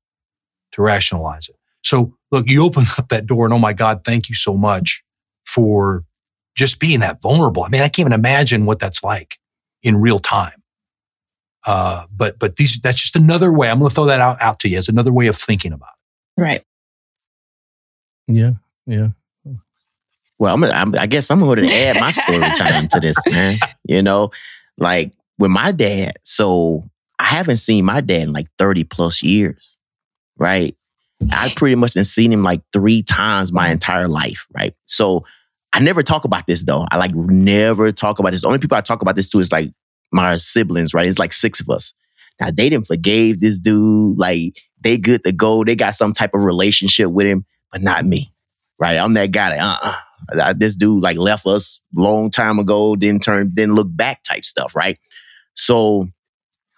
to 0.73 0.81
rationalize 0.81 1.51
it. 1.51 1.57
So 1.85 2.17
look, 2.31 2.49
you 2.49 2.65
open 2.65 2.85
up 2.99 3.09
that 3.09 3.27
door 3.27 3.45
and 3.45 3.53
oh 3.53 3.59
my 3.59 3.75
God, 3.75 4.03
thank 4.03 4.31
you 4.31 4.35
so 4.35 4.57
much 4.57 5.05
for 5.45 6.05
just 6.55 6.81
being 6.81 7.01
that 7.01 7.21
vulnerable. 7.21 7.65
I 7.65 7.69
mean, 7.69 7.83
I 7.83 7.89
can't 7.89 8.01
even 8.01 8.13
imagine 8.15 8.65
what 8.65 8.79
that's 8.79 9.05
like 9.05 9.37
in 9.83 10.01
real 10.01 10.19
time. 10.19 10.62
Uh, 11.67 12.07
but, 12.15 12.39
but 12.39 12.57
these, 12.57 12.81
that's 12.81 13.01
just 13.01 13.17
another 13.17 13.53
way. 13.53 13.71
I'm 13.71 13.79
going 13.79 13.89
to 13.89 13.95
throw 13.95 14.07
that 14.07 14.21
out, 14.21 14.41
out 14.41 14.59
to 14.61 14.69
you 14.69 14.79
as 14.79 14.89
another 14.89 15.13
way 15.13 15.27
of 15.29 15.37
thinking 15.37 15.73
about 15.73 15.91
it. 16.37 16.41
Right. 16.41 16.65
Yeah, 18.27 18.53
yeah. 18.87 19.09
Well, 20.39 20.55
I'm, 20.55 20.65
I'm, 20.65 20.95
I 20.99 21.07
guess 21.07 21.31
I'm 21.31 21.39
going 21.41 21.65
to 21.65 21.73
add 21.73 22.01
my 22.01 22.11
story 22.11 22.41
time 22.57 22.89
to 22.89 23.01
this, 23.01 23.17
man. 23.31 23.57
You 23.85 24.01
know, 24.01 24.31
like 24.79 25.13
with 25.39 25.51
my 25.51 25.73
dad. 25.73 26.13
So 26.23 26.85
I 27.19 27.27
haven't 27.27 27.59
seen 27.59 27.85
my 27.85 28.01
dad 28.01 28.23
in 28.23 28.33
like 28.33 28.47
30 28.59 28.85
plus 28.85 29.23
years, 29.23 29.77
right? 30.39 30.77
I 31.31 31.51
pretty 31.57 31.77
much 31.77 31.95
have 31.95 32.07
seen 32.07 32.33
him 32.33 32.43
like 32.43 32.63
three 32.73 33.03
times 33.03 33.53
my 33.53 33.71
entire 33.71 34.09
life, 34.09 34.47
right? 34.55 34.75
So 34.87 35.25
I 35.73 35.81
never 35.81 36.03
talk 36.03 36.25
about 36.25 36.47
this 36.47 36.65
though. 36.65 36.87
I 36.91 36.97
like 36.97 37.15
never 37.15 37.93
talk 37.93 38.19
about 38.19 38.33
this. 38.33 38.43
The 38.43 38.47
only 38.47 38.59
people 38.59 38.77
I 38.77 38.83
talk 38.83 39.03
about 39.03 39.17
this 39.17 39.29
to 39.31 39.39
is 39.41 39.53
like 39.53 39.73
my 40.13 40.37
siblings, 40.37 40.95
right? 40.95 41.07
It's 41.07 41.19
like 41.19 41.33
six 41.33 41.61
of 41.61 41.69
us. 41.71 41.93
Now 42.41 42.51
they 42.51 42.69
didn't 42.69 42.87
forgave 42.87 43.41
this 43.41 43.61
dude. 43.61 44.19
Like 44.19 44.61
they 44.81 44.99
good 44.99 45.25
to 45.25 45.33
go. 45.33 45.65
They 45.65 45.77
got 45.77 45.95
some 45.95 46.13
type 46.13 46.35
of 46.35 46.45
relationship 46.45 47.11
with 47.11 47.27
him, 47.27 47.45
but 47.71 47.83
not 47.83 48.05
me, 48.05 48.33
right? 48.79 48.97
I'm 48.97 49.15
that 49.15 49.31
guy 49.33 49.51
that 49.51 49.61
uh-uh. 49.61 49.97
Uh, 50.41 50.55
this 50.57 50.77
dude 50.77 51.03
like 51.03 51.17
left 51.17 51.47
us 51.47 51.81
long 51.97 52.31
time 52.31 52.59
ago, 52.61 52.95
didn't 52.95 53.23
turn, 53.25 53.51
didn't 53.55 53.75
look 53.75 53.89
back 53.91 54.23
type 54.23 54.45
stuff, 54.45 54.77
right? 54.77 54.99
So 55.55 56.09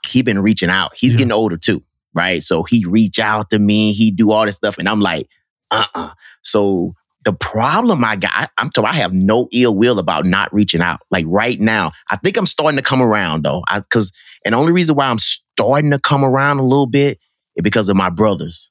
he 0.09 0.23
been 0.23 0.39
reaching 0.41 0.71
out. 0.71 0.93
He's 0.97 1.13
Yeah. 1.13 1.19
getting 1.19 1.33
older 1.33 1.59
too, 1.59 1.83
right? 2.15 2.43
So 2.43 2.63
he 2.63 2.85
reach 2.87 3.19
out 3.19 3.51
to 3.51 3.59
me, 3.59 3.93
he 3.93 4.11
do 4.11 4.31
all 4.33 4.47
this 4.47 4.57
stuff, 4.57 4.79
and 4.79 4.89
I'm 4.89 5.01
like, 5.01 5.29
uh-uh. 5.71 6.11
So 6.43 6.95
the 7.25 7.33
problem 7.33 8.05
I 8.05 8.17
got, 8.17 8.33
I- 8.35 8.49
I'm 8.59 8.71
told 8.71 8.87
I 8.87 8.95
have 8.95 9.13
no 9.13 9.49
ill 9.53 9.77
will 9.77 9.99
about 9.99 10.27
not 10.27 10.53
reaching 10.53 10.81
out. 10.81 11.01
Like 11.11 11.25
right 11.29 11.59
now, 11.61 11.93
I 12.11 12.17
think 12.17 12.37
I'm 12.37 12.47
starting 12.47 12.77
to 12.77 12.83
come 12.83 13.03
around 13.03 13.45
though. 13.45 13.63
I 13.69 13.81
cause 13.91 14.13
and 14.45 14.53
the 14.53 14.59
only 14.59 14.73
reason 14.73 14.95
why 14.97 15.07
I'm 15.07 15.19
starting 15.19 15.91
to 15.91 15.99
come 15.99 16.25
around 16.25 16.59
a 16.59 16.63
little 16.65 16.87
bit 16.87 17.19
is 17.57 17.63
because 17.63 17.89
of 17.89 17.97
my 17.97 18.11
brothers. 18.11 18.71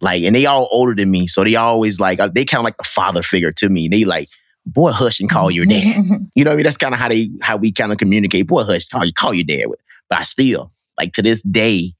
Like, 0.00 0.22
and 0.24 0.34
they 0.34 0.46
all 0.46 0.68
older 0.72 0.94
than 0.94 1.10
me. 1.10 1.26
So 1.26 1.44
they 1.44 1.54
always 1.54 2.00
like, 2.00 2.18
uh, 2.18 2.28
they 2.34 2.44
kind 2.44 2.60
of 2.60 2.64
like 2.64 2.76
the 2.76 2.84
father 2.84 3.22
figure 3.22 3.52
to 3.52 3.68
me. 3.68 3.86
They 3.88 4.04
like, 4.04 4.28
boy, 4.66 4.90
hush 4.90 5.20
and 5.20 5.30
call 5.30 5.50
your 5.50 5.66
dad. 5.66 5.96
You 6.34 6.44
know 6.44 6.50
what 6.50 6.54
I 6.54 6.56
mean? 6.56 6.64
That's 6.64 6.76
kind 6.76 6.94
of 6.94 6.98
how 7.00 7.08
they 7.08 7.28
how 7.40 7.56
we 7.56 7.72
kind 7.72 7.92
of 7.92 7.98
communicate. 7.98 8.46
Boy, 8.46 8.64
hush, 8.64 8.88
call 8.88 9.04
call 9.14 9.34
your 9.34 9.44
dad. 9.44 9.66
But 10.08 10.18
I 10.18 10.22
still, 10.24 10.72
like 10.98 11.12
to 11.12 11.22
this 11.22 11.42
day, 11.42 11.92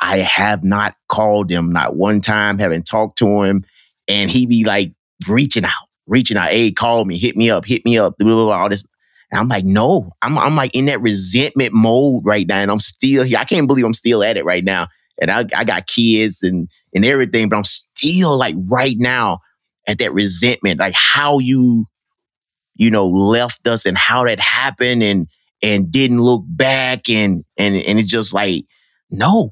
I 0.00 0.18
have 0.18 0.62
not 0.64 0.94
called 1.08 1.50
him 1.50 1.72
not 1.72 1.96
one 1.96 2.20
time, 2.20 2.58
haven't 2.58 2.86
talked 2.86 3.18
to 3.18 3.42
him. 3.42 3.64
And 4.06 4.30
he 4.30 4.46
be 4.46 4.64
like 4.64 4.92
reaching 5.28 5.64
out, 5.64 5.88
reaching 6.06 6.36
out, 6.36 6.50
hey, 6.50 6.72
call 6.72 7.04
me, 7.04 7.18
hit 7.18 7.36
me 7.36 7.50
up, 7.50 7.66
hit 7.66 7.84
me 7.84 7.98
up, 7.98 8.16
blah, 8.18 8.28
blah, 8.28 8.44
blah, 8.44 8.62
all 8.62 8.68
this. 8.68 8.86
And 9.30 9.38
I'm 9.38 9.48
like, 9.48 9.64
no, 9.64 10.10
I'm 10.22 10.36
I'm 10.38 10.56
like 10.56 10.74
in 10.74 10.86
that 10.86 11.00
resentment 11.00 11.72
mode 11.72 12.24
right 12.24 12.46
now. 12.48 12.58
And 12.58 12.70
I'm 12.70 12.80
still 12.80 13.22
here. 13.22 13.38
I 13.38 13.44
can't 13.44 13.68
believe 13.68 13.84
I'm 13.84 13.94
still 13.94 14.24
at 14.24 14.36
it 14.36 14.44
right 14.44 14.64
now. 14.64 14.88
And 15.20 15.30
I, 15.30 15.44
I 15.56 15.64
got 15.64 15.86
kids 15.86 16.42
and 16.42 16.68
and 16.94 17.04
everything, 17.04 17.48
but 17.48 17.56
I'm 17.56 17.64
still 17.64 18.36
like 18.36 18.56
right 18.68 18.96
now 18.98 19.38
at 19.86 19.98
that 19.98 20.12
resentment, 20.12 20.80
like 20.80 20.94
how 20.94 21.38
you 21.38 21.86
you 22.80 22.90
know, 22.90 23.06
left 23.06 23.68
us 23.68 23.84
and 23.84 23.98
how 23.98 24.24
that 24.24 24.40
happened 24.40 25.02
and 25.02 25.28
and 25.62 25.92
didn't 25.92 26.18
look 26.18 26.42
back 26.46 27.10
and 27.10 27.44
and 27.58 27.76
and 27.76 27.98
it's 27.98 28.08
just 28.08 28.32
like, 28.32 28.64
no, 29.10 29.50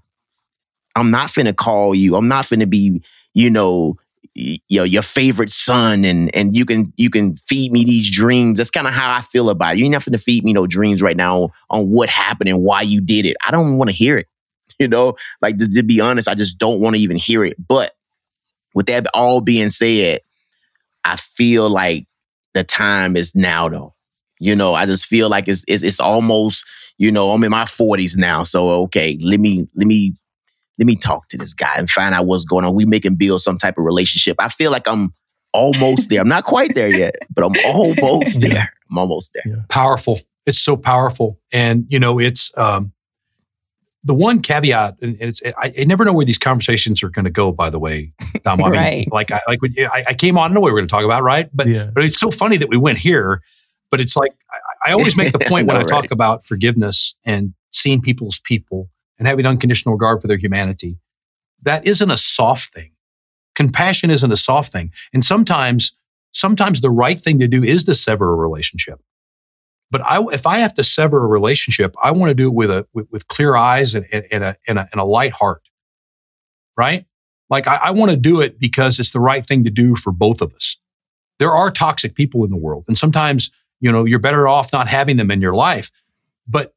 I'm 0.97 1.11
not 1.11 1.29
finna 1.29 1.55
call 1.55 1.95
you. 1.95 2.17
I'm 2.17 2.29
not 2.29 2.47
finna 2.47 2.69
be, 2.69 3.03
you 3.35 3.51
know, 3.51 3.97
your 4.35 4.87
your 4.87 5.03
favorite 5.03 5.51
son 5.51 6.05
and 6.05 6.35
and 6.35 6.57
you 6.57 6.65
can 6.65 6.93
you 6.97 7.11
can 7.11 7.37
feed 7.37 7.73
me 7.73 7.85
these 7.85 8.11
dreams. 8.11 8.59
That's 8.59 8.71
kind 8.71 8.87
of 8.87 8.93
how 8.93 9.13
I 9.13 9.21
feel 9.21 9.51
about 9.51 9.75
it. 9.75 9.79
You're 9.81 9.91
not 9.91 10.03
finna 10.03 10.23
feed 10.23 10.45
me 10.45 10.53
no 10.53 10.67
dreams 10.67 11.03
right 11.03 11.17
now 11.17 11.43
on, 11.43 11.51
on 11.71 11.91
what 11.91 12.09
happened 12.09 12.49
and 12.49 12.63
why 12.63 12.83
you 12.83 13.01
did 13.01 13.27
it. 13.27 13.37
I 13.47 13.51
don't 13.51 13.77
want 13.77 13.91
to 13.91 13.97
hear 13.97 14.17
it. 14.17 14.27
You 14.81 14.87
know, 14.87 15.15
like 15.43 15.59
to, 15.59 15.69
to 15.69 15.83
be 15.83 16.01
honest, 16.01 16.29
I 16.29 16.37
just 16.37 16.57
don't 16.57 16.79
want 16.79 16.95
to 16.95 17.03
even 17.03 17.17
hear 17.17 17.45
it. 17.45 17.57
But 17.67 17.91
with 18.75 18.87
that 18.87 19.09
all 19.13 19.41
being 19.41 19.71
said, 19.71 20.21
I 21.03 21.17
feel 21.17 21.69
like 21.69 22.07
the 22.55 22.63
time 22.63 23.17
is 23.17 23.35
now 23.35 23.69
though. 23.69 23.95
You 24.39 24.55
know, 24.55 24.75
I 24.75 24.87
just 24.87 25.07
feel 25.07 25.29
like 25.29 25.49
it's 25.49 25.65
it's, 25.67 25.83
it's 25.83 25.99
almost, 25.99 26.65
you 26.97 27.11
know, 27.11 27.31
I'm 27.33 27.43
in 27.43 27.51
my 27.51 27.65
40s 27.65 28.17
now. 28.17 28.45
So 28.45 28.83
okay, 28.83 29.19
let 29.21 29.41
me 29.41 29.67
let 29.75 29.89
me 29.89 30.13
let 30.79 30.87
me 30.87 30.97
talk 30.97 31.29
to 31.29 31.37
this 31.39 31.55
guy 31.55 31.75
and 31.77 31.89
find 31.91 32.15
out 32.15 32.27
what's 32.27 32.45
going 32.45 32.65
on. 32.65 32.75
We 32.75 32.85
make 32.85 33.05
making 33.05 33.17
build 33.17 33.41
some 33.41 33.59
type 33.59 33.79
of 33.79 33.85
relationship. 33.85 34.37
I 34.39 34.49
feel 34.49 34.71
like 34.71 34.87
I'm 34.89 35.13
almost 35.53 36.11
there. 36.11 36.21
I'm 36.21 36.29
not 36.29 36.45
quite 36.45 36.75
there 36.75 36.91
yet, 36.95 37.15
but 37.35 37.45
I'm 37.45 37.53
almost 37.67 38.43
Yeah. 38.43 38.49
there. 38.49 38.73
I'm 38.91 38.99
almost 38.99 39.33
there. 39.35 39.65
powerful. 39.69 40.21
It's 40.47 40.59
so 40.59 40.77
powerful, 40.77 41.39
and 41.53 41.85
you 41.89 41.99
know, 41.99 42.19
it's 42.19 42.57
um, 42.57 42.93
the 44.05 44.15
one 44.15 44.41
caveat. 44.41 44.95
And 45.03 45.17
it's, 45.21 45.43
I, 45.59 45.73
I 45.79 45.85
never 45.85 46.05
know 46.05 46.13
where 46.15 46.25
these 46.25 46.39
conversations 46.39 47.03
are 47.03 47.11
going 47.11 47.25
to 47.27 47.31
go. 47.31 47.53
By 47.53 47.69
the 47.71 47.79
way, 47.79 48.13
Tom, 48.45 48.63
I 48.63 48.71
mean, 48.71 48.73
Right. 48.81 49.09
like, 49.13 49.31
I, 49.31 49.41
like 49.47 49.59
I, 49.79 50.05
I 50.09 50.15
came 50.15 50.39
on, 50.39 50.51
I 50.51 50.55
know 50.55 50.61
what 50.61 50.69
we 50.69 50.73
are 50.73 50.81
going 50.81 50.89
to 50.89 50.93
talk 50.93 51.05
about, 51.05 51.23
right? 51.23 51.51
But 51.53 51.67
yeah. 51.67 51.91
but 51.95 52.05
it's 52.05 52.19
so 52.19 52.31
funny 52.31 52.57
that 52.57 52.69
we 52.71 52.77
went 52.79 52.99
here. 52.99 53.43
But 53.91 54.01
it's 54.01 54.17
like 54.17 54.33
I, 54.85 54.91
I 54.91 54.93
always 54.93 55.17
make 55.17 55.33
the 55.33 55.39
point 55.41 55.67
when 55.67 55.77
I 55.77 55.81
know, 55.81 55.87
talk 55.89 56.11
about 56.11 56.45
forgiveness 56.45 57.15
and 57.27 57.53
seeing 57.71 58.01
people's 58.01 58.39
people 58.41 58.89
and 59.19 59.27
having 59.27 59.47
unconditional 59.47 59.95
regard 59.95 60.21
for 60.21 60.29
their 60.29 60.37
humanity. 60.37 60.99
That 61.63 61.87
isn't 61.87 62.11
a 62.11 62.17
soft 62.17 62.73
thing. 62.73 62.93
Compassion 63.55 64.11
isn't 64.11 64.33
a 64.33 64.37
soft 64.37 64.73
thing, 64.73 64.93
and 65.13 65.25
sometimes 65.25 65.93
sometimes 66.33 66.81
the 66.81 66.91
right 66.91 67.19
thing 67.19 67.39
to 67.41 67.49
do 67.49 67.63
is 67.63 67.85
to 67.85 67.95
sever 67.95 68.33
a 68.33 68.37
relationship. 68.37 69.01
But 69.91 70.03
I, 70.03 70.23
if 70.33 70.47
I 70.47 70.59
have 70.59 70.75
to 70.75 70.85
sever 70.85 71.25
a 71.25 71.27
relationship, 71.27 71.95
I 72.03 72.11
want 72.11 72.31
to 72.31 72.35
do 72.35 72.49
it 72.49 72.55
with 72.55 72.71
a 72.71 72.87
with, 72.93 73.09
with 73.11 73.29
clear 73.29 73.57
eyes 73.57 73.95
and, 73.95 74.07
and, 74.13 74.25
and 74.31 74.45
a, 74.45 74.57
and, 74.69 74.79
a, 74.79 74.89
and 74.93 75.01
a 75.01 75.05
light 75.05 75.33
heart, 75.33 75.69
right? 76.77 77.07
Like 77.51 77.67
I, 77.67 77.79
I 77.85 77.91
want 77.91 78.11
to 78.11 78.17
do 78.17 78.41
it 78.41 78.61
because 78.61 79.01
it's 79.01 79.11
the 79.11 79.21
right 79.21 79.45
thing 79.45 79.65
to 79.65 79.71
do 79.71 79.97
for 79.97 80.13
both 80.13 80.43
of 80.43 80.53
us. 80.55 80.77
There 81.39 81.53
are 81.53 81.71
toxic 81.71 82.15
people 82.15 82.45
in 82.45 82.51
the 82.51 82.57
world, 82.57 82.85
and 82.87 82.99
sometimes 82.99 83.51
you 83.81 83.91
know 83.91 84.05
you're 84.05 84.19
better 84.19 84.47
off 84.47 84.73
not 84.73 84.89
having 84.89 85.17
them 85.17 85.31
in 85.31 85.41
your 85.41 85.55
life. 85.55 85.91
But 86.47 86.75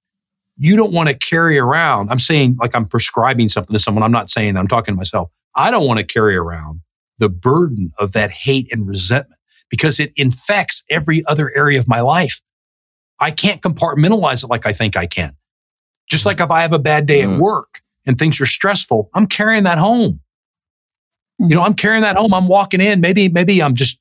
you 0.57 0.75
don't 0.75 0.91
want 0.93 1.09
to 1.09 1.17
carry 1.17 1.57
around. 1.57 2.09
I'm 2.09 2.19
saying 2.19 2.57
like 2.59 2.75
I'm 2.75 2.85
prescribing 2.87 3.49
something 3.49 3.73
to 3.73 3.79
someone. 3.79 4.03
I'm 4.03 4.11
not 4.11 4.29
saying 4.29 4.53
that. 4.53 4.59
I'm 4.59 4.67
talking 4.67 4.93
to 4.93 4.97
myself. 4.97 5.29
I 5.55 5.71
don't 5.71 5.87
want 5.87 5.99
to 5.99 6.05
carry 6.05 6.35
around 6.35 6.81
the 7.19 7.29
burden 7.29 7.91
of 7.99 8.13
that 8.13 8.31
hate 8.31 8.67
and 8.71 8.87
resentment 8.87 9.39
because 9.69 9.99
it 9.99 10.11
infects 10.15 10.83
every 10.89 11.23
other 11.27 11.51
area 11.55 11.79
of 11.79 11.87
my 11.87 12.01
life. 12.01 12.41
I 13.19 13.31
can't 13.31 13.61
compartmentalize 13.61 14.43
it 14.43 14.47
like 14.47 14.65
I 14.65 14.73
think 14.73 14.97
I 14.97 15.05
can. 15.05 15.35
Just 16.09 16.25
like 16.25 16.39
if 16.41 16.49
I 16.51 16.61
have 16.61 16.73
a 16.73 16.79
bad 16.79 17.05
day 17.05 17.21
at 17.21 17.29
Mhm. 17.29 17.39
work 17.39 17.81
and 18.05 18.17
things 18.17 18.41
are 18.41 18.45
stressful, 18.45 19.09
I'm 19.13 19.27
carrying 19.27 19.63
that 19.63 19.77
home. 19.77 20.21
You 21.39 21.55
know, 21.55 21.63
I'm 21.63 21.73
carrying 21.73 22.01
that 22.01 22.17
home. 22.17 22.33
I'm 22.33 22.47
walking 22.47 22.81
in. 22.81 22.99
Maybe, 23.01 23.29
maybe 23.29 23.61
I'm 23.63 23.75
just 23.75 23.99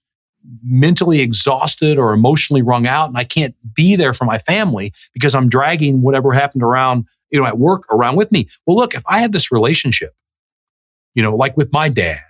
mentally 0.62 1.20
exhausted 1.20 1.98
or 1.98 2.12
emotionally 2.12 2.62
wrung 2.62 2.86
out 2.86 3.08
and 3.08 3.18
I 3.18 3.24
can't 3.24 3.54
be 3.74 3.96
there 3.96 4.14
for 4.14 4.24
my 4.24 4.38
family 4.38 4.92
because 5.12 5.34
I'm 5.34 5.48
dragging 5.48 6.02
whatever 6.02 6.32
happened 6.32 6.62
around, 6.62 7.04
you 7.30 7.40
know, 7.40 7.46
at 7.46 7.58
work 7.58 7.84
around 7.92 8.16
with 8.16 8.32
me. 8.32 8.46
Well, 8.66 8.76
look, 8.76 8.94
if 8.94 9.02
I 9.06 9.20
have 9.20 9.32
this 9.32 9.52
relationship, 9.52 10.10
you 11.14 11.22
know, 11.22 11.34
like 11.36 11.56
with 11.56 11.72
my 11.72 11.88
dad 11.88 12.22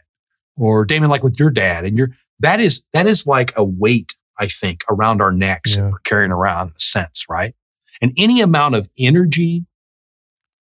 or 0.57 0.85
Damon, 0.85 1.11
like 1.11 1.23
with 1.23 1.39
your 1.39 1.51
dad 1.51 1.85
and 1.85 1.97
your, 1.97 2.11
that 2.41 2.61
is, 2.61 2.83
that 2.93 3.07
is 3.07 3.27
like 3.27 3.53
a 3.57 3.65
weight, 3.65 4.17
I 4.39 4.47
think, 4.47 4.81
around 4.91 5.21
our 5.23 5.33
necks 5.33 5.77
Yeah. 5.77 5.91
we're 5.91 5.99
carrying 6.01 6.33
around 6.33 6.69
in 6.69 6.75
a 6.77 6.81
sense, 6.81 7.27
right? 7.29 7.55
And 8.03 8.13
any 8.17 8.41
amount 8.41 8.75
of 8.75 8.89
energy 8.99 9.67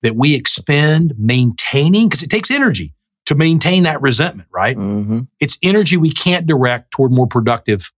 that 0.04 0.16
we 0.16 0.36
expend 0.36 1.14
maintaining, 1.18 2.10
because 2.10 2.24
it 2.24 2.30
takes 2.30 2.52
energy 2.52 2.94
to 3.26 3.36
maintain 3.36 3.84
that 3.84 4.02
resentment, 4.02 4.50
right? 4.52 4.76
hmm 4.76 5.22
It's 5.40 5.58
energy 5.64 5.98
we 5.98 6.12
can't 6.12 6.46
direct 6.48 6.92
toward 6.92 7.12
more 7.12 7.28
productive 7.28 7.92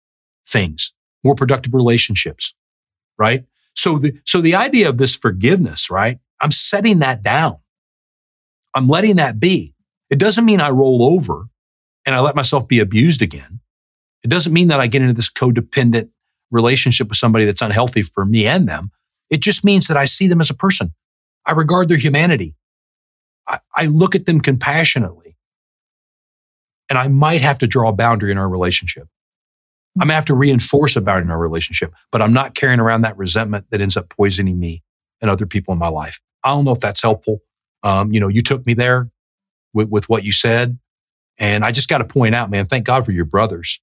things, 0.48 0.94
more 1.24 1.36
productive 1.36 1.74
relationships, 1.74 2.56
right? 3.18 3.46
So 3.76 3.98
the, 3.98 4.20
so 4.26 4.42
the 4.42 4.56
idea 4.56 4.90
of 4.90 4.98
this 4.98 5.16
forgiveness, 5.16 5.90
right? 5.90 6.20
I'm 6.42 6.52
setting 6.52 7.00
that 7.00 7.24
down. 7.24 7.58
I'm 8.74 8.88
letting 8.88 9.18
that 9.18 9.40
be. 9.40 9.74
It 10.10 10.20
doesn't 10.20 10.46
mean 10.46 10.60
I 10.62 10.70
roll 10.70 11.04
over 11.04 11.46
and 12.06 12.16
I 12.16 12.20
let 12.20 12.36
myself 12.36 12.68
be 12.68 12.80
abused 12.80 13.22
again. 13.22 13.60
It 14.24 14.30
doesn't 14.30 14.54
mean 14.54 14.68
that 14.70 14.80
I 14.80 14.88
get 14.88 15.02
into 15.02 15.14
this 15.14 15.32
codependent 15.32 16.10
relationship 16.52 17.08
with 17.10 17.18
somebody 17.18 17.46
that's 17.46 17.62
unhealthy 17.62 18.04
for 18.04 18.26
me 18.26 18.46
and 18.46 18.68
them. 18.68 18.92
It 19.30 19.42
just 19.42 19.64
means 19.64 19.88
that 19.88 19.98
I 19.98 20.06
see 20.06 20.28
them 20.28 20.42
as 20.42 20.50
a 20.50 20.54
person. 20.56 20.94
I 21.46 21.54
regard 21.54 21.90
their 21.90 21.98
humanity. 21.98 22.56
I, 23.48 23.60
I 23.76 23.86
look 23.86 24.16
at 24.16 24.26
them 24.26 24.40
compassionately. 24.40 25.38
And 26.90 26.98
I 26.98 27.08
might 27.08 27.42
have 27.42 27.58
to 27.60 27.68
draw 27.68 27.90
a 27.90 27.94
boundary 27.94 28.32
in 28.32 28.38
our 28.38 28.50
relationship. 28.50 29.08
I'm 30.00 30.08
gonna 30.08 30.14
have 30.14 30.26
to 30.26 30.36
reinforce 30.36 30.96
a 30.96 31.02
boundary 31.02 31.26
in 31.26 31.32
our 31.32 31.40
relationship, 31.40 31.94
but 32.12 32.22
I'm 32.22 32.34
not 32.34 32.54
carrying 32.56 32.80
around 32.80 33.02
that 33.02 33.18
resentment 33.18 33.66
that 33.72 33.82
ends 33.82 33.98
up 33.98 34.10
poisoning 34.10 34.60
me 34.60 34.84
and 35.22 35.30
other 35.30 35.46
people 35.46 35.74
in 35.74 35.80
my 35.80 35.88
life. 35.90 36.20
I 36.44 36.50
don't 36.50 36.66
know 36.66 36.72
if 36.72 36.80
that's 36.80 37.02
helpful. 37.02 37.40
Um, 37.84 38.12
you 38.12 38.20
know, 38.20 38.28
you 38.28 38.42
took 38.42 38.66
me 38.66 38.74
there 38.74 39.10
with, 39.74 39.90
with 39.90 40.10
what 40.10 40.24
you 40.24 40.32
said. 40.32 40.80
And 41.38 41.66
I 41.66 41.72
just 41.72 41.90
got 41.90 42.00
to 42.00 42.06
point 42.06 42.36
out, 42.36 42.50
man, 42.52 42.66
thank 42.66 42.86
God 42.86 43.06
for 43.06 43.12
your 43.12 43.26
brothers. 43.26 43.82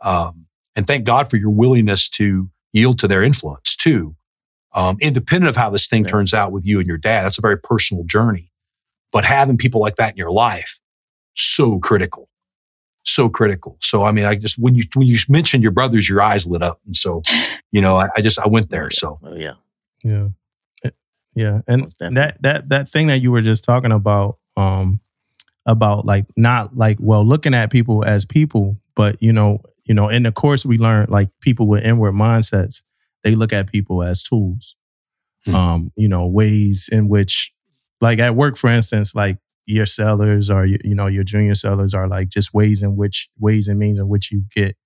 Um, 0.00 0.46
and 0.76 0.86
thank 0.86 1.04
God 1.04 1.28
for 1.30 1.36
your 1.36 1.50
willingness 1.50 2.08
to 2.10 2.50
yield 2.72 2.98
to 3.00 3.08
their 3.08 3.22
influence 3.22 3.76
too. 3.76 4.16
Um, 4.74 4.96
independent 5.00 5.48
of 5.50 5.56
how 5.56 5.70
this 5.70 5.86
thing 5.86 6.04
Yeah. 6.04 6.10
turns 6.10 6.34
out 6.34 6.50
with 6.50 6.64
you 6.66 6.78
and 6.78 6.88
your 6.88 6.98
dad, 6.98 7.24
that's 7.24 7.38
a 7.38 7.42
very 7.42 7.58
personal 7.58 8.04
journey. 8.04 8.50
But 9.14 9.24
having 9.24 9.56
people 9.56 9.80
like 9.80 9.94
that 9.94 10.10
in 10.10 10.16
your 10.16 10.32
life, 10.32 10.80
so 11.36 11.78
critical, 11.78 12.28
so 13.04 13.28
critical. 13.28 13.76
So, 13.80 14.02
I 14.02 14.10
mean, 14.10 14.24
I 14.24 14.34
just, 14.34 14.58
when 14.58 14.74
you, 14.74 14.82
when 14.96 15.06
you 15.06 15.16
mentioned 15.28 15.62
your 15.62 15.70
brothers, 15.70 16.08
your 16.08 16.20
eyes 16.20 16.48
lit 16.48 16.62
up. 16.62 16.80
And 16.84 16.96
so, 16.96 17.22
you 17.70 17.80
know, 17.80 17.96
I, 17.96 18.08
I 18.16 18.20
just, 18.20 18.40
I 18.40 18.48
went 18.48 18.70
there. 18.70 18.90
So 18.90 19.20
Oh 19.22 19.36
yeah. 19.36 19.54
Yeah. 20.02 20.28
Eh, 20.84 20.90
Yeah. 21.36 21.60
And 21.68 21.92
that 22.00 22.42
that 22.42 22.68
that 22.70 22.88
thing 22.88 23.06
that 23.06 23.18
you 23.18 23.30
were 23.30 23.40
just 23.40 23.64
talking 23.64 23.92
about, 23.92 24.38
um, 24.56 25.00
about 25.64 26.04
like 26.04 26.26
not 26.36 26.76
like 26.76 26.98
well 27.00 27.24
looking 27.24 27.54
at 27.54 27.70
people 27.70 28.04
as 28.04 28.26
people, 28.26 28.76
but 28.96 29.22
you 29.22 29.32
know, 29.32 29.60
you 29.84 29.94
know, 29.94 30.08
in 30.08 30.24
the 30.24 30.32
course 30.32 30.66
we 30.66 30.76
learned 30.76 31.08
like 31.08 31.28
people 31.40 31.68
with 31.68 31.84
inward 31.84 32.14
mindsets, 32.14 32.82
they 33.22 33.36
look 33.36 33.52
at 33.52 33.68
people 33.70 34.02
as 34.02 34.24
tools. 34.24 34.74
Hmm. 35.44 35.54
Um, 35.54 35.92
you 35.94 36.08
know, 36.08 36.26
ways 36.26 36.88
in 36.90 37.08
which 37.08 37.53
like 38.04 38.18
at 38.20 38.36
work, 38.36 38.56
for 38.56 38.70
instance, 38.70 39.14
like 39.14 39.38
your 39.66 39.86
sellers 39.86 40.50
or 40.50 40.64
you, 40.66 40.78
you 40.84 40.94
know, 40.94 41.06
your 41.06 41.24
junior 41.24 41.54
sellers 41.54 41.94
are 41.94 42.06
like 42.08 42.28
just 42.28 42.52
ways 42.54 42.82
in 42.82 42.96
which 42.96 43.28
ways 43.38 43.66
and 43.68 43.78
means 43.78 43.98
in 43.98 44.08
which 44.08 44.30
you 44.30 44.44
get 44.54 44.76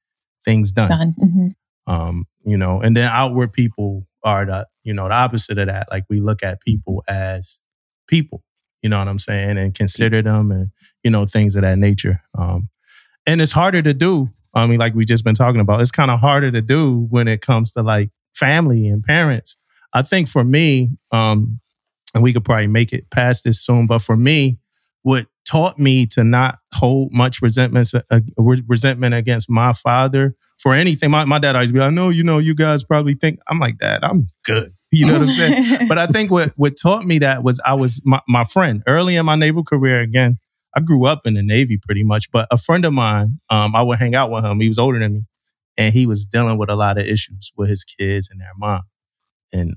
things 0.45 0.73
done 0.73 0.89
Done. 0.91 1.15
Mhm. 1.21 1.55
um 1.93 2.25
you 2.45 2.57
know 2.57 2.81
and 2.81 2.97
then 2.97 3.11
outward 3.13 3.53
people 3.53 4.07
are 4.25 4.47
the 4.47 4.67
you 4.85 4.95
know 4.95 5.09
the 5.09 5.15
opposite 5.15 5.59
of 5.59 5.67
that 5.67 5.89
like 5.91 6.05
we 6.09 6.21
look 6.21 6.43
at 6.45 6.61
people 6.61 7.03
as 7.09 7.61
people 8.07 8.43
you 8.83 8.89
know 8.89 8.99
what 9.01 9.09
i'm 9.09 9.19
saying 9.19 9.59
and 9.59 9.75
consider 9.75 10.23
them 10.23 10.51
and 10.53 10.71
you 11.03 11.11
know 11.11 11.27
things 11.27 11.57
of 11.57 11.63
that 11.63 11.77
nature 11.77 12.23
um 12.39 12.69
and 13.27 13.41
it's 13.41 13.53
harder 13.53 13.83
to 13.83 13.93
do 13.93 14.31
i 14.55 14.65
mean 14.67 14.79
like 14.79 14.95
we 14.95 15.05
just 15.05 15.25
been 15.25 15.35
talking 15.35 15.61
about 15.61 15.81
it's 15.81 15.91
kind 15.91 16.11
of 16.11 16.21
harder 16.21 16.51
to 16.53 16.63
do 16.63 17.07
when 17.11 17.27
it 17.27 17.41
comes 17.43 17.73
to 17.73 17.83
like 17.83 18.11
family 18.35 18.87
and 18.87 19.03
parents 19.03 19.57
i 19.93 20.03
think 20.03 20.29
for 20.29 20.45
me 20.45 20.91
um 21.11 21.61
and 22.15 22.23
we 22.23 22.33
could 22.33 22.45
probably 22.45 22.67
make 22.67 22.93
it 22.93 23.11
past 23.11 23.45
this 23.45 23.61
soon 23.61 23.87
but 23.87 24.01
for 24.01 24.17
me 24.17 24.59
what 25.03 25.27
taught 25.49 25.79
me 25.79 26.05
to 26.05 26.23
not 26.23 26.59
hold 26.75 27.13
much 27.13 27.41
resentment 27.41 27.89
uh, 27.95 28.21
resentment 28.67 29.15
against 29.15 29.49
my 29.49 29.73
father 29.73 30.37
for 30.59 30.75
anything. 30.75 31.11
My, 31.11 31.25
my 31.25 31.39
dad 31.39 31.55
always 31.55 31.73
be 31.73 31.79
like, 31.79 31.93
no, 31.93 32.11
you 32.11 32.23
know, 32.23 32.39
you 32.39 32.55
guys 32.55 32.85
probably 32.85 33.15
think 33.15 33.39
I'm 33.49 33.59
like 33.59 33.79
that. 33.79 34.05
I'm 34.05 34.27
good. 34.45 34.65
You 34.91 35.05
know 35.05 35.19
what 35.19 35.23
I'm 35.25 35.29
saying? 35.29 35.87
but 35.89 35.99
I 35.99 36.07
think 36.07 36.31
what 36.31 36.49
what 36.57 36.79
taught 36.81 37.05
me 37.05 37.19
that 37.19 37.43
was 37.45 37.61
I 37.61 37.75
was 37.75 38.01
my, 38.07 38.23
my 38.27 38.43
friend 38.43 38.83
early 38.87 39.17
in 39.17 39.27
my 39.27 39.35
naval 39.35 39.63
career. 39.63 40.01
Again, 40.01 40.39
I 40.75 40.81
grew 40.81 41.05
up 41.05 41.27
in 41.27 41.35
the 41.35 41.43
Navy 41.43 41.77
pretty 41.77 42.03
much, 42.05 42.31
but 42.31 42.49
a 42.51 42.57
friend 42.57 42.87
of 42.87 42.95
mine, 42.95 43.39
um, 43.51 43.77
I 43.77 43.83
would 43.83 43.99
hang 43.99 44.15
out 44.15 44.31
with 44.31 44.47
him. 44.47 44.61
He 44.61 44.69
was 44.69 44.79
older 44.79 44.99
than 44.99 45.13
me, 45.13 45.23
and 45.77 45.93
he 45.93 46.07
was 46.07 46.25
dealing 46.25 46.57
with 46.57 46.71
a 46.71 46.75
lot 46.75 46.97
of 46.97 47.07
issues 47.07 47.53
with 47.55 47.69
his 47.69 47.85
kids 47.85 48.31
and 48.31 48.41
their 48.41 48.53
mom, 48.57 48.85
and 49.53 49.77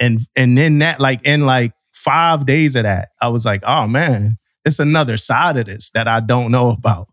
and 0.00 0.18
and 0.36 0.56
then 0.58 0.78
that 0.80 1.00
like 1.00 1.24
in 1.26 1.46
like 1.46 1.72
five 1.92 2.46
days 2.46 2.76
of 2.76 2.82
that, 2.84 3.08
I 3.22 3.28
was 3.28 3.44
like, 3.44 3.62
oh 3.66 3.86
man, 3.86 4.36
it's 4.64 4.78
another 4.78 5.16
side 5.16 5.56
of 5.56 5.66
this 5.66 5.90
that 5.92 6.08
I 6.08 6.20
don't 6.20 6.50
know 6.50 6.70
about. 6.70 7.08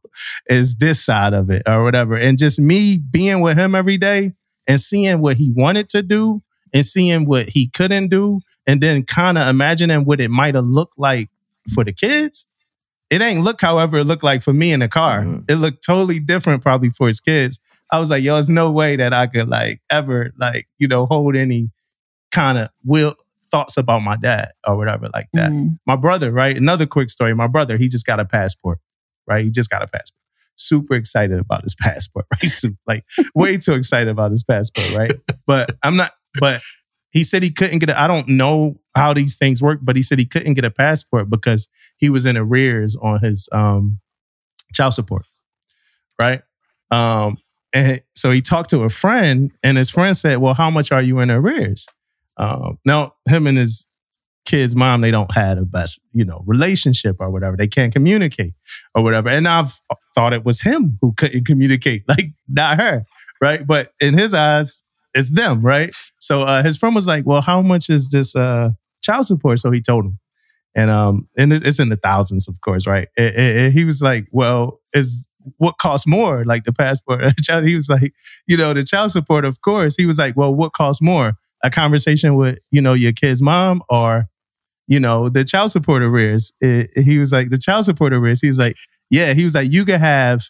Is 0.47 0.77
this 0.77 1.03
side 1.03 1.33
of 1.33 1.49
it 1.49 1.63
or 1.67 1.83
whatever? 1.83 2.15
And 2.17 2.37
just 2.37 2.59
me 2.59 2.97
being 2.97 3.41
with 3.41 3.57
him 3.57 3.75
every 3.75 3.97
day 3.97 4.33
and 4.67 4.79
seeing 4.79 5.19
what 5.21 5.37
he 5.37 5.51
wanted 5.55 5.89
to 5.89 6.01
do 6.03 6.41
and 6.73 6.85
seeing 6.85 7.25
what 7.25 7.49
he 7.49 7.67
couldn't 7.67 8.07
do, 8.07 8.39
and 8.65 8.79
then 8.81 9.03
kind 9.03 9.37
of 9.37 9.47
imagining 9.47 10.05
what 10.05 10.21
it 10.21 10.29
might 10.29 10.55
have 10.55 10.65
looked 10.65 10.97
like 10.97 11.29
for 11.73 11.83
the 11.83 11.91
kids. 11.91 12.47
It 13.09 13.21
ain't 13.21 13.43
look 13.43 13.59
however 13.59 13.97
it 13.97 14.05
looked 14.05 14.23
like 14.23 14.41
for 14.41 14.53
me 14.53 14.71
in 14.71 14.79
the 14.79 14.87
car. 14.87 15.21
Mhm. 15.23 15.43
It 15.49 15.55
looked 15.55 15.83
totally 15.85 16.19
different 16.19 16.61
probably 16.61 16.89
for 16.89 17.07
his 17.07 17.19
kids. 17.19 17.59
I 17.91 17.99
was 17.99 18.09
like, 18.09 18.23
yo, 18.23 18.35
there's 18.35 18.49
no 18.49 18.71
way 18.71 18.95
that 18.95 19.13
I 19.13 19.27
could 19.27 19.49
like 19.49 19.81
ever 19.91 20.31
like, 20.37 20.67
you 20.79 20.87
know, 20.87 21.05
hold 21.05 21.35
any 21.35 21.71
kind 22.31 22.57
of 22.57 22.69
will 22.83 23.13
thoughts 23.51 23.77
about 23.77 24.01
my 24.01 24.15
dad 24.15 24.49
or 24.65 24.77
whatever 24.77 25.09
like 25.13 25.27
that. 25.33 25.51
Mm. 25.51 25.77
My 25.85 25.97
brother, 25.97 26.31
right? 26.31 26.55
Another 26.55 26.85
quick 26.85 27.09
story. 27.09 27.35
My 27.35 27.47
brother, 27.47 27.77
he 27.77 27.89
just 27.89 28.05
got 28.05 28.19
a 28.19 28.25
passport, 28.25 28.79
right? 29.27 29.43
He 29.43 29.51
just 29.51 29.69
got 29.69 29.83
a 29.83 29.87
passport. 29.87 30.17
Super 30.57 30.95
excited 30.95 31.37
about 31.37 31.63
his 31.63 31.75
passport, 31.79 32.25
right? 32.33 32.49
Super, 32.49 32.77
like 32.87 33.03
way 33.35 33.57
too 33.57 33.73
excited 33.73 34.07
about 34.07 34.31
his 34.31 34.43
passport, 34.43 34.95
right? 34.95 35.11
But 35.45 35.71
I'm 35.83 35.97
not, 35.97 36.11
but 36.39 36.61
he 37.11 37.23
said 37.23 37.43
he 37.43 37.51
couldn't 37.51 37.79
get 37.79 37.89
it. 37.89 37.97
I 37.97 38.07
don't 38.07 38.29
know 38.29 38.79
how 38.95 39.13
these 39.13 39.35
things 39.35 39.61
work, 39.61 39.79
but 39.81 39.95
he 39.95 40.01
said 40.01 40.17
he 40.17 40.25
couldn't 40.25 40.53
get 40.53 40.63
a 40.63 40.71
passport 40.71 41.29
because 41.29 41.67
he 41.97 42.09
was 42.09 42.25
in 42.25 42.37
arrears 42.37 42.95
on 43.01 43.19
his 43.19 43.49
um 43.51 43.99
child 44.73 44.93
support. 44.93 45.25
Right? 46.21 46.41
Um, 46.89 47.37
and 47.73 48.01
so 48.15 48.31
he 48.31 48.41
talked 48.41 48.69
to 48.71 48.83
a 48.83 48.89
friend, 48.89 49.51
and 49.63 49.77
his 49.77 49.89
friend 49.89 50.15
said, 50.15 50.37
"Well, 50.37 50.53
how 50.53 50.69
much 50.69 50.91
are 50.91 51.01
you 51.01 51.19
in 51.19 51.31
arrears?" 51.31 51.87
Um, 52.41 52.79
now, 52.83 53.13
him 53.27 53.45
and 53.45 53.57
his 53.57 53.87
kid's 54.45 54.75
mom, 54.75 55.01
they 55.01 55.11
don't 55.11 55.33
have 55.33 55.57
the 55.57 55.65
best, 55.65 55.99
you 56.11 56.25
know, 56.25 56.43
relationship 56.45 57.17
or 57.19 57.29
whatever. 57.29 57.55
They 57.55 57.67
can't 57.67 57.93
communicate 57.93 58.53
or 58.95 59.03
whatever. 59.03 59.29
And 59.29 59.47
I've 59.47 59.79
thought 60.15 60.33
it 60.33 60.43
was 60.43 60.61
him 60.61 60.97
who 61.01 61.13
couldn't 61.13 61.45
communicate, 61.45 62.03
like 62.07 62.31
not 62.49 62.81
her, 62.81 63.05
right? 63.41 63.65
But 63.65 63.89
in 64.01 64.15
his 64.15 64.33
eyes, 64.33 64.83
it's 65.13 65.29
them, 65.29 65.61
right? 65.61 65.93
So 66.19 66.41
uh, 66.41 66.63
his 66.63 66.77
friend 66.77 66.95
was 66.95 67.05
like, 67.05 67.25
"Well, 67.25 67.41
how 67.41 67.61
much 67.61 67.89
is 67.89 68.09
this 68.09 68.35
uh, 68.35 68.71
child 69.03 69.25
support?" 69.25 69.59
So 69.59 69.69
he 69.69 69.81
told 69.81 70.05
him, 70.05 70.19
and 70.73 70.89
um, 70.89 71.27
and 71.37 71.51
it's 71.51 71.79
in 71.79 71.89
the 71.89 71.97
thousands, 71.97 72.47
of 72.47 72.59
course, 72.61 72.87
right? 72.87 73.09
He 73.17 73.83
was 73.85 74.01
like, 74.01 74.27
"Well, 74.31 74.79
is 74.93 75.27
what 75.57 75.77
costs 75.77 76.07
more, 76.07 76.45
like 76.45 76.63
the 76.63 76.71
passport?" 76.71 77.33
he 77.65 77.75
was 77.75 77.89
like, 77.89 78.13
"You 78.47 78.55
know, 78.55 78.73
the 78.73 78.83
child 78.83 79.11
support, 79.11 79.43
of 79.43 79.61
course." 79.61 79.97
He 79.97 80.05
was 80.05 80.17
like, 80.17 80.37
"Well, 80.37 80.55
what 80.55 80.71
costs 80.71 81.01
more, 81.01 81.33
a 81.63 81.69
conversation 81.69 82.35
with 82.35 82.59
you 82.71 82.81
know 82.81 82.93
your 82.93 83.13
kid's 83.13 83.41
mom 83.41 83.83
or?" 83.89 84.25
You 84.87 84.99
know, 84.99 85.29
the 85.29 85.45
child 85.45 85.71
support 85.71 86.01
arrears. 86.01 86.51
he 86.59 87.17
was 87.17 87.31
like, 87.31 87.49
the 87.49 87.57
child 87.57 87.85
support 87.85 88.11
arrears. 88.11 88.41
He 88.41 88.47
was 88.47 88.59
like, 88.59 88.75
yeah, 89.09 89.33
he 89.33 89.45
was 89.45 89.55
like, 89.55 89.71
you 89.71 89.85
could 89.85 90.01
have 90.01 90.41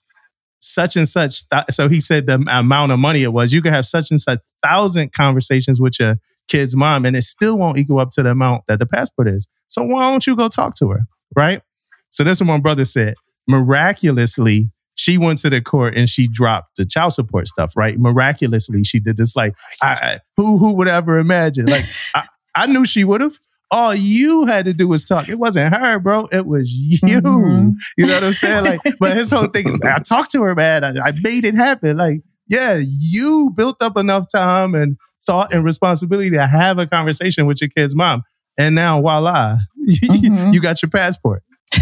such 0.62 0.96
and 0.96 1.08
such. 1.08 1.48
Th- 1.50 1.66
so 1.72 1.90
he 1.90 2.00
said 2.00 2.28
the 2.28 2.36
amount 2.48 2.92
of 2.92 3.00
money 3.00 3.24
it 3.24 3.34
was. 3.34 3.52
You 3.52 3.62
could 3.62 3.74
have 3.74 3.86
such 3.86 4.12
and 4.12 4.22
such 4.22 4.40
thousand 4.64 5.12
conversations 5.14 5.82
with 5.82 6.00
your 6.00 6.16
kid's 6.48 6.76
mom, 6.76 7.06
and 7.06 7.16
it 7.16 7.24
still 7.24 7.58
won't 7.58 7.78
equal 7.78 8.00
up 8.00 8.12
to 8.12 8.24
the 8.24 8.32
amount 8.32 8.64
that 8.68 8.80
the 8.80 8.86
passport 8.86 9.28
is. 9.28 9.50
So 9.68 9.84
why 9.84 10.10
don't 10.10 10.26
you 10.26 10.36
go 10.36 10.48
talk 10.48 10.76
to 10.76 10.90
her, 10.90 11.02
right? 11.36 11.62
So 12.10 12.24
that's 12.24 12.40
what 12.40 12.48
my 12.48 12.60
brother 12.60 12.86
said. 12.86 13.16
Miraculously, 13.48 14.72
she 15.02 15.18
went 15.18 15.40
to 15.40 15.50
the 15.50 15.62
court 15.62 15.96
and 15.96 16.08
she 16.08 16.28
dropped 16.28 16.78
the 16.78 16.86
child 16.86 17.14
support 17.14 17.48
stuff, 17.48 17.76
right? 17.76 17.98
Miraculously, 17.98 18.84
she 18.84 19.00
did 19.00 19.18
this. 19.18 19.36
Like, 19.36 19.56
I, 19.82 19.94
I, 19.94 20.18
who 20.38 20.58
who 20.60 20.76
would 20.78 20.88
ever 20.88 21.18
imagine? 21.18 21.66
Like, 21.66 21.86
I, 22.16 22.28
I 22.54 22.68
knew 22.68 22.86
she 22.86 23.04
would 23.04 23.22
have. 23.22 23.34
All 23.72 23.96
you 23.96 24.46
had 24.46 24.66
to 24.66 24.74
do 24.74 24.88
was 24.88 25.06
talk. 25.06 25.30
It 25.30 25.40
wasn't 25.40 25.74
her, 25.74 25.98
bro. 25.98 26.28
It 26.32 26.46
was 26.46 26.74
you. 26.74 27.00
Mm-hmm. 27.22 27.70
You 27.98 28.06
know 28.06 28.14
what 28.16 28.24
I'm 28.26 28.34
saying? 28.34 28.66
Like, 28.66 28.82
but 29.00 29.16
his 29.16 29.32
whole 29.32 29.48
thing 29.48 29.66
is, 29.66 29.80
I 29.82 30.00
talked 30.00 30.32
to 30.32 30.44
her, 30.44 30.54
man. 30.54 30.84
I, 30.84 30.90
I 30.90 31.12
made 31.22 31.46
it 31.46 31.56
happen. 31.56 31.98
Like, 31.98 32.22
yeah, 32.50 32.82
you 32.84 33.52
built 33.56 33.82
up 33.82 33.98
enough 33.98 34.26
time 34.30 34.76
and 34.76 34.98
thought 35.26 35.54
and 35.54 35.64
responsibility 35.64 36.32
to 36.32 36.46
have 36.46 36.80
a 36.80 36.86
conversation 36.86 37.46
with 37.46 37.62
your 37.62 37.70
kid's 37.70 37.96
mom. 37.96 38.24
And 38.58 38.76
now, 38.76 39.02
voila, 39.02 39.58
mm-hmm. 39.90 40.52
you 40.52 40.62
got 40.62 40.82
your 40.82 40.90
passport 40.90 41.42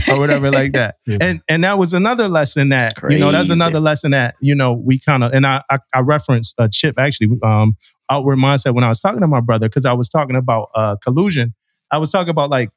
or 0.10 0.20
whatever 0.20 0.52
like 0.60 0.74
that. 0.74 0.96
Yeah. 1.06 1.18
And 1.22 1.42
and 1.50 1.64
that 1.64 1.78
was 1.78 1.94
another 1.94 2.28
lesson 2.28 2.70
that 2.70 2.94
you 3.10 3.20
know 3.20 3.32
that's 3.32 3.50
another 3.50 3.80
lesson 3.80 4.12
that 4.12 4.36
you 4.40 4.56
know 4.56 4.74
we 4.74 5.00
kind 5.00 5.24
of 5.24 5.34
and 5.34 5.46
I 5.46 5.64
I, 5.70 5.80
I 5.94 6.00
referenced 6.02 6.56
uh, 6.60 6.68
Chip 6.72 7.00
actually 7.00 7.38
um 7.44 7.78
outward 8.10 8.38
mindset 8.38 8.74
when 8.74 8.84
I 8.84 8.90
was 8.90 9.00
talking 9.00 9.22
to 9.22 9.28
my 9.28 9.42
brother 9.42 9.68
because 9.68 9.86
I 9.86 9.94
was 9.94 10.10
talking 10.10 10.36
about 10.36 10.70
uh 10.76 10.96
collusion. 11.04 11.54
I 11.92 11.98
was 11.98 12.12
talking 12.12 12.30
about 12.30 12.50
like 12.50 12.70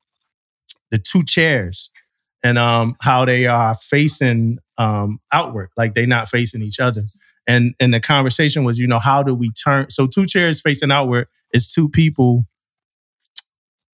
the 0.91 0.99
two 0.99 1.25
chairs 1.25 1.91
and 2.43 2.59
um 2.59 2.97
how 3.03 3.25
they 3.25 3.47
are 3.47 3.75
facing 3.75 4.59
um 4.79 5.21
outward 5.33 5.71
like 5.77 5.95
they're 5.95 6.07
not 6.07 6.29
facing 6.29 6.63
each 6.63 6.81
other. 6.81 7.03
And 7.47 7.75
and 7.81 7.93
the 7.93 8.01
conversation 8.01 8.65
was, 8.65 8.79
you 8.79 8.87
know, 8.87 9.01
how 9.01 9.23
do 9.23 9.35
we 9.35 9.51
turn? 9.51 9.91
So 9.91 10.07
two 10.07 10.27
chairs 10.27 10.61
facing 10.61 10.93
outward 10.93 11.27
is 11.53 11.67
two 11.67 11.89
people 11.89 12.47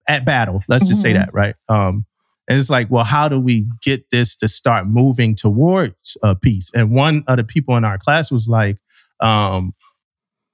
at 0.07 0.25
battle. 0.25 0.63
Let's 0.67 0.87
just 0.87 1.03
mm-hmm. 1.03 1.13
say 1.13 1.13
that, 1.13 1.33
right? 1.33 1.55
Um, 1.67 2.05
and 2.49 2.57
it's 2.57 2.71
like, 2.71 2.89
well, 2.89 3.03
how 3.03 3.29
do 3.29 3.39
we 3.39 3.67
get 3.83 4.09
this 4.09 4.35
to 4.37 4.47
start 4.47 4.87
moving 4.87 5.35
towards 5.35 6.17
a 6.23 6.35
peace? 6.35 6.71
And 6.73 6.89
one 6.89 7.23
of 7.27 7.37
the 7.37 7.43
people 7.43 7.77
in 7.77 7.85
our 7.85 7.99
class 7.99 8.31
was 8.31 8.49
like, 8.49 8.77
um, 9.19 9.75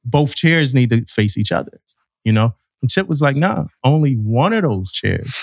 both 0.04 0.36
chairs 0.36 0.76
need 0.76 0.89
to 0.89 1.06
face 1.06 1.38
each 1.38 1.54
other, 1.54 1.80
you 2.26 2.34
know? 2.34 2.54
And 2.82 2.91
Chip 2.91 3.08
was 3.08 3.22
like, 3.22 3.38
nah, 3.38 3.68
only 3.84 4.16
one 4.16 4.52
of 4.52 4.64
those 4.64 4.91
chairs, 4.91 5.34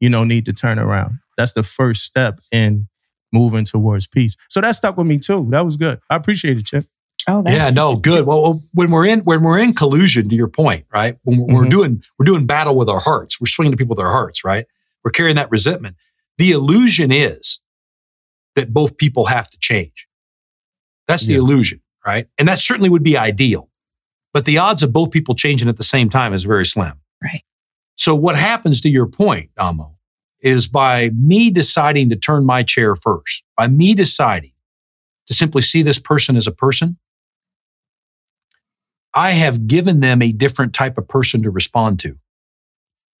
you 0.00 0.10
know, 0.10 0.24
need 0.24 0.46
to 0.46 0.52
turn 0.52 0.80
around. 0.80 1.20
That's 1.36 1.52
the 1.52 1.62
first 1.62 2.02
step 2.02 2.40
in 2.52 2.88
moving 3.32 3.64
towards 3.64 4.08
peace. 4.08 4.36
So 4.48 4.60
that 4.60 4.72
stuck 4.72 4.96
with 4.96 5.06
me 5.06 5.18
too. 5.20 5.46
That 5.50 5.64
was 5.64 5.76
good. 5.76 6.00
I 6.10 6.16
appreciate 6.16 6.58
it, 6.58 6.66
Chip. 6.66 6.86
Oh, 7.28 7.44
yeah, 7.46 7.70
no, 7.70 7.96
good. 7.96 8.26
Well, 8.26 8.62
when 8.72 8.90
we're 8.90 9.06
in 9.06 9.20
when 9.20 9.42
we're 9.42 9.58
in 9.58 9.74
collusion, 9.74 10.28
to 10.30 10.34
your 10.34 10.48
point, 10.48 10.86
right? 10.92 11.18
When 11.22 11.38
we're, 11.38 11.46
mm-hmm. 11.46 11.54
we're 11.54 11.68
doing 11.68 12.02
we're 12.18 12.24
doing 12.24 12.46
battle 12.46 12.74
with 12.74 12.88
our 12.88 12.98
hearts, 12.98 13.40
we're 13.40 13.46
swinging 13.46 13.72
to 13.72 13.76
people 13.76 13.94
with 13.94 14.04
our 14.04 14.10
hearts, 14.10 14.42
right? 14.42 14.66
We're 15.04 15.10
carrying 15.10 15.36
that 15.36 15.50
resentment. 15.50 15.96
The 16.38 16.52
illusion 16.52 17.12
is 17.12 17.60
that 18.56 18.72
both 18.72 18.96
people 18.96 19.26
have 19.26 19.48
to 19.50 19.58
change. 19.58 20.08
That's 21.06 21.26
the 21.26 21.34
yeah. 21.34 21.40
illusion, 21.40 21.80
right? 22.06 22.26
And 22.38 22.48
that 22.48 22.58
certainly 22.58 22.88
would 22.88 23.02
be 23.02 23.16
ideal, 23.16 23.68
but 24.32 24.44
the 24.44 24.58
odds 24.58 24.82
of 24.82 24.92
both 24.92 25.10
people 25.10 25.34
changing 25.34 25.68
at 25.68 25.76
the 25.76 25.82
same 25.82 26.08
time 26.08 26.32
is 26.32 26.44
very 26.44 26.66
slim. 26.66 27.00
Right. 27.22 27.42
So 27.96 28.14
what 28.14 28.36
happens 28.36 28.80
to 28.82 28.88
your 28.88 29.06
point, 29.06 29.50
Amo, 29.58 29.96
is 30.40 30.68
by 30.68 31.10
me 31.10 31.50
deciding 31.50 32.08
to 32.10 32.16
turn 32.16 32.46
my 32.46 32.62
chair 32.62 32.96
first, 32.96 33.44
by 33.56 33.68
me 33.68 33.94
deciding 33.94 34.52
to 35.26 35.34
simply 35.34 35.62
see 35.62 35.82
this 35.82 35.98
person 35.98 36.36
as 36.36 36.46
a 36.46 36.52
person, 36.52 36.96
I 39.12 39.32
have 39.32 39.66
given 39.66 40.00
them 40.00 40.22
a 40.22 40.32
different 40.32 40.72
type 40.72 40.96
of 40.96 41.08
person 41.08 41.42
to 41.42 41.50
respond 41.50 42.00
to, 42.00 42.16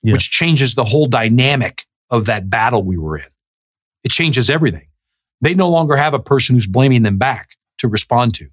yeah. 0.02 0.12
which 0.12 0.30
changes 0.30 0.74
the 0.74 0.84
whole 0.84 1.06
dynamic 1.06 1.86
of 2.10 2.26
that 2.26 2.50
battle 2.50 2.82
we 2.82 2.98
were 2.98 3.18
in. 3.18 3.26
It 4.04 4.10
changes 4.10 4.50
everything. 4.50 4.88
They 5.40 5.54
no 5.54 5.70
longer 5.70 5.96
have 5.96 6.14
a 6.14 6.18
person 6.18 6.54
who's 6.54 6.66
blaming 6.66 7.02
them 7.02 7.18
back 7.18 7.50
to 7.78 7.88
respond 7.88 8.34
to, 8.34 8.48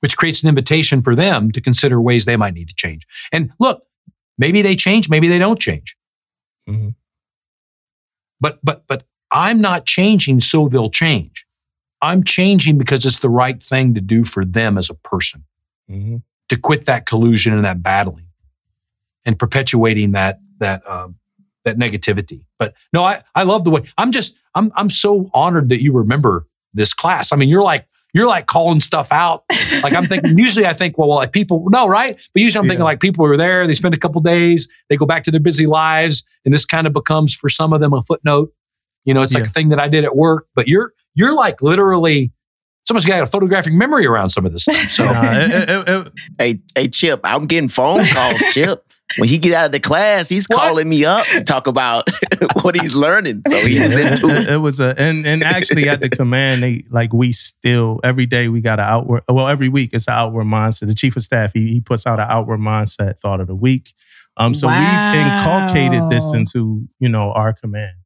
which 0.00 0.16
creates 0.16 0.42
an 0.42 0.48
invitation 0.48 1.02
for 1.02 1.14
them 1.14 1.50
to 1.52 1.60
consider 1.60 2.00
ways 2.00 2.24
they 2.24 2.36
might 2.36 2.54
need 2.54 2.68
to 2.68 2.74
change. 2.74 3.06
And 3.32 3.52
look, 3.58 3.82
maybe 4.38 4.62
they 4.62 4.74
change, 4.74 5.08
maybe 5.08 5.28
they 5.28 5.38
don't 5.38 5.60
change. 5.60 5.96
Mm-hmm. 6.68 6.90
But, 8.40 8.58
but, 8.64 8.84
but 8.88 9.04
I'm 9.30 9.60
not 9.60 9.86
changing 9.86 10.40
so 10.40 10.68
they'll 10.68 10.90
change. 10.90 11.46
I'm 12.00 12.24
changing 12.24 12.78
because 12.78 13.06
it's 13.06 13.20
the 13.20 13.30
right 13.30 13.62
thing 13.62 13.94
to 13.94 14.00
do 14.00 14.24
for 14.24 14.44
them 14.44 14.76
as 14.76 14.90
a 14.90 14.94
person. 14.94 15.44
Mm-hmm 15.88 16.16
to 16.52 16.58
quit 16.58 16.84
that 16.84 17.06
collusion 17.06 17.54
and 17.54 17.64
that 17.64 17.82
battling 17.82 18.26
and 19.24 19.38
perpetuating 19.38 20.12
that 20.12 20.38
that 20.62 20.88
um, 20.88 21.16
that 21.64 21.76
negativity. 21.76 22.44
But 22.58 22.74
no, 22.92 23.04
I 23.04 23.22
I 23.34 23.42
love 23.42 23.64
the 23.64 23.70
way 23.70 23.82
I'm 23.98 24.12
just 24.12 24.38
I'm 24.54 24.72
I'm 24.74 24.90
so 24.90 25.30
honored 25.34 25.68
that 25.68 25.82
you 25.82 25.92
remember 25.92 26.46
this 26.74 26.94
class. 26.94 27.32
I 27.32 27.36
mean, 27.36 27.48
you're 27.48 27.62
like 27.62 27.86
you're 28.14 28.28
like 28.28 28.46
calling 28.46 28.80
stuff 28.80 29.10
out. 29.10 29.44
Like 29.82 29.94
I'm 29.94 30.04
thinking, 30.04 30.38
usually 30.38 30.66
I 30.66 30.74
think, 30.74 30.98
well, 30.98 31.08
well, 31.08 31.16
like 31.16 31.32
people, 31.32 31.64
no, 31.70 31.88
right? 31.88 32.16
But 32.34 32.42
usually 32.42 32.58
I'm 32.60 32.64
yeah. 32.66 32.70
thinking 32.70 32.84
like 32.84 33.00
people 33.00 33.24
are 33.24 33.36
there, 33.36 33.66
they 33.66 33.74
spend 33.74 33.94
a 33.94 33.98
couple 33.98 34.20
days, 34.20 34.68
they 34.90 34.96
go 34.96 35.06
back 35.06 35.22
to 35.24 35.30
their 35.30 35.40
busy 35.40 35.66
lives, 35.66 36.24
and 36.44 36.52
this 36.52 36.66
kind 36.66 36.86
of 36.86 36.92
becomes 36.92 37.34
for 37.34 37.48
some 37.48 37.72
of 37.72 37.80
them 37.80 37.92
a 37.92 38.02
footnote. 38.02 38.52
You 39.04 39.14
know, 39.14 39.22
it's 39.22 39.32
yeah. 39.32 39.40
like 39.40 39.48
a 39.48 39.50
thing 39.50 39.70
that 39.70 39.78
I 39.78 39.88
did 39.88 40.04
at 40.04 40.14
work. 40.14 40.46
But 40.54 40.68
you're 40.68 40.92
you're 41.14 41.34
like 41.34 41.62
literally 41.62 42.32
someone's 42.84 43.06
got 43.06 43.22
a 43.22 43.26
photographic 43.26 43.72
memory 43.72 44.06
around 44.06 44.30
some 44.30 44.44
of 44.44 44.52
this 44.52 44.64
stuff. 44.64 44.90
So, 44.90 45.06
it, 45.08 45.68
it, 45.68 45.88
it, 45.88 46.12
hey, 46.38 46.60
hey, 46.74 46.88
Chip, 46.88 47.20
I'm 47.24 47.46
getting 47.46 47.68
phone 47.68 48.04
calls, 48.04 48.38
Chip. 48.52 48.84
When 49.18 49.28
he 49.28 49.38
get 49.38 49.52
out 49.54 49.66
of 49.66 49.72
the 49.72 49.80
class, 49.80 50.28
he's 50.28 50.46
what? 50.46 50.58
calling 50.58 50.88
me 50.88 51.04
up 51.04 51.24
to 51.26 51.44
talk 51.44 51.66
about 51.66 52.08
what 52.62 52.80
he's 52.80 52.96
learning. 52.96 53.42
So 53.48 53.56
he 53.56 53.80
was 53.80 53.96
into 53.96 54.28
it. 54.28 54.48
It 54.48 54.58
was 54.58 54.80
a 54.80 54.94
and 54.98 55.26
and 55.26 55.42
actually 55.42 55.88
at 55.88 56.00
the 56.00 56.08
command, 56.10 56.62
they 56.62 56.84
like 56.90 57.12
we 57.12 57.32
still 57.32 58.00
every 58.04 58.26
day 58.26 58.48
we 58.48 58.60
got 58.60 58.80
an 58.80 58.86
outward. 58.86 59.22
Well, 59.28 59.48
every 59.48 59.68
week 59.68 59.90
it's 59.92 60.08
an 60.08 60.14
outward 60.14 60.44
mindset. 60.44 60.88
The 60.88 60.94
chief 60.94 61.16
of 61.16 61.22
staff 61.22 61.52
he 61.52 61.68
he 61.68 61.80
puts 61.80 62.06
out 62.06 62.20
an 62.20 62.26
outward 62.28 62.60
mindset 62.60 63.18
thought 63.18 63.40
of 63.40 63.46
the 63.46 63.54
week. 63.54 63.92
Um, 64.36 64.54
so 64.54 64.66
wow. 64.66 64.80
we've 64.80 65.20
inculcated 65.20 66.08
this 66.08 66.34
into 66.34 66.86
you 66.98 67.08
know 67.08 67.32
our 67.32 67.52
command. 67.52 67.96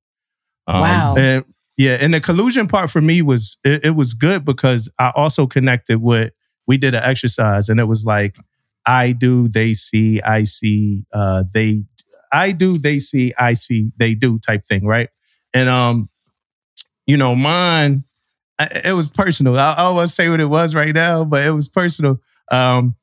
Um, 0.67 0.81
wow. 0.81 1.15
And 1.17 1.45
yeah, 1.77 1.99
and 2.01 2.15
the 2.15 2.21
collusion 2.21 2.69
part 2.69 2.91
for 2.91 3.01
me 3.01 3.23
was 3.23 3.59
it, 3.65 3.85
it 3.85 3.91
was 3.91 4.15
good 4.15 4.45
because 4.45 4.91
I 4.99 5.13
also 5.15 5.47
connected 5.47 6.03
with 6.03 6.33
we 6.67 6.79
did 6.79 6.95
an 6.95 7.03
exercise 7.03 7.69
and 7.69 7.79
it 7.79 7.85
was 7.85 8.05
like 8.05 8.37
I 8.87 9.13
do, 9.13 9.49
they 9.49 9.75
see, 9.75 10.21
I 10.23 10.45
see, 10.45 11.05
uh, 11.13 11.45
they 11.53 11.85
I 12.33 12.53
do, 12.53 12.79
they 12.79 12.99
see, 12.99 13.33
I 13.39 13.55
see, 13.55 13.93
they 13.97 14.15
do 14.15 14.39
type 14.39 14.65
thing, 14.65 14.87
right? 14.87 15.09
And 15.55 15.69
um, 15.69 16.09
you 17.07 17.17
know, 17.17 17.35
mine, 17.35 18.05
it 18.61 18.95
was 18.95 19.11
personal. 19.11 19.59
I, 19.59 19.75
I 19.79 19.91
won't 19.93 20.11
say 20.11 20.29
what 20.29 20.41
it 20.41 20.47
was 20.47 20.75
right 20.75 20.95
now, 20.95 21.25
but 21.25 21.47
it 21.47 21.51
was 21.51 21.69
personal. 21.69 22.21
Um, 22.51 22.97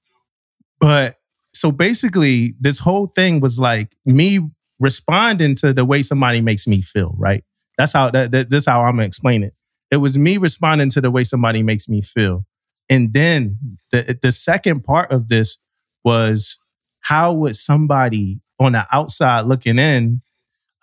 but 0.79 1.15
so 1.53 1.71
basically, 1.71 2.55
this 2.59 2.79
whole 2.79 3.07
thing 3.07 3.39
was 3.39 3.59
like 3.59 3.95
me 4.05 4.39
responding 4.79 5.55
to 5.55 5.73
the 5.73 5.85
way 5.85 6.01
somebody 6.01 6.41
makes 6.41 6.67
me 6.67 6.81
feel, 6.81 7.15
right? 7.17 7.43
That's 7.77 7.93
how 7.93 8.09
that, 8.11 8.31
that 8.31 8.49
this 8.49 8.65
how 8.65 8.83
I'm 8.83 8.95
gonna 8.95 9.07
explain 9.07 9.43
it. 9.43 9.53
It 9.91 9.97
was 9.97 10.17
me 10.17 10.37
responding 10.37 10.89
to 10.91 11.01
the 11.01 11.11
way 11.11 11.23
somebody 11.23 11.63
makes 11.63 11.87
me 11.87 12.01
feel. 12.01 12.45
And 12.89 13.13
then 13.13 13.57
the 13.91 14.17
the 14.21 14.31
second 14.31 14.83
part 14.83 15.11
of 15.11 15.29
this 15.29 15.57
was 16.03 16.59
how 17.01 17.33
would 17.33 17.55
somebody 17.55 18.41
on 18.59 18.73
the 18.73 18.85
outside 18.91 19.41
looking 19.41 19.79
in 19.79 20.21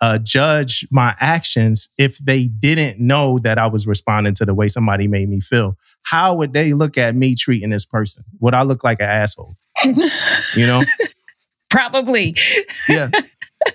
uh, 0.01 0.17
judge 0.17 0.87
my 0.89 1.15
actions 1.19 1.89
if 1.97 2.17
they 2.17 2.47
didn't 2.47 2.99
know 2.99 3.37
that 3.43 3.57
I 3.57 3.67
was 3.67 3.85
responding 3.85 4.33
to 4.35 4.45
the 4.45 4.53
way 4.53 4.67
somebody 4.67 5.07
made 5.07 5.29
me 5.29 5.39
feel? 5.39 5.77
How 6.03 6.33
would 6.35 6.53
they 6.53 6.73
look 6.73 6.97
at 6.97 7.15
me 7.15 7.35
treating 7.35 7.69
this 7.69 7.85
person? 7.85 8.23
Would 8.39 8.53
I 8.53 8.63
look 8.63 8.83
like 8.83 8.99
an 8.99 9.09
asshole? 9.09 9.57
You 9.85 10.67
know? 10.67 10.81
Probably. 11.69 12.35
yeah. 12.89 13.09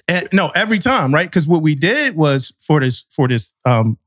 And, 0.08 0.28
no, 0.32 0.50
every 0.54 0.78
time, 0.78 1.14
right? 1.14 1.28
Because 1.28 1.48
what 1.48 1.62
we 1.62 1.74
did 1.74 2.16
was 2.16 2.54
for 2.58 2.80
this 2.80 3.04
for 3.08 3.28
this 3.28 3.52
um 3.64 3.98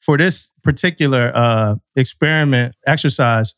for 0.00 0.18
this 0.18 0.52
particular 0.62 1.30
uh 1.34 1.76
experiment 1.94 2.74
exercise, 2.86 3.54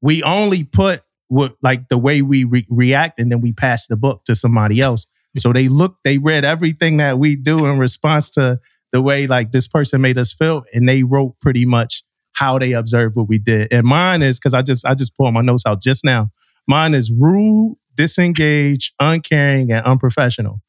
we 0.00 0.22
only 0.22 0.64
put 0.64 1.02
what 1.28 1.54
like 1.62 1.88
the 1.88 1.98
way 1.98 2.22
we 2.22 2.44
re- 2.44 2.66
react, 2.70 3.20
and 3.20 3.30
then 3.30 3.40
we 3.40 3.52
pass 3.52 3.86
the 3.86 3.96
book 3.96 4.24
to 4.24 4.34
somebody 4.34 4.80
else. 4.80 5.06
So 5.36 5.52
they 5.52 5.68
looked, 5.68 6.04
they 6.04 6.18
read 6.18 6.44
everything 6.44 6.96
that 6.96 7.18
we 7.18 7.36
do 7.36 7.66
in 7.66 7.78
response 7.78 8.30
to 8.30 8.60
the 8.92 9.02
way 9.02 9.26
like 9.26 9.52
this 9.52 9.68
person 9.68 10.00
made 10.00 10.18
us 10.18 10.32
feel, 10.32 10.64
and 10.74 10.88
they 10.88 11.02
wrote 11.02 11.36
pretty 11.40 11.64
much 11.64 12.02
how 12.34 12.58
they 12.58 12.72
observed 12.72 13.16
what 13.16 13.28
we 13.28 13.38
did. 13.38 13.72
And 13.72 13.86
mine 13.86 14.22
is 14.22 14.38
because 14.38 14.54
I 14.54 14.62
just 14.62 14.86
I 14.86 14.94
just 14.94 15.16
pulled 15.16 15.34
my 15.34 15.42
notes 15.42 15.64
out 15.66 15.82
just 15.82 16.04
now. 16.04 16.30
Mine 16.66 16.94
is 16.94 17.10
rude, 17.10 17.76
disengaged, 17.96 18.92
uncaring, 19.00 19.72
and 19.72 19.84
unprofessional. 19.84 20.60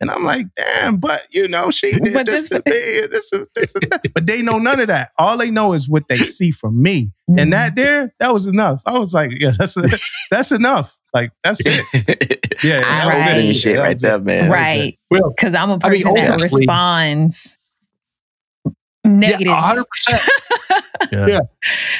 And 0.00 0.10
I'm 0.10 0.24
like, 0.24 0.46
damn, 0.56 0.96
but 0.96 1.20
you 1.30 1.46
know, 1.48 1.70
she 1.70 1.90
did 1.92 2.14
But 2.14 2.26
this, 2.26 2.48
this- 2.48 2.48
to 2.48 2.62
me. 2.64 2.72
This 3.10 3.32
is 3.32 3.48
this 3.54 3.74
and 3.74 3.90
that. 3.90 4.02
But 4.14 4.26
they 4.26 4.40
know 4.42 4.58
none 4.58 4.80
of 4.80 4.88
that. 4.88 5.10
All 5.18 5.36
they 5.36 5.50
know 5.50 5.72
is 5.72 5.88
what 5.88 6.08
they 6.08 6.16
see 6.16 6.50
from 6.50 6.80
me. 6.82 7.12
And 7.28 7.38
mm-hmm. 7.38 7.50
that 7.50 7.76
there, 7.76 8.14
that 8.20 8.32
was 8.32 8.46
enough. 8.46 8.82
I 8.86 8.98
was 8.98 9.12
like, 9.14 9.32
yeah, 9.38 9.52
that's 9.56 9.74
that's 10.30 10.52
enough. 10.52 10.98
Like 11.12 11.32
that's 11.44 11.60
it. 11.64 12.54
Yeah, 12.64 12.80
that 12.80 13.02
I 13.02 13.06
was 13.06 13.14
right. 13.14 13.44
it. 13.44 13.54
shit 13.54 13.76
That 13.76 13.82
right 13.82 13.98
there, 13.98 14.18
man. 14.18 14.50
right. 14.50 14.98
Well, 15.10 15.30
Because 15.30 15.54
I'm 15.54 15.70
a 15.70 15.78
I 15.82 15.90
mean, 15.90 16.00
person 16.02 16.14
that 16.14 16.30
ultimately- 16.30 16.58
responds 16.58 17.58
negative. 19.04 19.46
Yeah, 19.48 19.82
100%. 20.10 20.28
Yeah. 21.12 21.26
Yeah. 21.26 21.40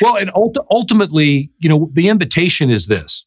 Well, 0.01 0.17
and 0.17 0.31
ult- 0.35 0.59
ultimately, 0.71 1.51
you 1.59 1.69
know, 1.69 1.91
the 1.93 2.09
invitation 2.09 2.71
is 2.71 2.87
this 2.87 3.27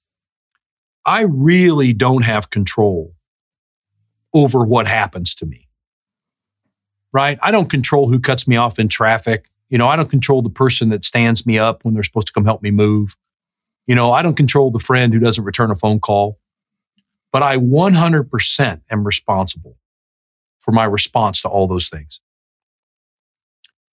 I 1.05 1.21
really 1.23 1.93
don't 1.93 2.23
have 2.23 2.49
control 2.49 3.13
over 4.33 4.65
what 4.65 4.87
happens 4.87 5.35
to 5.35 5.45
me. 5.45 5.67
Right? 7.11 7.37
I 7.41 7.51
don't 7.51 7.69
control 7.69 8.09
who 8.09 8.19
cuts 8.19 8.47
me 8.47 8.55
off 8.55 8.79
in 8.79 8.87
traffic. 8.87 9.49
You 9.69 9.77
know, 9.77 9.87
I 9.87 9.95
don't 9.95 10.09
control 10.09 10.41
the 10.41 10.49
person 10.49 10.89
that 10.89 11.05
stands 11.05 11.45
me 11.45 11.59
up 11.59 11.85
when 11.85 11.93
they're 11.93 12.03
supposed 12.03 12.27
to 12.27 12.33
come 12.33 12.45
help 12.45 12.61
me 12.61 12.71
move. 12.71 13.15
You 13.85 13.95
know, 13.95 14.11
I 14.11 14.21
don't 14.21 14.37
control 14.37 14.71
the 14.71 14.79
friend 14.79 15.13
who 15.13 15.19
doesn't 15.19 15.43
return 15.43 15.71
a 15.71 15.75
phone 15.75 15.99
call. 15.99 16.39
But 17.31 17.41
I 17.41 17.57
100% 17.57 18.81
am 18.91 19.03
responsible 19.03 19.75
for 20.59 20.71
my 20.71 20.85
response 20.85 21.41
to 21.41 21.49
all 21.49 21.67
those 21.67 21.89
things. 21.89 22.21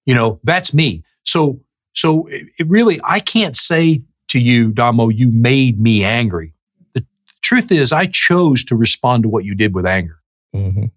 You 0.07 0.14
know, 0.14 0.41
that's 0.45 0.74
me. 0.74 1.03
So, 1.24 1.61
so 1.95 2.26
it, 2.28 2.68
really, 2.68 3.01
I 3.03 3.20
can't 3.20 3.57
say 3.57 4.03
to 4.28 4.38
you, 4.38 4.72
Damo, 4.72 5.09
you 5.09 5.32
made 5.32 5.80
me 5.80 6.05
angry. 6.05 6.53
The 6.93 7.05
truth 7.41 7.72
is, 7.72 7.93
I 7.93 8.07
chose 8.07 8.64
to 8.66 8.76
respond 8.76 9.24
to 9.24 9.28
what 9.28 9.45
you 9.45 9.55
did 9.55 9.74
with 9.74 9.86
anger. 9.86 10.20
Mhm. 10.55 10.90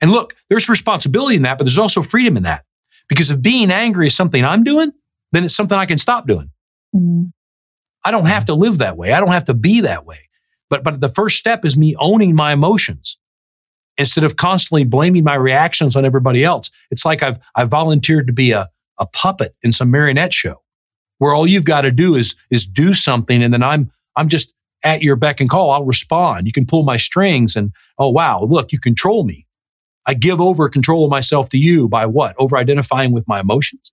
And 0.00 0.10
look, 0.10 0.34
there's 0.48 0.68
responsibility 0.68 1.36
in 1.36 1.42
that, 1.42 1.58
but 1.58 1.64
there's 1.64 1.78
also 1.78 2.02
freedom 2.02 2.36
in 2.36 2.42
that. 2.44 2.64
Because 3.08 3.30
if 3.30 3.40
being 3.40 3.70
angry 3.70 4.08
is 4.08 4.16
something 4.16 4.44
I'm 4.44 4.64
doing, 4.64 4.92
then 5.32 5.44
it's 5.44 5.54
something 5.54 5.76
I 5.76 5.86
can 5.86 5.98
stop 5.98 6.26
doing. 6.26 6.50
Mm. 6.94 7.32
I 8.04 8.10
don't 8.10 8.26
have 8.26 8.44
to 8.46 8.54
live 8.54 8.78
that 8.78 8.96
way. 8.96 9.12
I 9.12 9.20
don't 9.20 9.32
have 9.32 9.46
to 9.46 9.54
be 9.54 9.80
that 9.80 10.06
way. 10.06 10.28
But 10.70 10.82
but 10.84 11.00
the 11.00 11.08
first 11.08 11.38
step 11.38 11.64
is 11.64 11.76
me 11.76 11.94
owning 11.98 12.34
my 12.34 12.52
emotions 12.52 13.18
instead 13.98 14.24
of 14.24 14.36
constantly 14.36 14.84
blaming 14.84 15.24
my 15.24 15.34
reactions 15.34 15.96
on 15.96 16.04
everybody 16.04 16.44
else. 16.44 16.70
It's 16.90 17.04
like 17.04 17.22
I've 17.22 17.38
I've 17.54 17.68
volunteered 17.68 18.26
to 18.26 18.32
be 18.32 18.52
a, 18.52 18.68
a 18.98 19.06
puppet 19.06 19.54
in 19.62 19.72
some 19.72 19.90
marionette 19.90 20.32
show 20.32 20.62
where 21.18 21.34
all 21.34 21.46
you've 21.46 21.64
got 21.64 21.82
to 21.82 21.90
do 21.90 22.14
is 22.14 22.34
is 22.50 22.66
do 22.66 22.94
something 22.94 23.42
and 23.42 23.52
then 23.52 23.62
I'm 23.62 23.90
I'm 24.16 24.28
just 24.28 24.52
at 24.86 25.02
your 25.02 25.16
beck 25.16 25.40
and 25.40 25.50
call. 25.50 25.72
I'll 25.72 25.84
respond. 25.84 26.46
You 26.46 26.52
can 26.52 26.64
pull 26.64 26.84
my 26.84 26.96
strings 26.96 27.56
and 27.56 27.72
oh 27.98 28.08
wow, 28.08 28.40
look, 28.42 28.72
you 28.72 28.78
control 28.78 29.24
me. 29.24 29.46
I 30.06 30.14
give 30.14 30.40
over 30.40 30.68
control 30.68 31.04
of 31.04 31.10
myself 31.10 31.48
to 31.50 31.58
you 31.58 31.88
by 31.88 32.06
what? 32.06 32.36
Over 32.38 32.56
identifying 32.56 33.12
with 33.12 33.26
my 33.26 33.40
emotions. 33.40 33.92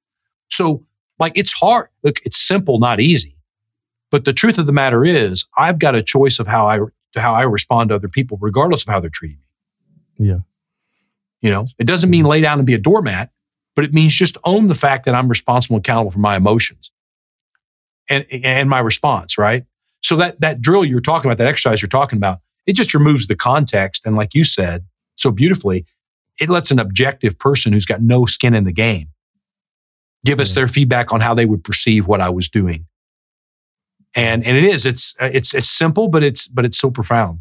So 0.49 0.85
like 1.19 1.33
it's 1.35 1.51
hard. 1.51 1.89
Look, 2.03 2.19
it's 2.23 2.39
simple, 2.39 2.79
not 2.79 3.01
easy. 3.01 3.35
But 4.11 4.25
the 4.25 4.33
truth 4.33 4.59
of 4.59 4.67
the 4.67 4.71
matter 4.73 5.03
is, 5.03 5.47
I've 5.57 5.79
got 5.79 5.95
a 5.95 6.03
choice 6.03 6.39
of 6.39 6.45
how 6.45 6.67
I 6.67 6.79
how 7.15 7.33
I 7.33 7.41
respond 7.41 7.89
to 7.89 7.95
other 7.95 8.07
people, 8.07 8.37
regardless 8.39 8.83
of 8.83 8.89
how 8.89 8.99
they're 8.99 9.09
treating 9.09 9.39
me. 10.17 10.27
Yeah. 10.27 10.39
You 11.41 11.49
know, 11.49 11.65
it 11.79 11.87
doesn't 11.87 12.09
mean 12.09 12.25
lay 12.25 12.39
down 12.39 12.59
and 12.59 12.67
be 12.67 12.75
a 12.75 12.79
doormat, 12.79 13.31
but 13.75 13.83
it 13.83 13.93
means 13.93 14.13
just 14.13 14.37
own 14.43 14.67
the 14.67 14.75
fact 14.75 15.05
that 15.05 15.15
I'm 15.15 15.27
responsible 15.27 15.75
and 15.77 15.85
accountable 15.85 16.11
for 16.11 16.19
my 16.19 16.35
emotions 16.35 16.91
and 18.07 18.25
and 18.43 18.69
my 18.69 18.79
response, 18.79 19.39
right? 19.39 19.65
So 20.03 20.15
that 20.17 20.39
that 20.41 20.61
drill 20.61 20.85
you're 20.85 21.01
talking 21.01 21.29
about, 21.29 21.37
that 21.37 21.47
exercise 21.47 21.81
you're 21.81 21.89
talking 21.89 22.17
about, 22.17 22.39
it 22.65 22.75
just 22.75 22.93
removes 22.93 23.27
the 23.27 23.35
context. 23.35 24.05
And 24.05 24.15
like 24.15 24.33
you 24.33 24.43
said 24.43 24.85
so 25.15 25.31
beautifully, 25.31 25.85
it 26.39 26.49
lets 26.49 26.71
an 26.71 26.79
objective 26.79 27.37
person 27.39 27.73
who's 27.73 27.85
got 27.85 28.01
no 28.01 28.25
skin 28.25 28.53
in 28.53 28.63
the 28.63 28.73
game 28.73 29.09
give 30.25 30.39
us 30.39 30.55
their 30.55 30.67
feedback 30.67 31.11
on 31.11 31.19
how 31.19 31.33
they 31.33 31.45
would 31.45 31.63
perceive 31.63 32.07
what 32.07 32.21
I 32.21 32.29
was 32.29 32.49
doing. 32.49 32.85
And 34.15 34.45
and 34.45 34.57
it 34.57 34.63
is 34.63 34.85
it's 34.85 35.15
uh, 35.19 35.29
it's 35.33 35.53
it's 35.53 35.69
simple, 35.69 36.07
but 36.07 36.23
it's 36.23 36.47
but 36.47 36.65
it's 36.65 36.77
so 36.77 36.91
profound. 36.91 37.39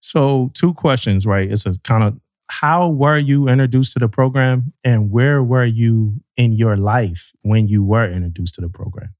So, 0.00 0.50
two 0.54 0.74
questions, 0.74 1.26
right? 1.26 1.50
It's 1.50 1.66
a 1.66 1.78
kind 1.80 2.04
of 2.04 2.20
how 2.50 2.88
were 2.88 3.18
you 3.18 3.48
introduced 3.48 3.94
to 3.94 3.98
the 3.98 4.08
program 4.08 4.72
and 4.84 5.10
where 5.10 5.42
were 5.42 5.64
you 5.64 6.22
in 6.36 6.52
your 6.52 6.76
life 6.76 7.32
when 7.42 7.66
you 7.66 7.82
were 7.84 8.04
introduced 8.04 8.54
to 8.56 8.60
the 8.60 8.68
program? 8.68 9.14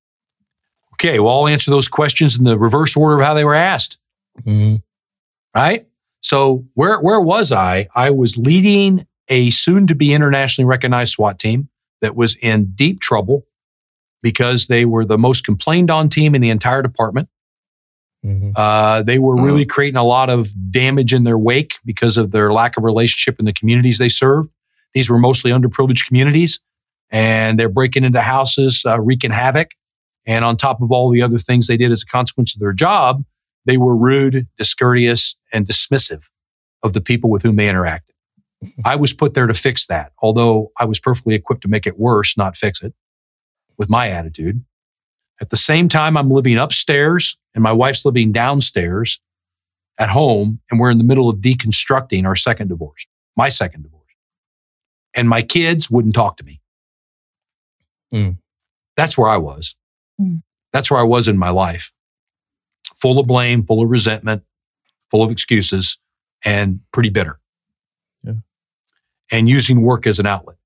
Okay, 1.02 1.18
well, 1.18 1.40
I'll 1.40 1.48
answer 1.48 1.72
those 1.72 1.88
questions 1.88 2.38
in 2.38 2.44
the 2.44 2.56
reverse 2.56 2.96
order 2.96 3.18
of 3.18 3.24
how 3.24 3.34
they 3.34 3.44
were 3.44 3.56
asked. 3.56 3.98
Mm-hmm. 4.40 4.76
right? 5.54 5.86
So 6.22 6.64
where 6.74 7.00
where 7.00 7.20
was 7.20 7.52
I? 7.52 7.88
I 7.94 8.10
was 8.10 8.38
leading 8.38 9.06
a 9.28 9.50
soon 9.50 9.86
to 9.88 9.94
be 9.94 10.14
internationally 10.14 10.66
recognized 10.66 11.12
SWAT 11.12 11.38
team 11.38 11.68
that 12.00 12.16
was 12.16 12.36
in 12.36 12.72
deep 12.74 13.00
trouble 13.00 13.44
because 14.22 14.68
they 14.68 14.84
were 14.84 15.04
the 15.04 15.18
most 15.18 15.44
complained 15.44 15.90
on 15.90 16.08
team 16.08 16.34
in 16.34 16.40
the 16.40 16.50
entire 16.50 16.82
department. 16.82 17.28
Mm-hmm. 18.24 18.52
Uh, 18.54 19.02
they 19.02 19.18
were 19.18 19.42
really 19.42 19.66
creating 19.66 19.96
a 19.96 20.04
lot 20.04 20.30
of 20.30 20.48
damage 20.70 21.12
in 21.12 21.24
their 21.24 21.38
wake 21.38 21.74
because 21.84 22.16
of 22.16 22.30
their 22.30 22.52
lack 22.52 22.76
of 22.76 22.84
relationship 22.84 23.40
in 23.40 23.44
the 23.44 23.52
communities 23.52 23.98
they 23.98 24.08
served. 24.08 24.50
These 24.94 25.10
were 25.10 25.18
mostly 25.18 25.50
underprivileged 25.50 26.06
communities, 26.06 26.60
and 27.10 27.58
they're 27.58 27.68
breaking 27.68 28.04
into 28.04 28.20
houses, 28.20 28.84
uh, 28.86 29.00
wreaking 29.00 29.32
havoc. 29.32 29.70
And 30.26 30.44
on 30.44 30.56
top 30.56 30.80
of 30.80 30.92
all 30.92 31.10
the 31.10 31.22
other 31.22 31.38
things 31.38 31.66
they 31.66 31.76
did 31.76 31.90
as 31.90 32.02
a 32.02 32.06
consequence 32.06 32.54
of 32.54 32.60
their 32.60 32.72
job, 32.72 33.24
they 33.64 33.76
were 33.76 33.96
rude, 33.96 34.46
discourteous, 34.56 35.36
and 35.52 35.66
dismissive 35.66 36.22
of 36.82 36.92
the 36.92 37.00
people 37.00 37.30
with 37.30 37.42
whom 37.42 37.56
they 37.56 37.66
interacted. 37.66 38.10
I 38.84 38.96
was 38.96 39.12
put 39.12 39.34
there 39.34 39.46
to 39.46 39.54
fix 39.54 39.86
that, 39.86 40.12
although 40.20 40.70
I 40.78 40.84
was 40.84 41.00
perfectly 41.00 41.34
equipped 41.34 41.62
to 41.62 41.68
make 41.68 41.86
it 41.86 41.98
worse, 41.98 42.36
not 42.36 42.56
fix 42.56 42.82
it 42.82 42.94
with 43.76 43.90
my 43.90 44.08
attitude. 44.08 44.64
At 45.40 45.50
the 45.50 45.56
same 45.56 45.88
time, 45.88 46.16
I'm 46.16 46.30
living 46.30 46.56
upstairs 46.56 47.36
and 47.54 47.62
my 47.62 47.72
wife's 47.72 48.04
living 48.04 48.32
downstairs 48.32 49.20
at 49.98 50.08
home, 50.08 50.60
and 50.70 50.80
we're 50.80 50.90
in 50.90 50.98
the 50.98 51.04
middle 51.04 51.28
of 51.28 51.38
deconstructing 51.38 52.24
our 52.24 52.36
second 52.36 52.68
divorce, 52.68 53.06
my 53.36 53.48
second 53.48 53.82
divorce. 53.82 54.02
And 55.14 55.28
my 55.28 55.42
kids 55.42 55.90
wouldn't 55.90 56.14
talk 56.14 56.36
to 56.38 56.44
me. 56.44 56.60
Mm. 58.12 58.38
That's 58.96 59.18
where 59.18 59.28
I 59.28 59.36
was. 59.36 59.74
Mm. 60.20 60.42
That's 60.72 60.90
where 60.90 61.00
I 61.00 61.04
was 61.04 61.28
in 61.28 61.38
my 61.38 61.50
life. 61.50 61.92
Full 62.96 63.18
of 63.18 63.26
blame, 63.26 63.64
full 63.64 63.82
of 63.82 63.90
resentment, 63.90 64.44
full 65.10 65.22
of 65.22 65.30
excuses, 65.30 65.98
and 66.44 66.80
pretty 66.92 67.10
bitter. 67.10 67.38
Yeah. 68.22 68.34
And 69.30 69.48
using 69.48 69.82
work 69.82 70.06
as 70.06 70.18
an 70.18 70.26
outlet. 70.26 70.56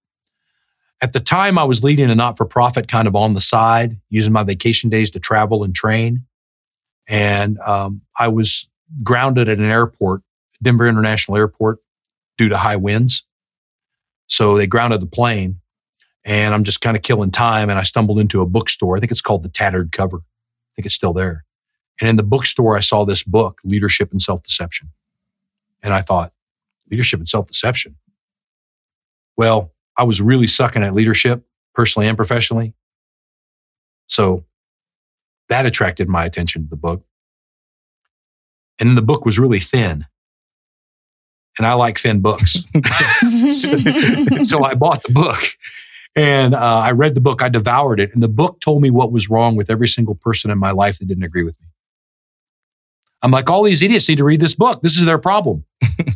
At 1.03 1.13
the 1.13 1.21
time, 1.21 1.59
I 1.59 1.65
was 1.65 1.85
leading 1.85 2.11
a 2.11 2.15
not 2.15 2.37
for 2.37 2.47
profit 2.47 2.89
kind 2.89 3.07
of 3.07 3.15
on 3.15 3.35
the 3.35 3.41
side, 3.41 4.01
using 4.09 4.33
my 4.33 4.43
vacation 4.43 4.89
days 4.89 5.11
to 5.11 5.21
travel 5.21 5.63
and 5.63 5.75
train. 5.75 6.25
And 7.09 7.59
um, 7.61 8.01
I 8.19 8.29
was 8.29 8.69
grounded 9.03 9.49
at 9.49 9.59
an 9.59 9.65
airport, 9.65 10.23
Denver 10.63 10.87
International 10.87 11.37
Airport, 11.37 11.79
due 12.39 12.49
to 12.49 12.57
high 12.57 12.77
winds. 12.77 13.27
So 14.27 14.57
they 14.57 14.67
grounded 14.67 15.01
the 15.01 15.07
plane, 15.07 15.61
and 16.27 16.53
I'm 16.53 16.65
just 16.65 16.81
kind 16.81 16.97
of 16.97 17.03
killing 17.03 17.31
time. 17.31 17.71
And 17.71 17.79
I 17.79 17.83
stumbled 17.83 18.19
into 18.19 18.43
a 18.43 18.47
bookstore. 18.47 18.97
I 18.97 19.01
think 19.01 19.13
it's 19.13 19.23
called 19.23 19.45
The 19.45 19.49
Tattered 19.49 19.93
Cover. 19.93 20.19
I 20.19 20.71
think 20.75 20.87
it's 20.87 20.95
still 20.95 21.13
there. 21.13 21.45
And 22.01 22.11
in 22.11 22.17
the 22.17 22.25
bookstore, 22.25 22.77
I 22.77 22.81
saw 22.81 23.05
this 23.05 23.23
book, 23.23 23.61
Leadership 23.65 24.11
and 24.11 24.21
Self 24.21 24.43
Deception. 24.43 24.91
And 25.83 25.95
I 25.95 26.03
thought, 26.03 26.33
leadership 26.91 27.21
and 27.21 27.29
self 27.29 27.47
deception. 27.47 27.97
Well, 29.37 29.73
I 29.97 30.03
was 30.05 30.21
really 30.21 30.47
sucking 30.47 30.83
at 30.83 30.95
leadership, 30.95 31.45
personally 31.75 32.09
and 32.09 32.17
professionally. 32.17 32.75
So 34.09 34.45
that 35.49 35.65
attracted 35.65 36.09
my 36.09 36.25
attention 36.25 36.65
to 36.65 36.69
the 36.69 36.77
book. 36.77 37.05
And 38.81 38.89
then 38.89 38.97
the 38.97 39.03
book 39.03 39.25
was 39.25 39.39
really 39.39 39.59
thin. 39.59 40.07
and 41.57 41.67
I 41.67 41.75
like 41.75 41.99
thin 41.99 42.21
books. 42.21 42.53
so 44.49 44.65
I 44.65 44.75
bought 44.75 45.03
the 45.03 45.13
book 45.13 45.43
and 46.17 46.55
uh, 46.55 46.79
I 46.79 46.93
read 46.93 47.15
the 47.15 47.21
book. 47.21 47.43
I 47.43 47.51
devoured 47.51 48.01
it. 48.01 48.13
And 48.15 48.23
the 48.23 48.29
book 48.29 48.61
told 48.61 48.83
me 48.83 48.91
what 48.91 49.13
was 49.13 49.29
wrong 49.29 49.55
with 49.55 49.71
every 49.71 49.87
single 49.87 50.15
person 50.15 50.51
in 50.51 50.59
my 50.59 50.71
life 50.71 50.99
that 50.99 51.07
didn't 51.07 51.25
agree 51.25 51.45
with 51.45 51.61
me. 51.61 51.69
I'm 53.23 53.31
like, 53.31 53.51
all 53.51 53.63
these 53.63 53.83
idiots 53.83 54.09
need 54.09 54.17
to 54.19 54.25
read 54.25 54.41
this 54.41 54.55
book. 54.55 54.81
This 54.83 54.97
is 54.97 55.05
their 55.05 55.19
problem. 55.19 55.65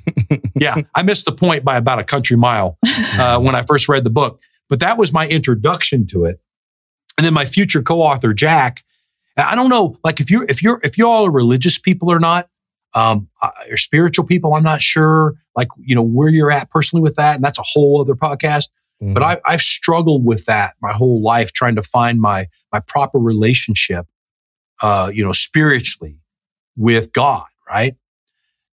yeah, 0.55 0.76
I 0.94 1.03
missed 1.03 1.26
the 1.26 1.32
point 1.32 1.64
by 1.64 1.76
about 1.76 1.98
a 1.98 2.05
country 2.05 2.36
mile 2.36 2.78
uh, 3.18 3.38
when 3.40 3.55
I 3.55 3.62
first 3.62 3.88
read 3.88 4.05
the 4.05 4.11
book. 4.11 4.40
But 4.68 4.80
that 4.80 4.96
was 4.96 5.12
my 5.12 5.28
introduction 5.28 6.07
to 6.09 6.24
it. 6.24 6.40
And 7.18 7.24
then 7.26 7.34
my 7.34 7.44
future 7.44 7.82
co-author, 7.82 8.32
Jack, 8.32 8.82
I 9.36 9.55
don't 9.55 9.70
know, 9.70 9.98
like 10.05 10.20
if 10.20 10.30
you're 10.30 10.44
if 10.44 10.62
you're 10.62 10.80
if 10.82 10.96
you 10.96 11.07
all 11.09 11.26
are 11.26 11.30
religious 11.30 11.78
people 11.78 12.11
or 12.11 12.18
not, 12.18 12.48
um, 12.94 13.28
uh, 13.42 13.51
or 13.70 13.76
spiritual 13.76 14.26
people, 14.26 14.55
I'm 14.55 14.62
not 14.62 14.80
sure, 14.80 15.34
like 15.57 15.68
you 15.78 15.94
know 15.94 16.03
where 16.03 16.28
you're 16.28 16.51
at 16.51 16.70
personally 16.70 17.03
with 17.03 17.16
that, 17.16 17.36
and 17.36 17.44
that's 17.44 17.59
a 17.59 17.64
whole 17.64 18.01
other 18.01 18.14
podcast. 18.14 18.68
Mm-hmm. 19.03 19.14
But 19.14 19.22
I, 19.22 19.40
I've 19.44 19.62
struggled 19.62 20.24
with 20.24 20.44
that 20.44 20.74
my 20.82 20.92
whole 20.92 21.22
life, 21.22 21.53
trying 21.53 21.76
to 21.76 21.82
find 21.82 22.20
my 22.20 22.46
my 22.72 22.80
proper 22.80 23.18
relationship, 23.18 24.07
uh, 24.82 25.11
you 25.12 25.24
know, 25.24 25.32
spiritually 25.32 26.18
with 26.76 27.12
God, 27.12 27.46
right? 27.68 27.96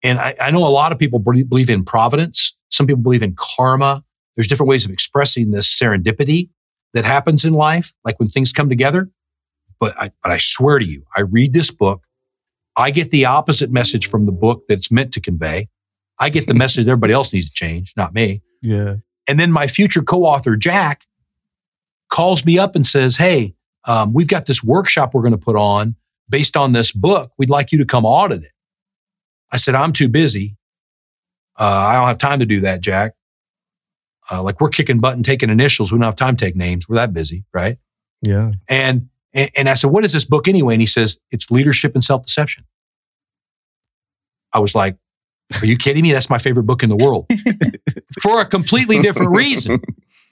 And 0.02 0.18
I, 0.18 0.34
I 0.40 0.50
know 0.50 0.66
a 0.66 0.70
lot 0.70 0.92
of 0.92 0.98
people 0.98 1.18
believe 1.18 1.70
in 1.70 1.84
providence. 1.84 2.56
Some 2.70 2.86
people 2.86 3.02
believe 3.02 3.22
in 3.22 3.34
karma. 3.36 4.04
There's 4.36 4.48
different 4.48 4.68
ways 4.68 4.84
of 4.84 4.90
expressing 4.90 5.50
this 5.50 5.66
serendipity 5.66 6.50
that 6.92 7.04
happens 7.04 7.44
in 7.44 7.54
life, 7.54 7.94
like 8.04 8.18
when 8.18 8.28
things 8.28 8.52
come 8.52 8.68
together. 8.68 9.10
But 9.80 9.94
I, 10.00 10.10
but 10.22 10.32
I 10.32 10.38
swear 10.38 10.78
to 10.78 10.84
you, 10.84 11.04
I 11.16 11.22
read 11.22 11.52
this 11.52 11.70
book. 11.70 12.02
I 12.76 12.90
get 12.90 13.10
the 13.10 13.24
opposite 13.24 13.70
message 13.70 14.06
from 14.06 14.26
the 14.26 14.32
book 14.32 14.66
that 14.68 14.74
it's 14.74 14.90
meant 14.90 15.12
to 15.14 15.20
convey. 15.20 15.68
I 16.18 16.30
get 16.30 16.46
the 16.46 16.54
message 16.54 16.84
that 16.84 16.90
everybody 16.90 17.12
else 17.12 17.32
needs 17.32 17.48
to 17.48 17.54
change, 17.54 17.94
not 17.96 18.14
me. 18.14 18.42
Yeah. 18.62 18.96
And 19.28 19.38
then 19.38 19.50
my 19.50 19.66
future 19.66 20.02
co-author, 20.02 20.56
Jack, 20.56 21.04
calls 22.08 22.44
me 22.44 22.58
up 22.58 22.76
and 22.76 22.86
says, 22.86 23.16
Hey, 23.16 23.54
um, 23.84 24.12
we've 24.12 24.28
got 24.28 24.46
this 24.46 24.62
workshop 24.62 25.14
we're 25.14 25.22
going 25.22 25.32
to 25.32 25.38
put 25.38 25.56
on 25.56 25.96
based 26.28 26.56
on 26.56 26.72
this 26.72 26.92
book. 26.92 27.32
We'd 27.38 27.50
like 27.50 27.72
you 27.72 27.78
to 27.78 27.84
come 27.84 28.04
audit 28.04 28.42
it. 28.42 28.52
I 29.50 29.56
said, 29.56 29.74
I'm 29.74 29.92
too 29.92 30.08
busy. 30.08 30.56
Uh, 31.58 31.64
I 31.64 31.94
don't 31.94 32.08
have 32.08 32.18
time 32.18 32.40
to 32.40 32.46
do 32.46 32.60
that, 32.60 32.80
Jack. 32.80 33.14
Uh, 34.30 34.42
like 34.42 34.60
we're 34.60 34.68
kicking 34.68 34.98
butt 34.98 35.14
and 35.14 35.24
taking 35.24 35.50
initials. 35.50 35.92
We 35.92 35.98
don't 35.98 36.04
have 36.04 36.16
time 36.16 36.36
to 36.36 36.44
take 36.44 36.56
names. 36.56 36.88
We're 36.88 36.96
that 36.96 37.12
busy, 37.12 37.44
right? 37.52 37.78
Yeah. 38.22 38.52
And 38.68 39.08
and 39.56 39.68
I 39.68 39.74
said, 39.74 39.90
what 39.90 40.02
is 40.02 40.12
this 40.12 40.24
book 40.24 40.48
anyway? 40.48 40.74
And 40.74 40.80
he 40.80 40.86
says, 40.86 41.18
it's 41.30 41.50
leadership 41.50 41.94
and 41.94 42.02
self 42.02 42.24
deception. 42.24 42.64
I 44.52 44.58
was 44.58 44.74
like, 44.74 44.96
are 45.60 45.66
you 45.66 45.76
kidding 45.76 46.02
me? 46.02 46.12
That's 46.12 46.30
my 46.30 46.38
favorite 46.38 46.64
book 46.64 46.82
in 46.82 46.88
the 46.88 46.96
world 46.96 47.26
for 48.26 48.40
a 48.40 48.44
completely 48.44 49.00
different 49.00 49.30
reason 49.36 49.80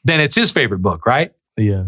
than 0.04 0.20
it's 0.20 0.34
his 0.34 0.50
favorite 0.50 0.80
book, 0.80 1.06
right? 1.06 1.32
Yeah. 1.56 1.84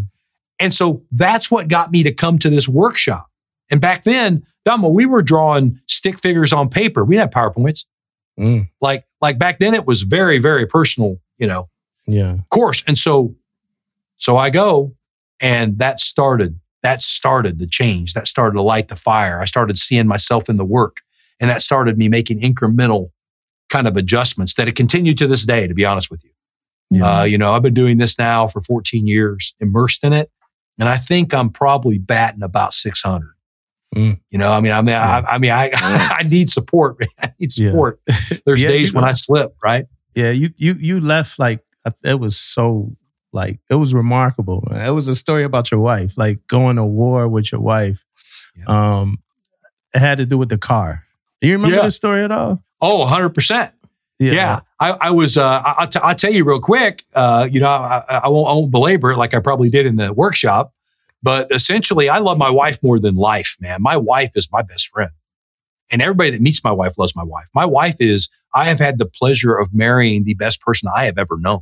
And 0.61 0.73
so 0.73 1.03
that's 1.11 1.51
what 1.51 1.69
got 1.69 1.91
me 1.91 2.05
to 2.05 2.13
come 2.13 2.39
to 2.39 2.49
this 2.49 2.69
workshop. 2.69 3.29
And 3.71 3.81
back 3.81 4.05
then, 4.05 4.47
Dumbo, 4.67 4.95
we 4.95 5.05
were 5.05 5.23
drawing 5.23 5.81
stick 5.87 6.19
figures 6.19 6.53
on 6.53 6.69
paper. 6.69 7.05
We 7.05 7.17
didn't 7.17 7.35
have 7.35 7.53
PowerPoints. 7.53 7.85
Mm. 8.39 8.69
Like, 8.81 9.05
like 9.21 9.39
back 9.39 9.59
then 9.59 9.75
it 9.75 9.87
was 9.87 10.03
very, 10.03 10.39
very 10.39 10.67
personal, 10.67 11.19
you 11.39 11.47
know, 11.47 11.69
yeah. 12.07 12.37
course. 12.51 12.85
And 12.87 12.97
so, 12.97 13.35
so 14.17 14.37
I 14.37 14.51
go 14.51 14.95
and 15.41 15.79
that 15.79 16.01
started, 16.01 16.61
that 16.83 17.03
started 17.03 17.59
the 17.59 17.67
change. 17.67 18.15
That 18.15 18.29
started 18.29 18.55
to 18.55 18.63
light 18.63 18.89
the 18.89 18.97
fire. 18.97 19.41
I 19.41 19.45
started 19.45 19.77
seeing 19.77 20.07
myself 20.07 20.49
in 20.49 20.57
the 20.57 20.65
work 20.65 20.99
and 21.41 21.51
that 21.51 21.63
started 21.63 21.99
me 21.99 22.09
making 22.09 22.41
incremental 22.41 23.11
kind 23.69 23.87
of 23.87 23.97
adjustments 23.97 24.55
that 24.55 24.67
have 24.67 24.75
continued 24.75 25.19
to 25.19 25.27
this 25.27 25.45
day, 25.45 25.67
to 25.67 25.75
be 25.75 25.85
honest 25.85 26.11
with 26.11 26.25
you. 26.25 26.31
Yeah. 26.91 27.21
Uh, 27.21 27.23
you 27.25 27.39
know, 27.39 27.53
I've 27.53 27.63
been 27.63 27.75
doing 27.75 27.99
this 27.99 28.19
now 28.19 28.47
for 28.47 28.61
14 28.61 29.07
years, 29.07 29.55
immersed 29.61 30.05
in 30.05 30.13
it. 30.13 30.31
And 30.79 30.89
I 30.89 30.97
think 30.97 31.35
I'm 31.35 31.51
probably 31.51 31.99
batting 31.99 32.43
about 32.43 32.75
600. 32.75 33.33
Mm. 33.95 34.21
You 34.31 34.39
know, 34.39 34.53
I 34.53 34.61
mean, 34.61 34.73
I 34.73 34.83
mean, 34.83 34.89
yeah. 34.89 35.23
I, 35.27 35.35
I, 35.35 35.39
mean, 35.39 35.51
I, 35.51 35.71
I 36.19 36.23
need 36.25 36.51
support. 36.51 36.99
I 37.21 37.33
need 37.39 37.53
support. 37.53 38.01
Yeah. 38.07 38.39
There's 38.47 38.63
yeah, 38.63 38.69
days 38.69 38.93
when 38.93 39.05
I 39.05 39.13
slip, 39.13 39.57
right? 39.63 39.87
Yeah, 40.15 40.31
you 40.31 40.49
you 40.57 40.75
you 40.79 40.99
left 40.99 41.39
like 41.39 41.61
it 42.03 42.19
was 42.19 42.39
so 42.39 42.97
like 43.35 43.61
it 43.69 43.75
was 43.75 43.93
remarkable. 43.93 44.67
It 44.71 44.95
was 44.95 45.09
a 45.09 45.15
story 45.15 45.45
about 45.45 45.71
your 45.71 45.81
wife, 45.81 46.17
like 46.17 46.47
going 46.47 46.77
to 46.77 46.87
war 46.87 47.29
with 47.29 47.53
your 47.53 47.61
wife. 47.61 48.03
Um, 48.67 49.19
it 49.95 49.99
had 49.99 50.19
to 50.19 50.27
do 50.27 50.39
with 50.39 50.49
the 50.49 50.57
car. 50.57 51.05
Do 51.43 51.49
you 51.49 51.57
remember 51.57 51.83
the 51.83 51.91
story 51.91 52.25
at 52.25 52.33
all? 52.33 52.63
Oh, 52.87 53.01
100 53.01 53.31
percent. 53.31 53.73
Yeah. 54.19 54.33
yeah. 54.33 54.61
I, 54.81 54.91
I 55.01 55.11
was, 55.11 55.37
uh, 55.37 55.63
I, 55.65 55.87
t- 55.87 56.01
I'll 56.03 56.15
tell 56.15 56.33
you 56.33 56.45
real 56.45 56.61
quick, 56.61 57.03
uh, 57.15 57.49
you 57.51 57.61
know, 57.61 57.69
I, 57.69 58.21
I, 58.25 58.29
won't, 58.29 58.49
I 58.49 58.53
won't 58.53 58.71
belabor 58.71 59.13
it 59.13 59.19
like 59.19 59.35
I 59.35 59.41
probably 59.41 59.69
did 59.69 59.87
in 59.87 59.97
the 59.97 60.13
workshop. 60.13 60.73
But 61.23 61.51
essentially, 61.51 62.09
I 62.09 62.19
love 62.19 62.39
my 62.39 62.51
wife 62.51 62.83
more 62.83 62.99
than 62.99 63.17
life, 63.17 63.57
man. 63.61 63.83
My 63.83 63.97
wife 63.97 64.31
is 64.37 64.49
my 64.53 64.63
best 64.63 64.89
friend. 64.89 65.11
And 65.91 66.01
everybody 66.01 66.31
that 66.31 66.41
meets 66.41 66.63
my 66.63 66.73
wife 66.73 66.99
loves 66.99 67.17
my 67.17 67.23
wife. 67.23 67.47
My 67.55 67.65
wife 67.65 67.97
is, 68.01 68.29
I 68.55 68.65
have 68.65 68.79
had 68.79 68.99
the 68.99 69.07
pleasure 69.07 69.55
of 69.57 69.75
marrying 69.75 70.25
the 70.25 70.35
best 70.35 70.61
person 70.61 70.91
I 70.95 71.07
have 71.07 71.19
ever 71.19 71.37
known. 71.39 71.61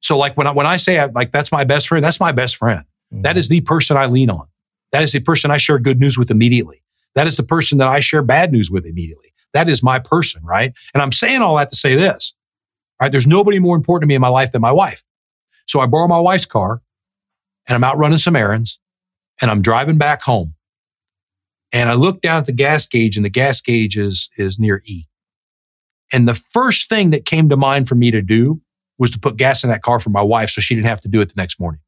So 0.00 0.18
like 0.18 0.36
when 0.36 0.46
I, 0.46 0.52
when 0.52 0.66
I 0.66 0.76
say 0.76 0.98
I, 0.98 1.06
like, 1.06 1.30
that's 1.30 1.50
my 1.50 1.64
best 1.64 1.88
friend, 1.88 2.04
that's 2.04 2.20
my 2.20 2.32
best 2.32 2.56
friend. 2.56 2.84
Mm-hmm. 3.12 3.22
That 3.22 3.36
is 3.36 3.48
the 3.48 3.60
person 3.62 3.96
I 3.96 4.06
lean 4.06 4.30
on. 4.30 4.46
That 4.92 5.02
is 5.02 5.12
the 5.12 5.20
person 5.20 5.50
I 5.50 5.56
share 5.56 5.78
good 5.78 5.98
news 5.98 6.18
with 6.18 6.30
immediately. 6.30 6.82
That 7.14 7.26
is 7.26 7.36
the 7.36 7.42
person 7.42 7.78
that 7.78 7.88
I 7.88 8.00
share 8.00 8.22
bad 8.22 8.52
news 8.52 8.70
with 8.70 8.86
immediately. 8.86 9.33
That 9.54 9.68
is 9.68 9.82
my 9.82 9.98
person, 9.98 10.44
right? 10.44 10.72
And 10.92 11.02
I'm 11.02 11.12
saying 11.12 11.40
all 11.40 11.56
that 11.56 11.70
to 11.70 11.76
say 11.76 11.94
this, 11.94 12.34
right? 13.00 13.10
There's 13.10 13.26
nobody 13.26 13.58
more 13.58 13.76
important 13.76 14.02
to 14.02 14.06
me 14.08 14.16
in 14.16 14.20
my 14.20 14.28
life 14.28 14.52
than 14.52 14.60
my 14.60 14.72
wife. 14.72 15.02
So 15.66 15.80
I 15.80 15.86
borrow 15.86 16.08
my 16.08 16.20
wife's 16.20 16.46
car 16.46 16.82
and 17.66 17.74
I'm 17.74 17.84
out 17.84 17.96
running 17.96 18.18
some 18.18 18.36
errands 18.36 18.78
and 19.40 19.50
I'm 19.50 19.62
driving 19.62 19.96
back 19.96 20.22
home. 20.22 20.54
And 21.72 21.88
I 21.88 21.94
look 21.94 22.20
down 22.20 22.38
at 22.38 22.46
the 22.46 22.52
gas 22.52 22.86
gauge 22.86 23.16
and 23.16 23.24
the 23.24 23.30
gas 23.30 23.60
gauge 23.60 23.96
is, 23.96 24.28
is 24.36 24.58
near 24.58 24.82
E. 24.84 25.06
And 26.12 26.28
the 26.28 26.34
first 26.34 26.88
thing 26.88 27.10
that 27.10 27.24
came 27.24 27.48
to 27.48 27.56
mind 27.56 27.88
for 27.88 27.94
me 27.94 28.10
to 28.10 28.22
do 28.22 28.60
was 28.98 29.10
to 29.12 29.18
put 29.18 29.36
gas 29.36 29.64
in 29.64 29.70
that 29.70 29.82
car 29.82 29.98
for 29.98 30.10
my 30.10 30.22
wife 30.22 30.50
so 30.50 30.60
she 30.60 30.74
didn't 30.74 30.86
have 30.86 31.00
to 31.00 31.08
do 31.08 31.20
it 31.20 31.26
the 31.26 31.34
next 31.36 31.58
morning. 31.58 31.80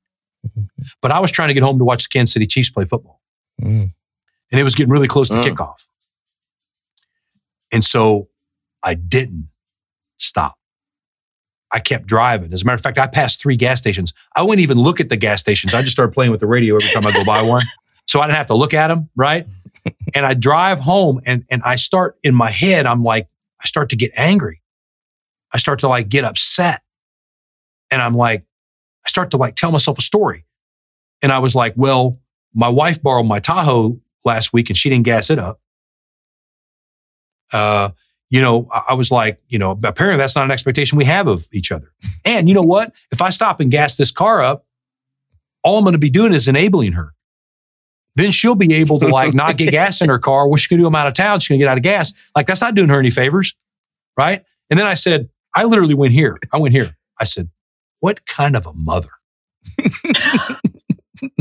But 1.02 1.10
I 1.10 1.20
was 1.20 1.32
trying 1.32 1.48
to 1.48 1.54
get 1.54 1.62
home 1.62 1.78
to 1.78 1.84
watch 1.84 2.04
the 2.04 2.08
Kansas 2.08 2.32
City 2.32 2.46
Chiefs 2.46 2.70
play 2.70 2.84
football. 2.84 3.20
Mm. 3.60 3.92
And 4.52 4.60
it 4.60 4.62
was 4.62 4.74
getting 4.74 4.92
really 4.92 5.08
close 5.08 5.28
to 5.28 5.34
mm. 5.34 5.42
kickoff. 5.42 5.88
And 7.72 7.84
so 7.84 8.28
I 8.82 8.94
didn't 8.94 9.48
stop. 10.18 10.58
I 11.72 11.80
kept 11.80 12.06
driving. 12.06 12.52
As 12.52 12.62
a 12.62 12.64
matter 12.64 12.76
of 12.76 12.80
fact, 12.80 12.98
I 12.98 13.06
passed 13.06 13.42
three 13.42 13.56
gas 13.56 13.78
stations. 13.78 14.14
I 14.34 14.42
wouldn't 14.42 14.62
even 14.62 14.78
look 14.78 15.00
at 15.00 15.08
the 15.08 15.16
gas 15.16 15.40
stations. 15.40 15.74
I 15.74 15.82
just 15.82 15.92
started 15.92 16.12
playing 16.12 16.30
with 16.30 16.40
the 16.40 16.46
radio 16.46 16.76
every 16.76 16.88
time 16.88 17.06
I 17.06 17.12
go 17.12 17.24
by 17.24 17.42
one. 17.42 17.62
So 18.08 18.20
I 18.20 18.28
didn't 18.28 18.36
have 18.36 18.46
to 18.46 18.54
look 18.54 18.72
at 18.72 18.86
them, 18.86 19.10
right? 19.16 19.46
And 20.14 20.24
I 20.24 20.34
drive 20.34 20.78
home 20.78 21.20
and, 21.26 21.44
and 21.50 21.60
I 21.64 21.74
start 21.74 22.18
in 22.22 22.36
my 22.36 22.50
head, 22.50 22.86
I'm 22.86 23.02
like, 23.02 23.28
I 23.60 23.66
start 23.66 23.90
to 23.90 23.96
get 23.96 24.12
angry. 24.16 24.62
I 25.52 25.58
start 25.58 25.80
to 25.80 25.88
like 25.88 26.08
get 26.08 26.24
upset. 26.24 26.82
And 27.90 28.02
I'm 28.02 28.14
like, 28.14 28.44
I 29.04 29.08
start 29.08 29.30
to 29.32 29.36
like 29.36 29.54
tell 29.54 29.70
myself 29.70 29.98
a 29.98 30.02
story. 30.02 30.44
And 31.22 31.32
I 31.32 31.38
was 31.38 31.54
like, 31.54 31.74
well, 31.76 32.20
my 32.54 32.68
wife 32.68 33.02
borrowed 33.02 33.26
my 33.26 33.38
Tahoe 33.38 34.00
last 34.24 34.52
week 34.52 34.70
and 34.70 34.76
she 34.76 34.88
didn't 34.88 35.04
gas 35.04 35.30
it 35.30 35.38
up. 35.38 35.60
Uh, 37.52 37.90
you 38.28 38.40
know, 38.40 38.68
I 38.70 38.94
was 38.94 39.10
like, 39.10 39.40
you 39.48 39.58
know, 39.58 39.78
apparently 39.84 40.18
that's 40.18 40.34
not 40.34 40.44
an 40.44 40.50
expectation 40.50 40.98
we 40.98 41.04
have 41.04 41.28
of 41.28 41.46
each 41.52 41.70
other. 41.70 41.92
And 42.24 42.48
you 42.48 42.54
know 42.54 42.62
what? 42.62 42.92
If 43.12 43.22
I 43.22 43.30
stop 43.30 43.60
and 43.60 43.70
gas 43.70 43.96
this 43.96 44.10
car 44.10 44.42
up, 44.42 44.66
all 45.62 45.78
I'm 45.78 45.84
going 45.84 45.92
to 45.92 45.98
be 45.98 46.10
doing 46.10 46.34
is 46.34 46.48
enabling 46.48 46.92
her. 46.92 47.12
Then 48.16 48.30
she'll 48.30 48.54
be 48.54 48.72
able 48.74 48.98
to 49.00 49.08
like 49.08 49.34
not 49.34 49.56
get 49.56 49.70
gas 49.70 50.00
in 50.00 50.08
her 50.08 50.18
car. 50.18 50.48
What 50.48 50.58
she 50.58 50.68
to 50.68 50.76
do? 50.76 50.86
I'm 50.86 50.94
out 50.94 51.06
of 51.06 51.14
town. 51.14 51.38
She's 51.38 51.48
going 51.48 51.60
to 51.60 51.64
get 51.64 51.70
out 51.70 51.76
of 51.76 51.82
gas. 51.84 52.14
Like 52.34 52.46
that's 52.46 52.60
not 52.60 52.74
doing 52.74 52.88
her 52.88 52.98
any 52.98 53.10
favors. 53.10 53.54
Right. 54.16 54.42
And 54.70 54.80
then 54.80 54.86
I 54.86 54.94
said, 54.94 55.28
I 55.54 55.64
literally 55.64 55.94
went 55.94 56.12
here. 56.12 56.38
I 56.52 56.58
went 56.58 56.74
here. 56.74 56.96
I 57.20 57.24
said, 57.24 57.50
what 58.00 58.26
kind 58.26 58.56
of 58.56 58.66
a 58.66 58.72
mother 58.72 59.10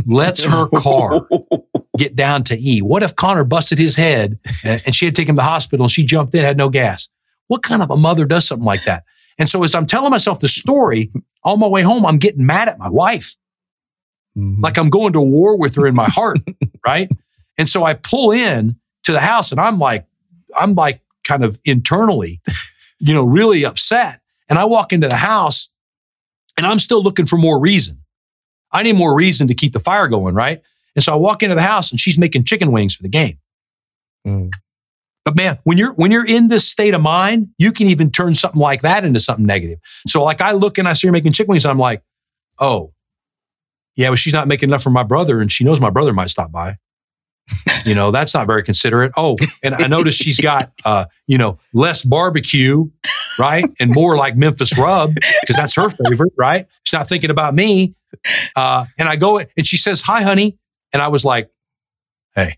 lets 0.05 0.43
her 0.45 0.67
car 0.67 1.27
get 1.95 2.15
down 2.15 2.43
to 2.45 2.57
E? 2.57 2.81
What 2.81 3.03
if 3.03 3.15
Connor 3.15 3.43
busted 3.43 3.77
his 3.77 3.95
head 3.95 4.39
and 4.65 4.93
she 4.93 5.05
had 5.05 5.15
taken 5.15 5.31
him 5.31 5.35
to 5.35 5.41
the 5.41 5.43
hospital 5.43 5.85
and 5.85 5.91
she 5.91 6.03
jumped 6.03 6.33
in, 6.35 6.43
had 6.43 6.57
no 6.57 6.69
gas? 6.69 7.09
What 7.47 7.63
kind 7.63 7.81
of 7.81 7.91
a 7.91 7.97
mother 7.97 8.25
does 8.25 8.47
something 8.47 8.65
like 8.65 8.83
that? 8.85 9.03
And 9.37 9.49
so 9.49 9.63
as 9.63 9.75
I'm 9.75 9.85
telling 9.85 10.11
myself 10.11 10.39
the 10.39 10.47
story 10.47 11.11
on 11.43 11.59
my 11.59 11.67
way 11.67 11.81
home, 11.81 12.05
I'm 12.05 12.17
getting 12.17 12.45
mad 12.45 12.69
at 12.69 12.79
my 12.79 12.89
wife. 12.89 13.35
Mm-hmm. 14.37 14.61
Like 14.61 14.77
I'm 14.77 14.89
going 14.89 15.13
to 15.13 15.21
war 15.21 15.57
with 15.57 15.75
her 15.75 15.87
in 15.87 15.95
my 15.95 16.09
heart. 16.09 16.39
right. 16.85 17.09
And 17.57 17.67
so 17.67 17.83
I 17.83 17.93
pull 17.93 18.31
in 18.31 18.77
to 19.03 19.11
the 19.11 19.19
house 19.19 19.51
and 19.51 19.59
I'm 19.59 19.79
like, 19.79 20.05
I'm 20.57 20.75
like 20.75 21.01
kind 21.23 21.43
of 21.43 21.59
internally, 21.65 22.41
you 22.99 23.13
know, 23.13 23.23
really 23.23 23.65
upset. 23.65 24.21
And 24.49 24.59
I 24.59 24.65
walk 24.65 24.93
into 24.93 25.07
the 25.07 25.15
house 25.15 25.71
and 26.57 26.65
I'm 26.65 26.79
still 26.79 27.01
looking 27.01 27.25
for 27.25 27.37
more 27.37 27.59
reason. 27.59 28.01
I 28.71 28.83
need 28.83 28.95
more 28.95 29.15
reason 29.15 29.47
to 29.47 29.53
keep 29.53 29.73
the 29.73 29.79
fire 29.79 30.07
going, 30.07 30.35
right? 30.35 30.61
And 30.95 31.03
so 31.03 31.13
I 31.13 31.15
walk 31.15 31.43
into 31.43 31.55
the 31.55 31.61
house 31.61 31.91
and 31.91 31.99
she's 31.99 32.17
making 32.17 32.45
chicken 32.45 32.71
wings 32.71 32.95
for 32.95 33.03
the 33.03 33.09
game. 33.09 33.37
Mm. 34.25 34.51
But 35.25 35.35
man, 35.35 35.57
when 35.63 35.77
you're 35.77 35.93
when 35.93 36.11
you're 36.11 36.25
in 36.25 36.47
this 36.49 36.69
state 36.69 36.93
of 36.93 37.01
mind, 37.01 37.49
you 37.57 37.71
can 37.71 37.87
even 37.87 38.11
turn 38.11 38.35
something 38.35 38.61
like 38.61 38.81
that 38.81 39.03
into 39.03 39.19
something 39.19 39.45
negative. 39.45 39.79
So 40.07 40.23
like 40.23 40.39
I 40.39 40.51
look 40.51 40.77
and 40.77 40.87
I 40.87 40.93
see 40.93 41.07
her 41.07 41.11
making 41.11 41.31
chicken 41.31 41.51
wings, 41.51 41.65
and 41.65 41.71
I'm 41.71 41.79
like, 41.79 42.03
oh, 42.59 42.93
yeah, 43.95 44.09
well, 44.09 44.17
she's 44.17 44.33
not 44.33 44.47
making 44.47 44.69
enough 44.69 44.83
for 44.83 44.91
my 44.91 45.03
brother, 45.03 45.41
and 45.41 45.51
she 45.51 45.63
knows 45.63 45.81
my 45.81 45.89
brother 45.89 46.13
might 46.13 46.29
stop 46.29 46.51
by. 46.51 46.75
you 47.85 47.93
know, 47.95 48.11
that's 48.11 48.33
not 48.33 48.45
very 48.47 48.63
considerate. 48.63 49.11
Oh, 49.17 49.37
and 49.63 49.73
I 49.75 49.87
noticed 49.87 50.21
she's 50.21 50.39
got 50.39 50.71
uh, 50.85 51.05
you 51.27 51.39
know, 51.39 51.59
less 51.73 52.03
barbecue, 52.03 52.85
right? 53.39 53.65
And 53.79 53.93
more 53.95 54.15
like 54.15 54.35
Memphis 54.35 54.77
rub, 54.77 55.13
because 55.41 55.55
that's 55.55 55.75
her 55.75 55.89
favorite, 55.89 56.33
right? 56.37 56.67
She's 56.83 56.93
not 56.93 57.09
thinking 57.09 57.31
about 57.31 57.55
me. 57.55 57.95
Uh, 58.55 58.85
and 58.97 59.09
I 59.09 59.15
go 59.15 59.39
and 59.39 59.65
she 59.65 59.77
says, 59.77 60.01
Hi, 60.03 60.21
honey. 60.21 60.57
And 60.95 61.01
I 61.01 61.09
was 61.09 61.25
like, 61.25 61.51
Hey, 62.35 62.55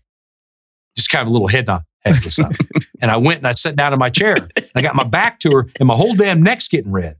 just 0.94 1.10
kind 1.10 1.22
of 1.22 1.28
a 1.28 1.32
little 1.32 1.48
head 1.48 1.66
nod. 1.66 1.82
Hey, 2.04 2.12
what's 2.12 2.38
up? 2.38 2.52
and 3.00 3.10
I 3.10 3.16
went 3.16 3.38
and 3.38 3.48
I 3.48 3.50
sat 3.50 3.74
down 3.74 3.92
in 3.92 3.98
my 3.98 4.10
chair. 4.10 4.36
I 4.76 4.80
got 4.80 4.94
my 4.94 5.02
back 5.02 5.40
to 5.40 5.50
her 5.50 5.66
and 5.80 5.88
my 5.88 5.96
whole 5.96 6.14
damn 6.14 6.40
neck's 6.40 6.68
getting 6.68 6.92
red. 6.92 7.16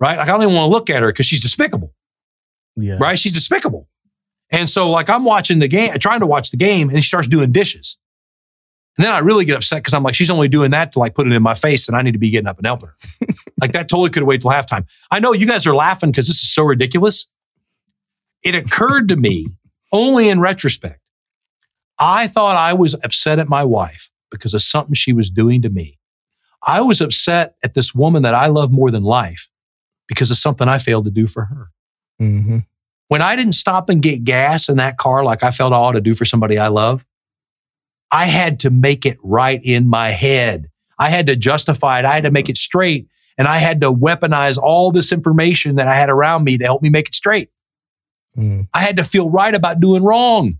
Right? 0.00 0.16
Like 0.16 0.30
I 0.30 0.32
don't 0.32 0.44
even 0.44 0.54
want 0.54 0.70
to 0.70 0.72
look 0.72 0.88
at 0.88 1.02
her 1.02 1.12
because 1.12 1.26
she's 1.26 1.42
despicable. 1.42 1.92
Yeah. 2.74 2.96
Right? 2.98 3.18
She's 3.18 3.34
despicable. 3.34 3.86
And 4.50 4.66
so, 4.66 4.90
like, 4.90 5.10
I'm 5.10 5.26
watching 5.26 5.58
the 5.58 5.68
game, 5.68 5.92
trying 5.98 6.20
to 6.20 6.26
watch 6.26 6.52
the 6.52 6.56
game, 6.56 6.88
and 6.88 6.96
she 7.02 7.08
starts 7.08 7.28
doing 7.28 7.52
dishes. 7.52 7.98
And 8.96 9.04
then 9.04 9.12
I 9.12 9.18
really 9.18 9.44
get 9.44 9.56
upset 9.56 9.80
because 9.80 9.92
I'm 9.92 10.02
like, 10.02 10.14
she's 10.14 10.30
only 10.30 10.48
doing 10.48 10.70
that 10.70 10.92
to 10.92 11.00
like 11.00 11.14
put 11.14 11.26
it 11.26 11.34
in 11.34 11.42
my 11.42 11.52
face, 11.52 11.86
and 11.86 11.94
I 11.94 12.00
need 12.00 12.12
to 12.12 12.18
be 12.18 12.30
getting 12.30 12.48
up 12.48 12.56
and 12.56 12.66
helping 12.66 12.88
her. 12.88 12.96
like, 13.60 13.72
that 13.72 13.90
totally 13.90 14.08
could 14.08 14.22
have 14.22 14.26
waited 14.26 14.40
till 14.40 14.50
halftime. 14.50 14.88
I 15.10 15.20
know 15.20 15.34
you 15.34 15.46
guys 15.46 15.66
are 15.66 15.74
laughing 15.74 16.10
because 16.10 16.28
this 16.28 16.42
is 16.42 16.50
so 16.50 16.64
ridiculous. 16.64 17.30
It 18.42 18.54
occurred 18.54 19.08
to 19.08 19.16
me 19.16 19.48
only 19.92 20.28
in 20.28 20.40
retrospect. 20.40 21.00
I 21.98 22.26
thought 22.26 22.56
I 22.56 22.74
was 22.74 22.94
upset 23.04 23.38
at 23.38 23.48
my 23.48 23.64
wife 23.64 24.10
because 24.30 24.54
of 24.54 24.62
something 24.62 24.94
she 24.94 25.12
was 25.12 25.30
doing 25.30 25.62
to 25.62 25.68
me. 25.68 25.98
I 26.66 26.80
was 26.80 27.00
upset 27.00 27.54
at 27.64 27.74
this 27.74 27.94
woman 27.94 28.22
that 28.22 28.34
I 28.34 28.46
love 28.48 28.70
more 28.70 28.90
than 28.90 29.02
life 29.02 29.50
because 30.06 30.30
of 30.30 30.36
something 30.36 30.68
I 30.68 30.78
failed 30.78 31.04
to 31.06 31.10
do 31.10 31.26
for 31.26 31.46
her 31.46 31.70
Mm-hmm. 32.20 32.58
when 33.06 33.22
I 33.22 33.36
didn't 33.36 33.52
stop 33.52 33.88
and 33.88 34.02
get 34.02 34.24
gas 34.24 34.68
in 34.68 34.78
that 34.78 34.98
car 34.98 35.22
like 35.22 35.44
I 35.44 35.52
felt 35.52 35.72
I 35.72 35.76
ought 35.76 35.92
to 35.92 36.00
do 36.00 36.16
for 36.16 36.24
somebody 36.24 36.58
I 36.58 36.66
love, 36.66 37.06
I 38.10 38.24
had 38.24 38.58
to 38.60 38.70
make 38.70 39.06
it 39.06 39.18
right 39.22 39.60
in 39.62 39.86
my 39.86 40.10
head. 40.10 40.68
I 40.98 41.10
had 41.10 41.28
to 41.28 41.36
justify 41.36 42.00
it. 42.00 42.04
I 42.04 42.14
had 42.14 42.24
to 42.24 42.32
make 42.32 42.48
it 42.48 42.56
straight. 42.56 43.06
And 43.36 43.46
I 43.46 43.58
had 43.58 43.80
to 43.82 43.92
weaponize 43.92 44.58
all 44.58 44.90
this 44.90 45.12
information 45.12 45.76
that 45.76 45.86
I 45.86 45.94
had 45.94 46.10
around 46.10 46.42
me 46.42 46.58
to 46.58 46.64
help 46.64 46.82
me 46.82 46.90
make 46.90 47.06
it 47.06 47.14
straight. 47.14 47.50
Mm. 48.38 48.68
I 48.72 48.80
had 48.80 48.96
to 48.96 49.04
feel 49.04 49.30
right 49.30 49.54
about 49.54 49.80
doing 49.80 50.02
wrong. 50.02 50.58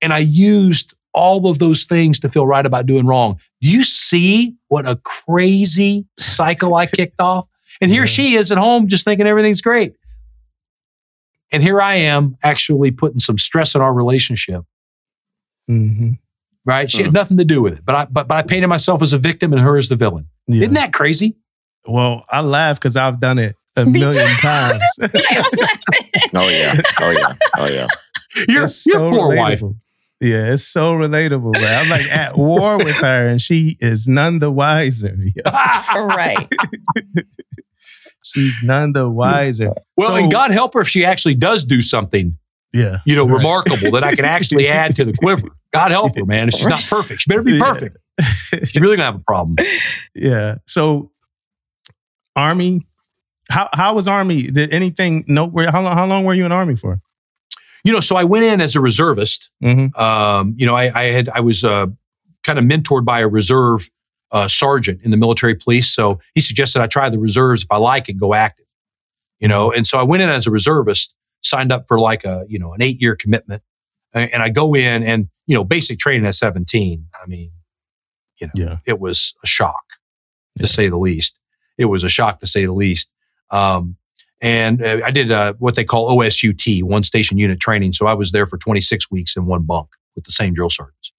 And 0.00 0.12
I 0.12 0.18
used 0.18 0.94
all 1.12 1.48
of 1.48 1.58
those 1.58 1.84
things 1.84 2.20
to 2.20 2.28
feel 2.28 2.46
right 2.46 2.64
about 2.66 2.86
doing 2.86 3.06
wrong. 3.06 3.40
Do 3.60 3.70
you 3.70 3.82
see 3.82 4.54
what 4.68 4.86
a 4.88 4.96
crazy 5.04 6.06
cycle 6.18 6.74
I 6.74 6.86
kicked 6.98 7.20
off? 7.20 7.48
And 7.80 7.90
here 7.90 8.02
Yeah. 8.02 8.06
she 8.06 8.34
is 8.36 8.52
at 8.52 8.58
home 8.58 8.88
just 8.88 9.04
thinking 9.04 9.26
everything's 9.26 9.62
great. 9.62 9.94
And 11.52 11.62
here 11.62 11.80
I 11.80 11.94
am 11.96 12.36
actually 12.42 12.90
putting 12.90 13.18
some 13.20 13.38
stress 13.38 13.74
in 13.74 13.80
our 13.80 13.92
relationship, 13.94 14.64
Mm-hmm. 15.70 16.12
right? 16.64 16.90
She 16.90 17.02
had 17.02 17.12
nothing 17.12 17.36
to 17.38 17.44
do 17.44 17.62
with 17.62 17.78
it, 17.78 17.84
but 17.84 17.94
I, 17.94 18.04
but, 18.06 18.26
but 18.28 18.34
I 18.36 18.42
painted 18.42 18.66
myself 18.68 19.02
as 19.02 19.12
a 19.12 19.18
victim 19.18 19.52
and 19.52 19.60
her 19.62 19.76
as 19.76 19.88
the 19.88 19.96
villain. 19.96 20.26
Yeah. 20.46 20.62
Isn't 20.62 20.74
that 20.74 20.92
crazy? 20.92 21.36
well, 21.86 22.24
I 22.30 22.40
laugh 22.40 22.78
because 22.80 22.96
I've 22.96 23.20
done 23.20 23.38
it 23.38 23.54
a 23.76 23.84
million 23.86 24.26
times. 24.40 24.82
Oh 26.36 26.48
yeah. 26.48 26.74
Oh 27.00 27.10
yeah. 27.10 27.34
Oh 27.58 27.68
yeah. 27.70 27.86
Your, 28.48 28.64
It's 28.64 28.84
your 28.86 28.98
so 28.98 29.10
poor 29.10 29.36
wife. 29.36 29.60
relatable. 29.60 29.76
Yeah, 30.20 30.52
it's 30.54 30.66
so 30.66 30.94
relatable, 30.96 31.52
man. 31.52 31.82
I'm 31.84 31.90
like 31.90 32.10
at 32.10 32.36
war 32.38 32.78
with 32.78 32.96
her, 32.96 33.26
and 33.28 33.40
she 33.40 33.76
is 33.80 34.08
none 34.08 34.38
the 34.40 34.50
wiser. 34.50 35.14
Yeah. 35.36 35.82
right. 35.94 36.36
She's 38.24 38.56
none 38.62 38.92
the 38.92 39.08
wiser. 39.10 39.72
Well, 39.96 40.08
So- 40.10 40.14
and 40.16 40.32
God 40.32 40.50
help 40.50 40.74
her 40.74 40.80
if 40.80 40.88
she 40.88 41.04
actually 41.04 41.34
does 41.34 41.64
do 41.64 41.82
something, 41.82 42.38
Yeah. 42.72 42.98
you 43.04 43.14
know, 43.16 43.26
Right. 43.28 43.36
remarkable 43.38 43.90
that 43.92 44.02
I 44.04 44.14
can 44.14 44.24
actually 44.24 44.66
add 44.68 44.96
to 44.96 45.04
the 45.04 45.12
quiver. 45.12 45.48
God 45.72 45.90
help 45.90 46.16
her, 46.16 46.24
man. 46.24 46.48
If 46.48 46.54
she's 46.54 46.66
not 46.66 46.82
perfect, 46.84 47.20
she 47.22 47.28
better 47.28 47.42
be 47.42 47.52
Yeah. 47.52 47.72
perfect. 47.72 47.98
She's 48.64 48.80
really 48.80 48.96
gonna 48.96 49.06
have 49.06 49.16
a 49.16 49.24
problem. 49.24 49.56
Yeah. 50.14 50.56
So, 50.66 51.10
Army, 52.34 52.86
how 53.54 53.68
how 53.72 53.94
was 53.94 54.06
Army? 54.08 54.42
Did 54.42 54.72
anything 54.72 55.24
noteworthy? 55.26 55.70
How 55.70 55.82
long 55.82 55.94
how 55.96 56.06
long 56.06 56.24
were 56.24 56.34
you 56.34 56.44
in 56.44 56.52
Army 56.52 56.76
for? 56.76 57.00
You 57.84 57.92
know, 57.92 58.00
so 58.00 58.16
I 58.16 58.24
went 58.24 58.44
in 58.46 58.60
as 58.60 58.76
a 58.76 58.80
reservist. 58.80 59.50
Mm-hmm. 59.62 59.98
Um, 60.00 60.54
you 60.56 60.66
know, 60.66 60.74
I, 60.74 60.90
I 60.94 61.04
had 61.12 61.28
I 61.28 61.40
was 61.40 61.64
uh, 61.64 61.86
kind 62.42 62.58
of 62.58 62.64
mentored 62.64 63.04
by 63.04 63.20
a 63.20 63.28
reserve 63.28 63.88
uh, 64.32 64.48
sergeant 64.48 65.00
in 65.02 65.10
the 65.10 65.16
military 65.16 65.54
police. 65.54 65.94
So 65.94 66.18
he 66.34 66.40
suggested 66.40 66.80
I 66.82 66.86
try 66.86 67.08
the 67.10 67.18
reserves 67.18 67.62
if 67.64 67.70
I 67.70 67.76
like 67.76 68.08
it, 68.08 68.14
go 68.14 68.34
active. 68.34 68.66
You 69.38 69.48
know, 69.48 69.70
and 69.72 69.86
so 69.86 69.98
I 69.98 70.02
went 70.02 70.22
in 70.22 70.30
as 70.30 70.46
a 70.46 70.50
reservist, 70.50 71.14
signed 71.42 71.72
up 71.72 71.84
for 71.86 71.98
like 72.00 72.24
a 72.24 72.44
you 72.48 72.58
know 72.58 72.72
an 72.72 72.82
eight 72.82 73.00
year 73.00 73.14
commitment, 73.16 73.62
and, 74.12 74.30
and 74.32 74.42
I 74.42 74.48
go 74.48 74.74
in 74.74 75.02
and 75.02 75.28
you 75.46 75.54
know 75.54 75.64
basic 75.64 75.98
training 75.98 76.26
at 76.26 76.34
seventeen. 76.34 77.08
I 77.22 77.26
mean, 77.26 77.50
you 78.40 78.46
know, 78.46 78.52
Yeah. 78.54 78.76
it 78.86 78.98
was 78.98 79.34
a 79.44 79.46
shock 79.46 79.84
to 80.56 80.62
Yeah. 80.64 80.68
say 80.68 80.88
the 80.88 80.98
least. 80.98 81.38
It 81.76 81.86
was 81.86 82.02
a 82.04 82.08
shock 82.08 82.40
to 82.40 82.46
say 82.46 82.64
the 82.64 82.72
least. 82.72 83.10
Um, 83.50 83.96
and 84.40 84.84
uh, 84.84 85.00
I 85.04 85.10
did 85.10 85.30
uh, 85.30 85.54
what 85.58 85.74
they 85.74 85.84
call 85.84 86.14
OSUT, 86.16 86.82
one 86.82 87.02
station 87.02 87.38
unit 87.38 87.60
training. 87.60 87.92
So 87.94 88.06
I 88.06 88.14
was 88.14 88.32
there 88.32 88.46
for 88.46 88.58
26 88.58 89.10
weeks 89.10 89.36
in 89.36 89.46
one 89.46 89.62
bunk 89.62 89.88
with 90.14 90.24
the 90.24 90.32
same 90.32 90.54
drill 90.54 90.70
sergeants. 90.70 91.12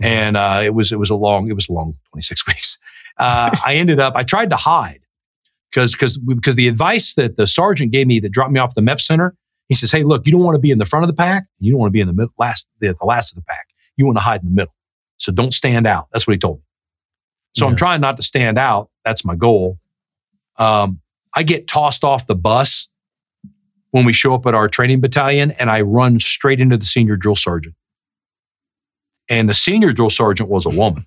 And 0.00 0.36
uh, 0.36 0.60
it 0.62 0.74
was 0.74 0.92
it 0.92 0.98
was 0.98 1.10
a 1.10 1.14
long 1.14 1.48
it 1.48 1.54
was 1.54 1.68
a 1.68 1.72
long 1.72 1.94
26 2.12 2.46
weeks. 2.48 2.78
Uh, 3.18 3.54
I 3.64 3.74
ended 3.74 4.00
up 4.00 4.14
I 4.16 4.22
tried 4.22 4.50
to 4.50 4.56
hide 4.56 5.00
because 5.70 5.92
because 5.92 6.18
because 6.18 6.54
the 6.54 6.68
advice 6.68 7.14
that 7.14 7.36
the 7.36 7.46
sergeant 7.46 7.92
gave 7.92 8.06
me 8.06 8.20
that 8.20 8.32
dropped 8.32 8.52
me 8.52 8.60
off 8.60 8.74
the 8.74 8.82
MEPS 8.82 9.02
center. 9.02 9.34
He 9.68 9.74
says, 9.74 9.90
"Hey, 9.90 10.04
look, 10.04 10.26
you 10.26 10.32
don't 10.32 10.42
want 10.42 10.54
to 10.54 10.60
be 10.60 10.70
in 10.70 10.78
the 10.78 10.84
front 10.84 11.04
of 11.04 11.08
the 11.08 11.14
pack. 11.14 11.44
You 11.58 11.72
don't 11.72 11.80
want 11.80 11.88
to 11.88 11.92
be 11.92 12.00
in 12.00 12.06
the 12.06 12.14
mid- 12.14 12.28
last 12.38 12.66
the, 12.80 12.94
the 12.98 13.06
last 13.06 13.32
of 13.32 13.36
the 13.36 13.42
pack. 13.42 13.66
You 13.96 14.06
want 14.06 14.16
to 14.16 14.22
hide 14.22 14.40
in 14.40 14.46
the 14.46 14.54
middle. 14.54 14.74
So 15.18 15.32
don't 15.32 15.52
stand 15.52 15.86
out." 15.86 16.08
That's 16.12 16.26
what 16.26 16.34
he 16.34 16.38
told 16.38 16.58
me. 16.58 16.62
So 17.56 17.66
I'm 17.66 17.74
trying 17.74 18.02
not 18.02 18.18
to 18.18 18.22
stand 18.22 18.58
out. 18.58 18.90
That's 19.02 19.24
my 19.24 19.34
goal. 19.34 19.78
Um, 20.58 21.00
I 21.36 21.42
get 21.42 21.68
tossed 21.68 22.02
off 22.02 22.26
the 22.26 22.34
bus 22.34 22.88
when 23.90 24.04
we 24.04 24.12
show 24.12 24.34
up 24.34 24.46
at 24.46 24.54
our 24.54 24.68
training 24.68 25.00
battalion, 25.00 25.52
and 25.52 25.70
I 25.70 25.82
run 25.82 26.18
straight 26.18 26.60
into 26.60 26.76
the 26.76 26.84
senior 26.86 27.16
drill 27.16 27.36
sergeant. 27.36 27.74
And 29.28 29.48
the 29.48 29.54
senior 29.54 29.92
drill 29.92 30.10
sergeant 30.10 30.48
was 30.48 30.66
a 30.66 30.70
woman. 30.70 31.06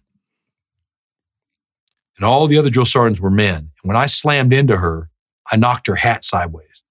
And 2.17 2.25
all 2.25 2.47
the 2.47 2.57
other 2.57 2.69
drill 2.69 2.85
sergeants 2.85 3.19
were 3.19 3.29
men. 3.31 3.57
And 3.57 3.71
when 3.83 3.97
I 3.97 4.05
slammed 4.05 4.53
into 4.53 4.77
her, 4.77 5.09
I 5.51 5.55
knocked 5.55 5.87
her 5.87 5.95
hat 5.95 6.23
sideways. 6.23 6.83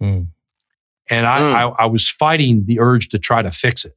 Mm. 0.00 0.28
And 1.10 1.26
I, 1.26 1.38
Mm. 1.38 1.54
I, 1.54 1.62
I 1.84 1.86
was 1.86 2.08
fighting 2.08 2.64
the 2.66 2.80
urge 2.80 3.08
to 3.10 3.18
try 3.18 3.42
to 3.42 3.50
fix 3.50 3.84
it. 3.84 3.96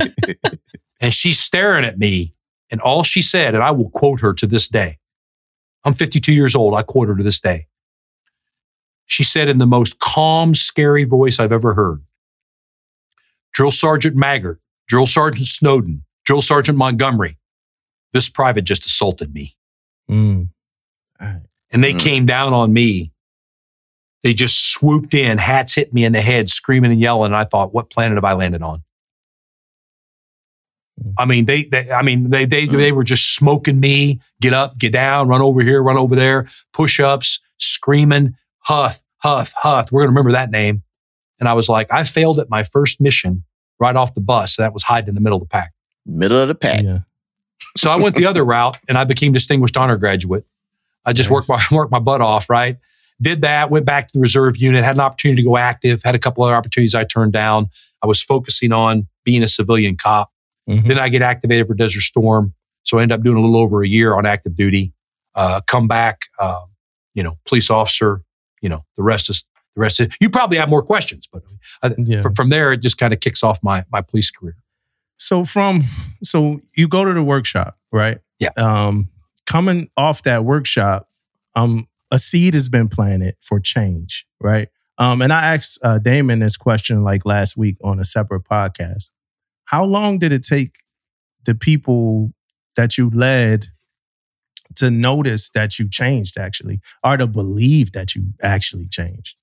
and 1.00 1.12
she's 1.12 1.38
staring 1.38 1.84
at 1.84 1.98
me. 1.98 2.34
And 2.70 2.80
all 2.80 3.02
she 3.02 3.22
said, 3.22 3.54
and 3.54 3.62
I 3.62 3.70
will 3.70 3.90
quote 3.90 4.20
her 4.20 4.34
to 4.34 4.46
this 4.46 4.68
day 4.68 4.97
I'm 5.84 5.94
52 5.94 6.32
years 6.32 6.54
old. 6.54 6.74
I 6.74 6.82
quote 6.82 7.08
her 7.08 7.16
to 7.16 7.22
this 7.22 7.40
day. 7.40 7.66
She 9.06 9.24
said 9.24 9.48
in 9.48 9.58
the 9.58 9.66
most 9.66 9.98
calm, 10.00 10.54
scary 10.54 11.04
voice 11.04 11.40
I've 11.40 11.52
ever 11.52 11.74
heard 11.74 12.02
Drill 13.52 13.70
Sergeant 13.70 14.16
Maggart, 14.16 14.58
Drill 14.86 15.06
Sergeant 15.06 15.46
Snowden, 15.46 16.04
Drill 16.24 16.42
Sergeant 16.42 16.76
Montgomery, 16.76 17.38
this 18.12 18.28
private 18.28 18.62
just 18.64 18.84
assaulted 18.84 19.32
me. 19.32 19.56
Mm. 20.10 20.48
And 21.20 21.84
they 21.84 21.92
Mm. 21.94 22.00
came 22.00 22.26
down 22.26 22.52
on 22.52 22.72
me. 22.72 23.12
They 24.22 24.34
just 24.34 24.72
swooped 24.72 25.14
in, 25.14 25.38
hats 25.38 25.74
hit 25.74 25.94
me 25.94 26.04
in 26.04 26.12
the 26.12 26.20
head, 26.20 26.50
screaming 26.50 26.90
and 26.90 27.00
yelling. 27.00 27.26
And 27.26 27.36
I 27.36 27.44
thought, 27.44 27.72
what 27.72 27.88
planet 27.90 28.16
have 28.16 28.24
I 28.24 28.32
landed 28.34 28.62
on? 28.62 28.82
I 31.18 31.24
mean, 31.26 31.44
they, 31.44 31.64
they 31.64 31.90
I 31.90 32.02
mean, 32.02 32.30
they, 32.30 32.44
they, 32.44 32.66
Mm. 32.66 32.72
they 32.76 32.92
were 32.92 33.04
just 33.04 33.34
smoking 33.36 33.80
me, 33.80 34.20
get 34.40 34.52
up, 34.52 34.78
get 34.78 34.92
down, 34.92 35.28
run 35.28 35.40
over 35.40 35.60
here, 35.60 35.82
run 35.82 35.96
over 35.96 36.14
there, 36.16 36.48
push 36.72 37.00
ups, 37.00 37.40
screaming, 37.58 38.34
Huth, 38.60 39.02
Huth, 39.22 39.52
Huth. 39.56 39.90
We're 39.92 40.00
going 40.02 40.08
to 40.08 40.12
remember 40.12 40.32
that 40.32 40.50
name. 40.50 40.82
And 41.40 41.48
I 41.48 41.54
was 41.54 41.68
like, 41.68 41.92
I 41.92 42.04
failed 42.04 42.38
at 42.38 42.50
my 42.50 42.62
first 42.62 43.00
mission 43.00 43.44
right 43.80 43.94
off 43.94 44.14
the 44.14 44.20
bus. 44.20 44.56
So 44.56 44.62
that 44.62 44.72
was 44.72 44.82
hiding 44.82 45.08
in 45.08 45.14
the 45.14 45.20
middle 45.20 45.36
of 45.36 45.42
the 45.42 45.48
pack. 45.48 45.72
Middle 46.04 46.38
of 46.38 46.48
the 46.48 46.54
pack. 46.54 46.82
Yeah. 46.82 46.98
So 47.76 47.90
I 47.90 47.96
went 47.96 48.16
the 48.16 48.26
other 48.26 48.44
route 48.54 48.76
and 48.88 48.98
I 48.98 49.04
became 49.04 49.32
distinguished 49.32 49.76
honor 49.76 49.96
graduate. 49.96 50.44
I 51.04 51.12
just 51.12 51.30
Nice. 51.30 51.48
worked 51.48 51.70
my 51.70 51.76
worked 51.76 51.92
my 51.92 52.00
butt 52.00 52.20
off, 52.20 52.50
right? 52.50 52.76
Did 53.20 53.42
that, 53.42 53.70
went 53.70 53.84
back 53.86 54.08
to 54.08 54.12
the 54.14 54.20
reserve 54.20 54.56
unit, 54.56 54.84
had 54.84 54.94
an 54.96 55.00
opportunity 55.00 55.42
to 55.42 55.48
go 55.48 55.56
active, 55.56 56.00
had 56.04 56.14
a 56.14 56.18
couple 56.20 56.44
other 56.44 56.54
opportunities 56.54 56.94
I 56.94 57.04
turned 57.04 57.32
down. 57.32 57.68
I 58.02 58.06
was 58.06 58.22
focusing 58.22 58.72
on 58.72 59.08
being 59.24 59.42
a 59.42 59.48
civilian 59.48 59.96
cop. 59.96 60.30
Mhm. 60.68 60.86
Then 60.88 60.98
I 60.98 61.08
get 61.08 61.22
activated 61.22 61.66
for 61.66 61.74
Desert 61.74 62.02
Storm. 62.02 62.54
So 62.84 62.98
I 62.98 63.02
end 63.02 63.12
up 63.12 63.22
doing 63.22 63.36
a 63.36 63.40
little 63.40 63.56
over 63.58 63.82
a 63.82 63.88
year 63.88 64.14
on 64.16 64.26
active 64.26 64.56
duty. 64.56 64.92
Uh, 65.34 65.60
come 65.66 65.86
back, 65.88 66.22
uh, 66.38 66.62
you 67.14 67.22
know, 67.22 67.38
police 67.46 67.70
officer, 67.70 68.22
you 68.60 68.68
know, 68.68 68.84
the 68.96 69.02
rest 69.02 69.30
is 69.30 69.44
the 69.76 69.80
rest 69.80 70.00
is 70.00 70.08
you 70.20 70.28
probably 70.30 70.58
have 70.58 70.68
more 70.68 70.82
questions, 70.82 71.28
but 71.32 71.42
uh, 71.82 71.90
Yeah. 71.98 72.22
from, 72.22 72.34
from 72.34 72.48
there 72.50 72.72
it 72.72 72.82
just 72.82 72.98
kind 72.98 73.12
of 73.12 73.20
kicks 73.20 73.42
off 73.42 73.62
my 73.62 73.84
my 73.92 74.00
police 74.00 74.30
career. 74.30 74.56
So 75.18 75.44
from 75.44 75.84
so 76.22 76.60
you 76.76 76.88
go 76.88 77.04
to 77.04 77.12
the 77.12 77.22
workshop, 77.22 77.76
right? 77.92 78.18
Yeah. 78.38 78.50
Um, 78.56 79.08
coming 79.46 79.90
off 79.96 80.22
that 80.22 80.44
workshop, 80.44 81.08
um, 81.54 81.86
a 82.10 82.18
seed 82.18 82.54
has 82.54 82.68
been 82.68 82.88
planted 82.88 83.34
for 83.40 83.60
change, 83.60 84.26
right? 84.40 84.68
Um, 84.96 85.22
and 85.22 85.32
I 85.32 85.54
asked 85.54 85.78
uh, 85.82 85.98
Damon 85.98 86.38
this 86.40 86.56
question 86.56 87.02
like 87.04 87.24
last 87.24 87.56
week 87.56 87.76
on 87.84 88.00
a 88.00 88.04
separate 88.04 88.44
podcast. 88.44 89.10
How 89.68 89.84
long 89.84 90.18
did 90.18 90.32
it 90.32 90.42
take 90.44 90.72
the 91.46 91.54
people 91.54 92.32
that 92.76 92.98
you 92.98 93.10
led 93.10 93.66
to 94.76 94.90
notice 94.90 95.50
that 95.50 95.78
you 95.78 95.88
changed 95.88 96.38
actually, 96.38 96.80
or 97.04 97.16
to 97.16 97.26
believe 97.26 97.92
that 97.92 98.14
you 98.14 98.34
actually 98.42 98.86
changed? 98.86 99.36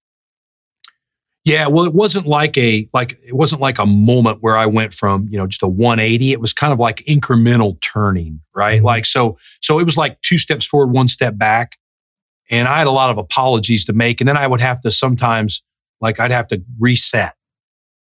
Yeah, 1.43 1.67
well, 1.67 1.85
it 1.85 1.93
wasn't 1.93 2.25
like 2.25 2.57
a 2.57 2.87
like 2.93 3.13
it 3.27 3.35
wasn't 3.35 3.61
like 3.61 3.77
a 3.77 3.85
moment 3.85 4.39
where 4.41 4.57
I 4.57 4.65
went 4.65 4.93
from 4.93 5.27
you 5.29 5.37
know 5.37 5.45
just 5.45 5.61
a 5.61 5.67
180. 5.67 6.31
It 6.31 6.41
was 6.41 6.53
kind 6.53 6.73
of 6.73 6.79
like 6.79 6.97
incremental 7.07 7.79
turning, 7.81 8.41
right? 8.55 8.81
Mhm. 8.81 8.85
Like 8.85 9.05
so, 9.05 9.37
so 9.61 9.79
it 9.79 9.83
was 9.85 9.97
like 9.97 10.19
two 10.21 10.39
steps 10.39 10.65
forward, 10.65 10.91
one 10.91 11.07
step 11.07 11.37
back, 11.37 11.77
and 12.51 12.67
I 12.67 12.79
had 12.79 12.87
a 12.87 12.91
lot 12.91 13.11
of 13.11 13.17
apologies 13.19 13.85
to 13.85 13.93
make, 13.93 14.21
and 14.21 14.27
then 14.29 14.37
I 14.37 14.47
would 14.47 14.61
have 14.61 14.81
to 14.81 14.91
sometimes 14.91 15.63
like 16.01 16.19
I'd 16.19 16.31
have 16.31 16.47
to 16.49 16.63
reset. 16.79 17.33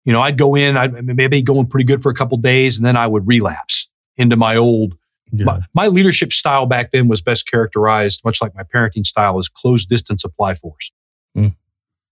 You 0.05 0.13
know, 0.13 0.21
I'd 0.21 0.37
go 0.37 0.55
in, 0.55 0.77
I'd 0.77 1.05
maybe 1.05 1.41
going 1.41 1.67
pretty 1.67 1.85
good 1.85 2.01
for 2.01 2.09
a 2.09 2.15
couple 2.15 2.37
days, 2.37 2.77
and 2.77 2.85
then 2.85 2.95
I 2.95 3.07
would 3.07 3.27
relapse 3.27 3.87
into 4.17 4.35
my 4.35 4.55
old 4.55 4.95
Yeah. 5.31 5.45
my, 5.45 5.59
my 5.73 5.87
leadership 5.87 6.33
style 6.33 6.65
back 6.65 6.91
then 6.91 7.07
was 7.07 7.21
best 7.21 7.49
characterized, 7.49 8.21
much 8.25 8.41
like 8.41 8.53
my 8.55 8.63
parenting 8.63 9.05
style, 9.05 9.37
as 9.39 9.47
closed 9.47 9.89
distance 9.89 10.23
apply 10.23 10.55
force. 10.55 10.91
Mm. 11.37 11.55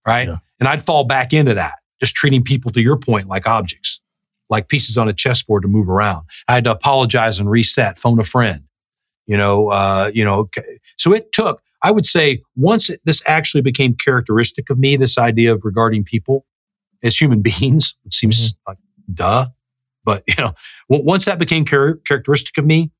Right. 0.06 0.28
Yeah. 0.28 0.38
And 0.58 0.68
I'd 0.68 0.80
fall 0.80 1.04
back 1.04 1.32
into 1.32 1.54
that, 1.54 1.74
just 2.00 2.14
treating 2.14 2.42
people 2.42 2.70
to 2.72 2.80
your 2.80 2.96
point 2.96 3.26
like 3.26 3.46
objects, 3.46 4.00
like 4.48 4.68
pieces 4.68 4.96
on 4.96 5.08
a 5.08 5.12
chessboard 5.12 5.62
to 5.62 5.68
move 5.68 5.88
around. 5.88 6.26
I 6.48 6.54
had 6.54 6.64
to 6.64 6.70
apologize 6.70 7.40
and 7.40 7.50
reset, 7.50 7.98
phone 7.98 8.18
a 8.18 8.24
friend, 8.24 8.62
you 9.26 9.36
know, 9.36 9.68
uh, 9.68 10.10
you 10.14 10.24
know, 10.24 10.48
so 10.96 11.12
it 11.12 11.32
took, 11.32 11.60
I 11.82 11.90
would 11.90 12.06
say 12.06 12.42
once 12.56 12.88
it, 12.88 13.00
this 13.04 13.22
actually 13.26 13.62
became 13.62 13.94
characteristic 13.94 14.70
of 14.70 14.78
me, 14.78 14.96
this 14.96 15.18
idea 15.18 15.52
of 15.52 15.64
regarding 15.64 16.04
people 16.04 16.46
as 17.02 17.16
human 17.16 17.42
beings, 17.42 17.96
it 18.04 18.14
seems 18.14 18.52
mm-hmm. 18.52 18.70
like 18.70 18.78
duh, 19.12 19.46
but 20.04 20.22
you 20.26 20.34
know, 20.38 20.54
once 20.88 21.24
that 21.24 21.38
became 21.38 21.64
char- 21.64 21.96
characteristic 22.06 22.56
of 22.58 22.64
me, 22.64 22.90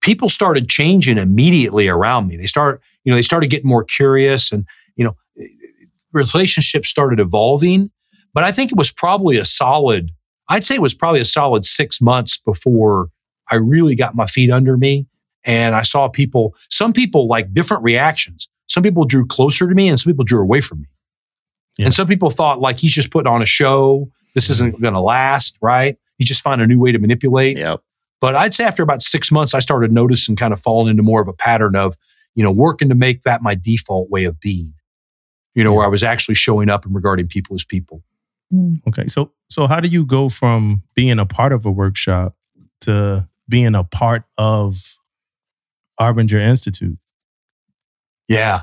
people 0.00 0.28
started 0.28 0.68
changing 0.68 1.18
immediately 1.18 1.88
around 1.88 2.26
me. 2.26 2.36
They 2.36 2.46
start, 2.46 2.82
you 3.04 3.12
know, 3.12 3.16
they 3.16 3.22
started 3.22 3.50
getting 3.50 3.68
more 3.68 3.84
curious 3.84 4.52
and, 4.52 4.66
you 4.96 5.04
know, 5.04 5.16
eh, 5.38 5.44
relationships 6.12 6.88
started 6.88 7.20
evolving. 7.20 7.90
But 8.32 8.44
I 8.44 8.52
think 8.52 8.72
it 8.72 8.78
was 8.78 8.92
probably 8.92 9.36
a 9.36 9.44
solid, 9.44 10.10
I'd 10.48 10.64
say 10.64 10.74
it 10.74 10.82
was 10.82 10.94
probably 10.94 11.20
a 11.20 11.26
solid 11.26 11.64
six 11.64 12.00
months 12.00 12.38
before 12.38 13.08
I 13.50 13.56
really 13.56 13.94
got 13.94 14.14
my 14.14 14.26
feet 14.26 14.50
under 14.50 14.76
me. 14.76 15.06
And 15.44 15.74
I 15.74 15.82
saw 15.82 16.08
people, 16.08 16.54
some 16.68 16.92
people 16.92 17.26
like 17.26 17.52
different 17.54 17.82
reactions. 17.82 18.48
Some 18.68 18.82
people 18.82 19.04
drew 19.04 19.26
closer 19.26 19.68
to 19.68 19.74
me 19.74 19.88
and 19.88 19.98
some 19.98 20.12
people 20.12 20.24
drew 20.24 20.42
away 20.42 20.60
from 20.60 20.82
me. 20.82 20.86
Yeah. 21.80 21.86
And 21.86 21.94
some 21.94 22.06
people 22.06 22.28
thought 22.28 22.60
like 22.60 22.78
he's 22.78 22.92
just 22.92 23.10
putting 23.10 23.32
on 23.32 23.40
a 23.40 23.46
show. 23.46 24.10
This 24.34 24.50
isn't 24.50 24.80
going 24.82 24.92
to 24.92 25.00
last, 25.00 25.56
right? 25.62 25.96
He 26.18 26.24
just 26.24 26.42
find 26.42 26.60
a 26.60 26.66
new 26.66 26.78
way 26.78 26.92
to 26.92 26.98
manipulate. 26.98 27.56
Yep. 27.56 27.82
But 28.20 28.36
I'd 28.36 28.52
say 28.52 28.64
after 28.64 28.82
about 28.82 29.00
six 29.00 29.32
months, 29.32 29.54
I 29.54 29.60
started 29.60 29.90
noticing 29.90 30.36
kind 30.36 30.52
of 30.52 30.60
falling 30.60 30.90
into 30.90 31.02
more 31.02 31.22
of 31.22 31.28
a 31.28 31.32
pattern 31.32 31.74
of, 31.74 31.96
you 32.34 32.44
know, 32.44 32.52
working 32.52 32.90
to 32.90 32.94
make 32.94 33.22
that 33.22 33.40
my 33.40 33.54
default 33.54 34.10
way 34.10 34.24
of 34.24 34.38
being. 34.40 34.74
You 35.54 35.64
know, 35.64 35.72
where 35.72 35.84
I 35.84 35.88
was 35.88 36.02
actually 36.02 36.34
showing 36.34 36.68
up 36.68 36.84
and 36.84 36.94
regarding 36.94 37.28
people 37.28 37.54
as 37.54 37.64
people. 37.64 38.02
Mm. 38.52 38.86
Okay. 38.86 39.06
So 39.06 39.32
so 39.48 39.66
how 39.66 39.80
do 39.80 39.88
you 39.88 40.04
go 40.04 40.28
from 40.28 40.82
being 40.94 41.18
a 41.18 41.24
part 41.24 41.52
of 41.52 41.64
a 41.64 41.70
workshop 41.70 42.36
to 42.82 43.26
being 43.48 43.74
a 43.74 43.84
part 43.84 44.24
of 44.36 44.96
Arbinger 45.98 46.40
Institute? 46.40 46.98
Yeah. 48.28 48.62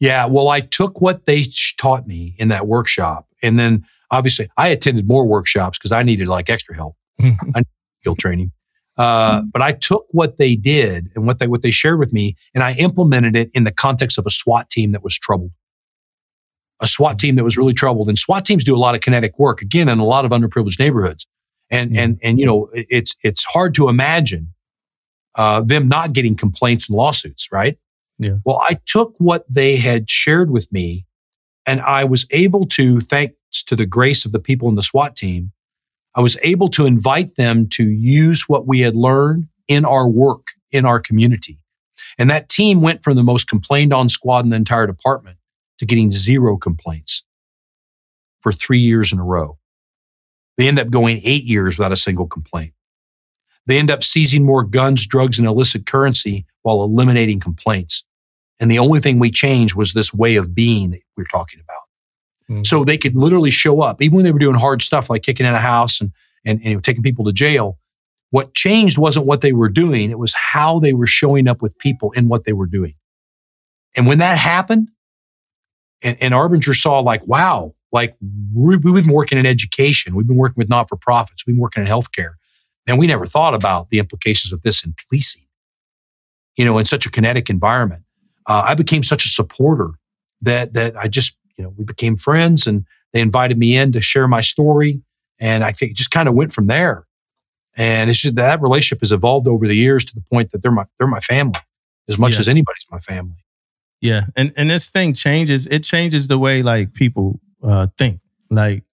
Yeah. 0.00 0.26
Well, 0.26 0.48
I 0.48 0.60
took 0.60 1.00
what 1.00 1.26
they 1.26 1.44
taught 1.76 2.06
me 2.06 2.34
in 2.38 2.48
that 2.48 2.66
workshop. 2.66 3.26
And 3.42 3.58
then 3.58 3.84
obviously 4.10 4.48
I 4.56 4.68
attended 4.68 5.08
more 5.08 5.26
workshops 5.26 5.78
because 5.78 5.92
I 5.92 6.02
needed 6.02 6.28
like 6.28 6.48
extra 6.50 6.74
help, 6.74 6.96
skill 8.00 8.16
training. 8.16 8.52
Uh, 8.98 9.42
but 9.52 9.62
I 9.62 9.72
took 9.72 10.06
what 10.10 10.38
they 10.38 10.56
did 10.56 11.10
and 11.14 11.24
what 11.24 11.38
they 11.38 11.46
what 11.46 11.62
they 11.62 11.70
shared 11.70 12.00
with 12.00 12.12
me, 12.12 12.34
and 12.52 12.64
I 12.64 12.72
implemented 12.72 13.36
it 13.36 13.48
in 13.54 13.62
the 13.62 13.70
context 13.70 14.18
of 14.18 14.26
a 14.26 14.30
SWAT 14.30 14.68
team 14.70 14.90
that 14.90 15.04
was 15.04 15.16
troubled. 15.16 15.52
A 16.80 16.88
SWAT 16.88 17.16
team 17.16 17.36
that 17.36 17.44
was 17.44 17.56
really 17.56 17.72
troubled, 17.72 18.08
and 18.08 18.18
SWAT 18.18 18.44
teams 18.44 18.64
do 18.64 18.74
a 18.74 18.78
lot 18.78 18.96
of 18.96 19.00
kinetic 19.00 19.38
work 19.38 19.62
again 19.62 19.88
in 19.88 20.00
a 20.00 20.04
lot 20.04 20.24
of 20.24 20.32
underprivileged 20.32 20.80
neighborhoods, 20.80 21.28
and 21.70 21.96
and 21.96 22.18
and 22.24 22.40
you 22.40 22.46
know 22.46 22.68
it's 22.72 23.14
it's 23.22 23.44
hard 23.44 23.72
to 23.76 23.88
imagine 23.88 24.52
uh, 25.36 25.60
them 25.60 25.86
not 25.86 26.12
getting 26.12 26.34
complaints 26.34 26.88
and 26.88 26.98
lawsuits, 26.98 27.52
right? 27.52 27.78
Yeah. 28.18 28.38
Well, 28.44 28.62
I 28.68 28.78
took 28.86 29.14
what 29.18 29.44
they 29.48 29.76
had 29.76 30.10
shared 30.10 30.50
with 30.50 30.70
me, 30.72 31.06
and 31.66 31.80
I 31.80 32.04
was 32.04 32.26
able 32.30 32.66
to, 32.66 33.00
thanks 33.00 33.62
to 33.66 33.76
the 33.76 33.86
grace 33.86 34.24
of 34.24 34.32
the 34.32 34.40
people 34.40 34.68
in 34.68 34.74
the 34.74 34.82
SWAT 34.82 35.16
team, 35.16 35.52
I 36.14 36.20
was 36.20 36.38
able 36.42 36.68
to 36.70 36.86
invite 36.86 37.36
them 37.36 37.68
to 37.70 37.84
use 37.84 38.48
what 38.48 38.66
we 38.66 38.80
had 38.80 38.96
learned 38.96 39.48
in 39.68 39.84
our 39.84 40.08
work 40.08 40.48
in 40.70 40.84
our 40.84 41.00
community. 41.00 41.58
And 42.18 42.30
that 42.30 42.48
team 42.48 42.80
went 42.80 43.02
from 43.02 43.16
the 43.16 43.22
most 43.22 43.48
complained 43.48 43.92
on 43.92 44.08
squad 44.08 44.44
in 44.44 44.50
the 44.50 44.56
entire 44.56 44.86
department 44.86 45.38
to 45.78 45.86
getting 45.86 46.10
zero 46.10 46.56
complaints 46.56 47.24
for 48.40 48.52
three 48.52 48.78
years 48.78 49.12
in 49.12 49.18
a 49.18 49.24
row. 49.24 49.58
They 50.56 50.66
end 50.66 50.78
up 50.78 50.90
going 50.90 51.20
eight 51.22 51.44
years 51.44 51.78
without 51.78 51.92
a 51.92 51.96
single 51.96 52.26
complaint. 52.26 52.72
They 53.66 53.78
end 53.78 53.90
up 53.90 54.02
seizing 54.02 54.44
more 54.44 54.64
guns, 54.64 55.06
drugs, 55.06 55.38
and 55.38 55.46
illicit 55.46 55.86
currency 55.86 56.46
while 56.62 56.82
eliminating 56.82 57.38
complaints. 57.38 58.04
And 58.60 58.70
the 58.70 58.78
only 58.78 59.00
thing 59.00 59.18
we 59.18 59.30
changed 59.30 59.74
was 59.74 59.92
this 59.92 60.12
way 60.12 60.36
of 60.36 60.54
being 60.54 60.90
that 60.90 61.00
we're 61.16 61.24
talking 61.24 61.60
about. 61.60 62.58
Mhm. 62.58 62.66
So 62.66 62.84
they 62.84 62.98
could 62.98 63.14
literally 63.14 63.50
show 63.50 63.80
up, 63.80 64.02
even 64.02 64.16
when 64.16 64.24
they 64.24 64.32
were 64.32 64.38
doing 64.38 64.56
hard 64.56 64.82
stuff 64.82 65.10
like 65.10 65.22
kicking 65.22 65.46
in 65.46 65.54
a 65.54 65.60
house 65.60 66.00
and, 66.00 66.12
and, 66.44 66.58
and 66.60 66.68
you 66.68 66.74
know, 66.74 66.80
taking 66.80 67.02
people 67.02 67.24
to 67.26 67.32
jail. 67.32 67.78
What 68.30 68.54
changed 68.54 68.98
wasn't 68.98 69.26
what 69.26 69.40
they 69.40 69.52
were 69.52 69.68
doing, 69.70 70.10
it 70.10 70.18
was 70.18 70.34
how 70.34 70.80
they 70.80 70.92
were 70.92 71.06
showing 71.06 71.48
up 71.48 71.62
with 71.62 71.78
people 71.78 72.12
in 72.12 72.28
what 72.28 72.44
they 72.44 72.52
were 72.52 72.66
doing. 72.66 72.94
And 73.96 74.06
when 74.06 74.18
that 74.18 74.36
happened, 74.36 74.90
and, 76.02 76.16
and 76.20 76.34
Arbinger 76.34 76.74
saw, 76.74 77.00
like, 77.00 77.26
wow, 77.26 77.74
like 77.90 78.16
we, 78.54 78.76
we've 78.76 78.94
been 78.94 79.12
working 79.12 79.38
in 79.38 79.46
education, 79.46 80.14
we've 80.14 80.26
been 80.26 80.36
working 80.36 80.56
with 80.58 80.68
not 80.68 80.88
for 80.88 80.96
profits, 80.96 81.46
we've 81.46 81.56
been 81.56 81.60
working 81.60 81.82
in 81.82 81.88
healthcare, 81.88 82.32
and 82.86 82.98
we 82.98 83.06
never 83.06 83.26
thought 83.26 83.54
about 83.54 83.88
the 83.88 83.98
implications 83.98 84.52
of 84.52 84.62
this 84.62 84.84
in 84.84 84.94
policing, 84.94 85.46
you 86.56 86.64
know, 86.64 86.76
in 86.78 86.84
such 86.84 87.06
a 87.06 87.10
kinetic 87.10 87.48
environment. 87.48 88.02
Uh, 88.48 88.62
I 88.66 88.74
became 88.74 89.02
such 89.04 89.24
a 89.24 89.28
supporter 89.28 89.90
that 90.42 90.72
that 90.72 90.96
I 90.96 91.06
just, 91.08 91.36
you 91.56 91.64
know, 91.64 91.72
we 91.76 91.84
became 91.84 92.16
friends, 92.16 92.66
and 92.66 92.84
they 93.12 93.20
invited 93.20 93.58
me 93.58 93.76
in 93.76 93.92
to 93.92 94.00
share 94.00 94.26
my 94.26 94.40
story, 94.40 95.02
and 95.38 95.62
I 95.62 95.72
think 95.72 95.92
it 95.92 95.96
just 95.96 96.10
kind 96.10 96.28
of 96.28 96.34
went 96.34 96.52
from 96.52 96.66
there. 96.66 97.06
And 97.76 98.10
it's 98.10 98.20
just 98.22 98.34
that 98.36 98.60
relationship 98.60 99.00
has 99.02 99.12
evolved 99.12 99.46
over 99.46 99.66
the 99.68 99.76
years 99.76 100.04
to 100.06 100.14
the 100.14 100.22
point 100.32 100.50
that 100.50 100.62
they're 100.62 100.72
my 100.72 100.86
they're 100.98 101.06
my 101.06 101.20
family 101.20 101.60
as 102.08 102.18
much 102.18 102.32
Yeah. 102.34 102.40
as 102.40 102.48
anybody's 102.48 102.86
my 102.90 102.98
family. 102.98 103.36
Yeah, 104.00 104.22
and 104.36 104.52
and 104.56 104.70
this 104.70 104.88
thing 104.88 105.12
changes. 105.14 105.66
It 105.66 105.84
changes 105.84 106.26
the 106.28 106.38
way 106.38 106.62
like 106.62 106.94
people 106.94 107.40
uh, 107.62 107.88
think. 107.98 108.20
Like, 108.50 108.84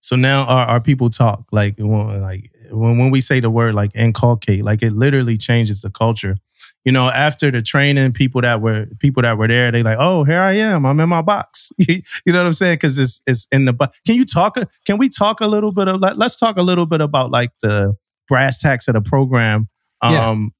so 0.00 0.14
now 0.16 0.44
our, 0.44 0.66
our 0.66 0.80
people 0.80 1.10
talk. 1.10 1.44
Like, 1.50 1.74
when, 1.78 2.20
like 2.22 2.50
when 2.70 2.98
when 2.98 3.10
we 3.10 3.20
say 3.20 3.40
the 3.40 3.50
word 3.50 3.74
like 3.74 3.94
inculcate, 3.96 4.62
like 4.64 4.82
it 4.82 4.92
literally 4.92 5.36
changes 5.36 5.80
the 5.80 5.90
culture. 5.90 6.36
You 6.84 6.92
know, 6.92 7.08
after 7.08 7.50
the 7.50 7.62
training, 7.62 8.12
people 8.12 8.40
that 8.40 8.60
were 8.60 8.86
people 8.98 9.22
that 9.22 9.38
were 9.38 9.46
there, 9.46 9.70
they 9.70 9.82
like, 9.82 9.98
oh, 10.00 10.24
here 10.24 10.40
I 10.40 10.54
am. 10.54 10.84
I'm 10.84 10.98
in 10.98 11.08
my 11.08 11.22
box. 11.22 11.72
you 11.78 12.02
know 12.26 12.38
what 12.38 12.46
I'm 12.46 12.52
saying? 12.52 12.74
Because 12.74 12.98
it's 12.98 13.22
it's 13.26 13.46
in 13.52 13.66
the 13.66 13.72
box. 13.72 14.00
Can 14.06 14.16
you 14.16 14.24
talk? 14.24 14.56
Can 14.84 14.98
we 14.98 15.08
talk 15.08 15.40
a 15.40 15.46
little 15.46 15.72
bit 15.72 15.88
of? 15.88 16.00
Let, 16.00 16.18
let's 16.18 16.36
talk 16.36 16.56
a 16.56 16.62
little 16.62 16.86
bit 16.86 17.00
about 17.00 17.30
like 17.30 17.50
the 17.60 17.94
brass 18.26 18.58
tacks 18.58 18.88
of 18.88 18.94
the 18.94 19.00
program. 19.00 19.68
Yeah. 20.02 20.28
Um, 20.28 20.52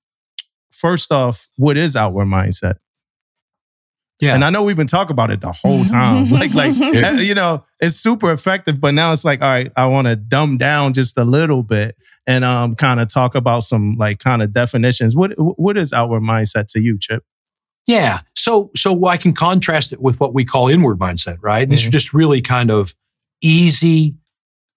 first 0.71 1.11
off, 1.11 1.49
what 1.57 1.77
is 1.77 1.97
outward 1.97 2.27
mindset? 2.27 2.75
Yeah. 4.23 4.35
And 4.37 4.45
I 4.45 4.51
know 4.51 4.63
we've 4.63 4.77
been 4.77 4.87
talking 4.87 5.11
about 5.13 5.31
it 5.33 5.41
the 5.41 5.51
whole 5.53 5.85
time. 5.85 6.31
like, 6.31 6.55
like 6.55 6.71
uh, 6.81 7.17
you 7.21 7.35
know, 7.35 7.65
it's 7.81 7.97
super 7.97 8.31
effective, 8.31 8.81
but 8.81 8.95
now 8.95 9.11
it's 9.13 9.25
like, 9.25 9.43
all 9.43 9.49
right, 9.49 9.71
I 9.77 9.87
want 9.87 10.07
to 10.07 10.15
dumb 10.17 10.57
down 10.59 10.93
just 10.95 11.19
a 11.19 11.25
little 11.25 11.63
bit 11.65 11.97
and 12.27 12.45
um 12.45 12.77
kind 12.77 13.01
of 13.01 13.13
talk 13.13 13.35
about 13.35 13.65
some 13.65 13.97
like 13.99 14.21
kind 14.21 14.41
of 14.43 14.53
definitions. 14.53 15.17
What 15.17 15.33
what 15.37 15.77
is 15.77 15.93
outward 15.93 16.23
mindset 16.23 16.67
to 16.73 16.81
you, 16.81 16.99
Chip? 16.99 17.25
Yeah. 17.89 18.21
So 18.37 18.71
so 18.77 19.07
I 19.07 19.17
can 19.17 19.33
contrast 19.35 19.93
it 19.93 20.01
with 20.01 20.21
what 20.21 20.33
we 20.33 20.45
call 20.45 20.69
inward 20.69 20.99
mindset, 21.01 21.39
right? 21.43 21.69
These 21.69 21.83
Mhm. 21.85 21.89
are 21.89 21.91
just 21.91 22.15
really 22.15 22.41
kind 22.41 22.71
of 22.71 22.95
easy 23.43 24.15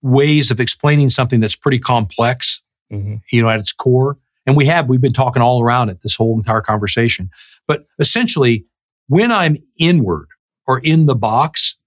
ways 0.01 0.51
of 0.51 0.59
explaining 0.59 1.09
something 1.09 1.39
that's 1.39 1.55
pretty 1.55 1.79
complex, 1.79 2.61
Mm-hmm. 2.91 3.15
you 3.31 3.41
know, 3.41 3.49
at 3.49 3.59
its 3.59 3.73
core. 3.73 4.17
And 4.45 4.55
we 4.55 4.65
have 4.67 4.87
we've 4.89 5.01
been 5.01 5.13
talking 5.13 5.41
all 5.41 5.61
around 5.63 5.89
it 5.89 6.01
this 6.03 6.15
whole 6.15 6.37
entire 6.37 6.61
conversation. 6.61 7.29
But 7.67 7.85
essentially, 7.99 8.65
when 9.07 9.31
I'm 9.31 9.57
inward 9.79 10.27
or 10.67 10.79
in 10.83 11.05
the 11.05 11.15
box, 11.15 11.77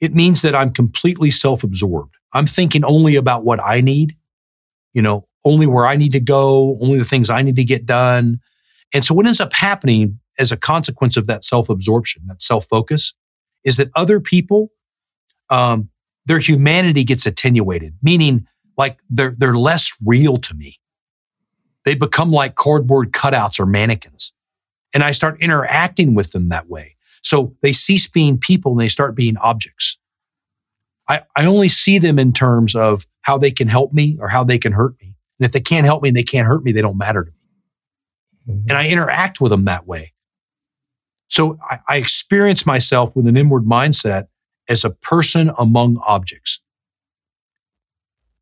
it 0.00 0.14
means 0.14 0.42
that 0.42 0.54
I'm 0.54 0.72
completely 0.72 1.30
self-absorbed. 1.30 2.14
I'm 2.32 2.46
thinking 2.46 2.84
only 2.84 3.16
about 3.16 3.44
what 3.44 3.60
I 3.60 3.80
need. 3.80 4.16
you 4.94 5.02
know, 5.02 5.28
only 5.44 5.66
where 5.66 5.86
I 5.86 5.96
need 5.96 6.12
to 6.12 6.20
go, 6.20 6.78
only 6.80 6.98
the 6.98 7.04
things 7.04 7.30
I 7.30 7.42
need 7.42 7.56
to 7.56 7.64
get 7.64 7.86
done. 7.86 8.40
And 8.94 9.04
so 9.04 9.14
what 9.14 9.26
ends 9.26 9.40
up 9.40 9.52
happening 9.52 10.18
as 10.38 10.52
a 10.52 10.56
consequence 10.56 11.16
of 11.16 11.26
that 11.26 11.44
self 11.44 11.68
absorption, 11.68 12.22
that 12.28 12.40
self 12.42 12.66
focus, 12.66 13.14
is 13.64 13.76
that 13.76 13.90
other 13.94 14.20
people, 14.20 14.70
um, 15.50 15.90
their 16.26 16.38
humanity 16.38 17.04
gets 17.04 17.26
attenuated, 17.26 17.94
meaning 18.02 18.46
like 18.78 19.00
they're, 19.10 19.34
they're 19.38 19.56
less 19.56 19.94
real 20.04 20.38
to 20.38 20.54
me. 20.54 20.78
They 21.84 21.94
become 21.94 22.32
like 22.32 22.54
cardboard 22.56 23.12
cutouts 23.12 23.60
or 23.60 23.66
mannequins. 23.66 24.32
And 24.94 25.02
I 25.02 25.10
start 25.12 25.40
interacting 25.40 26.14
with 26.14 26.32
them 26.32 26.48
that 26.48 26.68
way. 26.68 26.96
So 27.22 27.54
they 27.62 27.72
cease 27.72 28.08
being 28.08 28.38
people 28.38 28.72
and 28.72 28.80
they 28.80 28.88
start 28.88 29.16
being 29.16 29.36
objects. 29.38 29.98
I, 31.08 31.22
I 31.34 31.46
only 31.46 31.68
see 31.68 31.98
them 31.98 32.18
in 32.18 32.32
terms 32.32 32.74
of 32.74 33.06
how 33.22 33.38
they 33.38 33.50
can 33.50 33.68
help 33.68 33.92
me 33.92 34.16
or 34.20 34.28
how 34.28 34.44
they 34.44 34.58
can 34.58 34.72
hurt 34.72 34.94
me. 35.00 35.16
And 35.38 35.46
if 35.46 35.52
they 35.52 35.60
can't 35.60 35.86
help 35.86 36.02
me 36.02 36.10
and 36.10 36.16
they 36.16 36.22
can't 36.22 36.46
hurt 36.46 36.64
me, 36.64 36.72
they 36.72 36.82
don't 36.82 36.98
matter 36.98 37.24
to 37.24 37.30
me. 37.30 38.54
Mm-hmm. 38.54 38.70
And 38.70 38.78
I 38.78 38.88
interact 38.88 39.40
with 39.40 39.50
them 39.50 39.64
that 39.64 39.86
way. 39.86 40.12
So 41.28 41.58
I, 41.68 41.80
I 41.88 41.96
experience 41.96 42.64
myself 42.64 43.14
with 43.16 43.26
an 43.26 43.36
inward 43.36 43.64
mindset 43.64 44.28
as 44.68 44.84
a 44.84 44.90
person 44.90 45.50
among 45.58 46.00
objects. 46.06 46.60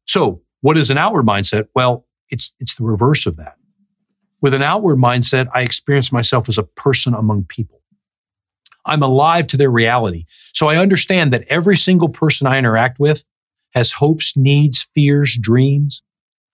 So 0.06 0.42
what 0.60 0.76
is 0.76 0.90
an 0.90 0.98
outward 0.98 1.26
mindset? 1.26 1.68
Well, 1.74 2.06
it's, 2.28 2.54
it's 2.60 2.74
the 2.74 2.84
reverse 2.84 3.26
of 3.26 3.36
that. 3.36 3.56
With 4.44 4.52
an 4.52 4.62
outward 4.62 4.98
mindset, 4.98 5.48
I 5.54 5.62
experience 5.62 6.12
myself 6.12 6.50
as 6.50 6.58
a 6.58 6.64
person 6.64 7.14
among 7.14 7.44
people. 7.44 7.80
I'm 8.84 9.02
alive 9.02 9.46
to 9.46 9.56
their 9.56 9.70
reality. 9.70 10.24
So 10.52 10.68
I 10.68 10.76
understand 10.76 11.32
that 11.32 11.46
every 11.48 11.78
single 11.78 12.10
person 12.10 12.46
I 12.46 12.58
interact 12.58 12.98
with 12.98 13.24
has 13.72 13.92
hopes, 13.92 14.36
needs, 14.36 14.86
fears, 14.94 15.38
dreams, 15.40 16.02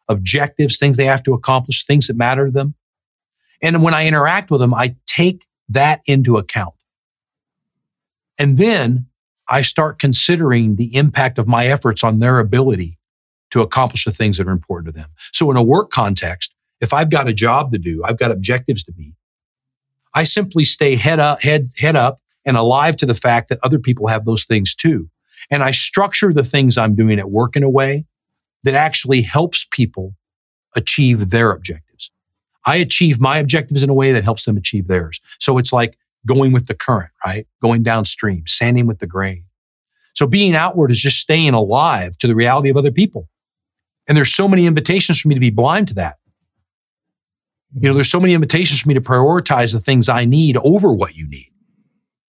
objectives, 0.09 0.79
things 0.79 0.97
they 0.97 1.07
have 1.07 1.25
to 1.25 1.35
accomplish, 1.35 1.85
things 1.85 2.07
that 2.07 2.17
matter 2.17 2.47
to 2.47 2.53
them. 2.53 2.77
And 3.61 3.83
when 3.83 3.93
I 3.93 4.07
interact 4.07 4.53
with 4.53 4.61
them, 4.61 4.73
I 4.73 4.95
take 5.07 5.45
that 5.69 6.01
into 6.07 6.37
account. 6.37 6.77
And 8.39 8.57
then 8.57 9.07
I 9.49 9.63
start 9.63 9.99
considering 9.99 10.77
the 10.77 10.95
impact 10.95 11.41
of 11.41 11.49
my 11.49 11.67
efforts 11.67 12.05
on 12.05 12.21
their 12.21 12.39
ability 12.39 13.01
to 13.51 13.63
accomplish 13.63 14.05
the 14.05 14.13
things 14.13 14.39
that 14.39 14.47
are 14.47 14.53
important 14.53 14.95
to 14.95 15.01
them. 15.01 15.11
So 15.33 15.51
in 15.51 15.57
a 15.57 15.63
work 15.65 15.91
context, 15.91 16.55
if 16.81 16.93
I've 16.93 17.11
got 17.11 17.29
a 17.29 17.35
job 17.35 17.73
to 17.73 17.79
do, 17.79 18.03
I've 18.05 18.19
got 18.19 18.31
objectives 18.31 18.85
to 18.85 18.93
meet, 18.97 19.15
I 20.15 20.25
simply 20.25 20.65
stay 20.65 20.97
head 20.97 21.21
up, 21.21 21.43
head, 21.43 21.69
head 21.79 21.97
up 21.97 22.19
and 22.45 22.57
alive 22.57 22.97
to 22.97 23.07
the 23.07 23.15
fact 23.15 23.49
that 23.49 23.59
other 23.63 23.79
people 23.79 24.09
have 24.09 24.25
those 24.25 24.45
things 24.45 24.75
too. 24.75 25.09
And 25.51 25.63
I 25.63 25.71
structure 25.71 26.33
the 26.33 26.45
things 26.45 26.77
I'm 26.77 26.95
doing 26.95 27.19
at 27.19 27.31
work 27.31 27.57
in 27.57 27.63
a 27.63 27.71
way 27.71 28.07
that 28.65 28.75
actually 28.75 29.23
helps 29.23 29.67
people 29.71 30.15
achieve 30.77 31.31
their 31.31 31.51
objectives. 31.51 32.11
I 32.67 32.77
achieve 32.77 33.21
my 33.21 33.39
objectives 33.39 33.83
in 33.83 33.91
a 33.91 33.95
way 33.95 34.13
that 34.13 34.25
helps 34.25 34.45
them 34.45 34.57
achieve 34.57 34.87
theirs. 34.87 35.21
So 35.39 35.59
it's 35.59 35.73
like 35.73 35.97
going 36.27 36.53
with 36.53 36.67
the 36.67 36.75
current, 36.75 37.11
right? 37.25 37.47
Going 37.63 37.83
downstream, 37.83 38.45
sanding 38.47 38.87
with 38.87 38.99
the 38.99 39.07
grain. 39.07 39.45
So 40.13 40.27
being 40.27 40.55
outward 40.55 40.91
is 40.91 41.01
just 41.01 41.19
staying 41.19 41.55
alive 41.55 42.19
to 42.19 42.27
the 42.27 42.35
reality 42.35 42.69
of 42.69 42.77
other 42.77 42.91
people. 42.91 43.29
And 44.07 44.17
there's 44.17 44.33
so 44.33 44.47
many 44.47 44.67
invitations 44.67 45.21
for 45.21 45.29
me 45.29 45.35
to 45.35 45.41
be 45.41 45.51
blind 45.51 45.89
to 45.89 45.95
that. 45.95 46.17
You 47.75 47.89
know, 47.89 47.95
there's 47.95 48.11
so 48.11 48.21
many 48.21 48.35
invitations 48.35 48.81
for 48.81 48.89
me 48.89 48.95
to 48.95 49.01
prioritize 49.01 49.73
the 49.73 49.81
things 49.81 50.09
I 50.09 50.25
need 50.25 50.57
over 50.57 50.93
what 50.93 51.15
you 51.15 51.29
need. 51.29 51.49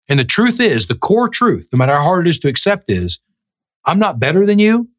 And 0.10 0.20
the 0.20 0.26
truth 0.26 0.60
is, 0.60 0.88
the 0.88 0.96
core 0.96 1.30
truth, 1.30 1.70
no 1.72 1.78
matter 1.78 1.94
how 1.94 2.04
hard 2.04 2.28
it 2.28 2.30
is 2.30 2.40
to 2.40 2.48
accept, 2.48 2.90
is 2.90 3.20
I'm 3.86 4.00
not 4.00 4.20
better 4.20 4.46
than 4.46 4.60
you. 4.60 4.90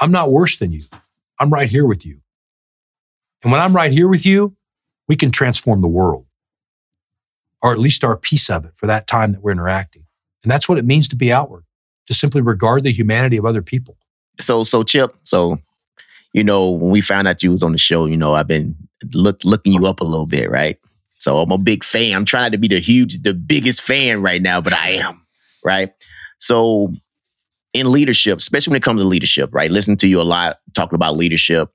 I'm 0.00 0.12
not 0.12 0.30
worse 0.30 0.56
than 0.56 0.72
you. 0.72 0.82
I'm 1.40 1.50
right 1.50 1.68
here 1.68 1.86
with 1.86 2.06
you. 2.06 2.20
And 3.42 3.52
when 3.52 3.60
I'm 3.60 3.74
right 3.74 3.92
here 3.92 4.08
with 4.08 4.24
you, 4.24 4.56
we 5.08 5.16
can 5.16 5.30
transform 5.30 5.80
the 5.80 5.88
world, 5.88 6.26
or 7.62 7.72
at 7.72 7.78
least 7.78 8.04
our 8.04 8.16
piece 8.16 8.48
of 8.48 8.64
it 8.64 8.72
for 8.76 8.86
that 8.86 9.06
time 9.06 9.32
that 9.32 9.42
we're 9.42 9.52
interacting. 9.52 10.04
And 10.42 10.50
that's 10.50 10.68
what 10.68 10.78
it 10.78 10.84
means 10.84 11.08
to 11.08 11.16
be 11.16 11.32
outward, 11.32 11.64
to 12.06 12.14
simply 12.14 12.40
regard 12.40 12.84
the 12.84 12.92
humanity 12.92 13.36
of 13.36 13.44
other 13.44 13.62
people. 13.62 13.96
So, 14.40 14.64
so 14.64 14.82
Chip, 14.82 15.16
so 15.24 15.58
you 16.32 16.44
know, 16.44 16.70
when 16.70 16.90
we 16.90 17.00
found 17.00 17.26
out 17.26 17.42
you 17.42 17.50
was 17.50 17.62
on 17.62 17.72
the 17.72 17.78
show, 17.78 18.06
you 18.06 18.16
know, 18.16 18.34
I've 18.34 18.46
been 18.46 18.76
look 19.12 19.40
looking 19.44 19.72
you 19.72 19.86
up 19.86 20.00
a 20.00 20.04
little 20.04 20.26
bit, 20.26 20.50
right? 20.50 20.78
So 21.18 21.38
I'm 21.38 21.50
a 21.50 21.58
big 21.58 21.84
fan. 21.84 22.14
I'm 22.14 22.24
trying 22.24 22.52
to 22.52 22.58
be 22.58 22.68
the 22.68 22.78
huge, 22.78 23.22
the 23.22 23.34
biggest 23.34 23.82
fan 23.82 24.22
right 24.22 24.40
now, 24.40 24.60
but 24.60 24.72
I 24.72 24.90
am, 24.90 25.26
right? 25.64 25.92
So 26.38 26.92
in 27.74 27.90
leadership, 27.90 28.38
especially 28.38 28.72
when 28.72 28.76
it 28.78 28.82
comes 28.82 29.00
to 29.00 29.04
leadership, 29.04 29.50
right? 29.52 29.70
Listen 29.70 29.96
to 29.98 30.06
you 30.06 30.20
a 30.20 30.22
lot 30.22 30.58
talking 30.74 30.94
about 30.94 31.16
leadership. 31.16 31.70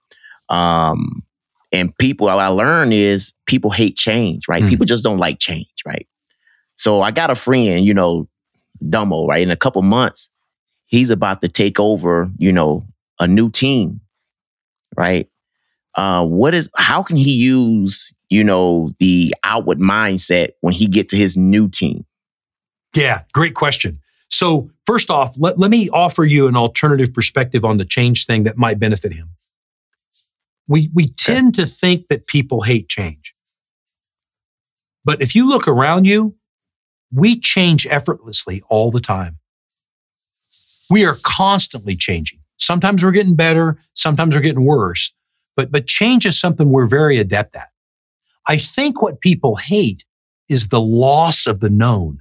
Um, 0.50 1.24
and 1.72 1.96
people, 1.98 2.28
what 2.28 2.40
I 2.40 2.48
learned 2.48 2.94
is 2.94 3.34
people 3.48 3.72
hate 3.72 3.98
change, 3.98 4.48
right? 4.48 4.64
Mm. 4.64 4.70
People 4.70 4.86
just 4.86 5.04
don't 5.04 5.18
like 5.18 5.40
change, 5.40 5.74
right? 5.86 6.08
So 6.76 7.02
I 7.02 7.12
got 7.12 7.30
a 7.30 7.36
friend, 7.36 7.86
you 7.86 7.94
know, 7.94 8.28
Dumbo, 8.84 9.28
right? 9.28 9.42
In 9.42 9.52
a 9.52 9.56
couple 9.56 9.82
months, 9.82 10.30
he's 10.86 11.10
about 11.10 11.42
to 11.42 11.48
take 11.48 11.80
over, 11.80 12.30
you 12.38 12.52
know, 12.52 12.86
a 13.20 13.28
new 13.28 13.50
team, 13.50 14.02
right? 14.96 15.30
Uh, 15.96 16.26
what 16.26 16.54
is 16.54 16.70
how 16.76 17.04
can 17.04 17.18
he 17.18 17.32
use 17.32 18.14
you 18.30 18.44
know 18.44 18.94
the 19.00 19.34
outward 19.44 19.80
mindset 19.80 20.50
when 20.62 20.74
he 20.74 20.88
get 20.88 21.10
to 21.10 21.16
his 21.16 21.38
new 21.38 21.70
team? 21.70 22.06
Yeah 22.96 23.22
great 23.34 23.54
question. 23.54 24.00
So 24.30 24.72
first 24.86 25.10
off 25.10 25.36
let, 25.38 25.60
let 25.60 25.70
me 25.70 25.90
offer 25.90 26.24
you 26.24 26.48
an 26.48 26.56
alternative 26.56 27.14
perspective 27.14 27.64
on 27.64 27.78
the 27.78 27.86
change 27.86 28.26
thing 28.26 28.44
that 28.44 28.58
might 28.58 28.80
benefit 28.80 29.14
him. 29.14 29.30
We 30.68 30.90
we 30.94 31.08
tend 31.08 31.56
to 31.56 31.66
think 31.66 32.08
that 32.08 32.28
people 32.28 32.62
hate 32.62 32.90
change. 32.90 33.36
But 35.06 35.22
if 35.22 35.36
you 35.36 35.48
look 35.48 35.68
around 35.68 36.06
you 36.06 36.36
we 37.12 37.40
change 37.40 37.86
effortlessly 37.86 38.64
all 38.70 38.90
the 38.90 39.00
time. 39.00 39.38
We 40.90 41.06
are 41.06 41.16
constantly 41.22 41.96
changing. 41.96 42.40
Sometimes 42.58 43.04
we're 43.04 43.12
getting 43.12 43.36
better 43.36 43.78
sometimes 43.94 44.36
we're 44.36 44.42
getting 44.42 44.66
worse 44.66 45.14
but, 45.56 45.72
but 45.72 45.88
change 45.88 46.26
is 46.26 46.40
something 46.40 46.70
we're 46.70 46.88
very 46.88 47.18
adept 47.18 47.56
at. 47.56 47.70
I 48.48 48.58
think 48.58 49.02
what 49.02 49.22
people 49.22 49.56
hate 49.56 50.06
is 50.50 50.68
the 50.68 50.82
loss 50.82 51.48
of 51.48 51.60
the 51.60 51.70
known. 51.70 52.20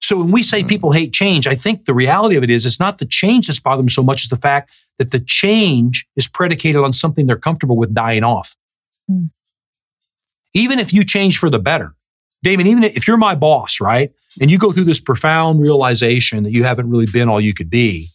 So 0.00 0.18
when 0.18 0.32
we 0.32 0.42
say 0.42 0.62
hmm. 0.62 0.68
people 0.68 0.92
hate 0.92 1.12
change, 1.12 1.46
I 1.46 1.54
think 1.54 1.84
the 1.84 1.94
reality 1.94 2.36
of 2.36 2.42
it 2.42 2.50
is 2.50 2.66
it's 2.66 2.80
not 2.80 2.98
the 2.98 3.06
change 3.06 3.46
that's 3.46 3.60
bothering 3.60 3.86
them 3.86 3.88
so 3.88 4.02
much 4.02 4.24
as 4.24 4.28
the 4.28 4.36
fact 4.36 4.72
that 4.98 5.12
the 5.12 5.20
change 5.20 6.06
is 6.16 6.28
predicated 6.28 6.82
on 6.82 6.92
something 6.92 7.26
they're 7.26 7.36
comfortable 7.36 7.76
with 7.76 7.94
dying 7.94 8.24
off. 8.24 8.56
Mm. 9.10 9.30
Even 10.54 10.78
if 10.78 10.92
you 10.92 11.04
change 11.04 11.38
for 11.38 11.48
the 11.48 11.58
better, 11.58 11.94
Damon, 12.42 12.66
even 12.66 12.82
if 12.82 13.06
you're 13.06 13.16
my 13.16 13.34
boss, 13.34 13.80
right? 13.80 14.12
And 14.40 14.50
you 14.50 14.58
go 14.58 14.72
through 14.72 14.84
this 14.84 15.00
profound 15.00 15.60
realization 15.60 16.42
that 16.42 16.50
you 16.50 16.64
haven't 16.64 16.90
really 16.90 17.06
been 17.06 17.28
all 17.28 17.40
you 17.40 17.54
could 17.54 17.70
be, 17.70 18.08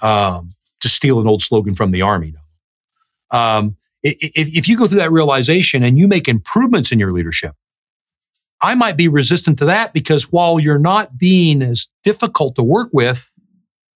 um, 0.00 0.50
to 0.80 0.88
steal 0.88 1.20
an 1.20 1.26
old 1.26 1.42
slogan 1.42 1.74
from 1.74 1.90
the 1.90 2.02
army. 2.02 2.34
Um, 3.30 3.76
if, 4.02 4.56
if 4.56 4.68
you 4.68 4.76
go 4.78 4.86
through 4.86 4.98
that 4.98 5.12
realization 5.12 5.82
and 5.82 5.98
you 5.98 6.08
make 6.08 6.28
improvements 6.28 6.92
in 6.92 6.98
your 6.98 7.12
leadership, 7.12 7.54
I 8.60 8.74
might 8.74 8.96
be 8.96 9.08
resistant 9.08 9.58
to 9.58 9.66
that 9.66 9.92
because 9.92 10.32
while 10.32 10.58
you're 10.58 10.78
not 10.78 11.16
being 11.18 11.62
as 11.62 11.88
difficult 12.02 12.56
to 12.56 12.62
work 12.62 12.90
with, 12.92 13.30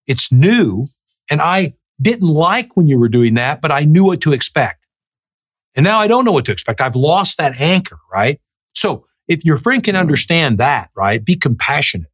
it's 0.06 0.30
new. 0.30 0.86
And 1.30 1.40
I 1.40 1.74
didn't 2.00 2.28
like 2.28 2.76
when 2.76 2.86
you 2.86 2.98
were 2.98 3.08
doing 3.08 3.34
that, 3.34 3.60
but 3.60 3.72
I 3.72 3.80
knew 3.84 4.04
what 4.04 4.20
to 4.22 4.32
expect. 4.32 4.84
And 5.74 5.84
now 5.84 5.98
I 5.98 6.06
don't 6.06 6.24
know 6.24 6.32
what 6.32 6.44
to 6.46 6.52
expect. 6.52 6.80
I've 6.80 6.96
lost 6.96 7.38
that 7.38 7.60
anchor, 7.60 7.98
right? 8.12 8.40
So 8.74 9.06
if 9.28 9.44
your 9.44 9.56
friend 9.56 9.82
can 9.82 9.96
understand 9.96 10.58
that, 10.58 10.90
right, 10.94 11.24
be 11.24 11.36
compassionate. 11.36 12.10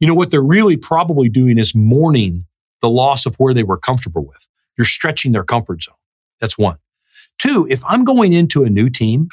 You 0.00 0.08
know, 0.08 0.14
what 0.14 0.30
they're 0.30 0.42
really 0.42 0.76
probably 0.76 1.28
doing 1.28 1.58
is 1.58 1.74
mourning 1.74 2.46
the 2.80 2.90
loss 2.90 3.24
of 3.24 3.36
where 3.36 3.54
they 3.54 3.62
were 3.62 3.78
comfortable 3.78 4.26
with. 4.26 4.48
You're 4.76 4.84
stretching 4.84 5.32
their 5.32 5.44
comfort 5.44 5.82
zone. 5.82 5.94
That's 6.42 6.58
one. 6.58 6.76
Two, 7.38 7.66
if 7.70 7.82
I'm 7.88 8.04
going 8.04 8.34
into 8.34 8.64
a 8.64 8.68
new 8.68 8.90
team, 8.90 9.30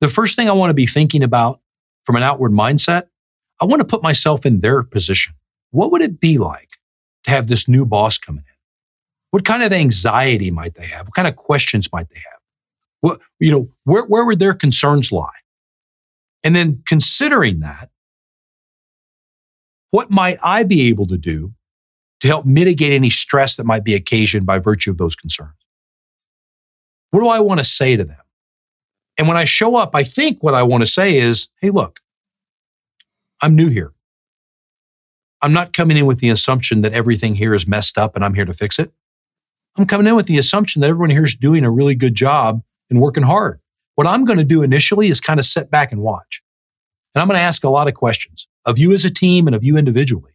the 0.00 0.08
first 0.08 0.36
thing 0.36 0.48
I 0.48 0.52
want 0.52 0.70
to 0.70 0.74
be 0.74 0.86
thinking 0.86 1.22
about 1.22 1.60
from 2.04 2.16
an 2.16 2.22
outward 2.22 2.52
mindset, 2.52 3.08
I 3.60 3.66
want 3.66 3.80
to 3.80 3.86
put 3.86 4.02
myself 4.02 4.46
in 4.46 4.60
their 4.60 4.82
position. 4.82 5.34
What 5.72 5.92
would 5.92 6.00
it 6.00 6.18
be 6.18 6.38
like 6.38 6.78
to 7.24 7.30
have 7.30 7.48
this 7.48 7.68
new 7.68 7.84
boss 7.84 8.16
coming 8.16 8.44
in? 8.46 8.54
What 9.32 9.44
kind 9.44 9.62
of 9.62 9.72
anxiety 9.72 10.50
might 10.50 10.74
they 10.74 10.86
have? 10.86 11.06
What 11.06 11.14
kind 11.14 11.28
of 11.28 11.36
questions 11.36 11.92
might 11.92 12.08
they 12.08 12.20
have? 12.20 12.40
What, 13.00 13.20
you 13.38 13.50
know, 13.50 13.68
where, 13.84 14.04
where 14.04 14.24
would 14.24 14.38
their 14.38 14.54
concerns 14.54 15.12
lie? 15.12 15.28
And 16.42 16.56
then 16.56 16.82
considering 16.86 17.60
that, 17.60 17.90
what 19.90 20.10
might 20.10 20.38
I 20.42 20.64
be 20.64 20.88
able 20.88 21.06
to 21.08 21.18
do 21.18 21.52
to 22.20 22.28
help 22.28 22.46
mitigate 22.46 22.92
any 22.92 23.10
stress 23.10 23.56
that 23.56 23.66
might 23.66 23.84
be 23.84 23.94
occasioned 23.94 24.46
by 24.46 24.58
virtue 24.58 24.90
of 24.90 24.98
those 24.98 25.16
concerns? 25.16 25.59
What 27.10 27.20
do 27.20 27.28
I 27.28 27.40
want 27.40 27.60
to 27.60 27.64
say 27.64 27.96
to 27.96 28.04
them? 28.04 28.20
And 29.18 29.28
when 29.28 29.36
I 29.36 29.44
show 29.44 29.76
up, 29.76 29.94
I 29.94 30.02
think 30.02 30.42
what 30.42 30.54
I 30.54 30.62
want 30.62 30.82
to 30.82 30.86
say 30.86 31.16
is, 31.16 31.48
hey, 31.60 31.70
look, 31.70 32.00
I'm 33.42 33.54
new 33.54 33.68
here. 33.68 33.92
I'm 35.42 35.52
not 35.52 35.72
coming 35.72 35.96
in 35.96 36.06
with 36.06 36.20
the 36.20 36.28
assumption 36.28 36.82
that 36.82 36.92
everything 36.92 37.34
here 37.34 37.54
is 37.54 37.66
messed 37.66 37.98
up 37.98 38.14
and 38.14 38.24
I'm 38.24 38.34
here 38.34 38.44
to 38.44 38.54
fix 38.54 38.78
it. 38.78 38.92
I'm 39.76 39.86
coming 39.86 40.06
in 40.06 40.16
with 40.16 40.26
the 40.26 40.38
assumption 40.38 40.80
that 40.80 40.90
everyone 40.90 41.10
here 41.10 41.24
is 41.24 41.34
doing 41.34 41.64
a 41.64 41.70
really 41.70 41.94
good 41.94 42.14
job 42.14 42.62
and 42.90 43.00
working 43.00 43.22
hard. 43.22 43.60
What 43.94 44.06
I'm 44.06 44.24
going 44.24 44.38
to 44.38 44.44
do 44.44 44.62
initially 44.62 45.08
is 45.08 45.20
kind 45.20 45.40
of 45.40 45.46
sit 45.46 45.70
back 45.70 45.92
and 45.92 46.02
watch. 46.02 46.42
And 47.14 47.22
I'm 47.22 47.28
going 47.28 47.38
to 47.38 47.42
ask 47.42 47.64
a 47.64 47.70
lot 47.70 47.88
of 47.88 47.94
questions 47.94 48.48
of 48.66 48.78
you 48.78 48.92
as 48.92 49.04
a 49.04 49.12
team 49.12 49.46
and 49.46 49.56
of 49.56 49.64
you 49.64 49.76
individually. 49.76 50.32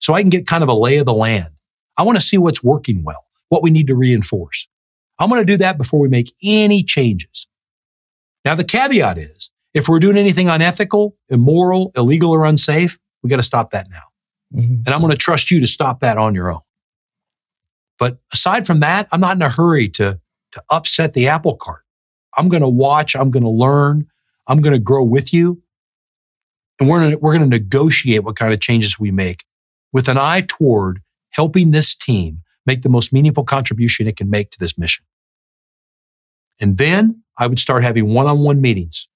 So 0.00 0.14
I 0.14 0.20
can 0.20 0.30
get 0.30 0.46
kind 0.46 0.62
of 0.62 0.68
a 0.68 0.74
lay 0.74 0.98
of 0.98 1.06
the 1.06 1.14
land. 1.14 1.50
I 1.96 2.02
want 2.02 2.16
to 2.16 2.22
see 2.22 2.38
what's 2.38 2.62
working 2.62 3.04
well, 3.04 3.24
what 3.48 3.62
we 3.62 3.70
need 3.70 3.86
to 3.86 3.94
reinforce. 3.94 4.68
I'm 5.22 5.30
going 5.30 5.40
to 5.40 5.52
do 5.52 5.56
that 5.58 5.78
before 5.78 6.00
we 6.00 6.08
make 6.08 6.32
any 6.42 6.82
changes. 6.82 7.46
Now, 8.44 8.54
the 8.54 8.64
caveat 8.64 9.18
is 9.18 9.50
if 9.74 9.88
we're 9.88 10.00
doing 10.00 10.16
anything 10.16 10.48
unethical, 10.48 11.16
immoral, 11.28 11.92
illegal, 11.96 12.30
or 12.30 12.44
unsafe, 12.44 12.98
we 13.22 13.30
got 13.30 13.36
to 13.36 13.42
stop 13.42 13.70
that 13.70 13.88
now. 13.88 14.02
Mm-hmm. 14.54 14.82
And 14.84 14.88
I'm 14.88 15.00
going 15.00 15.12
to 15.12 15.16
trust 15.16 15.50
you 15.50 15.60
to 15.60 15.66
stop 15.66 16.00
that 16.00 16.18
on 16.18 16.34
your 16.34 16.50
own. 16.50 16.60
But 17.98 18.18
aside 18.32 18.66
from 18.66 18.80
that, 18.80 19.08
I'm 19.12 19.20
not 19.20 19.36
in 19.36 19.42
a 19.42 19.48
hurry 19.48 19.88
to, 19.90 20.20
to 20.52 20.62
upset 20.70 21.14
the 21.14 21.28
apple 21.28 21.56
cart. 21.56 21.82
I'm 22.36 22.48
going 22.48 22.62
to 22.62 22.68
watch. 22.68 23.14
I'm 23.14 23.30
going 23.30 23.44
to 23.44 23.48
learn. 23.48 24.08
I'm 24.48 24.60
going 24.60 24.74
to 24.74 24.80
grow 24.80 25.04
with 25.04 25.32
you. 25.32 25.62
And 26.80 26.88
we're 26.88 27.00
going 27.00 27.20
we're 27.20 27.38
going 27.38 27.48
to 27.48 27.56
negotiate 27.56 28.24
what 28.24 28.34
kind 28.34 28.52
of 28.52 28.60
changes 28.60 28.98
we 28.98 29.12
make 29.12 29.44
with 29.92 30.08
an 30.08 30.18
eye 30.18 30.44
toward 30.48 31.00
helping 31.30 31.70
this 31.70 31.94
team 31.94 32.42
make 32.66 32.82
the 32.82 32.88
most 32.88 33.12
meaningful 33.12 33.44
contribution 33.44 34.08
it 34.08 34.16
can 34.16 34.30
make 34.30 34.50
to 34.50 34.58
this 34.58 34.76
mission. 34.76 35.04
And 36.62 36.78
then 36.78 37.22
I 37.36 37.48
would 37.48 37.58
start 37.58 37.82
having 37.82 38.14
one 38.14 38.28
on 38.28 38.38
one 38.38 38.60
meetings, 38.60 39.08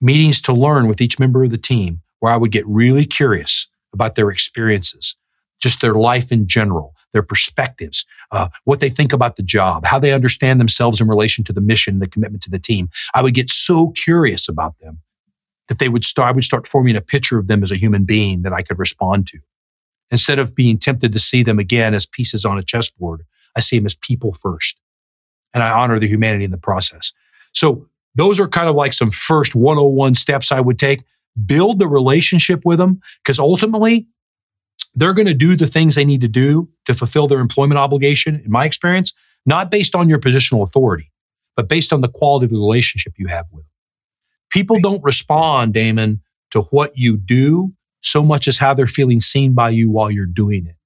meetings 0.00 0.40
to 0.42 0.52
learn 0.52 0.88
with 0.88 1.00
each 1.02 1.18
member 1.18 1.44
of 1.44 1.50
the 1.50 1.58
team, 1.58 2.00
where 2.20 2.32
I 2.32 2.38
would 2.38 2.50
get 2.50 2.66
really 2.66 3.04
curious 3.04 3.68
about 3.92 4.14
their 4.14 4.30
experiences, 4.30 5.14
just 5.60 5.82
their 5.82 5.94
life 5.94 6.32
in 6.32 6.48
general, 6.48 6.96
their 7.12 7.22
perspectives, 7.22 8.06
uh, 8.30 8.48
what 8.64 8.80
they 8.80 8.88
think 8.88 9.12
about 9.12 9.36
the 9.36 9.42
job, 9.42 9.84
how 9.84 9.98
they 9.98 10.14
understand 10.14 10.58
themselves 10.58 11.02
in 11.02 11.06
relation 11.06 11.44
to 11.44 11.52
the 11.52 11.60
mission, 11.60 11.98
the 11.98 12.08
commitment 12.08 12.42
to 12.44 12.50
the 12.50 12.58
team. 12.58 12.88
I 13.14 13.22
would 13.22 13.34
get 13.34 13.50
so 13.50 13.90
curious 13.90 14.48
about 14.48 14.78
them 14.78 15.00
that 15.68 15.78
they 15.78 15.90
would 15.90 16.04
start, 16.04 16.30
I 16.30 16.32
would 16.32 16.44
start 16.44 16.66
forming 16.66 16.96
a 16.96 17.02
picture 17.02 17.38
of 17.38 17.46
them 17.46 17.62
as 17.62 17.70
a 17.70 17.76
human 17.76 18.04
being 18.04 18.40
that 18.42 18.54
I 18.54 18.62
could 18.62 18.78
respond 18.78 19.26
to. 19.28 19.38
Instead 20.10 20.38
of 20.38 20.54
being 20.54 20.78
tempted 20.78 21.12
to 21.12 21.18
see 21.18 21.42
them 21.42 21.58
again 21.58 21.92
as 21.92 22.06
pieces 22.06 22.46
on 22.46 22.58
a 22.58 22.62
chessboard, 22.62 23.24
I 23.54 23.60
see 23.60 23.78
them 23.78 23.86
as 23.86 23.94
people 23.94 24.32
first. 24.32 24.81
And 25.54 25.62
I 25.62 25.70
honor 25.70 25.98
the 25.98 26.08
humanity 26.08 26.44
in 26.44 26.50
the 26.50 26.58
process. 26.58 27.12
So 27.52 27.86
those 28.14 28.40
are 28.40 28.48
kind 28.48 28.68
of 28.68 28.74
like 28.74 28.92
some 28.92 29.10
first 29.10 29.54
101 29.54 30.14
steps 30.14 30.52
I 30.52 30.60
would 30.60 30.78
take. 30.78 31.02
Build 31.46 31.78
the 31.78 31.88
relationship 31.88 32.62
with 32.64 32.78
them 32.78 33.00
because 33.22 33.38
ultimately 33.38 34.06
they're 34.94 35.14
going 35.14 35.26
to 35.26 35.34
do 35.34 35.56
the 35.56 35.66
things 35.66 35.94
they 35.94 36.04
need 36.04 36.20
to 36.20 36.28
do 36.28 36.68
to 36.84 36.92
fulfill 36.92 37.26
their 37.26 37.40
employment 37.40 37.78
obligation, 37.78 38.42
in 38.44 38.50
my 38.50 38.66
experience, 38.66 39.14
not 39.46 39.70
based 39.70 39.94
on 39.94 40.08
your 40.08 40.18
positional 40.18 40.62
authority, 40.62 41.10
but 41.56 41.68
based 41.68 41.92
on 41.92 42.02
the 42.02 42.08
quality 42.08 42.44
of 42.44 42.50
the 42.50 42.58
relationship 42.58 43.14
you 43.16 43.28
have 43.28 43.46
with 43.50 43.64
them. 43.64 43.70
People 44.50 44.78
don't 44.80 45.02
respond, 45.02 45.72
Damon, 45.72 46.20
to 46.50 46.60
what 46.62 46.90
you 46.94 47.16
do 47.16 47.72
so 48.02 48.22
much 48.22 48.46
as 48.46 48.58
how 48.58 48.74
they're 48.74 48.86
feeling 48.86 49.20
seen 49.20 49.54
by 49.54 49.70
you 49.70 49.88
while 49.90 50.10
you're 50.10 50.26
doing 50.26 50.66
it. 50.66 50.76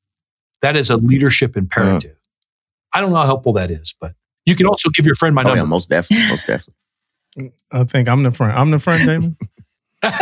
That 0.62 0.76
is 0.76 0.90
a 0.90 0.96
leadership 0.96 1.56
imperative. 1.56 2.10
Yeah. 2.12 2.98
I 2.98 3.00
don't 3.00 3.10
know 3.10 3.16
how 3.16 3.26
helpful 3.26 3.54
that 3.54 3.70
is, 3.70 3.94
but 4.00 4.14
you 4.46 4.56
can 4.56 4.66
also 4.66 4.88
give 4.90 5.04
your 5.04 5.16
friend 5.16 5.34
my 5.34 5.42
oh, 5.42 5.46
number. 5.46 5.58
Yeah, 5.58 5.64
most 5.64 5.90
definitely. 5.90 6.28
Most 6.28 6.46
definitely. 6.46 7.52
I 7.72 7.84
think 7.84 8.08
I'm 8.08 8.22
the 8.22 8.30
friend. 8.30 8.56
I'm 8.56 8.70
the 8.70 8.78
friend, 8.78 9.06
Damon. 9.06 9.36
yeah, 10.02 10.12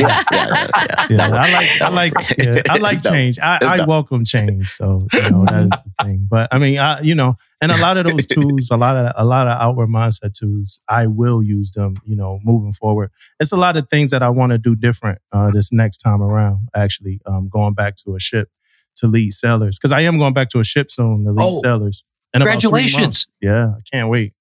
yeah, 0.00 0.22
yeah, 0.30 0.66
yeah, 1.10 1.26
I 1.26 1.28
like, 1.28 1.82
I 1.82 1.88
like, 1.88 2.12
yeah, 2.38 2.62
I 2.70 2.78
like 2.78 3.02
change. 3.02 3.38
I, 3.40 3.58
I 3.60 3.84
welcome 3.86 4.24
change. 4.24 4.68
So 4.68 5.06
you 5.12 5.30
know 5.30 5.44
that 5.46 5.64
is 5.64 5.82
the 5.82 5.92
thing. 6.02 6.26
But 6.30 6.48
I 6.52 6.58
mean, 6.58 6.78
I, 6.78 7.00
you 7.00 7.14
know, 7.14 7.34
and 7.60 7.72
a 7.72 7.76
lot 7.78 7.96
of 7.96 8.06
those 8.06 8.24
tools, 8.28 8.70
a 8.70 8.76
lot 8.76 8.96
of 8.96 9.12
a 9.16 9.24
lot 9.24 9.46
of 9.48 9.60
outward 9.60 9.88
mindset 9.88 10.32
tools, 10.32 10.80
I 10.88 11.08
will 11.08 11.42
use 11.42 11.72
them. 11.72 11.96
You 12.06 12.16
know, 12.16 12.38
moving 12.44 12.72
forward, 12.72 13.10
it's 13.40 13.52
a 13.52 13.56
lot 13.56 13.76
of 13.76 13.88
things 13.90 14.10
that 14.12 14.22
I 14.22 14.30
want 14.30 14.52
to 14.52 14.58
do 14.58 14.74
different 14.74 15.18
uh, 15.32 15.50
this 15.50 15.72
next 15.72 15.98
time 15.98 16.22
around. 16.22 16.68
Actually, 16.74 17.20
um, 17.26 17.48
going 17.48 17.74
back 17.74 17.96
to 17.96 18.14
a 18.14 18.20
ship 18.20 18.48
to 18.96 19.06
lead 19.06 19.32
sellers 19.32 19.78
because 19.78 19.92
I 19.92 20.02
am 20.02 20.18
going 20.18 20.34
back 20.34 20.48
to 20.50 20.60
a 20.60 20.64
ship 20.64 20.90
soon 20.90 21.24
to 21.24 21.32
lead 21.32 21.48
oh, 21.48 21.60
sailors. 21.60 22.04
Congratulations! 22.34 23.26
Yeah, 23.40 23.74
I 23.76 23.80
can't 23.90 24.08
wait. 24.08 24.32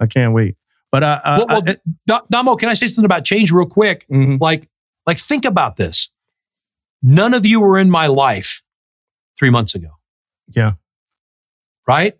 I 0.00 0.06
can't 0.06 0.32
wait. 0.32 0.56
But 0.90 1.02
uh, 1.02 1.20
uh, 1.24 1.44
well, 1.48 1.62
well 1.62 1.76
I, 2.10 2.20
Damo, 2.30 2.56
can 2.56 2.68
I 2.68 2.74
say 2.74 2.86
something 2.86 3.04
about 3.04 3.24
change 3.24 3.52
real 3.52 3.66
quick? 3.66 4.06
Mm-hmm. 4.08 4.36
Like, 4.40 4.68
like 5.06 5.18
think 5.18 5.44
about 5.44 5.76
this. 5.76 6.10
None 7.02 7.34
of 7.34 7.44
you 7.44 7.60
were 7.60 7.78
in 7.78 7.90
my 7.90 8.06
life 8.06 8.62
three 9.38 9.50
months 9.50 9.74
ago. 9.74 9.90
Yeah. 10.48 10.72
Right. 11.86 12.16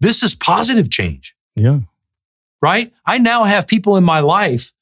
This 0.00 0.22
is 0.22 0.34
positive 0.34 0.90
change. 0.90 1.34
Yeah. 1.54 1.80
Right. 2.60 2.92
I 3.04 3.18
now 3.18 3.44
have 3.44 3.66
people 3.66 3.96
in 3.96 4.04
my 4.04 4.20
life 4.20 4.72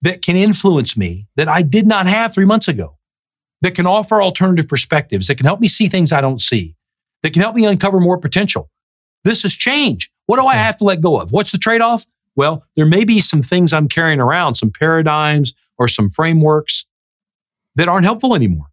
that 0.00 0.22
can 0.22 0.36
influence 0.36 0.96
me 0.96 1.28
that 1.36 1.48
I 1.48 1.62
did 1.62 1.86
not 1.86 2.06
have 2.06 2.34
three 2.34 2.44
months 2.44 2.66
ago, 2.66 2.98
that 3.60 3.74
can 3.74 3.86
offer 3.86 4.20
alternative 4.20 4.68
perspectives, 4.68 5.28
that 5.28 5.36
can 5.36 5.46
help 5.46 5.60
me 5.60 5.68
see 5.68 5.86
things 5.86 6.12
I 6.12 6.20
don't 6.20 6.40
see, 6.40 6.74
that 7.22 7.32
can 7.32 7.42
help 7.42 7.54
me 7.54 7.64
uncover 7.64 8.00
more 8.00 8.18
potential. 8.18 8.70
This 9.24 9.44
is 9.44 9.56
change. 9.56 10.10
What 10.26 10.40
do 10.40 10.46
I 10.46 10.54
have 10.54 10.76
to 10.78 10.84
let 10.84 11.00
go 11.00 11.20
of? 11.20 11.32
What's 11.32 11.52
the 11.52 11.58
trade 11.58 11.80
off? 11.80 12.04
Well, 12.34 12.64
there 12.76 12.86
may 12.86 13.04
be 13.04 13.20
some 13.20 13.42
things 13.42 13.72
I'm 13.72 13.88
carrying 13.88 14.20
around, 14.20 14.54
some 14.54 14.70
paradigms 14.70 15.54
or 15.78 15.88
some 15.88 16.10
frameworks 16.10 16.86
that 17.76 17.88
aren't 17.88 18.04
helpful 18.04 18.34
anymore. 18.34 18.66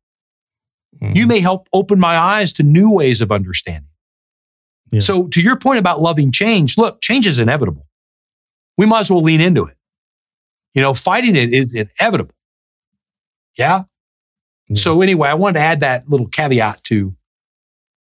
Mm-hmm. 1.01 1.13
You 1.15 1.27
may 1.27 1.39
help 1.39 1.67
open 1.73 1.99
my 1.99 2.17
eyes 2.17 2.53
to 2.53 2.63
new 2.63 2.91
ways 2.91 3.21
of 3.21 3.31
understanding. 3.31 3.89
Yeah. 4.91 5.01
So, 5.01 5.27
to 5.27 5.41
your 5.41 5.57
point 5.57 5.79
about 5.79 6.01
loving 6.01 6.31
change, 6.31 6.77
look, 6.77 7.01
change 7.01 7.27
is 7.27 7.39
inevitable. 7.39 7.85
We 8.77 8.85
might 8.85 9.01
as 9.01 9.11
well 9.11 9.21
lean 9.21 9.41
into 9.41 9.65
it. 9.65 9.75
You 10.73 10.81
know, 10.81 10.93
fighting 10.93 11.35
it 11.35 11.53
is 11.53 11.73
inevitable. 11.73 12.35
Yeah. 13.57 13.83
yeah. 14.67 14.77
So, 14.77 15.01
anyway, 15.01 15.29
I 15.29 15.35
wanted 15.35 15.59
to 15.59 15.65
add 15.65 15.79
that 15.81 16.09
little 16.09 16.27
caveat 16.27 16.83
to 16.85 17.15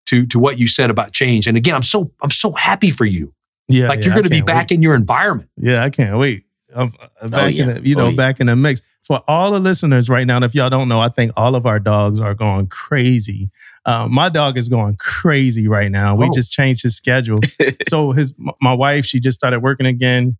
to 0.08 0.26
to 0.26 0.38
what 0.38 0.58
you 0.58 0.66
said 0.66 0.90
about 0.90 1.12
change. 1.12 1.46
And 1.46 1.56
again, 1.56 1.74
I'm 1.74 1.82
so 1.82 2.12
I'm 2.22 2.30
so 2.30 2.52
happy 2.52 2.90
for 2.90 3.04
you 3.04 3.32
yeah, 3.68 3.88
like 3.88 4.00
yeah, 4.00 4.06
you're 4.06 4.14
going 4.14 4.24
to 4.24 4.30
be 4.30 4.42
back 4.42 4.70
wait. 4.70 4.76
in 4.76 4.82
your 4.82 4.94
environment. 4.94 5.50
Yeah, 5.56 5.84
I 5.84 5.90
can't 5.90 6.18
wait. 6.18 6.44
I'm 6.74 6.90
uh, 7.20 7.28
back 7.28 7.42
oh, 7.42 7.46
yeah. 7.46 7.62
in 7.62 7.74
the, 7.74 7.88
you 7.88 7.94
know, 7.94 8.06
oh, 8.06 8.08
yeah. 8.10 8.16
back 8.16 8.40
in 8.40 8.46
the 8.46 8.56
mix. 8.56 8.82
For 9.02 9.22
all 9.26 9.52
the 9.52 9.58
listeners 9.58 10.10
right 10.10 10.26
now, 10.26 10.36
and 10.36 10.44
if 10.44 10.54
y'all 10.54 10.68
don't 10.68 10.88
know, 10.88 11.00
I 11.00 11.08
think 11.08 11.32
all 11.34 11.54
of 11.54 11.64
our 11.64 11.80
dogs 11.80 12.20
are 12.20 12.34
going 12.34 12.66
crazy. 12.66 13.50
Uh, 13.86 14.06
my 14.10 14.28
dog 14.28 14.58
is 14.58 14.68
going 14.68 14.96
crazy 14.98 15.66
right 15.66 15.90
now. 15.90 16.14
We 16.14 16.26
oh. 16.26 16.30
just 16.34 16.52
changed 16.52 16.82
his 16.82 16.94
schedule. 16.94 17.38
so 17.88 18.12
his 18.12 18.34
my 18.60 18.74
wife, 18.74 19.06
she 19.06 19.18
just 19.18 19.36
started 19.36 19.60
working 19.60 19.86
again. 19.86 20.36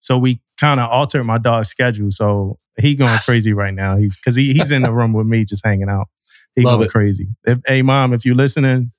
So 0.00 0.18
we 0.18 0.40
kind 0.58 0.80
of 0.80 0.90
altered 0.90 1.24
my 1.24 1.38
dog's 1.38 1.68
schedule. 1.68 2.10
So 2.10 2.58
he 2.78 2.94
going 2.94 3.18
crazy 3.20 3.54
right 3.54 3.72
now. 3.72 3.96
He's 3.96 4.18
because 4.18 4.36
he, 4.36 4.52
he's 4.52 4.70
in 4.70 4.82
the 4.82 4.92
room 4.92 5.14
with 5.14 5.26
me 5.26 5.44
just 5.44 5.64
hanging 5.64 5.88
out. 5.88 6.08
He 6.54 6.62
Love 6.62 6.78
going 6.78 6.88
it. 6.88 6.92
crazy. 6.92 7.28
If, 7.44 7.60
hey 7.66 7.80
mom, 7.80 8.12
if 8.12 8.26
you're 8.26 8.34
listening, 8.34 8.92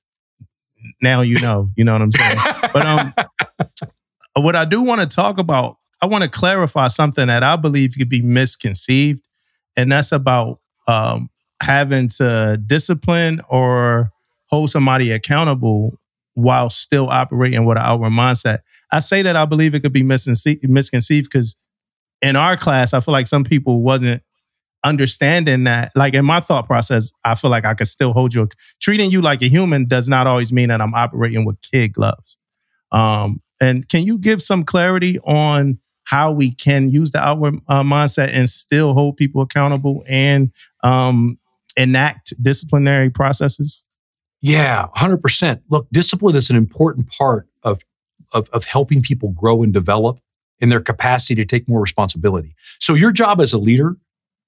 now 1.00 1.20
you 1.20 1.40
know. 1.40 1.70
You 1.76 1.84
know 1.84 1.92
what 1.92 2.02
I'm 2.02 2.12
saying? 2.12 2.38
but 2.72 2.86
um, 2.86 3.14
what 4.42 4.56
I 4.56 4.64
do 4.64 4.82
want 4.82 5.00
to 5.00 5.06
talk 5.06 5.38
about, 5.38 5.78
I 6.00 6.06
want 6.06 6.24
to 6.24 6.30
clarify 6.30 6.88
something 6.88 7.26
that 7.26 7.42
I 7.42 7.56
believe 7.56 7.94
could 7.98 8.08
be 8.08 8.22
misconceived, 8.22 9.26
and 9.76 9.92
that's 9.92 10.12
about 10.12 10.60
um, 10.88 11.30
having 11.62 12.08
to 12.08 12.60
discipline 12.66 13.40
or 13.48 14.10
hold 14.46 14.70
somebody 14.70 15.10
accountable 15.10 15.98
while 16.34 16.70
still 16.70 17.08
operating 17.08 17.64
with 17.64 17.78
an 17.78 17.84
outward 17.84 18.10
mindset. 18.10 18.58
I 18.90 18.98
say 19.00 19.22
that 19.22 19.36
I 19.36 19.44
believe 19.44 19.74
it 19.74 19.80
could 19.82 19.92
be 19.92 20.02
misconceived 20.02 21.30
because 21.30 21.56
in 22.20 22.36
our 22.36 22.56
class, 22.56 22.94
I 22.94 23.00
feel 23.00 23.12
like 23.12 23.26
some 23.26 23.44
people 23.44 23.82
wasn't 23.82 24.22
understanding 24.84 25.64
that, 25.64 25.92
like 25.94 26.14
in 26.14 26.24
my 26.24 26.40
thought 26.40 26.66
process, 26.66 27.12
I 27.24 27.34
feel 27.34 27.50
like 27.50 27.64
I 27.64 27.74
could 27.74 27.86
still 27.86 28.12
hold 28.12 28.34
you. 28.34 28.48
Treating 28.80 29.10
you 29.10 29.20
like 29.20 29.42
a 29.42 29.48
human 29.48 29.86
does 29.86 30.08
not 30.08 30.26
always 30.26 30.52
mean 30.52 30.68
that 30.68 30.80
I'm 30.80 30.94
operating 30.94 31.44
with 31.44 31.56
kid 31.62 31.92
gloves. 31.92 32.36
Um, 32.90 33.42
and 33.60 33.88
can 33.88 34.04
you 34.04 34.18
give 34.18 34.42
some 34.42 34.64
clarity 34.64 35.18
on 35.20 35.78
how 36.04 36.32
we 36.32 36.52
can 36.52 36.88
use 36.88 37.12
the 37.12 37.20
outward 37.20 37.54
uh, 37.68 37.82
mindset 37.82 38.30
and 38.32 38.48
still 38.50 38.92
hold 38.92 39.16
people 39.16 39.40
accountable 39.40 40.04
and 40.08 40.52
um, 40.82 41.38
enact 41.76 42.34
disciplinary 42.42 43.08
processes? 43.08 43.86
Yeah, 44.40 44.88
100%. 44.96 45.62
Look, 45.70 45.86
discipline 45.92 46.34
is 46.34 46.50
an 46.50 46.56
important 46.56 47.10
part 47.10 47.48
of, 47.62 47.82
of, 48.34 48.48
of 48.52 48.64
helping 48.64 49.00
people 49.00 49.30
grow 49.30 49.62
and 49.62 49.72
develop 49.72 50.18
in 50.58 50.68
their 50.68 50.80
capacity 50.80 51.36
to 51.36 51.44
take 51.44 51.68
more 51.68 51.80
responsibility. 51.80 52.54
So, 52.80 52.94
your 52.94 53.12
job 53.12 53.40
as 53.40 53.52
a 53.52 53.58
leader 53.58 53.96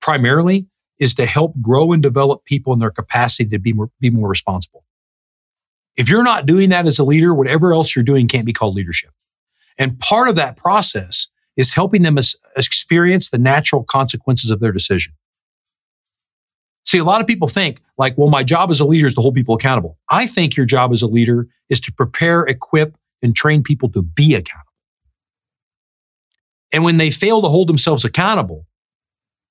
primarily 0.05 0.67
is 0.99 1.15
to 1.15 1.25
help 1.25 1.55
grow 1.63 1.91
and 1.93 2.03
develop 2.03 2.45
people 2.45 2.75
in 2.75 2.79
their 2.79 2.91
capacity 2.91 3.49
to 3.49 3.59
be 3.59 3.73
more, 3.73 3.89
be 4.01 4.11
more 4.11 4.29
responsible. 4.29 4.85
If 5.97 6.11
you're 6.11 6.23
not 6.23 6.45
doing 6.45 6.69
that 6.69 6.87
as 6.87 6.99
a 6.99 7.05
leader, 7.05 7.33
whatever 7.33 7.73
else 7.73 7.97
you're 7.97 8.05
doing 8.05 8.29
can't 8.29 8.45
be 8.45 8.53
called 8.53 8.75
leadership. 8.75 9.11
And 9.79 9.99
part 9.99 10.29
of 10.29 10.37
that 10.37 10.59
process 10.59 11.29
is 11.57 11.73
helping 11.73 12.03
them 12.03 12.19
experience 12.55 13.31
the 13.31 13.39
natural 13.39 13.83
consequences 13.83 14.51
of 14.51 14.61
their 14.61 14.73
decision. 14.73 15.15
See, 16.85 16.99
a 16.99 17.05
lot 17.05 17.23
of 17.23 17.27
people 17.27 17.49
think 17.49 17.81
like, 17.97 18.19
well, 18.19 18.29
my 18.29 18.45
job 18.45 18.71
as 18.71 18.81
a 18.81 18.85
leader 18.85 19.07
is 19.07 19.15
to 19.15 19.23
hold 19.23 19.35
people 19.35 19.55
accountable. 19.55 19.97
I 20.11 20.27
think 20.27 20.55
your 20.55 20.67
job 20.67 20.93
as 20.93 21.01
a 21.01 21.07
leader 21.07 21.49
is 21.71 21.81
to 21.81 21.93
prepare, 21.93 22.43
equip, 22.43 22.95
and 23.23 23.35
train 23.35 23.63
people 23.63 23.89
to 23.93 24.03
be 24.03 24.35
accountable. 24.35 24.73
And 26.75 26.85
when 26.85 26.99
they 26.99 27.09
fail 27.09 27.41
to 27.41 27.49
hold 27.49 27.69
themselves 27.69 28.05
accountable, 28.05 28.67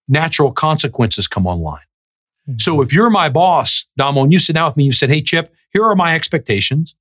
natural 0.08 0.52
consequences 0.52 1.28
come 1.28 1.48
online. 1.48 1.82
Mm-hmm. 2.48 2.60
So 2.60 2.82
if 2.82 2.94
you're 2.94 3.10
my 3.10 3.30
boss, 3.30 3.88
Damo, 3.98 4.24
and 4.24 4.34
you 4.34 4.40
sit 4.40 4.54
down 4.54 4.68
with 4.68 4.78
me, 4.78 4.86
you 4.86 4.92
said, 4.92 5.10
Hey, 5.10 5.22
Chip, 5.22 5.54
here 5.72 5.84
are 5.86 5.96
my 5.96 6.16
expectations. 6.16 6.96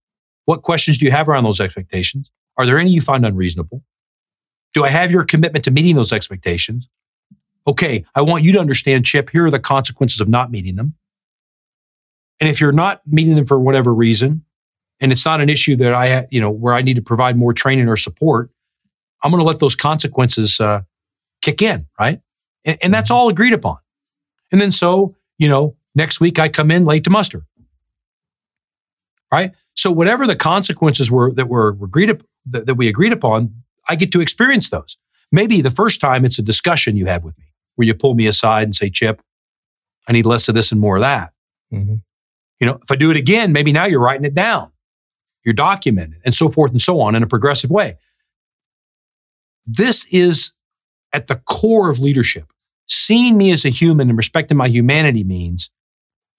What 0.44 0.62
questions 0.62 0.98
do 0.98 1.04
you 1.04 1.12
have 1.12 1.28
around 1.28 1.44
those 1.44 1.60
expectations? 1.60 2.30
Are 2.56 2.66
there 2.66 2.78
any 2.78 2.90
you 2.90 3.00
find 3.00 3.24
unreasonable? 3.24 3.82
Do 4.74 4.84
I 4.84 4.88
have 4.88 5.10
your 5.10 5.24
commitment 5.24 5.64
to 5.64 5.70
meeting 5.70 5.96
those 5.96 6.12
expectations? 6.12 6.88
Okay, 7.66 8.04
I 8.14 8.22
want 8.22 8.44
you 8.44 8.52
to 8.52 8.58
understand, 8.58 9.04
Chip, 9.04 9.30
here 9.30 9.46
are 9.46 9.50
the 9.50 9.60
consequences 9.60 10.20
of 10.20 10.28
not 10.28 10.50
meeting 10.50 10.76
them. 10.76 10.94
And 12.40 12.50
if 12.50 12.60
you're 12.60 12.72
not 12.72 13.02
meeting 13.06 13.36
them 13.36 13.46
for 13.46 13.60
whatever 13.60 13.94
reason, 13.94 14.44
and 15.00 15.12
it's 15.12 15.24
not 15.24 15.40
an 15.40 15.48
issue 15.48 15.76
that 15.76 15.94
I, 15.94 16.26
you 16.30 16.40
know, 16.40 16.50
where 16.50 16.74
I 16.74 16.82
need 16.82 16.94
to 16.94 17.02
provide 17.02 17.36
more 17.36 17.52
training 17.52 17.88
or 17.88 17.96
support, 17.96 18.50
I'm 19.22 19.30
going 19.30 19.40
to 19.40 19.46
let 19.46 19.60
those 19.60 19.76
consequences 19.76 20.60
uh, 20.60 20.82
kick 21.40 21.62
in, 21.62 21.86
right? 22.00 22.20
And, 22.64 22.78
and 22.82 22.94
that's 22.94 23.10
all 23.10 23.28
agreed 23.28 23.52
upon. 23.52 23.78
And 24.50 24.60
then 24.60 24.72
so, 24.72 25.16
you 25.38 25.48
know, 25.48 25.76
next 25.94 26.20
week 26.20 26.38
I 26.38 26.48
come 26.48 26.70
in 26.70 26.84
late 26.84 27.04
to 27.04 27.10
muster, 27.10 27.44
right? 29.32 29.52
So 29.74 29.90
whatever 29.90 30.26
the 30.26 30.36
consequences 30.36 31.10
were 31.10 31.32
that 31.34 31.48
were 31.48 31.70
agreed 31.82 32.22
that, 32.46 32.66
that 32.66 32.74
we 32.74 32.88
agreed 32.88 33.12
upon, 33.12 33.54
I 33.88 33.96
get 33.96 34.12
to 34.12 34.20
experience 34.20 34.70
those. 34.70 34.96
Maybe 35.30 35.62
the 35.62 35.70
first 35.70 36.00
time 36.00 36.24
it's 36.24 36.38
a 36.38 36.42
discussion 36.42 36.96
you 36.96 37.06
have 37.06 37.24
with 37.24 37.38
me 37.38 37.46
where 37.76 37.86
you 37.86 37.94
pull 37.94 38.14
me 38.14 38.26
aside 38.26 38.64
and 38.64 38.76
say, 38.76 38.90
Chip, 38.90 39.22
I 40.06 40.12
need 40.12 40.26
less 40.26 40.48
of 40.48 40.54
this 40.54 40.72
and 40.72 40.80
more 40.80 40.96
of 40.96 41.02
that. 41.02 41.32
Mm-hmm. 41.72 41.96
You 42.60 42.66
know, 42.66 42.78
if 42.82 42.90
I 42.90 42.96
do 42.96 43.10
it 43.10 43.16
again, 43.16 43.52
maybe 43.52 43.72
now 43.72 43.86
you're 43.86 44.00
writing 44.00 44.26
it 44.26 44.34
down, 44.34 44.70
you're 45.44 45.54
documenting 45.54 46.20
and 46.24 46.34
so 46.34 46.48
forth 46.48 46.70
and 46.70 46.80
so 46.80 47.00
on 47.00 47.14
in 47.14 47.22
a 47.22 47.26
progressive 47.26 47.70
way. 47.70 47.96
This 49.66 50.06
is 50.12 50.52
at 51.12 51.26
the 51.28 51.36
core 51.36 51.90
of 51.90 51.98
leadership. 51.98 52.51
Seeing 52.92 53.38
me 53.38 53.50
as 53.52 53.64
a 53.64 53.70
human 53.70 54.10
and 54.10 54.18
respecting 54.18 54.58
my 54.58 54.68
humanity 54.68 55.24
means 55.24 55.70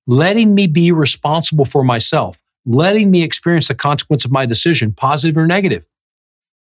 letting 0.05 0.53
me 0.53 0.67
be 0.67 0.91
responsible 0.91 1.65
for 1.65 1.83
myself, 1.83 2.43
letting 2.63 3.09
me 3.09 3.23
experience 3.23 3.69
the 3.69 3.75
consequence 3.75 4.23
of 4.23 4.31
my 4.31 4.45
decision, 4.45 4.93
positive 4.93 5.35
or 5.35 5.47
negative. 5.47 5.87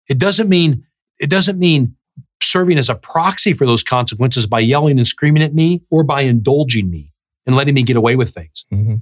It 0.09 0.19
doesn't 0.19 0.49
mean, 0.49 0.87
it 1.19 1.29
doesn't 1.29 1.59
mean 1.59 1.95
serving 2.43 2.79
as 2.79 2.89
a 2.89 2.95
proxy 2.95 3.53
for 3.53 3.67
those 3.67 3.83
consequences 3.83 4.47
by 4.47 4.61
yelling 4.61 4.99
and 4.99 5.07
screaming 5.07 5.43
at 5.43 5.55
me 5.55 5.83
or 5.91 6.05
by 6.05 6.23
indulging 6.23 6.89
me 6.89 7.13
and 7.45 7.55
letting 7.55 7.75
me 7.75 7.83
get 7.83 7.97
away 7.97 8.17
with 8.17 8.31
things. 8.31 8.65
Mm-hmm. 8.73 8.97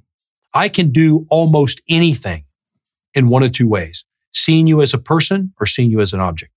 I 0.54 0.68
can 0.68 0.90
do 0.90 1.24
almost 1.30 1.82
anything 1.88 2.46
in 3.14 3.28
one 3.28 3.44
of 3.44 3.52
two 3.52 3.68
ways 3.68 4.04
seeing 4.32 4.66
you 4.66 4.82
as 4.82 4.92
a 4.92 4.98
person 4.98 5.52
or 5.60 5.66
seeing 5.66 5.92
you 5.92 6.00
as 6.00 6.12
an 6.12 6.18
object. 6.20 6.52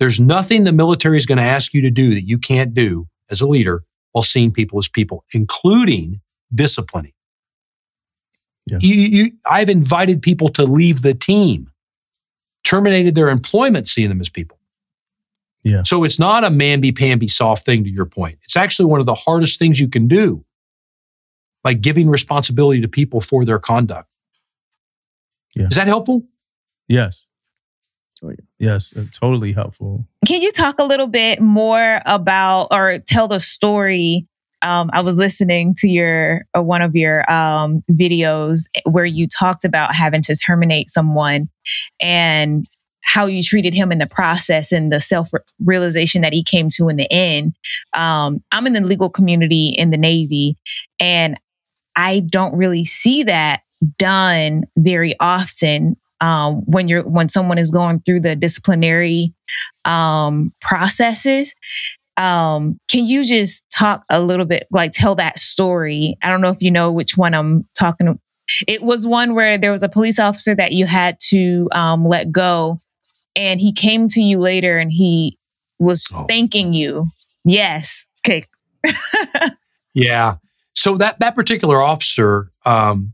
There's 0.00 0.18
nothing 0.18 0.64
the 0.64 0.72
military 0.72 1.16
is 1.16 1.26
going 1.26 1.38
to 1.38 1.44
ask 1.44 1.72
you 1.72 1.82
to 1.82 1.90
do 1.90 2.12
that 2.14 2.22
you 2.22 2.38
can't 2.38 2.74
do 2.74 3.06
as 3.30 3.40
a 3.40 3.46
leader 3.46 3.84
while 4.12 4.22
seeing 4.22 4.52
people 4.52 4.78
as 4.78 4.88
people, 4.88 5.24
including 5.32 6.20
disciplining. 6.54 7.12
Yeah. 8.66 8.78
You, 8.80 8.94
you, 8.94 9.32
I've 9.48 9.68
invited 9.68 10.22
people 10.22 10.48
to 10.50 10.64
leave 10.64 11.02
the 11.02 11.14
team, 11.14 11.70
terminated 12.64 13.14
their 13.14 13.28
employment 13.28 13.88
seeing 13.88 14.08
them 14.08 14.20
as 14.20 14.28
people. 14.28 14.58
Yeah. 15.62 15.82
So 15.84 16.04
it's 16.04 16.18
not 16.18 16.44
a 16.44 16.48
mamby 16.48 16.96
pamby 16.96 17.28
soft 17.28 17.64
thing 17.64 17.84
to 17.84 17.90
your 17.90 18.06
point. 18.06 18.38
It's 18.42 18.56
actually 18.56 18.86
one 18.86 19.00
of 19.00 19.06
the 19.06 19.14
hardest 19.14 19.58
things 19.58 19.80
you 19.80 19.88
can 19.88 20.08
do 20.08 20.44
by 21.62 21.74
giving 21.74 22.08
responsibility 22.08 22.80
to 22.80 22.88
people 22.88 23.20
for 23.20 23.44
their 23.44 23.58
conduct. 23.58 24.08
Yeah. 25.56 25.66
Is 25.66 25.76
that 25.76 25.88
helpful? 25.88 26.22
Yes. 26.88 27.28
Yes, 28.58 28.96
uh, 28.96 29.04
totally 29.12 29.52
helpful. 29.52 30.06
Can 30.26 30.42
you 30.42 30.50
talk 30.52 30.78
a 30.78 30.84
little 30.84 31.06
bit 31.06 31.40
more 31.40 32.00
about 32.06 32.68
or 32.70 32.98
tell 32.98 33.28
the 33.28 33.40
story? 33.40 34.26
Um, 34.62 34.90
I 34.92 35.02
was 35.02 35.18
listening 35.18 35.74
to 35.78 35.88
your 35.88 36.46
uh, 36.56 36.62
one 36.62 36.82
of 36.82 36.96
your 36.96 37.30
um, 37.30 37.82
videos 37.90 38.64
where 38.84 39.04
you 39.04 39.28
talked 39.28 39.64
about 39.64 39.94
having 39.94 40.22
to 40.22 40.34
terminate 40.34 40.88
someone 40.88 41.48
and 42.00 42.66
how 43.02 43.26
you 43.26 43.42
treated 43.42 43.72
him 43.72 43.92
in 43.92 43.98
the 43.98 44.06
process 44.06 44.72
and 44.72 44.90
the 44.90 44.98
self 44.98 45.30
realization 45.64 46.22
that 46.22 46.32
he 46.32 46.42
came 46.42 46.68
to 46.70 46.88
in 46.88 46.96
the 46.96 47.10
end. 47.10 47.54
Um, 47.94 48.42
I'm 48.50 48.66
in 48.66 48.72
the 48.72 48.80
legal 48.80 49.10
community 49.10 49.68
in 49.68 49.90
the 49.90 49.96
Navy, 49.96 50.56
and 50.98 51.38
I 51.94 52.20
don't 52.20 52.56
really 52.56 52.84
see 52.84 53.22
that 53.22 53.60
done 53.98 54.64
very 54.76 55.14
often 55.20 55.96
um, 56.20 56.62
when 56.66 56.88
you're 56.88 57.02
when 57.02 57.28
someone 57.28 57.58
is 57.58 57.70
going 57.70 58.00
through 58.00 58.20
the 58.20 58.36
disciplinary 58.36 59.34
um, 59.84 60.52
processes. 60.60 61.54
Um, 62.18 62.80
can 62.88 63.04
you 63.04 63.24
just 63.24 63.62
talk 63.68 64.02
a 64.08 64.22
little 64.22 64.46
bit, 64.46 64.66
like 64.70 64.92
tell 64.92 65.14
that 65.16 65.38
story? 65.38 66.16
I 66.22 66.30
don't 66.30 66.40
know 66.40 66.50
if 66.50 66.62
you 66.62 66.70
know 66.70 66.90
which 66.90 67.16
one 67.16 67.34
I'm 67.34 67.68
talking. 67.78 68.18
It 68.66 68.82
was 68.82 69.06
one 69.06 69.34
where 69.34 69.58
there 69.58 69.72
was 69.72 69.82
a 69.82 69.88
police 69.88 70.18
officer 70.18 70.54
that 70.54 70.72
you 70.72 70.86
had 70.86 71.18
to 71.28 71.68
um, 71.72 72.06
let 72.06 72.32
go, 72.32 72.80
and 73.34 73.60
he 73.60 73.72
came 73.72 74.08
to 74.08 74.22
you 74.22 74.40
later 74.40 74.78
and 74.78 74.90
he 74.90 75.38
was 75.78 76.12
oh. 76.14 76.24
thanking 76.26 76.72
you. 76.72 77.06
Yes. 77.44 78.06
Okay. 78.26 78.44
yeah. 79.94 80.36
So 80.74 80.96
that 80.96 81.20
that 81.20 81.34
particular 81.34 81.80
officer, 81.82 82.50
um, 82.64 83.12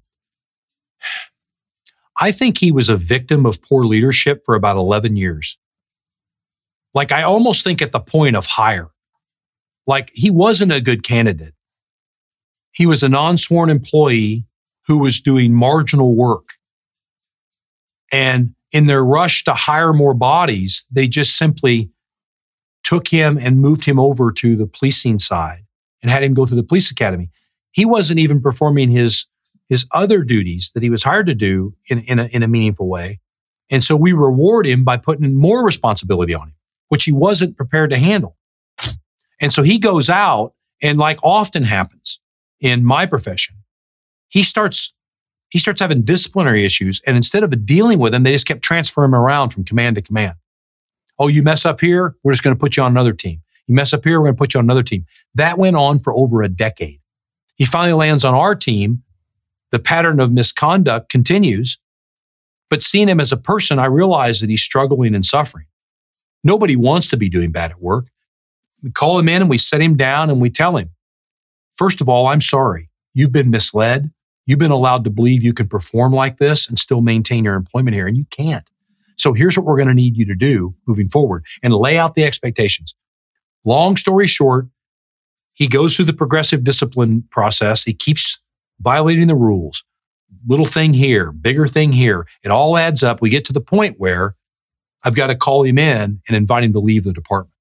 I 2.22 2.30
think 2.30 2.58
he 2.58 2.70
was 2.70 2.88
a 2.88 2.96
victim 2.96 3.44
of 3.44 3.60
poor 3.62 3.84
leadership 3.84 4.42
for 4.46 4.54
about 4.54 4.76
11 4.76 5.16
years. 5.16 5.58
Like, 6.94 7.10
I 7.10 7.24
almost 7.24 7.64
think 7.64 7.82
at 7.82 7.90
the 7.90 7.98
point 7.98 8.36
of 8.36 8.46
hire, 8.46 8.90
like 9.88 10.08
he 10.14 10.30
wasn't 10.30 10.70
a 10.70 10.80
good 10.80 11.02
candidate. 11.02 11.54
He 12.70 12.86
was 12.86 13.02
a 13.02 13.08
non 13.08 13.38
sworn 13.38 13.70
employee 13.70 14.46
who 14.86 14.98
was 14.98 15.20
doing 15.20 15.52
marginal 15.52 16.14
work. 16.14 16.50
And 18.12 18.54
in 18.70 18.86
their 18.86 19.04
rush 19.04 19.42
to 19.42 19.54
hire 19.54 19.92
more 19.92 20.14
bodies, 20.14 20.86
they 20.92 21.08
just 21.08 21.36
simply 21.36 21.90
took 22.84 23.08
him 23.08 23.36
and 23.36 23.60
moved 23.60 23.84
him 23.84 23.98
over 23.98 24.30
to 24.30 24.54
the 24.54 24.68
policing 24.68 25.18
side 25.18 25.64
and 26.00 26.08
had 26.08 26.22
him 26.22 26.34
go 26.34 26.46
through 26.46 26.60
the 26.60 26.62
police 26.62 26.88
academy. 26.88 27.30
He 27.72 27.84
wasn't 27.84 28.20
even 28.20 28.40
performing 28.40 28.90
his 28.92 29.26
his 29.72 29.86
other 29.92 30.22
duties 30.22 30.70
that 30.74 30.82
he 30.82 30.90
was 30.90 31.02
hired 31.02 31.24
to 31.24 31.34
do 31.34 31.74
in, 31.88 32.00
in, 32.00 32.18
a, 32.18 32.26
in 32.26 32.42
a 32.42 32.46
meaningful 32.46 32.86
way. 32.90 33.18
And 33.70 33.82
so 33.82 33.96
we 33.96 34.12
reward 34.12 34.66
him 34.66 34.84
by 34.84 34.98
putting 34.98 35.34
more 35.34 35.64
responsibility 35.64 36.34
on 36.34 36.48
him, 36.48 36.54
which 36.90 37.04
he 37.04 37.12
wasn't 37.12 37.56
prepared 37.56 37.88
to 37.88 37.98
handle. 37.98 38.36
And 39.40 39.50
so 39.50 39.62
he 39.62 39.78
goes 39.78 40.10
out 40.10 40.52
and 40.82 40.98
like 40.98 41.18
often 41.22 41.62
happens 41.62 42.20
in 42.60 42.84
my 42.84 43.06
profession, 43.06 43.56
he 44.28 44.42
starts, 44.42 44.94
he 45.48 45.58
starts 45.58 45.80
having 45.80 46.02
disciplinary 46.02 46.66
issues. 46.66 47.00
And 47.06 47.16
instead 47.16 47.42
of 47.42 47.64
dealing 47.64 47.98
with 47.98 48.12
them, 48.12 48.24
they 48.24 48.32
just 48.32 48.46
kept 48.46 48.60
transferring 48.60 49.08
him 49.08 49.14
around 49.14 49.54
from 49.54 49.64
command 49.64 49.96
to 49.96 50.02
command. 50.02 50.34
Oh, 51.18 51.28
you 51.28 51.42
mess 51.42 51.64
up 51.64 51.80
here. 51.80 52.14
We're 52.22 52.32
just 52.32 52.44
going 52.44 52.54
to 52.54 52.60
put 52.60 52.76
you 52.76 52.82
on 52.82 52.92
another 52.92 53.14
team. 53.14 53.40
You 53.66 53.74
mess 53.74 53.94
up 53.94 54.04
here. 54.04 54.20
We're 54.20 54.26
going 54.26 54.36
to 54.36 54.38
put 54.38 54.52
you 54.52 54.58
on 54.58 54.66
another 54.66 54.82
team. 54.82 55.06
That 55.34 55.56
went 55.56 55.76
on 55.76 55.98
for 55.98 56.12
over 56.12 56.42
a 56.42 56.48
decade. 56.50 57.00
He 57.56 57.64
finally 57.64 57.94
lands 57.94 58.22
on 58.22 58.34
our 58.34 58.54
team 58.54 59.02
the 59.72 59.80
pattern 59.80 60.20
of 60.20 60.32
misconduct 60.32 61.10
continues. 61.10 61.78
But 62.70 62.82
seeing 62.82 63.08
him 63.08 63.20
as 63.20 63.32
a 63.32 63.36
person, 63.36 63.78
I 63.78 63.86
realize 63.86 64.40
that 64.40 64.48
he's 64.48 64.62
struggling 64.62 65.14
and 65.14 65.26
suffering. 65.26 65.66
Nobody 66.44 66.76
wants 66.76 67.08
to 67.08 67.16
be 67.16 67.28
doing 67.28 67.50
bad 67.50 67.70
at 67.70 67.82
work. 67.82 68.06
We 68.82 68.90
call 68.90 69.18
him 69.18 69.28
in 69.28 69.42
and 69.42 69.50
we 69.50 69.58
set 69.58 69.80
him 69.80 69.96
down 69.96 70.30
and 70.30 70.40
we 70.40 70.50
tell 70.50 70.76
him, 70.76 70.90
first 71.74 72.00
of 72.00 72.08
all, 72.08 72.28
I'm 72.28 72.40
sorry. 72.40 72.88
You've 73.14 73.32
been 73.32 73.50
misled. 73.50 74.10
You've 74.46 74.58
been 74.58 74.70
allowed 74.70 75.04
to 75.04 75.10
believe 75.10 75.44
you 75.44 75.52
can 75.52 75.68
perform 75.68 76.12
like 76.12 76.38
this 76.38 76.68
and 76.68 76.78
still 76.78 77.00
maintain 77.00 77.44
your 77.44 77.54
employment 77.54 77.94
here, 77.94 78.08
and 78.08 78.16
you 78.16 78.24
can't. 78.30 78.64
So 79.16 79.34
here's 79.34 79.56
what 79.56 79.66
we're 79.66 79.76
going 79.76 79.88
to 79.88 79.94
need 79.94 80.16
you 80.16 80.24
to 80.26 80.34
do 80.34 80.74
moving 80.86 81.08
forward 81.08 81.44
and 81.62 81.72
lay 81.72 81.96
out 81.96 82.14
the 82.14 82.24
expectations. 82.24 82.96
Long 83.64 83.96
story 83.96 84.26
short, 84.26 84.66
he 85.52 85.68
goes 85.68 85.94
through 85.94 86.06
the 86.06 86.12
progressive 86.12 86.64
discipline 86.64 87.24
process. 87.30 87.84
He 87.84 87.94
keeps 87.94 88.41
violating 88.82 89.28
the 89.28 89.34
rules, 89.34 89.84
little 90.46 90.64
thing 90.66 90.94
here, 90.94 91.32
bigger 91.32 91.66
thing 91.66 91.92
here. 91.92 92.26
It 92.42 92.50
all 92.50 92.76
adds 92.76 93.02
up. 93.02 93.20
We 93.20 93.30
get 93.30 93.44
to 93.46 93.52
the 93.52 93.60
point 93.60 93.96
where 93.98 94.34
I've 95.04 95.16
got 95.16 95.28
to 95.28 95.36
call 95.36 95.64
him 95.64 95.78
in 95.78 96.20
and 96.26 96.36
invite 96.36 96.64
him 96.64 96.72
to 96.74 96.80
leave 96.80 97.04
the 97.04 97.12
department. 97.12 97.54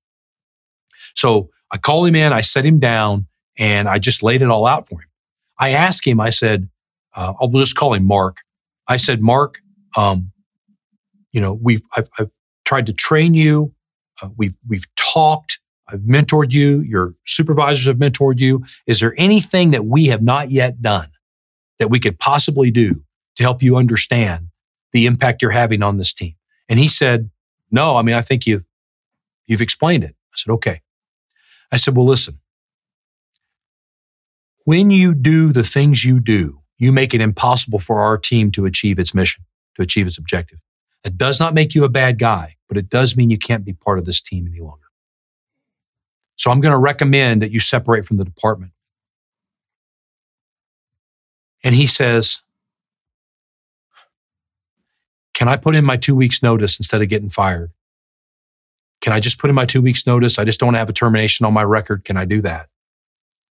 So 1.16 1.50
I 1.72 1.78
call 1.78 2.06
him 2.06 2.16
in, 2.16 2.34
I 2.34 2.42
set 2.42 2.66
him 2.66 2.80
down, 2.80 3.28
and 3.58 3.88
I 3.88 4.00
just 4.00 4.24
laid 4.24 4.42
it 4.42 4.50
all 4.50 4.66
out 4.66 4.88
for 4.88 4.96
him. 4.96 5.08
I 5.58 5.70
asked 5.70 6.06
him, 6.06 6.20
I 6.20 6.30
said, 6.30 6.70
uh, 7.16 7.34
I'll 7.40 7.50
just 7.50 7.76
call 7.76 7.94
him 7.94 8.06
Mark. 8.06 8.38
I 8.88 8.98
said, 8.98 9.22
Mark, 9.22 9.60
um, 9.98 10.32
you 11.32 11.42
know, 11.42 11.54
we've, 11.54 11.82
I've, 11.96 12.10
I've, 12.18 12.30
tried 12.64 12.86
to 12.86 12.94
train 12.94 13.34
you. 13.34 13.74
Uh, 14.22 14.30
we've, 14.38 14.56
we've 14.66 14.86
talked. 14.96 15.60
I've 15.90 16.00
mentored 16.00 16.54
you. 16.54 16.80
Your 16.82 17.16
supervisors 17.26 17.86
have 17.86 17.98
mentored 17.98 18.40
you. 18.40 18.64
Is 18.88 19.02
there 19.02 19.14
anything 19.18 19.72
that 19.72 19.86
we 19.86 20.06
have 20.06 20.22
not 20.22 20.52
yet 20.52 20.82
done 20.82 21.11
that 21.82 21.90
we 21.90 22.00
could 22.00 22.20
possibly 22.20 22.70
do 22.70 23.04
to 23.36 23.44
help 23.44 23.64
you 23.64 23.76
understand 23.76 24.50
the 24.94 25.08
impact 25.08 25.42
you're 25.42 25.52
having 25.52 25.82
on 25.82 25.98
this 25.98 26.14
team? 26.14 26.36
And 26.70 26.78
he 26.78 26.88
said, 26.88 27.32
no, 27.72 27.98
I 27.98 28.04
mean, 28.04 28.16
I 28.16 28.22
think 28.22 28.46
you've, 28.46 28.64
you've 29.48 29.62
explained 29.62 30.04
it. 30.04 30.16
I 30.34 30.36
said, 30.36 30.52
okay. 30.54 30.82
I 31.72 31.78
said, 31.78 31.96
well, 31.96 32.06
listen, 32.06 32.40
when 34.66 34.92
you 34.92 35.16
do 35.16 35.52
the 35.52 35.64
things 35.64 36.06
you 36.06 36.20
do, 36.20 36.62
you 36.78 36.92
make 36.92 37.16
it 37.16 37.22
impossible 37.22 37.80
for 37.80 38.02
our 38.02 38.18
team 38.18 38.52
to 38.52 38.66
achieve 38.66 39.00
its 39.00 39.16
mission, 39.16 39.44
to 39.76 39.82
achieve 39.82 40.06
its 40.06 40.20
objective. 40.20 40.60
It 41.04 41.18
does 41.18 41.40
not 41.40 41.56
make 41.56 41.74
you 41.74 41.84
a 41.84 41.90
bad 41.90 42.20
guy, 42.20 42.58
but 42.68 42.78
it 42.78 42.90
does 42.90 43.18
mean 43.18 43.32
you 43.32 43.40
can't 43.40 43.66
be 43.66 43.74
part 43.74 43.98
of 43.98 44.06
this 44.06 44.22
team 44.22 44.46
any 44.48 44.60
longer. 44.60 44.86
So 46.36 46.52
I'm 46.52 46.62
going 46.62 46.74
to 46.74 46.78
recommend 46.78 47.42
that 47.42 47.52
you 47.52 47.60
separate 47.60 48.06
from 48.06 48.18
the 48.18 48.26
department. 48.26 48.74
And 51.64 51.76
he 51.76 51.86
says, 51.86 52.42
Can 55.34 55.48
I 55.48 55.58
put 55.58 55.76
in 55.76 55.86
my 55.86 55.98
two 55.98 56.16
weeks 56.16 56.44
notice 56.44 56.80
instead 56.80 57.02
of 57.02 57.10
getting 57.10 57.30
fired? 57.30 57.72
Can 59.02 59.14
I 59.14 59.20
just 59.20 59.40
put 59.40 59.50
in 59.50 59.56
my 59.56 59.66
two 59.66 59.82
weeks 59.82 60.06
notice? 60.06 60.38
I 60.38 60.44
just 60.44 60.60
don't 60.60 60.76
have 60.76 60.90
a 60.90 60.94
termination 60.94 61.46
on 61.46 61.54
my 61.54 61.64
record. 61.64 62.06
Can 62.06 62.16
I 62.16 62.26
do 62.26 62.42
that? 62.44 62.70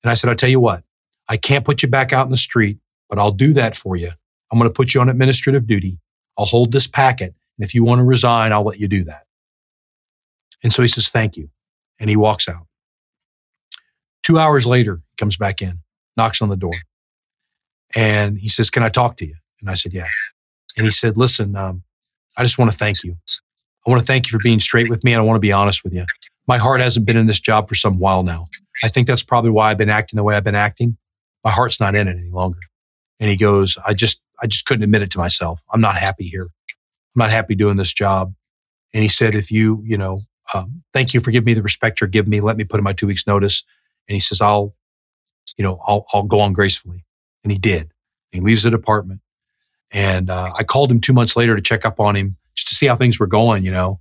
And 0.04 0.12
I 0.12 0.14
said, 0.14 0.30
I'll 0.30 0.36
tell 0.36 0.50
you 0.50 0.60
what, 0.60 0.84
I 1.28 1.38
can't 1.38 1.66
put 1.66 1.82
you 1.82 1.90
back 1.90 2.14
out 2.14 2.26
in 2.26 2.32
the 2.32 2.38
street, 2.38 2.78
but 3.10 3.18
I'll 3.18 3.32
do 3.32 3.54
that 3.54 3.76
for 3.76 3.96
you. 3.96 4.12
I'm 4.52 4.60
going 4.60 4.70
to 4.70 4.74
put 4.74 4.94
you 4.94 5.02
on 5.02 5.10
administrative 5.10 5.68
duty. 5.68 6.00
I'll 6.38 6.46
hold 6.46 6.72
this 6.72 6.88
packet. 6.88 7.34
And 7.58 7.66
if 7.66 7.74
you 7.74 7.84
want 7.84 8.00
to 8.00 8.04
resign, 8.04 8.52
I'll 8.52 8.64
let 8.64 8.80
you 8.80 8.88
do 8.88 9.04
that. 9.06 9.24
And 10.64 10.72
so 10.72 10.82
he 10.82 10.88
says, 10.88 11.10
thank 11.10 11.38
you. 11.38 11.50
And 12.00 12.10
he 12.10 12.16
walks 12.16 12.48
out. 12.48 12.68
Two 14.24 14.38
hours 14.38 14.66
later, 14.66 15.02
he 15.10 15.16
comes 15.18 15.38
back 15.38 15.62
in, 15.62 15.80
knocks 16.16 16.42
on 16.42 16.50
the 16.50 16.56
door. 16.56 16.76
And 17.96 18.38
he 18.38 18.50
says, 18.50 18.70
can 18.70 18.84
I 18.84 18.90
talk 18.90 19.18
to 19.18 19.26
you? 19.26 19.36
And 19.62 19.70
I 19.70 19.74
said, 19.74 19.94
yeah. 19.94 20.08
And 20.78 20.86
he 20.86 20.92
said, 20.92 21.18
listen, 21.18 21.56
um, 21.56 21.84
I 22.38 22.44
just 22.44 22.58
want 22.58 22.72
to 22.72 22.78
thank 22.78 23.04
you. 23.04 23.18
I 23.86 23.90
want 23.90 24.00
to 24.00 24.06
thank 24.06 24.28
you 24.28 24.32
for 24.32 24.44
being 24.44 24.60
straight 24.60 24.90
with 24.90 25.04
me. 25.04 25.14
And 25.14 25.22
I 25.22 25.24
want 25.24 25.38
to 25.38 25.42
be 25.42 25.52
honest 25.52 25.84
with 25.84 25.94
you. 25.94 26.06
My 26.48 26.58
heart 26.58 26.82
hasn't 26.82 27.06
been 27.06 27.18
in 27.18 27.26
this 27.26 27.40
job 27.40 27.68
for 27.68 27.76
some 27.76 28.00
while 28.00 28.24
now. 28.24 28.46
I 28.84 28.88
think 28.88 29.08
that's 29.08 29.24
probably 29.24 29.52
why 29.52 29.72
I've 29.72 29.78
been 29.78 29.90
acting 29.90 30.18
the 30.18 30.24
way 30.24 30.36
I've 30.36 30.44
been 30.44 30.56
acting. 30.56 30.98
My 31.44 31.52
heart's 31.52 31.80
not 31.80 31.96
in 31.96 32.08
it 32.08 32.18
any 32.18 32.30
longer. 32.30 32.60
And 33.20 33.30
he 33.30 33.38
goes, 33.38 33.78
I 33.86 33.94
just, 33.94 34.22
I 34.42 34.48
just 34.48 34.66
couldn't 34.66 34.84
admit 34.84 35.02
it 35.02 35.12
to 35.12 35.18
myself. 35.18 35.64
I'm 35.72 35.82
not 35.82 35.96
happy 35.96 36.28
here. 36.28 36.44
I'm 36.44 37.20
not 37.20 37.30
happy 37.30 37.56
doing 37.56 37.78
this 37.78 37.94
job. 37.94 38.34
And 38.94 39.04
he 39.04 39.10
said, 39.10 39.36
if 39.36 39.52
you, 39.52 39.84
you 39.86 39.98
know, 39.98 40.22
um, 40.54 40.84
thank 40.94 41.14
you 41.14 41.20
for 41.20 41.32
giving 41.32 41.46
me 41.46 41.54
the 41.54 41.62
respect 41.62 42.02
you're 42.02 42.08
giving 42.08 42.30
me. 42.30 42.42
Let 42.42 42.58
me 42.58 42.64
put 42.64 42.80
in 42.80 42.84
my 42.84 42.94
two 42.94 43.08
weeks 43.08 43.28
notice. 43.28 43.64
And 44.08 44.16
he 44.16 44.20
says, 44.20 44.42
I'll, 44.42 44.74
you 45.58 45.64
know, 45.64 45.80
I'll, 45.86 46.06
I'll 46.14 46.24
go 46.24 46.40
on 46.40 46.54
gracefully. 46.54 47.06
And 47.44 47.52
he 47.52 47.60
did. 47.60 47.92
He 48.32 48.42
leaves 48.42 48.64
the 48.64 48.72
department. 48.72 49.22
And 49.92 50.30
uh, 50.30 50.52
I 50.58 50.64
called 50.64 50.92
him 50.92 51.02
two 51.02 51.14
months 51.14 51.36
later 51.36 51.56
to 51.56 51.62
check 51.62 51.86
up 51.86 52.00
on 52.00 52.16
him 52.16 52.38
just 52.56 52.68
to 52.68 52.76
see 52.76 52.86
how 52.86 52.96
things 52.96 53.20
were 53.20 53.28
going, 53.28 53.64
you 53.64 53.72
know. 53.72 54.00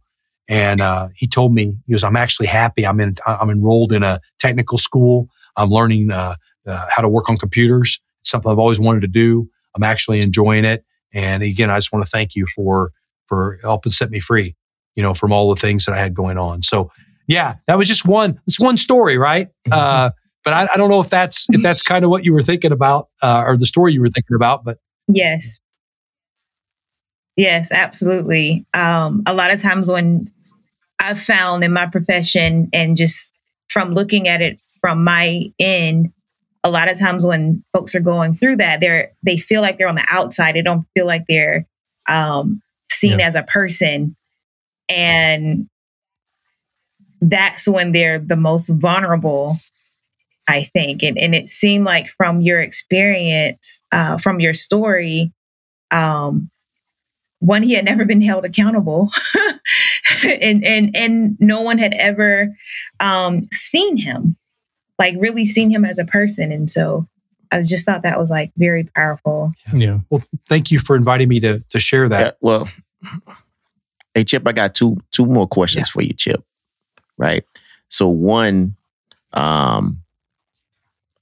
And 0.48 0.80
uh, 0.80 1.08
he 1.14 1.26
told 1.26 1.54
me, 1.54 1.76
he 1.86 1.92
goes, 1.92 2.04
I'm 2.04 2.16
actually 2.16 2.46
happy. 2.46 2.86
I'm 2.86 3.00
in, 3.00 3.16
I'm 3.26 3.50
enrolled 3.50 3.92
in 3.92 4.02
a 4.02 4.20
technical 4.38 4.78
school. 4.78 5.28
I'm 5.56 5.70
learning 5.70 6.10
uh, 6.10 6.36
uh 6.66 6.86
how 6.90 7.02
to 7.02 7.08
work 7.08 7.28
on 7.28 7.36
computers. 7.36 8.00
It's 8.20 8.30
something 8.30 8.50
I've 8.50 8.58
always 8.58 8.80
wanted 8.80 9.00
to 9.00 9.08
do. 9.08 9.48
I'm 9.74 9.82
actually 9.82 10.20
enjoying 10.20 10.64
it. 10.64 10.84
And 11.12 11.42
again, 11.42 11.70
I 11.70 11.76
just 11.76 11.92
want 11.92 12.04
to 12.04 12.10
thank 12.10 12.34
you 12.34 12.46
for 12.46 12.92
for 13.26 13.58
helping 13.62 13.92
set 13.92 14.10
me 14.10 14.20
free, 14.20 14.56
you 14.94 15.02
know, 15.02 15.14
from 15.14 15.32
all 15.32 15.54
the 15.54 15.60
things 15.60 15.84
that 15.84 15.94
I 15.94 15.98
had 15.98 16.14
going 16.14 16.38
on. 16.38 16.62
So 16.62 16.90
yeah, 17.26 17.56
that 17.66 17.76
was 17.76 17.86
just 17.86 18.06
one. 18.06 18.40
It's 18.46 18.58
one 18.58 18.76
story, 18.76 19.18
right? 19.18 19.48
Mm-hmm. 19.66 19.74
But 20.44 20.54
I, 20.54 20.68
I, 20.72 20.76
don't 20.76 20.88
know 20.88 21.00
if 21.00 21.10
that's 21.10 21.46
if 21.50 21.62
that's 21.62 21.82
kind 21.82 22.04
of 22.04 22.10
what 22.10 22.24
you 22.24 22.32
were 22.32 22.42
thinking 22.42 22.72
about 22.72 23.08
uh, 23.22 23.44
or 23.46 23.56
the 23.56 23.66
story 23.66 23.92
you 23.92 24.00
were 24.00 24.08
thinking 24.08 24.36
about. 24.36 24.64
But 24.64 24.78
yes, 25.08 25.60
yes, 27.36 27.72
absolutely. 27.72 28.64
Um, 28.72 29.22
a 29.26 29.34
lot 29.34 29.52
of 29.52 29.60
times 29.60 29.90
when 29.90 30.30
I've 30.98 31.20
found 31.20 31.64
in 31.64 31.72
my 31.72 31.86
profession 31.86 32.68
and 32.72 32.96
just 32.96 33.32
from 33.68 33.94
looking 33.94 34.28
at 34.28 34.40
it 34.40 34.58
from 34.80 35.04
my 35.04 35.52
end, 35.58 36.12
a 36.64 36.70
lot 36.70 36.90
of 36.90 36.98
times 36.98 37.24
when 37.26 37.64
folks 37.72 37.94
are 37.94 38.00
going 38.00 38.36
through 38.36 38.56
that, 38.56 38.80
they're 38.80 39.12
they 39.22 39.38
feel 39.38 39.62
like 39.62 39.78
they're 39.78 39.88
on 39.88 39.94
the 39.94 40.06
outside. 40.08 40.54
They 40.54 40.62
don't 40.62 40.86
feel 40.94 41.06
like 41.06 41.24
they're 41.28 41.66
um, 42.08 42.62
seen 42.90 43.18
yeah. 43.18 43.26
as 43.26 43.36
a 43.36 43.42
person, 43.42 44.16
and 44.88 45.68
that's 47.20 47.68
when 47.68 47.92
they're 47.92 48.18
the 48.18 48.36
most 48.36 48.68
vulnerable. 48.70 49.58
I 50.48 50.62
think, 50.62 51.02
and 51.02 51.18
and 51.18 51.34
it 51.34 51.48
seemed 51.48 51.84
like 51.84 52.08
from 52.08 52.40
your 52.40 52.60
experience, 52.60 53.80
uh, 53.92 54.16
from 54.16 54.40
your 54.40 54.54
story, 54.54 55.32
um, 55.90 56.50
one 57.40 57.62
he 57.62 57.74
had 57.74 57.84
never 57.84 58.04
been 58.04 58.22
held 58.22 58.44
accountable, 58.44 59.10
and 60.24 60.64
and 60.64 60.96
and 60.96 61.36
no 61.38 61.60
one 61.60 61.78
had 61.78 61.92
ever 61.94 62.48
um, 62.98 63.42
seen 63.52 63.98
him 63.98 64.36
like 64.98 65.14
really 65.18 65.44
seen 65.44 65.70
him 65.70 65.84
as 65.84 65.98
a 65.98 66.04
person. 66.04 66.50
And 66.52 66.68
so 66.68 67.06
I 67.52 67.62
just 67.62 67.86
thought 67.86 68.02
that 68.02 68.18
was 68.18 68.30
like 68.30 68.52
very 68.56 68.84
powerful. 68.84 69.52
Yeah. 69.72 69.98
Well, 70.10 70.22
thank 70.48 70.70
you 70.70 70.78
for 70.78 70.96
inviting 70.96 71.28
me 71.28 71.40
to 71.40 71.60
to 71.70 71.78
share 71.78 72.08
that. 72.08 72.20
Yeah, 72.20 72.30
well, 72.40 72.68
hey 74.14 74.24
Chip, 74.24 74.46
I 74.46 74.52
got 74.52 74.74
two 74.74 74.98
two 75.12 75.26
more 75.26 75.46
questions 75.46 75.88
yeah. 75.88 75.92
for 75.92 76.02
you, 76.02 76.12
Chip. 76.12 76.42
Right. 77.16 77.44
So 77.88 78.08
one, 78.08 78.76
um, 79.32 80.02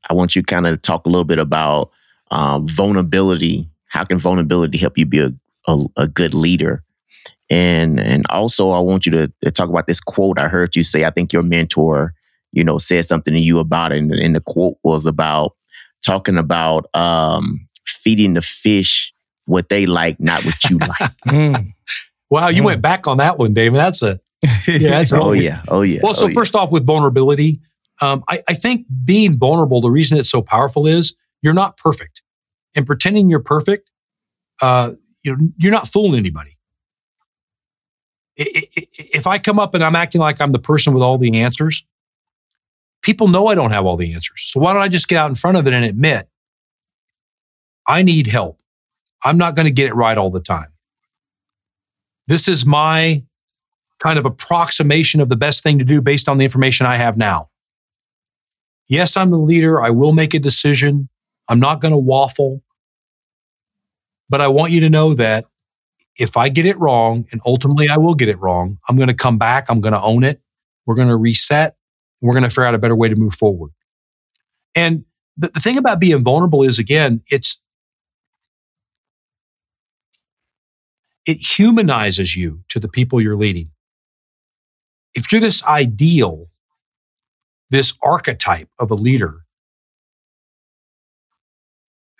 I 0.08 0.14
want 0.14 0.36
you 0.36 0.42
kind 0.42 0.66
of 0.66 0.80
talk 0.82 1.06
a 1.06 1.08
little 1.08 1.24
bit 1.24 1.38
about 1.38 1.90
um, 2.30 2.66
vulnerability. 2.68 3.68
How 3.88 4.04
can 4.04 4.18
vulnerability 4.18 4.78
help 4.78 4.98
you 4.98 5.06
be 5.06 5.20
a, 5.20 5.32
a, 5.66 5.84
a 5.96 6.06
good 6.08 6.34
leader? 6.34 6.82
And 7.48 8.00
and 8.00 8.24
also, 8.28 8.70
I 8.70 8.80
want 8.80 9.06
you 9.06 9.12
to, 9.12 9.32
to, 9.44 9.50
talk 9.52 9.68
about 9.68 9.86
this 9.86 10.00
quote 10.00 10.38
I 10.38 10.48
heard 10.48 10.74
you 10.74 10.82
say. 10.82 11.04
I 11.04 11.10
think 11.10 11.32
your 11.32 11.44
mentor 11.44 12.12
you 12.56 12.64
know, 12.64 12.78
said 12.78 13.04
something 13.04 13.34
to 13.34 13.40
you 13.40 13.58
about 13.58 13.92
it. 13.92 13.98
And, 13.98 14.12
and 14.12 14.34
the 14.34 14.40
quote 14.40 14.78
was 14.82 15.06
about 15.06 15.54
talking 16.02 16.38
about 16.38 16.86
um, 16.94 17.66
feeding 17.84 18.32
the 18.32 18.40
fish 18.40 19.12
what 19.44 19.68
they 19.68 19.84
like, 19.84 20.18
not 20.18 20.42
what 20.44 20.64
you 20.64 20.78
like. 20.78 21.12
mm. 21.26 21.66
Wow, 22.30 22.48
you 22.48 22.62
mm. 22.62 22.66
went 22.66 22.82
back 22.82 23.06
on 23.06 23.18
that 23.18 23.38
one, 23.38 23.52
David. 23.52 23.76
That's 23.76 24.02
a 24.02 24.18
yeah. 24.68 24.90
That's 24.90 25.12
oh 25.12 25.32
yeah, 25.32 25.62
oh 25.68 25.82
yeah. 25.82 26.00
Well, 26.02 26.14
so 26.14 26.28
oh, 26.28 26.32
first 26.32 26.54
off, 26.54 26.70
with 26.70 26.84
vulnerability, 26.84 27.60
um, 28.00 28.24
I, 28.28 28.42
I 28.48 28.54
think 28.54 28.86
being 29.04 29.38
vulnerable. 29.38 29.80
The 29.80 29.90
reason 29.90 30.18
it's 30.18 30.30
so 30.30 30.42
powerful 30.42 30.86
is 30.86 31.14
you're 31.42 31.54
not 31.54 31.76
perfect, 31.76 32.22
and 32.74 32.86
pretending 32.86 33.30
you're 33.30 33.40
perfect, 33.40 33.90
uh, 34.60 34.92
you 35.22 35.36
know, 35.36 35.48
you're 35.56 35.72
not 35.72 35.88
fooling 35.88 36.18
anybody. 36.18 36.52
If 38.36 39.26
I 39.26 39.38
come 39.38 39.58
up 39.58 39.74
and 39.74 39.82
I'm 39.82 39.96
acting 39.96 40.20
like 40.20 40.40
I'm 40.40 40.52
the 40.52 40.58
person 40.58 40.92
with 40.92 41.02
all 41.02 41.16
the 41.16 41.40
answers, 41.40 41.86
people 43.02 43.28
know 43.28 43.46
I 43.46 43.54
don't 43.54 43.70
have 43.70 43.86
all 43.86 43.96
the 43.96 44.12
answers. 44.12 44.42
So 44.42 44.60
why 44.60 44.74
don't 44.74 44.82
I 44.82 44.88
just 44.88 45.08
get 45.08 45.16
out 45.16 45.30
in 45.30 45.36
front 45.36 45.56
of 45.56 45.66
it 45.66 45.72
and 45.72 45.84
admit 45.84 46.28
I 47.86 48.02
need 48.02 48.26
help? 48.26 48.60
I'm 49.24 49.38
not 49.38 49.56
going 49.56 49.66
to 49.66 49.72
get 49.72 49.86
it 49.86 49.94
right 49.94 50.18
all 50.18 50.30
the 50.30 50.40
time. 50.40 50.68
This 52.26 52.46
is 52.46 52.66
my 52.66 53.24
kind 54.00 54.18
of 54.18 54.26
approximation 54.26 55.20
of 55.20 55.30
the 55.30 55.36
best 55.36 55.62
thing 55.62 55.78
to 55.78 55.84
do 55.84 56.02
based 56.02 56.28
on 56.28 56.36
the 56.36 56.44
information 56.44 56.84
I 56.84 56.96
have 56.96 57.16
now. 57.16 57.48
Yes, 58.88 59.16
I'm 59.16 59.30
the 59.30 59.38
leader. 59.38 59.82
I 59.82 59.90
will 59.90 60.12
make 60.12 60.34
a 60.34 60.38
decision. 60.38 61.08
I'm 61.48 61.60
not 61.60 61.80
going 61.80 61.92
to 61.92 61.98
waffle. 61.98 62.62
But 64.28 64.40
I 64.40 64.48
want 64.48 64.72
you 64.72 64.80
to 64.80 64.90
know 64.90 65.14
that 65.14 65.46
if 66.16 66.36
I 66.36 66.48
get 66.48 66.66
it 66.66 66.78
wrong, 66.78 67.26
and 67.30 67.40
ultimately 67.44 67.88
I 67.88 67.96
will 67.98 68.14
get 68.14 68.28
it 68.28 68.38
wrong, 68.38 68.78
I'm 68.88 68.96
going 68.96 69.08
to 69.08 69.14
come 69.14 69.38
back. 69.38 69.66
I'm 69.68 69.80
going 69.80 69.92
to 69.92 70.00
own 70.00 70.24
it. 70.24 70.40
We're 70.86 70.94
going 70.94 71.08
to 71.08 71.16
reset. 71.16 71.76
We're 72.20 72.32
going 72.32 72.44
to 72.44 72.50
figure 72.50 72.64
out 72.64 72.74
a 72.74 72.78
better 72.78 72.96
way 72.96 73.08
to 73.08 73.16
move 73.16 73.34
forward. 73.34 73.72
And 74.74 75.04
the, 75.36 75.48
the 75.48 75.60
thing 75.60 75.78
about 75.78 76.00
being 76.00 76.24
vulnerable 76.24 76.62
is, 76.62 76.78
again, 76.78 77.22
it's, 77.28 77.60
it 81.26 81.36
humanizes 81.36 82.36
you 82.36 82.62
to 82.68 82.80
the 82.80 82.88
people 82.88 83.20
you're 83.20 83.36
leading. 83.36 83.70
If 85.14 85.32
you're 85.32 85.40
this 85.40 85.64
ideal, 85.64 86.48
this 87.70 87.98
archetype 88.02 88.68
of 88.78 88.90
a 88.90 88.94
leader 88.94 89.40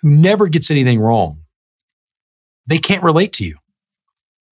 who 0.02 0.10
never 0.10 0.48
gets 0.48 0.70
anything 0.70 1.01
wrong, 1.01 1.43
they 2.66 2.78
can't 2.78 3.02
relate 3.05 3.32
to 3.35 3.44
you. 3.44 3.59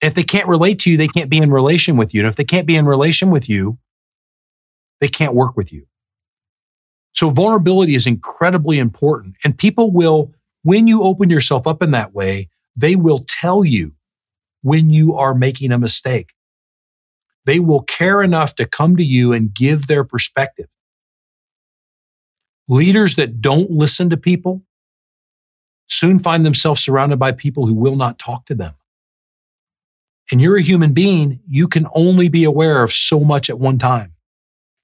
And 0.02 0.08
if 0.08 0.14
they 0.14 0.24
can't 0.24 0.48
relate 0.48 0.80
to 0.80 0.90
you, 0.90 0.96
they 0.96 1.08
can't 1.08 1.30
be 1.30 1.38
in 1.38 1.50
relation 1.50 1.96
with 1.96 2.14
you. 2.14 2.20
And 2.20 2.28
if 2.28 2.36
they 2.36 2.44
can't 2.44 2.66
be 2.66 2.76
in 2.76 2.86
relation 2.86 3.30
with 3.30 3.48
you, 3.48 3.78
they 5.00 5.08
can't 5.08 5.34
work 5.34 5.56
with 5.56 5.72
you. 5.72 5.86
So 7.14 7.30
vulnerability 7.30 7.94
is 7.94 8.06
incredibly 8.06 8.78
important. 8.78 9.36
And 9.44 9.56
people 9.58 9.92
will, 9.92 10.32
when 10.62 10.86
you 10.86 11.02
open 11.02 11.30
yourself 11.30 11.66
up 11.66 11.82
in 11.82 11.92
that 11.92 12.14
way, 12.14 12.48
they 12.76 12.96
will 12.96 13.24
tell 13.28 13.64
you 13.64 13.92
when 14.62 14.90
you 14.90 15.14
are 15.14 15.34
making 15.34 15.72
a 15.72 15.78
mistake. 15.78 16.32
they 17.46 17.60
will 17.60 17.82
care 17.82 18.22
enough 18.22 18.54
to 18.56 18.66
come 18.66 18.96
to 18.96 19.04
you 19.04 19.32
and 19.32 19.54
give 19.54 19.86
their 19.86 20.04
perspective. 20.04 20.73
Leaders 22.68 23.16
that 23.16 23.40
don't 23.40 23.70
listen 23.70 24.10
to 24.10 24.16
people 24.16 24.62
soon 25.88 26.18
find 26.18 26.44
themselves 26.44 26.80
surrounded 26.80 27.18
by 27.18 27.32
people 27.32 27.66
who 27.66 27.74
will 27.74 27.96
not 27.96 28.18
talk 28.18 28.46
to 28.46 28.54
them. 28.54 28.74
And 30.32 30.40
you're 30.40 30.56
a 30.56 30.62
human 30.62 30.94
being. 30.94 31.40
You 31.46 31.68
can 31.68 31.86
only 31.94 32.28
be 32.28 32.44
aware 32.44 32.82
of 32.82 32.92
so 32.92 33.20
much 33.20 33.50
at 33.50 33.58
one 33.58 33.78
time. 33.78 34.14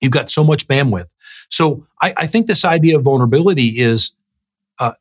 You've 0.01 0.13
got 0.13 0.31
so 0.31 0.45
much 0.45 0.69
bandwidth. 0.69 1.09
So 1.51 1.87
I, 2.01 2.15
I 2.17 2.27
think 2.27 2.47
this 2.47 2.65
idea 2.65 2.97
of 2.99 3.05
vulnerability 3.05 3.79
is, 3.79 4.13
uh, 4.79 4.93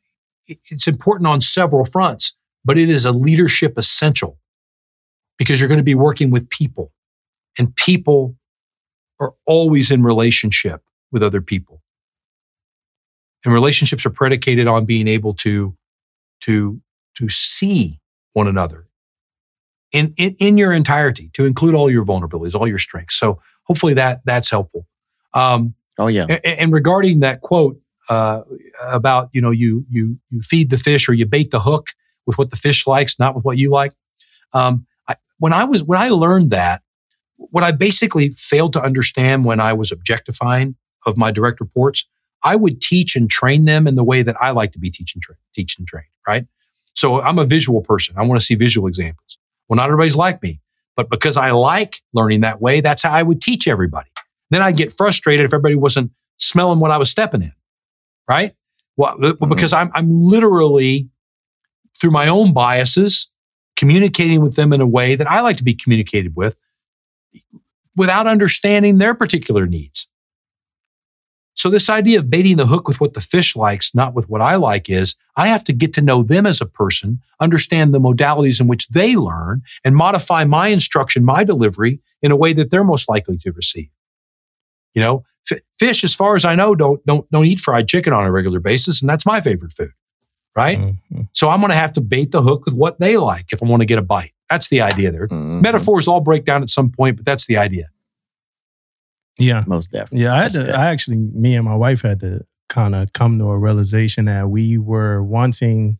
it's 0.47 0.87
important 0.87 1.27
on 1.27 1.41
several 1.41 1.85
fronts, 1.85 2.35
but 2.63 2.77
it 2.77 2.89
is 2.89 3.05
a 3.05 3.11
leadership 3.11 3.77
essential 3.77 4.37
because 5.37 5.59
you're 5.59 5.69
going 5.69 5.79
to 5.79 5.83
be 5.83 5.95
working 5.95 6.31
with 6.31 6.49
people 6.49 6.91
and 7.57 7.75
people 7.75 8.35
are 9.19 9.33
always 9.45 9.91
in 9.91 10.03
relationship 10.03 10.81
with 11.11 11.21
other 11.21 11.41
people. 11.41 11.81
And 13.45 13.53
relationships 13.53 14.05
are 14.05 14.09
predicated 14.09 14.67
on 14.67 14.85
being 14.85 15.07
able 15.07 15.33
to, 15.35 15.75
to, 16.41 16.81
to 17.17 17.29
see 17.29 17.99
one 18.33 18.47
another 18.47 18.87
in, 19.91 20.13
in, 20.17 20.35
in 20.39 20.57
your 20.57 20.73
entirety, 20.73 21.29
to 21.33 21.45
include 21.45 21.73
all 21.73 21.89
your 21.89 22.05
vulnerabilities, 22.05 22.53
all 22.53 22.67
your 22.67 22.79
strengths. 22.79 23.15
So 23.15 23.41
hopefully 23.63 23.93
that, 23.95 24.21
that's 24.25 24.49
helpful. 24.49 24.85
Um, 25.33 25.75
Oh 25.99 26.07
yeah. 26.07 26.25
and, 26.29 26.39
and 26.45 26.71
regarding 26.71 27.19
that 27.19 27.41
quote 27.41 27.79
uh, 28.09 28.41
about 28.89 29.29
you 29.33 29.41
know 29.41 29.51
you 29.51 29.85
you 29.89 30.17
you 30.29 30.41
feed 30.41 30.69
the 30.69 30.77
fish 30.77 31.07
or 31.07 31.13
you 31.13 31.25
bait 31.25 31.51
the 31.51 31.59
hook 31.59 31.89
with 32.25 32.37
what 32.37 32.49
the 32.49 32.55
fish 32.55 32.87
likes, 32.87 33.19
not 33.19 33.35
with 33.35 33.43
what 33.43 33.57
you 33.57 33.69
like. 33.69 33.93
Um, 34.53 34.87
I, 35.07 35.15
when 35.37 35.53
I 35.53 35.65
was 35.65 35.83
when 35.83 35.99
I 35.99 36.09
learned 36.09 36.51
that, 36.51 36.81
what 37.35 37.63
I 37.63 37.71
basically 37.71 38.29
failed 38.29 38.73
to 38.73 38.81
understand 38.81 39.45
when 39.45 39.59
I 39.59 39.73
was 39.73 39.91
objectifying 39.91 40.75
of 41.05 41.17
my 41.17 41.31
direct 41.31 41.59
reports, 41.59 42.07
I 42.43 42.55
would 42.55 42.81
teach 42.81 43.15
and 43.15 43.29
train 43.29 43.65
them 43.65 43.87
in 43.87 43.95
the 43.95 44.03
way 44.03 44.21
that 44.21 44.35
I 44.41 44.51
like 44.51 44.71
to 44.73 44.79
be 44.79 44.89
teaching, 44.89 45.21
tra- 45.21 45.35
teach 45.53 45.77
and 45.77 45.87
trained. 45.87 46.05
Right. 46.27 46.45
So 46.95 47.21
I'm 47.21 47.39
a 47.39 47.45
visual 47.45 47.81
person. 47.81 48.15
I 48.17 48.25
want 48.25 48.39
to 48.39 48.45
see 48.45 48.55
visual 48.55 48.87
examples. 48.87 49.37
Well, 49.67 49.77
not 49.77 49.85
everybody's 49.85 50.15
like 50.15 50.41
me, 50.43 50.61
but 50.95 51.09
because 51.09 51.37
I 51.37 51.51
like 51.51 51.97
learning 52.13 52.41
that 52.41 52.61
way, 52.61 52.81
that's 52.81 53.03
how 53.03 53.11
I 53.11 53.23
would 53.23 53.41
teach 53.41 53.67
everybody. 53.67 54.09
Then 54.49 54.61
I'd 54.61 54.77
get 54.77 54.91
frustrated 54.91 55.45
if 55.45 55.53
everybody 55.53 55.75
wasn't 55.75 56.11
smelling 56.37 56.79
what 56.79 56.91
I 56.91 56.97
was 56.97 57.09
stepping 57.09 57.41
in. 57.41 57.53
Right. 58.27 58.53
Well, 58.97 59.15
well, 59.17 59.33
mm-hmm. 59.33 59.49
because 59.49 59.71
I'm, 59.71 59.91
I'm 59.93 60.09
literally 60.23 61.09
through 61.99 62.11
my 62.11 62.27
own 62.27 62.53
biases, 62.53 63.29
communicating 63.75 64.41
with 64.41 64.55
them 64.55 64.73
in 64.73 64.81
a 64.81 64.87
way 64.87 65.15
that 65.15 65.29
I 65.29 65.39
like 65.39 65.57
to 65.57 65.63
be 65.63 65.73
communicated 65.73 66.35
with 66.35 66.57
without 67.95 68.27
understanding 68.27 68.97
their 68.97 69.13
particular 69.13 69.65
needs. 69.65 70.08
So 71.59 71.69
this 71.69 71.89
idea 71.89 72.19
of 72.19 72.29
baiting 72.29 72.55
the 72.55 72.67
hook 72.67 72.87
with 72.87 73.01
what 73.01 73.15
the 73.15 73.19
fish 73.19 73.53
likes, 73.53 73.93
not 73.93 74.13
with 74.13 74.29
what 74.29 74.41
I 74.41 74.55
like 74.55 74.89
is 74.89 75.17
I 75.35 75.47
have 75.49 75.65
to 75.65 75.73
get 75.73 75.91
to 75.95 76.01
know 76.01 76.23
them 76.23 76.45
as 76.45 76.61
a 76.61 76.65
person, 76.65 77.19
understand 77.41 77.93
the 77.93 77.99
modalities 77.99 78.61
in 78.61 78.67
which 78.67 78.87
they 78.87 79.17
learn 79.17 79.63
and 79.83 79.93
modify 79.93 80.45
my 80.45 80.69
instruction, 80.69 81.25
my 81.25 81.43
delivery 81.43 81.99
in 82.21 82.31
a 82.31 82.37
way 82.37 82.53
that 82.53 82.71
they're 82.71 82.85
most 82.85 83.09
likely 83.09 83.37
to 83.39 83.51
receive. 83.51 83.89
You 84.95 85.01
know, 85.01 85.23
f- 85.51 85.59
fish, 85.77 86.05
as 86.05 86.15
far 86.15 86.35
as 86.37 86.45
I 86.45 86.55
know, 86.55 86.75
don't, 86.75 87.05
don't, 87.05 87.29
don't 87.29 87.45
eat 87.45 87.59
fried 87.59 87.89
chicken 87.89 88.13
on 88.13 88.23
a 88.23 88.31
regular 88.31 88.61
basis. 88.61 89.01
And 89.01 89.09
that's 89.09 89.25
my 89.25 89.41
favorite 89.41 89.73
food. 89.73 89.91
Right. 90.55 90.77
Mhm. 90.77 91.27
So 91.33 91.49
I'm 91.49 91.59
going 91.59 91.71
to 91.71 91.75
have 91.75 91.91
to 91.93 92.01
bait 92.01 92.31
the 92.31 92.41
hook 92.41 92.67
with 92.67 92.73
what 92.73 93.01
they 93.01 93.17
like 93.17 93.51
if 93.51 93.61
I 93.61 93.65
want 93.65 93.81
to 93.81 93.85
get 93.85 93.99
a 93.99 94.01
bite. 94.01 94.31
That's 94.49 94.69
the 94.69 94.79
idea 94.79 95.11
there. 95.11 95.27
Mhm. 95.27 95.61
Metaphors 95.61 96.07
all 96.07 96.21
break 96.21 96.45
down 96.45 96.61
at 96.63 96.69
some 96.69 96.89
point, 96.89 97.17
but 97.17 97.25
that's 97.25 97.47
the 97.47 97.57
idea. 97.57 97.89
Yeah. 99.37 99.63
Most 99.67 99.91
definitely. 99.91 100.23
Yeah, 100.23 100.33
I 100.33 100.37
had 100.37 100.43
That's 100.45 100.55
to. 100.55 100.63
good. 100.65 100.75
I 100.75 100.85
actually, 100.91 101.17
me 101.17 101.55
and 101.55 101.65
my 101.65 101.75
wife 101.75 102.01
had 102.01 102.19
to 102.21 102.41
kind 102.67 102.93
of 102.95 103.13
come 103.13 103.39
to 103.39 103.45
a 103.45 103.57
realization 103.59 104.25
that 104.25 104.49
we 104.49 104.77
were 104.77 105.23
wanting 105.23 105.97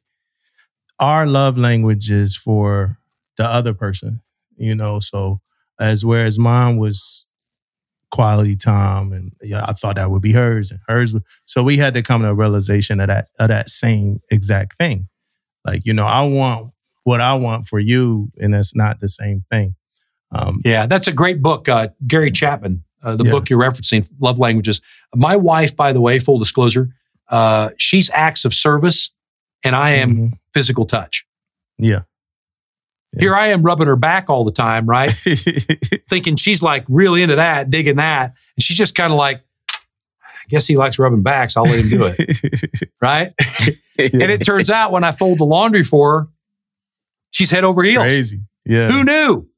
our 1.00 1.26
love 1.26 1.58
languages 1.58 2.36
for 2.36 2.98
the 3.38 3.46
other 3.46 3.74
person. 3.74 4.22
You 4.58 4.76
know, 4.76 5.00
so 5.00 5.40
as 5.80 6.04
whereas 6.06 6.38
mine 6.38 6.78
was 6.78 7.26
quality 8.12 8.56
time, 8.58 9.14
and 9.14 9.32
yeah, 9.42 9.64
I 9.66 9.72
thought 9.74 9.96
that 9.96 10.12
would 10.12 10.22
be 10.22 10.34
hers, 10.34 10.72
and 10.72 10.82
hers. 10.88 11.14
Would, 11.14 11.24
so 11.46 11.64
we 11.64 11.78
had 11.78 11.94
to 11.94 12.02
come 12.02 12.24
to 12.24 12.30
a 12.30 12.34
realization 12.36 13.00
of 13.00 13.08
that 13.08 13.28
of 13.40 13.48
that 13.48 13.70
same 13.70 14.20
exact 14.32 14.76
thing. 14.78 15.08
Like 15.66 15.86
you 15.86 15.94
know, 15.94 16.06
I 16.06 16.24
want 16.28 16.74
what 17.06 17.22
I 17.22 17.36
want 17.36 17.66
for 17.66 17.80
you, 17.80 18.30
and 18.38 18.54
it's 18.54 18.76
not 18.76 19.00
the 19.00 19.08
same 19.08 19.46
thing. 19.50 19.76
Um, 20.32 20.60
Yeah, 20.66 20.86
that's 20.86 21.08
a 21.08 21.14
great 21.14 21.42
book. 21.42 21.70
Uh, 21.70 21.88
Gary 22.06 22.32
Chapman, 22.32 22.84
uh, 23.04 23.16
the 23.16 23.24
Yeah. 23.24 23.32
book 23.32 23.50
you're 23.50 23.60
referencing, 23.60 24.10
Love 24.20 24.40
Languages. 24.40 24.82
My 25.16 25.36
wife, 25.36 25.76
by 25.76 25.94
the 25.94 26.02
way, 26.02 26.20
full 26.20 26.40
disclosure, 26.40 26.90
uh, 27.30 27.70
she's 27.78 28.10
acts 28.14 28.46
of 28.46 28.54
service 28.54 29.12
and 29.64 29.76
I 29.76 29.92
am 29.92 30.16
mhm. 30.16 30.34
physical 30.54 30.86
touch. 30.86 31.26
Yeah. 31.78 32.04
Yeah. 33.14 33.20
Here 33.22 33.36
I 33.36 33.48
am 33.48 33.64
rubbing 33.64 33.88
her 33.88 33.96
back 33.96 34.30
all 34.30 34.44
the 34.44 34.52
time, 34.52 34.86
right? 34.86 35.12
Thinking 36.10 36.36
she's 36.36 36.62
like 36.62 36.86
really 36.88 37.24
into 37.24 37.36
that, 37.38 37.70
digging 37.70 37.96
that. 37.96 38.34
And 38.56 38.64
she's 38.64 38.78
just 38.78 38.96
kind 38.96 39.12
of 39.12 39.18
like, 39.18 39.42
I 39.72 40.48
guess 40.50 40.68
he 40.68 40.78
likes 40.78 41.00
rubbing 41.00 41.24
backs. 41.24 41.58
I'll 41.58 41.64
let 41.64 41.84
him 41.84 41.90
do 41.90 42.14
it, 42.18 42.90
right? 43.02 43.34
And 43.98 44.22
it 44.32 44.46
turns 44.46 44.70
out 44.70 44.92
when 44.92 45.04
I 45.04 45.12
fold 45.12 45.40
the 45.40 45.46
laundry 45.46 45.84
for 45.84 46.22
her, 46.22 46.28
she's 47.32 47.50
head 47.50 47.64
over 47.64 47.84
heels. 47.84 48.04
Crazy. 48.04 48.42
Yeah. 48.66 48.90
Who 48.90 49.04
knew? 49.04 49.49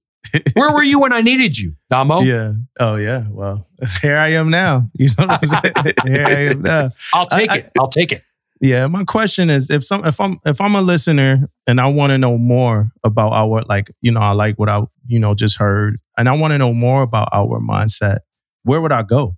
Where 0.54 0.74
were 0.74 0.84
you 0.84 1.00
when 1.00 1.14
I 1.14 1.22
needed 1.22 1.58
you, 1.58 1.74
Damo? 1.90 2.22
Yeah. 2.22 2.54
Oh 2.80 2.96
yeah. 2.96 3.26
Well, 3.30 3.68
here 4.02 4.18
I 4.18 4.30
am 4.30 4.50
now. 4.50 4.90
You 4.94 5.10
know 5.18 5.28
what 5.28 5.44
I'm 5.44 5.50
saying? 5.50 5.74
here 6.16 6.26
I 6.26 6.32
am 6.52 6.62
now. 6.62 6.90
I'll 7.14 7.26
take 7.26 7.50
I- 7.52 7.58
it. 7.58 7.72
I'll 7.80 7.88
take 7.90 8.12
it. 8.12 8.24
Yeah. 8.62 8.86
My 8.88 9.04
question 9.04 9.50
is, 9.50 9.70
if 9.72 9.84
some, 9.84 10.06
if 10.06 10.22
I'm, 10.22 10.40
if 10.46 10.62
I'm 10.62 10.76
a 10.76 10.82
listener 10.82 11.50
and 11.66 11.82
I 11.82 11.88
want 11.88 12.12
to 12.12 12.20
know 12.20 12.38
more 12.38 12.92
about 13.04 13.34
our, 13.34 13.64
like, 13.64 13.90
you 14.02 14.12
know, 14.12 14.20
I 14.22 14.34
like 14.34 14.60
what 14.60 14.70
I, 14.70 14.84
you 15.08 15.20
know, 15.20 15.34
just 15.34 15.58
heard, 15.58 15.98
and 16.16 16.30
I 16.30 16.38
want 16.38 16.52
to 16.54 16.60
know 16.60 16.72
more 16.72 17.02
about 17.02 17.30
our 17.34 17.60
mindset. 17.60 18.20
Where 18.64 18.80
would 18.80 18.92
I 18.92 19.02
go? 19.02 19.36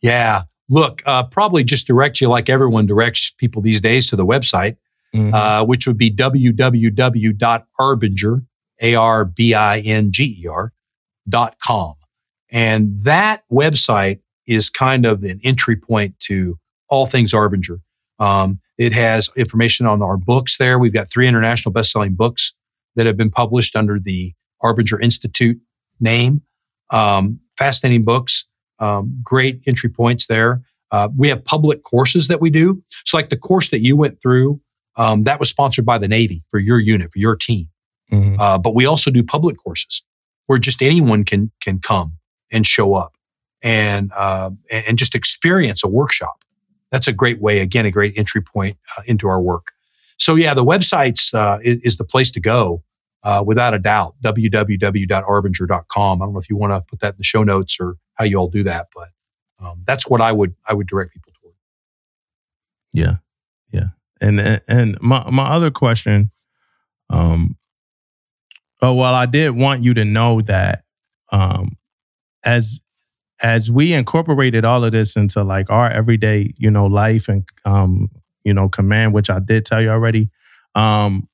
Yeah. 0.00 0.44
Look, 0.70 1.02
uh, 1.04 1.24
probably 1.24 1.62
just 1.62 1.86
direct 1.86 2.22
you 2.22 2.28
like 2.30 2.48
everyone 2.48 2.86
directs 2.86 3.30
people 3.30 3.60
these 3.60 3.82
days 3.82 4.08
to 4.08 4.16
the 4.16 4.24
website, 4.24 4.76
Mhm. 5.14 5.34
uh, 5.34 5.66
which 5.66 5.86
would 5.86 5.98
be 5.98 6.10
www.arbinger, 6.10 8.46
A-R-B-I-N-G-E-R 8.82 10.72
dot 11.28 11.56
com. 11.62 11.94
And 12.50 13.02
that 13.02 13.44
website 13.50 14.20
is 14.46 14.68
kind 14.68 15.06
of 15.06 15.22
an 15.22 15.40
entry 15.42 15.76
point 15.76 16.18
to 16.20 16.58
all 16.88 17.06
things 17.06 17.32
Arbinger. 17.32 17.80
Um, 18.18 18.60
it 18.76 18.92
has 18.92 19.30
information 19.36 19.86
on 19.86 20.02
our 20.02 20.16
books 20.16 20.58
there. 20.58 20.78
We've 20.78 20.92
got 20.92 21.08
three 21.10 21.26
international 21.26 21.72
best-selling 21.72 22.14
books 22.14 22.52
that 22.96 23.06
have 23.06 23.16
been 23.16 23.30
published 23.30 23.74
under 23.76 23.98
the 23.98 24.34
Arbinger 24.62 25.00
Institute 25.00 25.60
name. 26.00 26.42
Um, 26.90 27.40
fascinating 27.56 28.02
books, 28.04 28.46
um, 28.78 29.18
great 29.22 29.60
entry 29.66 29.88
points 29.88 30.26
there. 30.26 30.62
Uh, 30.90 31.08
we 31.16 31.28
have 31.28 31.42
public 31.44 31.82
courses 31.84 32.28
that 32.28 32.40
we 32.40 32.50
do. 32.50 32.82
So, 33.04 33.16
like 33.16 33.30
the 33.30 33.38
course 33.38 33.70
that 33.70 33.80
you 33.80 33.96
went 33.96 34.20
through, 34.20 34.60
um, 34.96 35.22
that 35.24 35.38
was 35.40 35.48
sponsored 35.48 35.86
by 35.86 35.96
the 35.96 36.08
Navy 36.08 36.42
for 36.50 36.58
your 36.58 36.78
unit, 36.78 37.10
for 37.12 37.18
your 37.18 37.34
team. 37.34 37.68
Mhm. 38.12 38.36
Uh, 38.38 38.58
but 38.58 38.74
we 38.74 38.84
also 38.86 39.10
do 39.10 39.22
public 39.24 39.56
courses 39.56 40.02
where 40.46 40.58
just 40.58 40.82
anyone 40.82 41.24
can 41.24 41.50
can 41.60 41.78
come 41.78 42.18
and 42.50 42.66
show 42.66 42.94
up 42.94 43.14
and 43.62 44.12
uh, 44.14 44.50
and 44.70 44.84
and 44.88 44.98
just 44.98 45.14
experience 45.14 45.82
a 45.82 45.88
workshop. 45.88 46.44
That's 46.90 47.08
a 47.08 47.12
great 47.12 47.40
way. 47.40 47.60
Again, 47.60 47.86
a 47.86 47.90
great 47.90 48.12
entry 48.18 48.42
point 48.42 48.76
uh, 48.98 49.02
into 49.06 49.28
our 49.28 49.40
work. 49.40 49.72
So 50.18 50.34
yeah, 50.34 50.52
the 50.54 50.64
websites 50.64 51.32
uh, 51.34 51.58
is, 51.62 51.78
is 51.82 51.96
the 51.96 52.04
place 52.04 52.30
to 52.32 52.40
go 52.40 52.82
uh, 53.22 53.42
without 53.46 53.72
a 53.74 53.78
doubt. 53.78 54.14
www.arbinger.com. 54.22 56.22
I 56.22 56.24
don't 56.24 56.34
know 56.34 56.40
if 56.40 56.50
you 56.50 56.56
want 56.56 56.72
to 56.74 56.82
put 56.82 57.00
that 57.00 57.14
in 57.14 57.18
the 57.18 57.24
show 57.24 57.44
notes 57.44 57.78
or 57.80 57.96
how 58.14 58.24
you 58.26 58.36
all 58.36 58.48
do 58.48 58.62
that, 58.64 58.88
but 58.94 59.08
um, 59.58 59.82
that's 59.86 60.08
what 60.08 60.20
I 60.20 60.32
would 60.32 60.54
I 60.68 60.74
would 60.74 60.86
direct 60.86 61.14
people 61.14 61.32
toward. 61.40 61.54
Yeah, 62.92 63.16
yeah. 63.72 63.88
And 64.20 64.60
and 64.68 65.00
my 65.00 65.28
my 65.30 65.48
other 65.50 65.70
question, 65.70 66.30
um, 67.10 67.56
oh 68.82 68.94
well, 68.94 69.14
I 69.14 69.26
did 69.26 69.56
want 69.56 69.82
you 69.82 69.94
to 69.94 70.04
know 70.04 70.40
that, 70.42 70.82
um, 71.30 71.70
as 72.44 72.82
as 73.42 73.70
we 73.70 73.92
incorporated 73.92 74.64
all 74.64 74.84
of 74.84 74.92
this 74.92 75.16
into 75.16 75.42
like 75.42 75.70
our 75.70 75.90
everyday, 75.90 76.52
you 76.56 76.70
know, 76.70 76.86
life 76.86 77.28
and 77.28 77.48
um, 77.64 78.10
you 78.44 78.52
know, 78.52 78.68
command, 78.68 79.14
which 79.14 79.30
I 79.30 79.38
did 79.38 79.64
tell 79.64 79.80
you 79.80 79.90
already. 79.90 80.30
Um, 80.74 81.28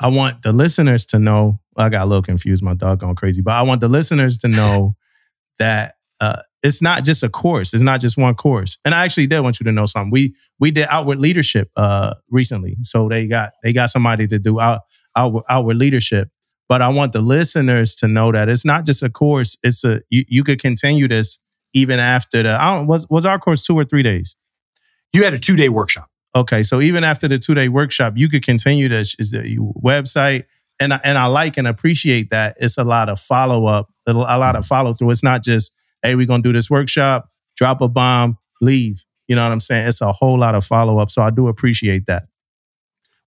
I 0.00 0.08
want 0.08 0.42
the 0.42 0.52
listeners 0.52 1.06
to 1.06 1.18
know. 1.18 1.60
I 1.76 1.88
got 1.88 2.04
a 2.04 2.06
little 2.06 2.22
confused. 2.22 2.62
My 2.62 2.74
dog 2.74 3.00
going 3.00 3.16
crazy, 3.16 3.42
but 3.42 3.52
I 3.52 3.62
want 3.62 3.80
the 3.80 3.88
listeners 3.88 4.38
to 4.38 4.48
know 4.48 4.96
that 5.58 5.94
uh, 6.20 6.42
it's 6.62 6.82
not 6.82 7.04
just 7.04 7.22
a 7.22 7.28
course. 7.28 7.72
It's 7.72 7.82
not 7.82 8.00
just 8.00 8.18
one 8.18 8.34
course. 8.34 8.78
And 8.84 8.94
I 8.94 9.04
actually 9.04 9.26
did 9.26 9.40
want 9.40 9.60
you 9.60 9.64
to 9.64 9.72
know 9.72 9.86
something. 9.86 10.10
We 10.10 10.34
we 10.58 10.70
did 10.70 10.86
outward 10.90 11.18
leadership 11.18 11.70
uh, 11.76 12.14
recently, 12.30 12.76
so 12.82 13.08
they 13.08 13.28
got 13.28 13.52
they 13.62 13.72
got 13.72 13.90
somebody 13.90 14.26
to 14.28 14.38
do 14.38 14.60
out, 14.60 14.82
outward, 15.16 15.44
outward 15.48 15.76
leadership. 15.76 16.30
But 16.68 16.82
I 16.82 16.88
want 16.88 17.12
the 17.12 17.22
listeners 17.22 17.94
to 17.96 18.08
know 18.08 18.30
that 18.32 18.48
it's 18.48 18.64
not 18.64 18.84
just 18.84 19.02
a 19.02 19.08
course. 19.08 19.56
It's 19.62 19.84
a 19.84 20.02
you, 20.10 20.24
you 20.28 20.44
could 20.44 20.60
continue 20.60 21.08
this 21.08 21.38
even 21.72 21.98
after 21.98 22.42
the 22.42 22.60
I 22.60 22.76
don't 22.76 22.86
was 22.86 23.08
was 23.08 23.24
our 23.24 23.38
course 23.38 23.62
two 23.62 23.76
or 23.76 23.84
three 23.84 24.02
days. 24.02 24.36
You 25.12 25.24
had 25.24 25.32
a 25.32 25.38
two 25.38 25.56
day 25.56 25.68
workshop. 25.68 26.08
Okay, 26.36 26.62
so 26.62 26.80
even 26.80 27.04
after 27.04 27.26
the 27.26 27.38
two 27.38 27.54
day 27.54 27.68
workshop, 27.68 28.14
you 28.16 28.28
could 28.28 28.44
continue 28.44 28.88
this. 28.88 29.16
Is 29.18 29.30
the 29.30 29.58
website, 29.82 30.44
and 30.78 30.92
I, 30.92 31.00
and 31.04 31.16
I 31.16 31.26
like 31.26 31.56
and 31.56 31.66
appreciate 31.66 32.30
that. 32.30 32.56
It's 32.60 32.76
a 32.76 32.84
lot 32.84 33.08
of 33.08 33.18
follow 33.18 33.66
up, 33.66 33.90
a 34.06 34.12
lot 34.12 34.54
of 34.54 34.62
mm-hmm. 34.62 34.68
follow 34.68 34.92
through. 34.92 35.10
It's 35.10 35.22
not 35.22 35.42
just 35.42 35.72
hey, 36.02 36.14
we're 36.14 36.26
gonna 36.26 36.42
do 36.42 36.52
this 36.52 36.70
workshop, 36.70 37.30
drop 37.56 37.80
a 37.80 37.88
bomb, 37.88 38.38
leave. 38.60 39.04
You 39.26 39.36
know 39.36 39.42
what 39.42 39.52
I'm 39.52 39.60
saying? 39.60 39.88
It's 39.88 40.00
a 40.00 40.12
whole 40.12 40.38
lot 40.38 40.54
of 40.54 40.64
follow 40.64 40.98
up. 40.98 41.10
So 41.10 41.22
I 41.22 41.30
do 41.30 41.48
appreciate 41.48 42.06
that. 42.06 42.24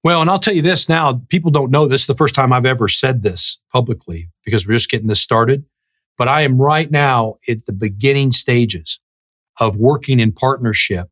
Well, 0.03 0.21
and 0.21 0.29
I'll 0.29 0.39
tell 0.39 0.55
you 0.55 0.63
this 0.63 0.89
now, 0.89 1.21
people 1.29 1.51
don't 1.51 1.69
know 1.69 1.87
this 1.87 2.01
is 2.01 2.07
the 2.07 2.15
first 2.15 2.33
time 2.33 2.51
I've 2.51 2.65
ever 2.65 2.87
said 2.87 3.21
this 3.21 3.59
publicly 3.71 4.29
because 4.43 4.67
we're 4.67 4.73
just 4.73 4.89
getting 4.89 5.07
this 5.07 5.21
started. 5.21 5.63
But 6.17 6.27
I 6.27 6.41
am 6.41 6.59
right 6.59 6.89
now 6.89 7.35
at 7.47 7.65
the 7.65 7.73
beginning 7.73 8.31
stages 8.31 8.99
of 9.59 9.77
working 9.77 10.19
in 10.19 10.31
partnership 10.31 11.07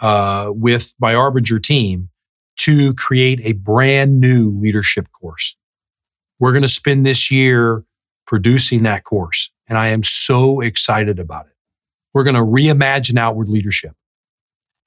uh, 0.00 0.48
with 0.50 0.94
my 1.00 1.14
Arbinger 1.14 1.62
team 1.62 2.10
to 2.58 2.92
create 2.94 3.40
a 3.44 3.52
brand 3.52 4.20
new 4.20 4.50
leadership 4.50 5.08
course. 5.12 5.56
We're 6.38 6.52
going 6.52 6.62
to 6.62 6.68
spend 6.68 7.06
this 7.06 7.30
year 7.30 7.84
producing 8.26 8.82
that 8.82 9.04
course. 9.04 9.50
And 9.68 9.78
I 9.78 9.88
am 9.88 10.04
so 10.04 10.60
excited 10.60 11.18
about 11.18 11.46
it. 11.46 11.52
We're 12.12 12.24
going 12.24 12.36
to 12.36 12.42
reimagine 12.42 13.16
outward 13.16 13.48
leadership. 13.48 13.94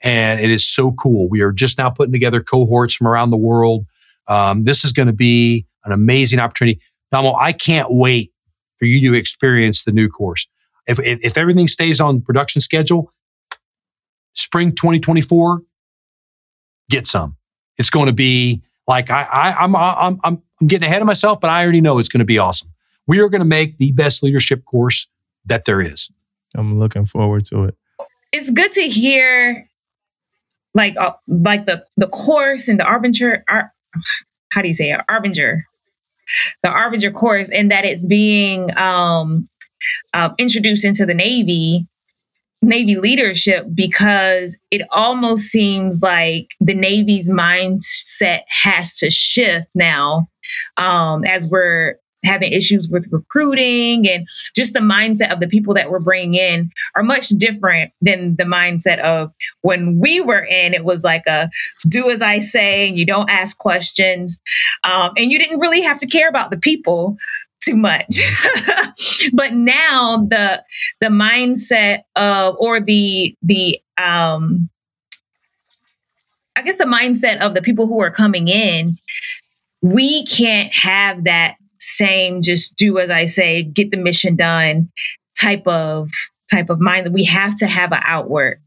And 0.05 0.39
it 0.39 0.51
is 0.51 0.63
so 0.63 0.91
cool. 0.93 1.27
We 1.27 1.41
are 1.41 1.51
just 1.51 1.77
now 1.77 1.89
putting 1.89 2.13
together 2.13 2.41
cohorts 2.41 2.93
from 2.93 3.07
around 3.07 3.31
the 3.31 3.37
world. 3.37 3.87
Um, 4.27 4.63
this 4.63 4.85
is 4.85 4.91
going 4.91 5.07
to 5.07 5.13
be 5.13 5.65
an 5.83 5.91
amazing 5.91 6.39
opportunity. 6.39 6.79
Namo, 7.13 7.35
I 7.37 7.51
can't 7.51 7.87
wait 7.89 8.31
for 8.77 8.85
you 8.85 9.11
to 9.11 9.17
experience 9.17 9.83
the 9.83 9.91
new 9.91 10.07
course. 10.07 10.47
If, 10.87 10.99
if, 10.99 11.19
if 11.23 11.37
everything 11.37 11.67
stays 11.67 11.99
on 11.99 12.21
production 12.21 12.61
schedule, 12.61 13.11
spring 14.33 14.73
2024, 14.73 15.63
get 16.89 17.07
some. 17.07 17.35
It's 17.77 17.89
going 17.89 18.07
to 18.07 18.13
be 18.13 18.61
like 18.87 19.09
I, 19.09 19.23
I 19.23 19.51
I'm, 19.63 19.75
I'm 19.75 20.19
I'm 20.23 20.43
I'm 20.59 20.67
getting 20.67 20.87
ahead 20.87 21.01
of 21.01 21.07
myself, 21.07 21.41
but 21.41 21.49
I 21.49 21.63
already 21.63 21.81
know 21.81 21.97
it's 21.97 22.09
going 22.09 22.19
to 22.19 22.25
be 22.25 22.37
awesome. 22.37 22.69
We 23.07 23.19
are 23.19 23.29
going 23.29 23.41
to 23.41 23.47
make 23.47 23.77
the 23.77 23.91
best 23.91 24.23
leadership 24.23 24.65
course 24.65 25.07
that 25.45 25.65
there 25.65 25.81
is. 25.81 26.09
I'm 26.55 26.79
looking 26.79 27.05
forward 27.05 27.45
to 27.45 27.65
it. 27.65 27.75
It's 28.31 28.51
good 28.51 28.71
to 28.73 28.81
hear 28.81 29.67
like 30.75 30.95
uh, 30.97 31.13
like 31.27 31.65
the 31.65 31.83
the 31.97 32.07
course 32.07 32.67
and 32.67 32.79
the 32.79 32.83
arbinger 32.83 33.41
ar, 33.49 33.73
how 34.51 34.61
do 34.61 34.67
you 34.67 34.73
say 34.73 34.91
it? 34.91 35.01
arbinger 35.09 35.63
the 36.63 36.69
arbinger 36.69 37.13
course 37.13 37.49
and 37.49 37.71
that 37.71 37.85
it's 37.85 38.05
being 38.05 38.75
um, 38.77 39.47
uh, 40.13 40.29
introduced 40.37 40.85
into 40.85 41.05
the 41.05 41.13
navy 41.13 41.85
navy 42.61 42.95
leadership 42.95 43.67
because 43.73 44.57
it 44.71 44.81
almost 44.91 45.43
seems 45.43 46.01
like 46.01 46.47
the 46.59 46.73
navy's 46.73 47.29
mindset 47.29 48.41
has 48.47 48.97
to 48.97 49.09
shift 49.11 49.67
now 49.75 50.27
um, 50.77 51.23
as 51.25 51.47
we're 51.47 51.95
having 52.25 52.51
issues 52.51 52.89
with 52.89 53.07
recruiting 53.11 54.07
and 54.07 54.27
just 54.55 54.73
the 54.73 54.79
mindset 54.79 55.31
of 55.31 55.39
the 55.39 55.47
people 55.47 55.73
that 55.73 55.89
we're 55.89 55.99
bringing 55.99 56.35
in 56.35 56.71
are 56.95 57.03
much 57.03 57.29
different 57.29 57.91
than 58.01 58.35
the 58.37 58.43
mindset 58.43 58.99
of 58.99 59.31
when 59.61 59.99
we 59.99 60.21
were 60.21 60.43
in. 60.43 60.73
It 60.73 60.85
was 60.85 61.03
like 61.03 61.25
a 61.27 61.49
do 61.87 62.09
as 62.09 62.21
I 62.21 62.39
say, 62.39 62.87
and 62.87 62.97
you 62.97 63.05
don't 63.05 63.29
ask 63.29 63.57
questions. 63.57 64.41
Um, 64.83 65.11
and 65.17 65.31
you 65.31 65.39
didn't 65.39 65.59
really 65.59 65.81
have 65.81 65.99
to 65.99 66.07
care 66.07 66.29
about 66.29 66.51
the 66.51 66.57
people 66.57 67.17
too 67.61 67.75
much. 67.75 68.19
but 69.33 69.53
now 69.53 70.25
the 70.29 70.63
the 71.01 71.07
mindset 71.07 72.01
of 72.15 72.55
or 72.59 72.79
the 72.79 73.35
the 73.41 73.79
um 73.97 74.69
I 76.55 76.61
guess 76.61 76.77
the 76.77 76.85
mindset 76.85 77.39
of 77.39 77.53
the 77.53 77.61
people 77.61 77.87
who 77.87 78.01
are 78.01 78.11
coming 78.11 78.47
in, 78.47 78.97
we 79.81 80.25
can't 80.25 80.73
have 80.73 81.25
that 81.25 81.55
same 81.85 82.41
just 82.41 82.75
do 82.75 82.99
as 82.99 83.09
I 83.09 83.25
say, 83.25 83.63
get 83.63 83.91
the 83.91 83.97
mission 83.97 84.35
done 84.35 84.89
type 85.39 85.67
of 85.67 86.09
type 86.51 86.69
of 86.69 86.79
mind. 86.79 87.05
that 87.05 87.13
We 87.13 87.25
have 87.25 87.57
to 87.59 87.67
have 87.67 87.91
an 87.91 88.01
outward 88.03 88.61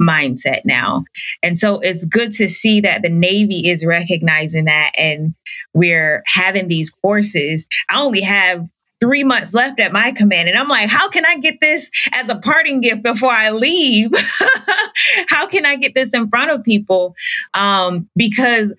mindset 0.00 0.62
now. 0.64 1.04
And 1.42 1.58
so 1.58 1.78
it's 1.80 2.04
good 2.04 2.32
to 2.32 2.48
see 2.48 2.80
that 2.80 3.02
the 3.02 3.10
Navy 3.10 3.68
is 3.68 3.84
recognizing 3.84 4.64
that 4.64 4.92
and 4.96 5.34
we're 5.74 6.22
having 6.26 6.68
these 6.68 6.90
courses. 6.90 7.66
I 7.90 8.00
only 8.00 8.22
have 8.22 8.66
three 9.00 9.24
months 9.24 9.54
left 9.54 9.80
at 9.80 9.92
my 9.92 10.12
command. 10.12 10.48
And 10.48 10.58
I'm 10.58 10.68
like, 10.68 10.88
how 10.88 11.08
can 11.08 11.24
I 11.24 11.38
get 11.38 11.60
this 11.60 11.90
as 12.12 12.28
a 12.28 12.36
parting 12.36 12.80
gift 12.80 13.02
before 13.02 13.32
I 13.32 13.50
leave? 13.50 14.10
how 15.28 15.46
can 15.46 15.64
I 15.64 15.76
get 15.76 15.94
this 15.94 16.12
in 16.12 16.28
front 16.28 16.50
of 16.50 16.62
people? 16.62 17.14
Um, 17.54 18.08
because 18.14 18.74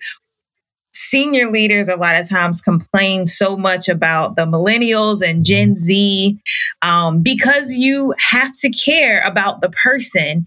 senior 1.12 1.50
leaders 1.50 1.90
a 1.90 1.96
lot 1.96 2.16
of 2.16 2.26
times 2.26 2.62
complain 2.62 3.26
so 3.26 3.54
much 3.54 3.86
about 3.86 4.34
the 4.34 4.46
millennials 4.46 5.20
and 5.20 5.44
Gen 5.44 5.68
mm-hmm. 5.68 5.74
Z 5.74 6.38
um, 6.80 7.22
because 7.22 7.74
you 7.74 8.14
have 8.18 8.52
to 8.60 8.70
care 8.70 9.22
about 9.26 9.60
the 9.60 9.68
person 9.68 10.46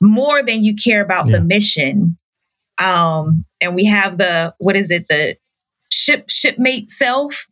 more 0.00 0.40
than 0.40 0.62
you 0.62 0.76
care 0.76 1.02
about 1.02 1.26
yeah. 1.28 1.38
the 1.38 1.44
mission. 1.44 2.16
Um, 2.78 3.44
and 3.60 3.74
we 3.74 3.86
have 3.86 4.18
the 4.18 4.54
what 4.58 4.76
is 4.76 4.92
it 4.92 5.08
the 5.08 5.36
ship 5.90 6.30
shipmate 6.30 6.90
self 6.90 7.46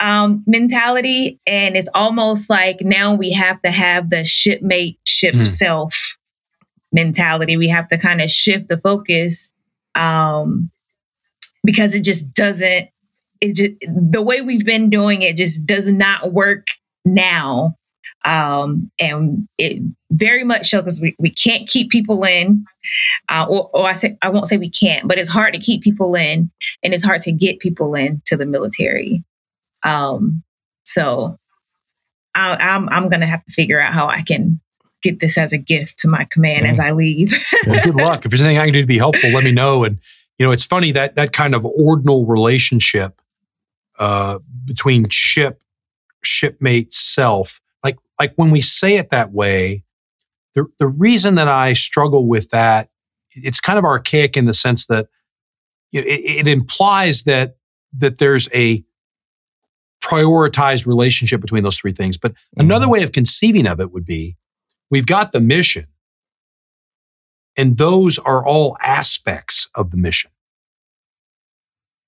um, 0.00 0.42
mentality, 0.46 1.38
and 1.46 1.76
it's 1.76 1.88
almost 1.94 2.50
like 2.50 2.80
now 2.80 3.14
we 3.14 3.32
have 3.32 3.62
to 3.62 3.70
have 3.70 4.10
the 4.10 4.24
shipmate 4.24 4.98
ship 5.06 5.34
mm. 5.34 5.46
self 5.46 6.18
mentality. 6.92 7.56
We 7.56 7.68
have 7.68 7.88
to 7.88 7.98
kind 7.98 8.20
of 8.20 8.30
shift 8.30 8.68
the 8.68 8.78
focus 8.78 9.52
um, 9.94 10.70
because 11.64 11.94
it 11.94 12.04
just 12.04 12.32
doesn't 12.34 12.88
it 13.40 13.54
just 13.54 13.70
the 13.88 14.22
way 14.22 14.40
we've 14.40 14.64
been 14.64 14.90
doing 14.90 15.22
it 15.22 15.36
just 15.36 15.66
does 15.66 15.90
not 15.90 16.32
work 16.32 16.68
now. 17.04 17.76
Um, 18.24 18.90
and 18.98 19.48
it 19.56 19.82
very 20.10 20.44
much 20.44 20.68
so 20.68 20.82
because 20.82 21.00
we, 21.00 21.16
we 21.18 21.30
can't 21.30 21.66
keep 21.66 21.90
people 21.90 22.24
in. 22.24 22.64
Uh, 23.28 23.46
or, 23.48 23.70
or, 23.72 23.86
i 23.86 23.92
say 23.92 24.16
i 24.22 24.28
won't 24.28 24.48
say 24.48 24.56
we 24.56 24.70
can't 24.70 25.06
but 25.06 25.18
it's 25.18 25.28
hard 25.28 25.52
to 25.52 25.60
keep 25.60 25.82
people 25.82 26.14
in 26.14 26.50
and 26.82 26.94
it's 26.94 27.04
hard 27.04 27.20
to 27.20 27.30
get 27.30 27.58
people 27.58 27.94
in 27.94 28.20
to 28.26 28.36
the 28.36 28.46
military. 28.46 29.22
Um, 29.82 30.42
so 30.84 31.38
I, 32.34 32.52
am 32.52 32.88
I'm, 32.88 33.04
I'm 33.04 33.08
gonna 33.10 33.26
have 33.26 33.44
to 33.44 33.52
figure 33.52 33.80
out 33.80 33.94
how 33.94 34.08
i 34.08 34.22
can 34.22 34.60
get 35.02 35.20
this 35.20 35.38
as 35.38 35.54
a 35.54 35.58
gift 35.58 35.98
to 36.00 36.08
my 36.08 36.26
command 36.30 36.64
mm-hmm. 36.64 36.70
as 36.72 36.80
i 36.80 36.90
leave. 36.90 37.32
Well, 37.66 37.80
good 37.82 37.94
luck. 37.94 38.24
If 38.24 38.30
there's 38.30 38.42
anything 38.42 38.58
i 38.58 38.66
can 38.66 38.74
do 38.74 38.80
to 38.82 38.86
be 38.86 38.98
helpful 38.98 39.30
let 39.30 39.44
me 39.44 39.52
know 39.52 39.84
and 39.84 39.98
you 40.40 40.46
know, 40.46 40.52
it's 40.52 40.64
funny 40.64 40.90
that 40.92 41.16
that 41.16 41.34
kind 41.34 41.54
of 41.54 41.66
ordinal 41.66 42.24
relationship 42.24 43.20
uh, 43.98 44.38
between 44.64 45.06
ship, 45.10 45.62
shipmate, 46.24 46.94
self, 46.94 47.60
like 47.84 47.98
like 48.18 48.32
when 48.36 48.50
we 48.50 48.62
say 48.62 48.96
it 48.96 49.10
that 49.10 49.32
way, 49.32 49.84
the 50.54 50.64
the 50.78 50.86
reason 50.86 51.34
that 51.34 51.46
I 51.46 51.74
struggle 51.74 52.26
with 52.26 52.48
that, 52.52 52.88
it's 53.32 53.60
kind 53.60 53.78
of 53.78 53.84
archaic 53.84 54.34
in 54.34 54.46
the 54.46 54.54
sense 54.54 54.86
that 54.86 55.08
it, 55.92 56.06
it 56.06 56.48
implies 56.48 57.24
that 57.24 57.56
that 57.98 58.16
there's 58.16 58.48
a 58.54 58.82
prioritized 60.02 60.86
relationship 60.86 61.42
between 61.42 61.64
those 61.64 61.76
three 61.76 61.92
things. 61.92 62.16
But 62.16 62.32
mm-hmm. 62.32 62.62
another 62.62 62.88
way 62.88 63.02
of 63.02 63.12
conceiving 63.12 63.66
of 63.66 63.78
it 63.78 63.92
would 63.92 64.06
be 64.06 64.38
we've 64.90 65.04
got 65.04 65.32
the 65.32 65.40
mission, 65.42 65.84
and 67.56 67.76
those 67.76 68.18
are 68.18 68.46
all 68.46 68.76
aspects 68.80 69.68
of 69.74 69.90
the 69.90 69.96
mission. 69.96 70.30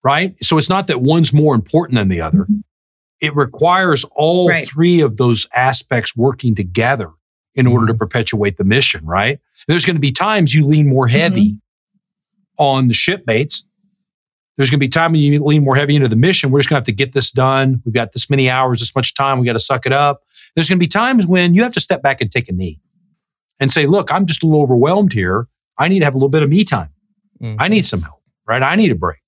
Right? 0.05 0.35
So 0.43 0.59
it's 0.59 0.69
not 0.69 0.89
that 0.89 1.01
one's 1.01 1.33
more 1.33 1.55
important 1.55 1.97
than 1.97 2.09
the 2.09 2.21
other. 2.21 2.39
Mm-hmm. 2.39 2.61
It 3.21 3.37
requires 3.37 4.05
all 4.17 4.49
right. 4.49 4.67
three 4.67 5.01
of 5.01 5.17
those 5.17 5.47
aspects 5.55 6.17
working 6.17 6.57
together 6.57 7.11
in 7.55 7.67
order 7.67 7.87
to 7.87 7.93
mm-hmm. 7.93 7.99
perpetuate 7.99 8.57
the 8.57 8.65
mission, 8.65 9.05
right? 9.05 9.39
There's 9.69 9.85
going 9.85 9.97
to 9.97 10.01
be 10.01 10.11
times 10.11 10.55
you 10.55 10.67
lean 10.67 10.89
more 10.89 11.07
heavy 11.07 11.53
mm-hmm. 11.53 12.63
on 12.63 12.89
the 12.89 12.95
shipmates. 12.95 13.65
There's 14.57 14.71
going 14.71 14.81
to 14.81 14.87
be 14.87 14.89
time 14.89 15.13
when 15.13 15.21
you 15.21 15.43
lean 15.43 15.65
more 15.65 15.77
heavy 15.77 15.97
into 15.97 16.09
the 16.09 16.17
mission. 16.17 16.51
We're 16.51 16.61
just 16.61 16.69
going 16.69 16.77
to 16.77 16.81
have 16.81 16.87
to 16.87 16.93
get 16.93 17.13
this 17.13 17.31
done. 17.31 17.81
We've 17.85 17.95
got 17.95 18.13
this 18.13 18.29
many 18.29 18.51
hours, 18.51 18.81
this 18.81 18.95
much 18.95 19.15
time. 19.15 19.39
We 19.39 19.47
got 19.47 19.55
to 19.55 19.61
suck 19.61 19.87
it 19.87 19.93
up. 19.93 20.23
There's 20.55 20.69
going 20.69 20.79
to 20.79 20.85
be 20.85 20.89
times 20.89 21.27
when 21.27 21.55
you 21.55 21.63
have 21.63 21.73
to 21.73 21.81
step 21.81 22.03
back 22.03 22.21
and 22.21 22.31
take 22.31 22.49
a 22.49 22.53
knee 22.53 22.81
and 23.61 23.71
say, 23.71 23.87
look, 23.87 24.13
I'm 24.13 24.27
just 24.27 24.43
a 24.43 24.47
little 24.47 24.63
overwhelmed 24.63 25.13
here. 25.13 25.49
I 25.79 25.89
need 25.89 26.01
to 26.01 26.05
have 26.05 26.15
a 26.15 26.19
little 26.19 26.29
bit 26.29 26.43
of 26.43 26.49
me 26.49 26.65
time. 26.65 26.91
Mm-hmm. 27.41 27.61
I 27.61 27.69
need 27.69 27.85
some 27.85 28.03
help, 28.03 28.23
right? 28.47 28.63
I 28.63 28.77
need 28.77 28.91
a 28.91 28.95
break. 28.95 29.19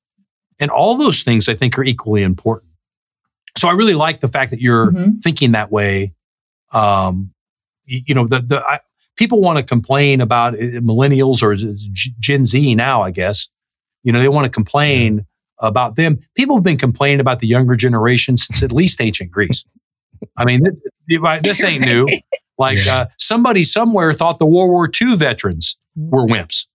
And 0.59 0.71
all 0.71 0.97
those 0.97 1.23
things 1.23 1.49
I 1.49 1.55
think 1.55 1.79
are 1.79 1.85
equally 1.85 2.23
important. 2.23 2.73
So 3.57 3.69
I 3.69 3.73
really 3.73 3.95
like 3.95 4.21
the 4.21 4.29
fact 4.29 4.51
that 4.51 4.61
you're 4.61 4.91
mm-hmm. 4.91 5.17
thinking 5.19 5.53
that 5.53 5.71
way. 5.71 6.15
Um, 6.73 7.33
you, 7.85 8.01
you 8.09 8.15
know, 8.15 8.27
the, 8.27 8.39
the, 8.39 8.63
I, 8.67 8.81
people 9.17 9.41
want 9.41 9.59
to 9.59 9.65
complain 9.65 10.21
about 10.21 10.55
uh, 10.55 10.81
millennials 10.81 11.43
or 11.43 11.55
Gen 12.21 12.47
Z 12.47 12.75
now, 12.75 13.03
I 13.03 13.11
guess. 13.11 13.49
You 14.03 14.13
know, 14.13 14.21
they 14.21 14.29
want 14.29 14.45
to 14.45 14.51
complain 14.51 15.27
about 15.59 15.97
them. 15.97 16.19
People 16.37 16.57
have 16.57 16.65
been 16.65 16.77
complaining 16.77 17.21
about 17.21 17.39
the 17.39 17.47
younger 17.47 17.77
generation 17.77 18.37
since 18.37 18.63
at 18.63 18.73
least 18.73 19.01
ancient 19.01 19.31
Greece. 19.31 19.65
I 20.37 20.45
mean, 20.45 20.63
this, 20.63 21.41
this 21.43 21.65
ain't 21.65 21.85
new. 21.85 22.07
Like 22.59 22.79
uh, 22.89 23.07
somebody 23.19 23.65
somewhere 23.65 24.13
thought 24.13 24.39
the 24.39 24.47
World 24.47 24.71
War 24.71 24.89
II 25.01 25.17
veterans 25.17 25.77
were 25.97 26.25
wimps, 26.27 26.67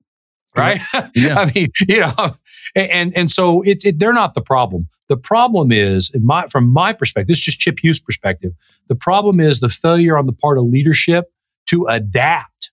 right? 0.58 0.82
Yeah. 1.16 1.40
I 1.40 1.52
mean, 1.54 1.70
you 1.88 2.02
know, 2.02 2.36
and 2.76 3.14
and 3.16 3.32
so 3.32 3.62
it, 3.62 3.84
it, 3.86 4.00
they're 4.00 4.14
not 4.14 4.34
the 4.34 4.42
problem. 4.42 4.88
The 5.08 5.18
problem 5.18 5.72
is, 5.72 6.12
in 6.14 6.26
my 6.26 6.48
from 6.48 6.68
my 6.68 6.94
perspective, 6.94 7.28
this 7.28 7.38
is 7.40 7.44
just 7.46 7.60
Chip 7.60 7.80
Huth's 7.82 8.00
perspective. 8.00 8.52
The 8.88 8.96
problem 8.96 9.40
is 9.40 9.60
the 9.60 9.70
failure 9.70 10.18
on 10.18 10.26
the 10.28 10.34
part 10.34 10.58
of 10.58 10.66
leadership 10.66 11.32
to 11.68 11.86
adapt 11.88 12.72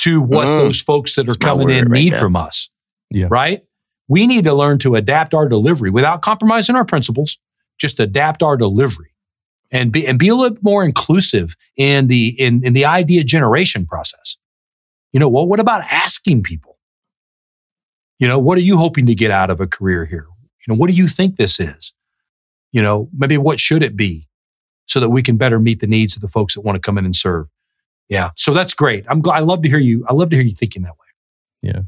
to 0.00 0.20
what 0.20 0.46
Mm. 0.46 0.58
those 0.60 0.80
folks 0.80 1.14
that 1.14 1.22
are 1.22 1.32
That's 1.32 1.38
my 1.40 1.48
coming 1.48 1.70
in 1.70 1.88
right 1.88 1.98
need 2.00 2.12
there. 2.14 2.20
from 2.20 2.34
us. 2.36 2.70
Yeah. 3.10 3.28
Right? 3.30 3.62
We 4.08 4.26
need 4.26 4.44
to 4.44 4.54
learn 4.54 4.78
to 4.80 4.96
adapt 4.96 5.34
our 5.34 5.48
delivery 5.48 5.90
without 5.90 6.20
compromising 6.22 6.76
our 6.76 6.84
principles, 6.84 7.38
just 7.78 8.00
adapt 8.00 8.42
our 8.42 8.56
delivery 8.56 9.13
and 9.70 9.92
be 9.92 10.06
and 10.06 10.18
be 10.18 10.28
a 10.28 10.34
little 10.34 10.58
more 10.62 10.84
inclusive 10.84 11.56
in 11.76 12.06
the 12.06 12.34
in, 12.38 12.64
in 12.64 12.72
the 12.72 12.84
idea 12.84 13.24
generation 13.24 13.86
process. 13.86 14.36
You 15.12 15.20
know, 15.20 15.28
well, 15.28 15.46
what 15.46 15.60
about 15.60 15.82
asking 15.90 16.42
people? 16.42 16.78
You 18.18 18.28
know, 18.28 18.38
what 18.38 18.58
are 18.58 18.62
you 18.62 18.76
hoping 18.76 19.06
to 19.06 19.14
get 19.14 19.30
out 19.30 19.50
of 19.50 19.60
a 19.60 19.66
career 19.66 20.04
here? 20.04 20.26
You 20.66 20.74
know, 20.74 20.78
what 20.78 20.90
do 20.90 20.96
you 20.96 21.06
think 21.06 21.36
this 21.36 21.60
is? 21.60 21.92
You 22.72 22.82
know, 22.82 23.08
maybe 23.12 23.38
what 23.38 23.60
should 23.60 23.82
it 23.82 23.96
be 23.96 24.28
so 24.86 25.00
that 25.00 25.10
we 25.10 25.22
can 25.22 25.36
better 25.36 25.58
meet 25.58 25.80
the 25.80 25.86
needs 25.86 26.14
of 26.14 26.22
the 26.22 26.28
folks 26.28 26.54
that 26.54 26.60
want 26.60 26.76
to 26.76 26.80
come 26.80 26.98
in 26.98 27.04
and 27.04 27.16
serve. 27.16 27.48
Yeah. 28.08 28.30
So 28.36 28.52
that's 28.52 28.74
great. 28.74 29.04
I'm 29.08 29.20
glad 29.20 29.36
I 29.36 29.40
love 29.40 29.62
to 29.62 29.68
hear 29.68 29.78
you. 29.78 30.04
I 30.08 30.14
love 30.14 30.30
to 30.30 30.36
hear 30.36 30.44
you 30.44 30.54
thinking 30.54 30.82
that 30.82 30.92
way. 30.92 31.06
Yeah. 31.62 31.80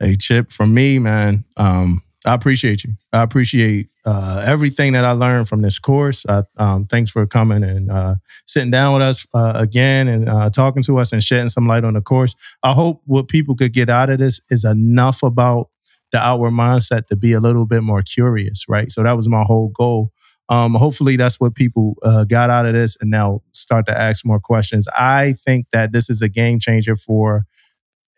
Hey, 0.00 0.16
Chip, 0.16 0.50
from 0.50 0.74
me, 0.74 0.98
man, 0.98 1.44
um, 1.56 2.02
I 2.28 2.34
appreciate 2.34 2.84
you. 2.84 2.92
I 3.10 3.22
appreciate 3.22 3.88
uh, 4.04 4.44
everything 4.46 4.92
that 4.92 5.04
I 5.06 5.12
learned 5.12 5.48
from 5.48 5.62
this 5.62 5.78
course. 5.78 6.26
I, 6.28 6.42
um, 6.58 6.84
thanks 6.84 7.10
for 7.10 7.26
coming 7.26 7.64
and 7.64 7.90
uh, 7.90 8.16
sitting 8.46 8.70
down 8.70 8.92
with 8.92 9.02
us 9.02 9.26
uh, 9.32 9.54
again 9.56 10.08
and 10.08 10.28
uh, 10.28 10.50
talking 10.50 10.82
to 10.82 10.98
us 10.98 11.10
and 11.10 11.22
shedding 11.22 11.48
some 11.48 11.66
light 11.66 11.84
on 11.84 11.94
the 11.94 12.02
course. 12.02 12.36
I 12.62 12.74
hope 12.74 13.00
what 13.06 13.28
people 13.28 13.56
could 13.56 13.72
get 13.72 13.88
out 13.88 14.10
of 14.10 14.18
this 14.18 14.42
is 14.50 14.66
enough 14.66 15.22
about 15.22 15.70
the 16.12 16.18
outward 16.18 16.50
mindset 16.50 17.06
to 17.06 17.16
be 17.16 17.32
a 17.32 17.40
little 17.40 17.64
bit 17.64 17.82
more 17.82 18.02
curious, 18.02 18.66
right? 18.68 18.90
So 18.90 19.02
that 19.02 19.16
was 19.16 19.26
my 19.26 19.44
whole 19.44 19.68
goal. 19.68 20.12
Um, 20.50 20.74
hopefully, 20.74 21.16
that's 21.16 21.40
what 21.40 21.54
people 21.54 21.96
uh, 22.02 22.24
got 22.24 22.50
out 22.50 22.66
of 22.66 22.74
this 22.74 22.98
and 23.00 23.10
now 23.10 23.40
start 23.52 23.86
to 23.86 23.98
ask 23.98 24.26
more 24.26 24.40
questions. 24.40 24.86
I 24.98 25.32
think 25.32 25.70
that 25.72 25.92
this 25.92 26.10
is 26.10 26.20
a 26.20 26.28
game 26.28 26.58
changer 26.58 26.94
for 26.94 27.46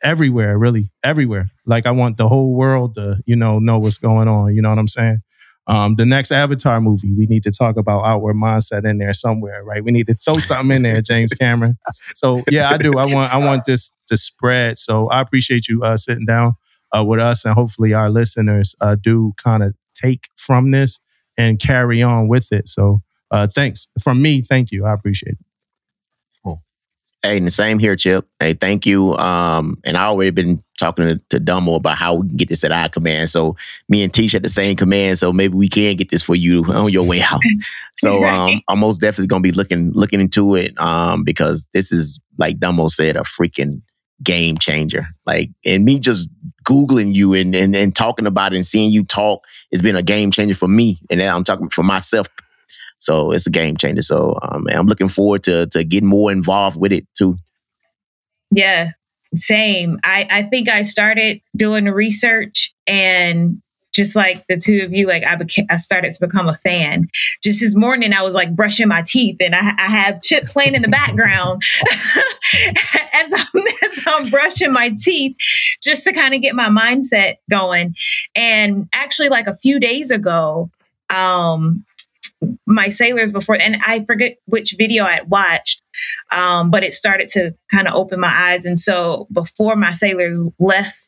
everywhere, 0.03 0.59
really, 0.59 0.91
everywhere. 1.03 1.51
Like 1.67 1.87
I 1.87 1.91
want 1.91 2.17
the 2.17 2.29
whole 2.29 2.55
world 2.55 2.95
to, 2.95 3.21
you 3.27 3.37
know, 3.37 3.59
know 3.59 3.79
what's 3.79 3.99
going 3.99 4.29
on. 4.29 4.55
You 4.55 4.63
know 4.63 4.71
what 4.71 4.79
I'm 4.79 4.89
saying? 4.89 5.21
Um, 5.67 5.95
the 5.95 6.07
next 6.07 6.33
Avatar 6.33 6.81
movie, 6.81 7.15
we 7.17 7.27
need 7.27 7.45
to 7.45 7.53
talk 7.53 7.77
about 7.77 8.05
outward 8.05 8.35
mindset 8.35 8.85
in 8.85 8.99
there 8.99 9.13
somewhere, 9.15 9.63
right? 9.63 9.85
We 9.85 9.93
need 9.93 10.09
to 10.09 10.15
throw 10.15 10.39
something 10.39 10.77
in 10.77 10.83
there, 10.83 11.01
James 11.01 11.33
Cameron. 11.33 11.79
So 12.15 12.43
yeah, 12.51 12.71
I 12.71 12.77
do. 12.77 12.99
I 12.99 13.07
want 13.15 13.33
I 13.33 13.37
want 13.37 13.65
this 13.67 13.93
to 14.09 14.17
spread. 14.17 14.79
So 14.79 15.09
I 15.09 15.21
appreciate 15.21 15.69
you 15.69 15.85
uh, 15.85 15.97
sitting 15.97 16.27
down 16.27 16.55
uh, 16.93 17.05
with 17.05 17.21
us, 17.21 17.45
and 17.45 17.55
hopefully 17.55 17.95
our 17.95 18.11
listeners 18.11 18.75
uh, 18.81 18.97
do 19.01 19.33
kind 19.37 19.63
of 19.63 19.75
take 19.95 20.25
from 20.37 20.73
this 20.73 20.99
and 21.39 21.61
carry 21.61 22.03
on 22.03 22.27
with 22.27 22.53
it. 22.53 22.67
So 22.67 23.03
uh, 23.31 23.47
thanks 23.47 23.87
from 24.03 24.21
me. 24.21 24.41
Thank 24.41 24.73
you. 24.73 24.87
I 24.87 24.93
appreciate 24.93 25.35
it. 25.35 25.47
Hey, 27.23 27.37
and 27.37 27.47
the 27.47 27.51
same 27.51 27.79
here, 27.79 27.97
Chip. 27.97 28.27
Hey, 28.39 28.55
thank 28.55 28.87
you. 28.87 29.15
Um, 29.17 29.79
and 29.85 29.97
I 29.99 30.07
already 30.07 30.31
been 30.31 30.63
talking 30.79 31.07
to, 31.07 31.21
to 31.29 31.39
Dumbo 31.39 31.77
about 31.77 31.99
how 31.99 32.15
we 32.15 32.29
can 32.29 32.37
get 32.39 32.49
this 32.49 32.65
at 32.65 32.73
our 32.73 32.89
command. 32.89 33.29
So 33.29 33.57
me 33.91 34.03
and 34.03 34.13
Tish 34.13 34.35
at 34.35 34.43
the 34.43 34.49
same 34.49 34.75
command. 34.75 35.19
So 35.19 35.31
maybe 35.31 35.55
we 35.55 35.69
can 35.69 35.97
get 35.97 36.09
this 36.09 36.23
for 36.23 36.35
you 36.35 36.65
on 36.69 36.91
your 36.91 37.07
way 37.07 37.21
out. 37.21 37.41
So 37.99 38.25
um, 38.25 38.63
I'm 38.67 38.79
most 38.79 39.03
definitely 39.03 39.27
gonna 39.27 39.43
be 39.43 39.53
looking 39.53 39.93
looking 39.93 40.23
into 40.23 40.55
it. 40.55 40.73
Um, 40.81 41.23
because 41.23 41.67
this 41.75 41.93
is 41.93 42.19
like 42.39 42.59
Dumbo 42.59 42.89
said, 42.91 43.15
a 43.15 43.21
freaking 43.21 43.83
game 44.23 44.57
changer. 44.57 45.07
Like, 45.27 45.51
and 45.67 45.85
me 45.85 45.99
just 45.99 46.27
googling 46.65 47.15
you 47.15 47.35
and 47.35 47.55
and, 47.55 47.77
and 47.77 47.95
talking 47.95 48.27
about 48.27 48.55
it 48.55 48.57
and 48.57 48.65
seeing 48.65 48.91
you 48.91 49.05
talk 49.05 49.45
has 49.71 49.83
been 49.83 49.97
a 49.97 50.03
game 50.03 50.31
changer 50.31 50.55
for 50.55 50.67
me. 50.67 50.99
And 51.11 51.21
now 51.21 51.37
I'm 51.37 51.45
talking 51.45 51.69
for 51.69 51.83
myself 51.83 52.27
so 53.01 53.33
it's 53.33 53.47
a 53.47 53.51
game 53.51 53.77
changer. 53.77 54.03
So 54.03 54.39
um, 54.43 54.67
I'm 54.71 54.87
looking 54.87 55.09
forward 55.09 55.43
to 55.45 55.67
to 55.69 55.85
getting 55.85 56.09
more 56.09 56.31
involved 56.31 56.81
with 56.81 56.93
it 56.93 57.07
too. 57.17 57.37
Yeah, 58.53 58.93
same. 59.35 59.99
I, 60.05 60.27
I 60.31 60.43
think 60.43 60.69
I 60.69 60.83
started 60.83 61.41
doing 61.57 61.85
the 61.85 61.95
research 61.95 62.75
and 62.87 63.63
just 63.93 64.15
like 64.15 64.47
the 64.49 64.57
two 64.57 64.83
of 64.83 64.93
you, 64.93 65.07
like 65.07 65.25
I 65.25 65.35
became, 65.35 65.67
I 65.69 65.77
started 65.77 66.11
to 66.13 66.27
become 66.27 66.49
a 66.49 66.55
fan. 66.55 67.09
Just 67.43 67.61
this 67.61 67.75
morning, 67.75 68.13
I 68.13 68.23
was 68.23 68.35
like 68.35 68.55
brushing 68.55 68.87
my 68.87 69.03
teeth, 69.03 69.39
and 69.41 69.55
I, 69.55 69.73
I 69.79 69.91
have 69.91 70.23
Chip 70.23 70.47
playing 70.47 70.75
in 70.75 70.83
the 70.83 70.89
background 70.89 71.63
as 73.13 73.33
I'm 73.33 73.63
as 73.83 74.05
I'm 74.07 74.31
brushing 74.31 74.73
my 74.73 74.91
teeth, 74.91 75.37
just 75.83 76.05
to 76.05 76.13
kind 76.13 76.35
of 76.35 76.41
get 76.41 76.55
my 76.55 76.69
mindset 76.69 77.37
going. 77.51 77.97
And 78.37 78.89
actually, 78.93 79.29
like 79.29 79.49
a 79.49 79.57
few 79.57 79.81
days 79.81 80.13
ago, 80.13 80.71
um, 81.13 81.85
my 82.67 82.89
sailors 82.89 83.33
before, 83.33 83.61
and 83.61 83.77
I 83.87 84.05
forget 84.05 84.37
which 84.47 84.77
video 84.79 85.05
I 85.05 85.21
watched, 85.27 85.83
um, 86.33 86.71
but 86.71 86.83
it 86.83 86.95
started 86.95 87.29
to 87.29 87.55
kind 87.71 87.87
of 87.87 87.95
open 87.95 88.21
my 88.21 88.33
eyes. 88.33 88.65
And 88.65 88.79
so 88.79 89.27
before 89.33 89.77
my 89.77 89.93
sailors 89.93 90.41
left 90.59 90.99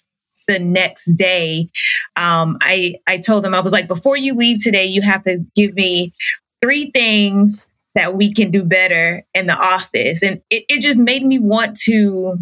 the 0.48 0.58
next 0.58 1.12
day, 1.14 1.70
um, 2.16 2.58
I 2.60 2.96
I 3.06 3.18
told 3.18 3.44
them 3.44 3.54
I 3.54 3.60
was 3.60 3.72
like, 3.72 3.88
before 3.88 4.16
you 4.16 4.34
leave 4.34 4.62
today, 4.62 4.86
you 4.86 5.00
have 5.02 5.22
to 5.24 5.44
give 5.54 5.74
me 5.74 6.12
three 6.60 6.90
things 6.90 7.66
that 7.94 8.14
we 8.14 8.32
can 8.32 8.50
do 8.50 8.64
better 8.64 9.24
in 9.34 9.46
the 9.46 9.56
office, 9.56 10.22
and 10.22 10.42
it, 10.50 10.64
it 10.68 10.80
just 10.80 10.98
made 10.98 11.24
me 11.24 11.38
want 11.38 11.76
to 11.76 12.38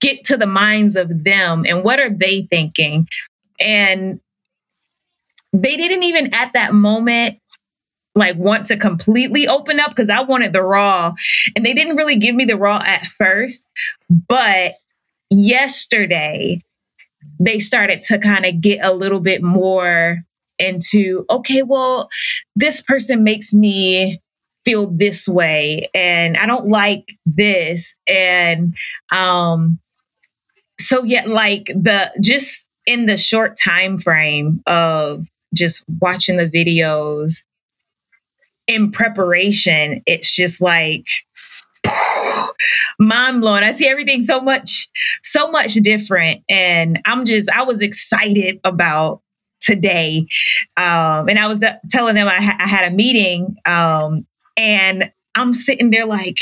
get 0.00 0.22
to 0.24 0.36
the 0.36 0.46
minds 0.46 0.94
of 0.94 1.24
them 1.24 1.64
and 1.66 1.82
what 1.82 1.98
are 1.98 2.10
they 2.10 2.42
thinking, 2.42 3.08
and 3.58 4.20
they 5.54 5.76
didn't 5.76 6.02
even 6.02 6.34
at 6.34 6.52
that 6.52 6.74
moment 6.74 7.38
like 8.16 8.36
want 8.36 8.66
to 8.66 8.76
completely 8.76 9.48
open 9.48 9.80
up 9.80 9.90
because 9.90 10.10
I 10.10 10.22
wanted 10.22 10.52
the 10.52 10.62
raw 10.62 11.14
and 11.56 11.64
they 11.64 11.74
didn't 11.74 11.96
really 11.96 12.16
give 12.16 12.34
me 12.34 12.44
the 12.44 12.56
raw 12.56 12.82
at 12.84 13.04
first. 13.06 13.68
But 14.28 14.72
yesterday, 15.30 16.62
they 17.40 17.58
started 17.58 18.00
to 18.02 18.18
kind 18.18 18.44
of 18.44 18.60
get 18.60 18.84
a 18.84 18.92
little 18.92 19.20
bit 19.20 19.42
more 19.42 20.22
into 20.58 21.24
okay, 21.30 21.62
well, 21.62 22.08
this 22.54 22.80
person 22.82 23.24
makes 23.24 23.52
me 23.52 24.20
feel 24.64 24.86
this 24.86 25.28
way 25.28 25.90
and 25.94 26.36
I 26.36 26.46
don't 26.46 26.68
like 26.68 27.16
this. 27.26 27.94
And 28.06 28.76
um 29.12 29.78
so 30.78 31.04
yet 31.04 31.28
like 31.28 31.66
the 31.66 32.12
just 32.20 32.66
in 32.86 33.06
the 33.06 33.16
short 33.16 33.56
time 33.62 33.98
frame 33.98 34.62
of 34.66 35.28
just 35.54 35.84
watching 36.00 36.36
the 36.36 36.46
videos 36.46 37.42
in 38.66 38.90
preparation, 38.90 40.02
it's 40.06 40.34
just 40.34 40.60
like 40.60 41.06
mind 42.98 43.40
blowing. 43.40 43.62
I 43.62 43.70
see 43.72 43.88
everything 43.88 44.20
so 44.20 44.40
much, 44.40 44.88
so 45.22 45.50
much 45.50 45.74
different. 45.74 46.42
And 46.48 47.00
I'm 47.04 47.24
just, 47.24 47.50
I 47.50 47.62
was 47.62 47.82
excited 47.82 48.60
about 48.64 49.22
today. 49.60 50.26
Um, 50.76 51.28
and 51.28 51.38
I 51.38 51.46
was 51.46 51.62
uh, 51.62 51.74
telling 51.90 52.14
them 52.14 52.28
I, 52.28 52.42
ha- 52.42 52.56
I 52.58 52.66
had 52.66 52.90
a 52.90 52.94
meeting 52.94 53.56
um, 53.66 54.26
and 54.56 55.10
I'm 55.34 55.54
sitting 55.54 55.90
there 55.90 56.06
like, 56.06 56.38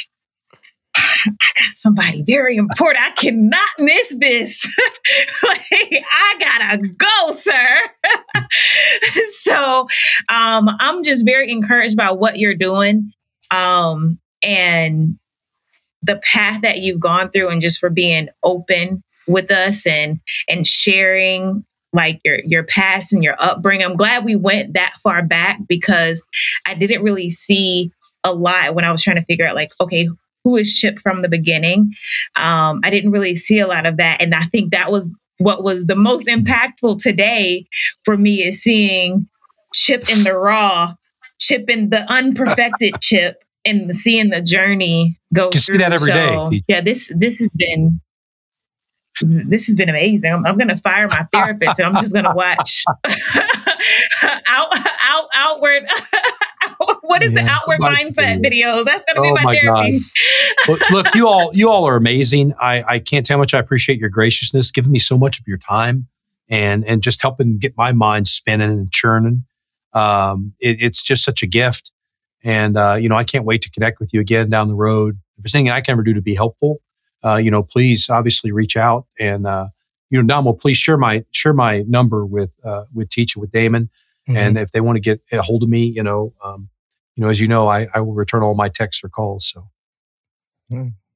I 0.95 1.53
got 1.57 1.75
somebody 1.75 2.23
very 2.23 2.57
important. 2.57 3.05
I 3.05 3.11
cannot 3.11 3.69
miss 3.79 4.15
this. 4.19 4.67
like, 5.45 6.05
I 6.13 6.37
gotta 6.39 6.89
go, 6.89 7.35
sir. 7.35 7.79
so 9.39 9.87
um, 10.29 10.69
I'm 10.81 11.03
just 11.03 11.25
very 11.25 11.51
encouraged 11.51 11.97
by 11.97 12.11
what 12.11 12.39
you're 12.39 12.55
doing 12.55 13.13
um, 13.51 14.19
and 14.43 15.19
the 16.03 16.17
path 16.17 16.63
that 16.63 16.79
you've 16.79 17.01
gone 17.01 17.31
through, 17.31 17.49
and 17.49 17.61
just 17.61 17.79
for 17.79 17.91
being 17.91 18.29
open 18.43 19.03
with 19.27 19.51
us 19.51 19.87
and 19.87 20.21
and 20.49 20.67
sharing 20.67 21.65
like 21.93 22.21
your 22.25 22.41
your 22.45 22.65
past 22.65 23.13
and 23.13 23.23
your 23.23 23.37
upbringing. 23.39 23.87
I'm 23.87 23.97
glad 23.97 24.25
we 24.25 24.37
went 24.37 24.75
that 24.75 24.95
far 25.03 25.23
back 25.23 25.61
because 25.69 26.25
I 26.67 26.75
didn't 26.75 27.03
really 27.03 27.31
see 27.31 27.93
a 28.25 28.33
lot 28.33 28.75
when 28.75 28.85
I 28.85 28.93
was 28.93 29.03
trying 29.03 29.17
to 29.17 29.25
figure 29.25 29.47
out 29.47 29.55
like, 29.55 29.71
okay, 29.81 30.09
who 30.45 30.57
is 30.57 30.75
Chip 30.75 30.99
from 30.99 31.23
the 31.23 31.29
beginning? 31.29 31.93
Um, 32.37 32.81
I 32.85 32.91
didn't 32.91 33.11
really 33.13 33.35
see 33.35 33.59
a 33.59 33.67
lot 33.67 33.87
of 33.87 33.97
that, 33.99 34.21
and 34.21 34.35
I 34.35 34.43
think 34.43 34.73
that 34.73 34.91
was 34.91 35.13
what 35.39 35.63
was 35.63 35.87
the 35.87 35.97
most 35.97 36.27
impactful 36.27 37.03
today 37.03 37.67
for 38.05 38.17
me 38.17 38.43
is 38.45 38.63
seeing 38.63 39.29
Chip 39.75 40.09
in 40.11 40.23
the 40.25 40.37
raw, 40.37 40.95
Chip 41.41 41.69
in 41.69 41.91
the 41.91 42.03
unperfected 42.11 42.95
Chip, 43.01 43.43
and 43.65 43.95
seeing 43.95 44.31
the 44.31 44.41
journey 44.41 45.17
go 45.35 45.51
You 45.53 45.59
see 45.61 45.73
through. 45.73 45.79
that 45.79 45.93
every 45.93 46.13
day, 46.13 46.35
so, 46.35 46.49
Keith. 46.51 46.65
Yeah, 46.69 46.81
this 46.81 47.13
this 47.17 47.39
has 47.39 47.55
been 47.57 48.01
this 49.21 49.67
has 49.67 49.77
been 49.77 49.89
amazing. 49.89 50.33
I'm, 50.33 50.47
I'm 50.47 50.57
going 50.57 50.69
to 50.69 50.77
fire 50.77 51.07
my 51.07 51.25
therapist 51.33 51.79
and 51.79 51.87
I'm 51.87 52.01
just 52.01 52.13
going 52.13 52.25
to 52.25 52.33
watch 52.35 52.85
out, 54.49 54.69
out, 55.09 55.29
outward. 55.35 55.85
what 57.03 57.23
is 57.23 57.35
Yeah. 57.35 57.45
the 57.45 57.51
outward 57.51 57.81
mindset 57.81 58.43
video. 58.43 58.77
videos? 58.77 58.85
That's 58.85 59.05
going 59.05 59.17
to 59.17 59.23
be 59.23 59.29
Oh 59.29 59.35
my, 59.35 59.43
my 59.45 59.55
therapy. 59.57 59.99
Look, 60.69 60.81
look, 60.91 61.15
you 61.15 61.27
all, 61.29 61.51
you 61.55 61.69
all 61.71 61.85
are 61.87 61.97
amazing. 61.97 62.55
I, 62.61 62.83
I 62.83 62.99
can't 62.99 63.25
tell 63.27 63.37
how 63.37 63.41
much 63.43 63.55
I 63.55 63.59
appreciate 63.59 63.99
your 63.99 64.09
graciousness, 64.09 64.71
giving 64.71 64.93
me 64.93 64.99
so 64.99 65.17
much 65.19 65.39
of 65.39 65.47
your 65.47 65.59
time, 65.59 66.09
and 66.49 66.85
and 66.87 67.03
just 67.03 67.23
helping 67.23 67.59
get 67.59 67.77
my 67.77 67.93
mind 67.93 68.29
spinning 68.29 68.71
and 68.71 68.91
churning. 68.93 69.45
Um, 69.93 70.55
it, 70.61 70.79
it's 70.81 71.03
just 71.03 71.25
such 71.25 71.43
a 71.43 71.47
gift, 71.47 71.93
and 72.45 72.77
uh, 72.77 72.97
you 72.99 73.09
know, 73.09 73.17
I 73.17 73.25
can't 73.25 73.45
wait 73.45 73.63
to 73.63 73.71
connect 73.71 74.01
with 74.01 74.13
you 74.13 74.21
again 74.21 74.51
down 74.51 74.69
the 74.69 74.75
road. 74.75 75.19
If 75.37 75.45
there's 75.45 75.55
anything 75.55 75.73
I 75.73 75.81
can 75.81 75.93
ever 75.93 76.03
do 76.03 76.15
to 76.15 76.23
be 76.23 76.35
helpful, 76.35 76.81
uh, 77.25 77.37
you 77.37 77.51
know, 77.51 77.63
please 77.63 78.09
obviously 78.11 78.53
reach 78.53 78.77
out 78.77 79.07
and 79.19 79.47
uh, 79.47 79.69
you 80.13 80.21
know, 80.21 80.27
Dom 80.27 80.45
will 80.45 80.55
please 80.55 80.77
share 80.77 80.99
my 80.99 81.25
share 81.33 81.55
my 81.55 81.85
number 81.89 82.27
with 82.27 82.55
uh, 82.63 82.85
with 82.93 83.09
Teach 83.09 83.35
and 83.35 83.41
with 83.41 83.51
Damon. 83.51 83.89
Mm-hmm. 84.29 84.37
And 84.37 84.59
if 84.59 84.71
they 84.71 84.81
want 84.83 84.97
to 84.97 85.01
get 85.01 85.21
a 85.33 85.41
hold 85.41 85.63
of 85.63 85.71
me, 85.71 85.85
you 85.87 86.03
know, 86.03 86.35
um, 86.45 86.69
you 87.17 87.23
know, 87.23 87.29
as 87.29 87.41
you 87.41 87.49
know, 87.49 87.69
I, 87.69 87.89
I 87.95 88.01
will 88.01 88.15
return 88.15 88.43
all 88.43 88.55
my 88.55 88.69
texts 88.69 89.05
or 89.05 89.09
calls. 89.09 89.47
So. 89.47 89.69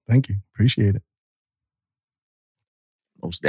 thank 0.08 0.28
you. 0.28 0.36
Appreciate 0.54 0.94
it. 0.96 1.02
Most 3.22 3.42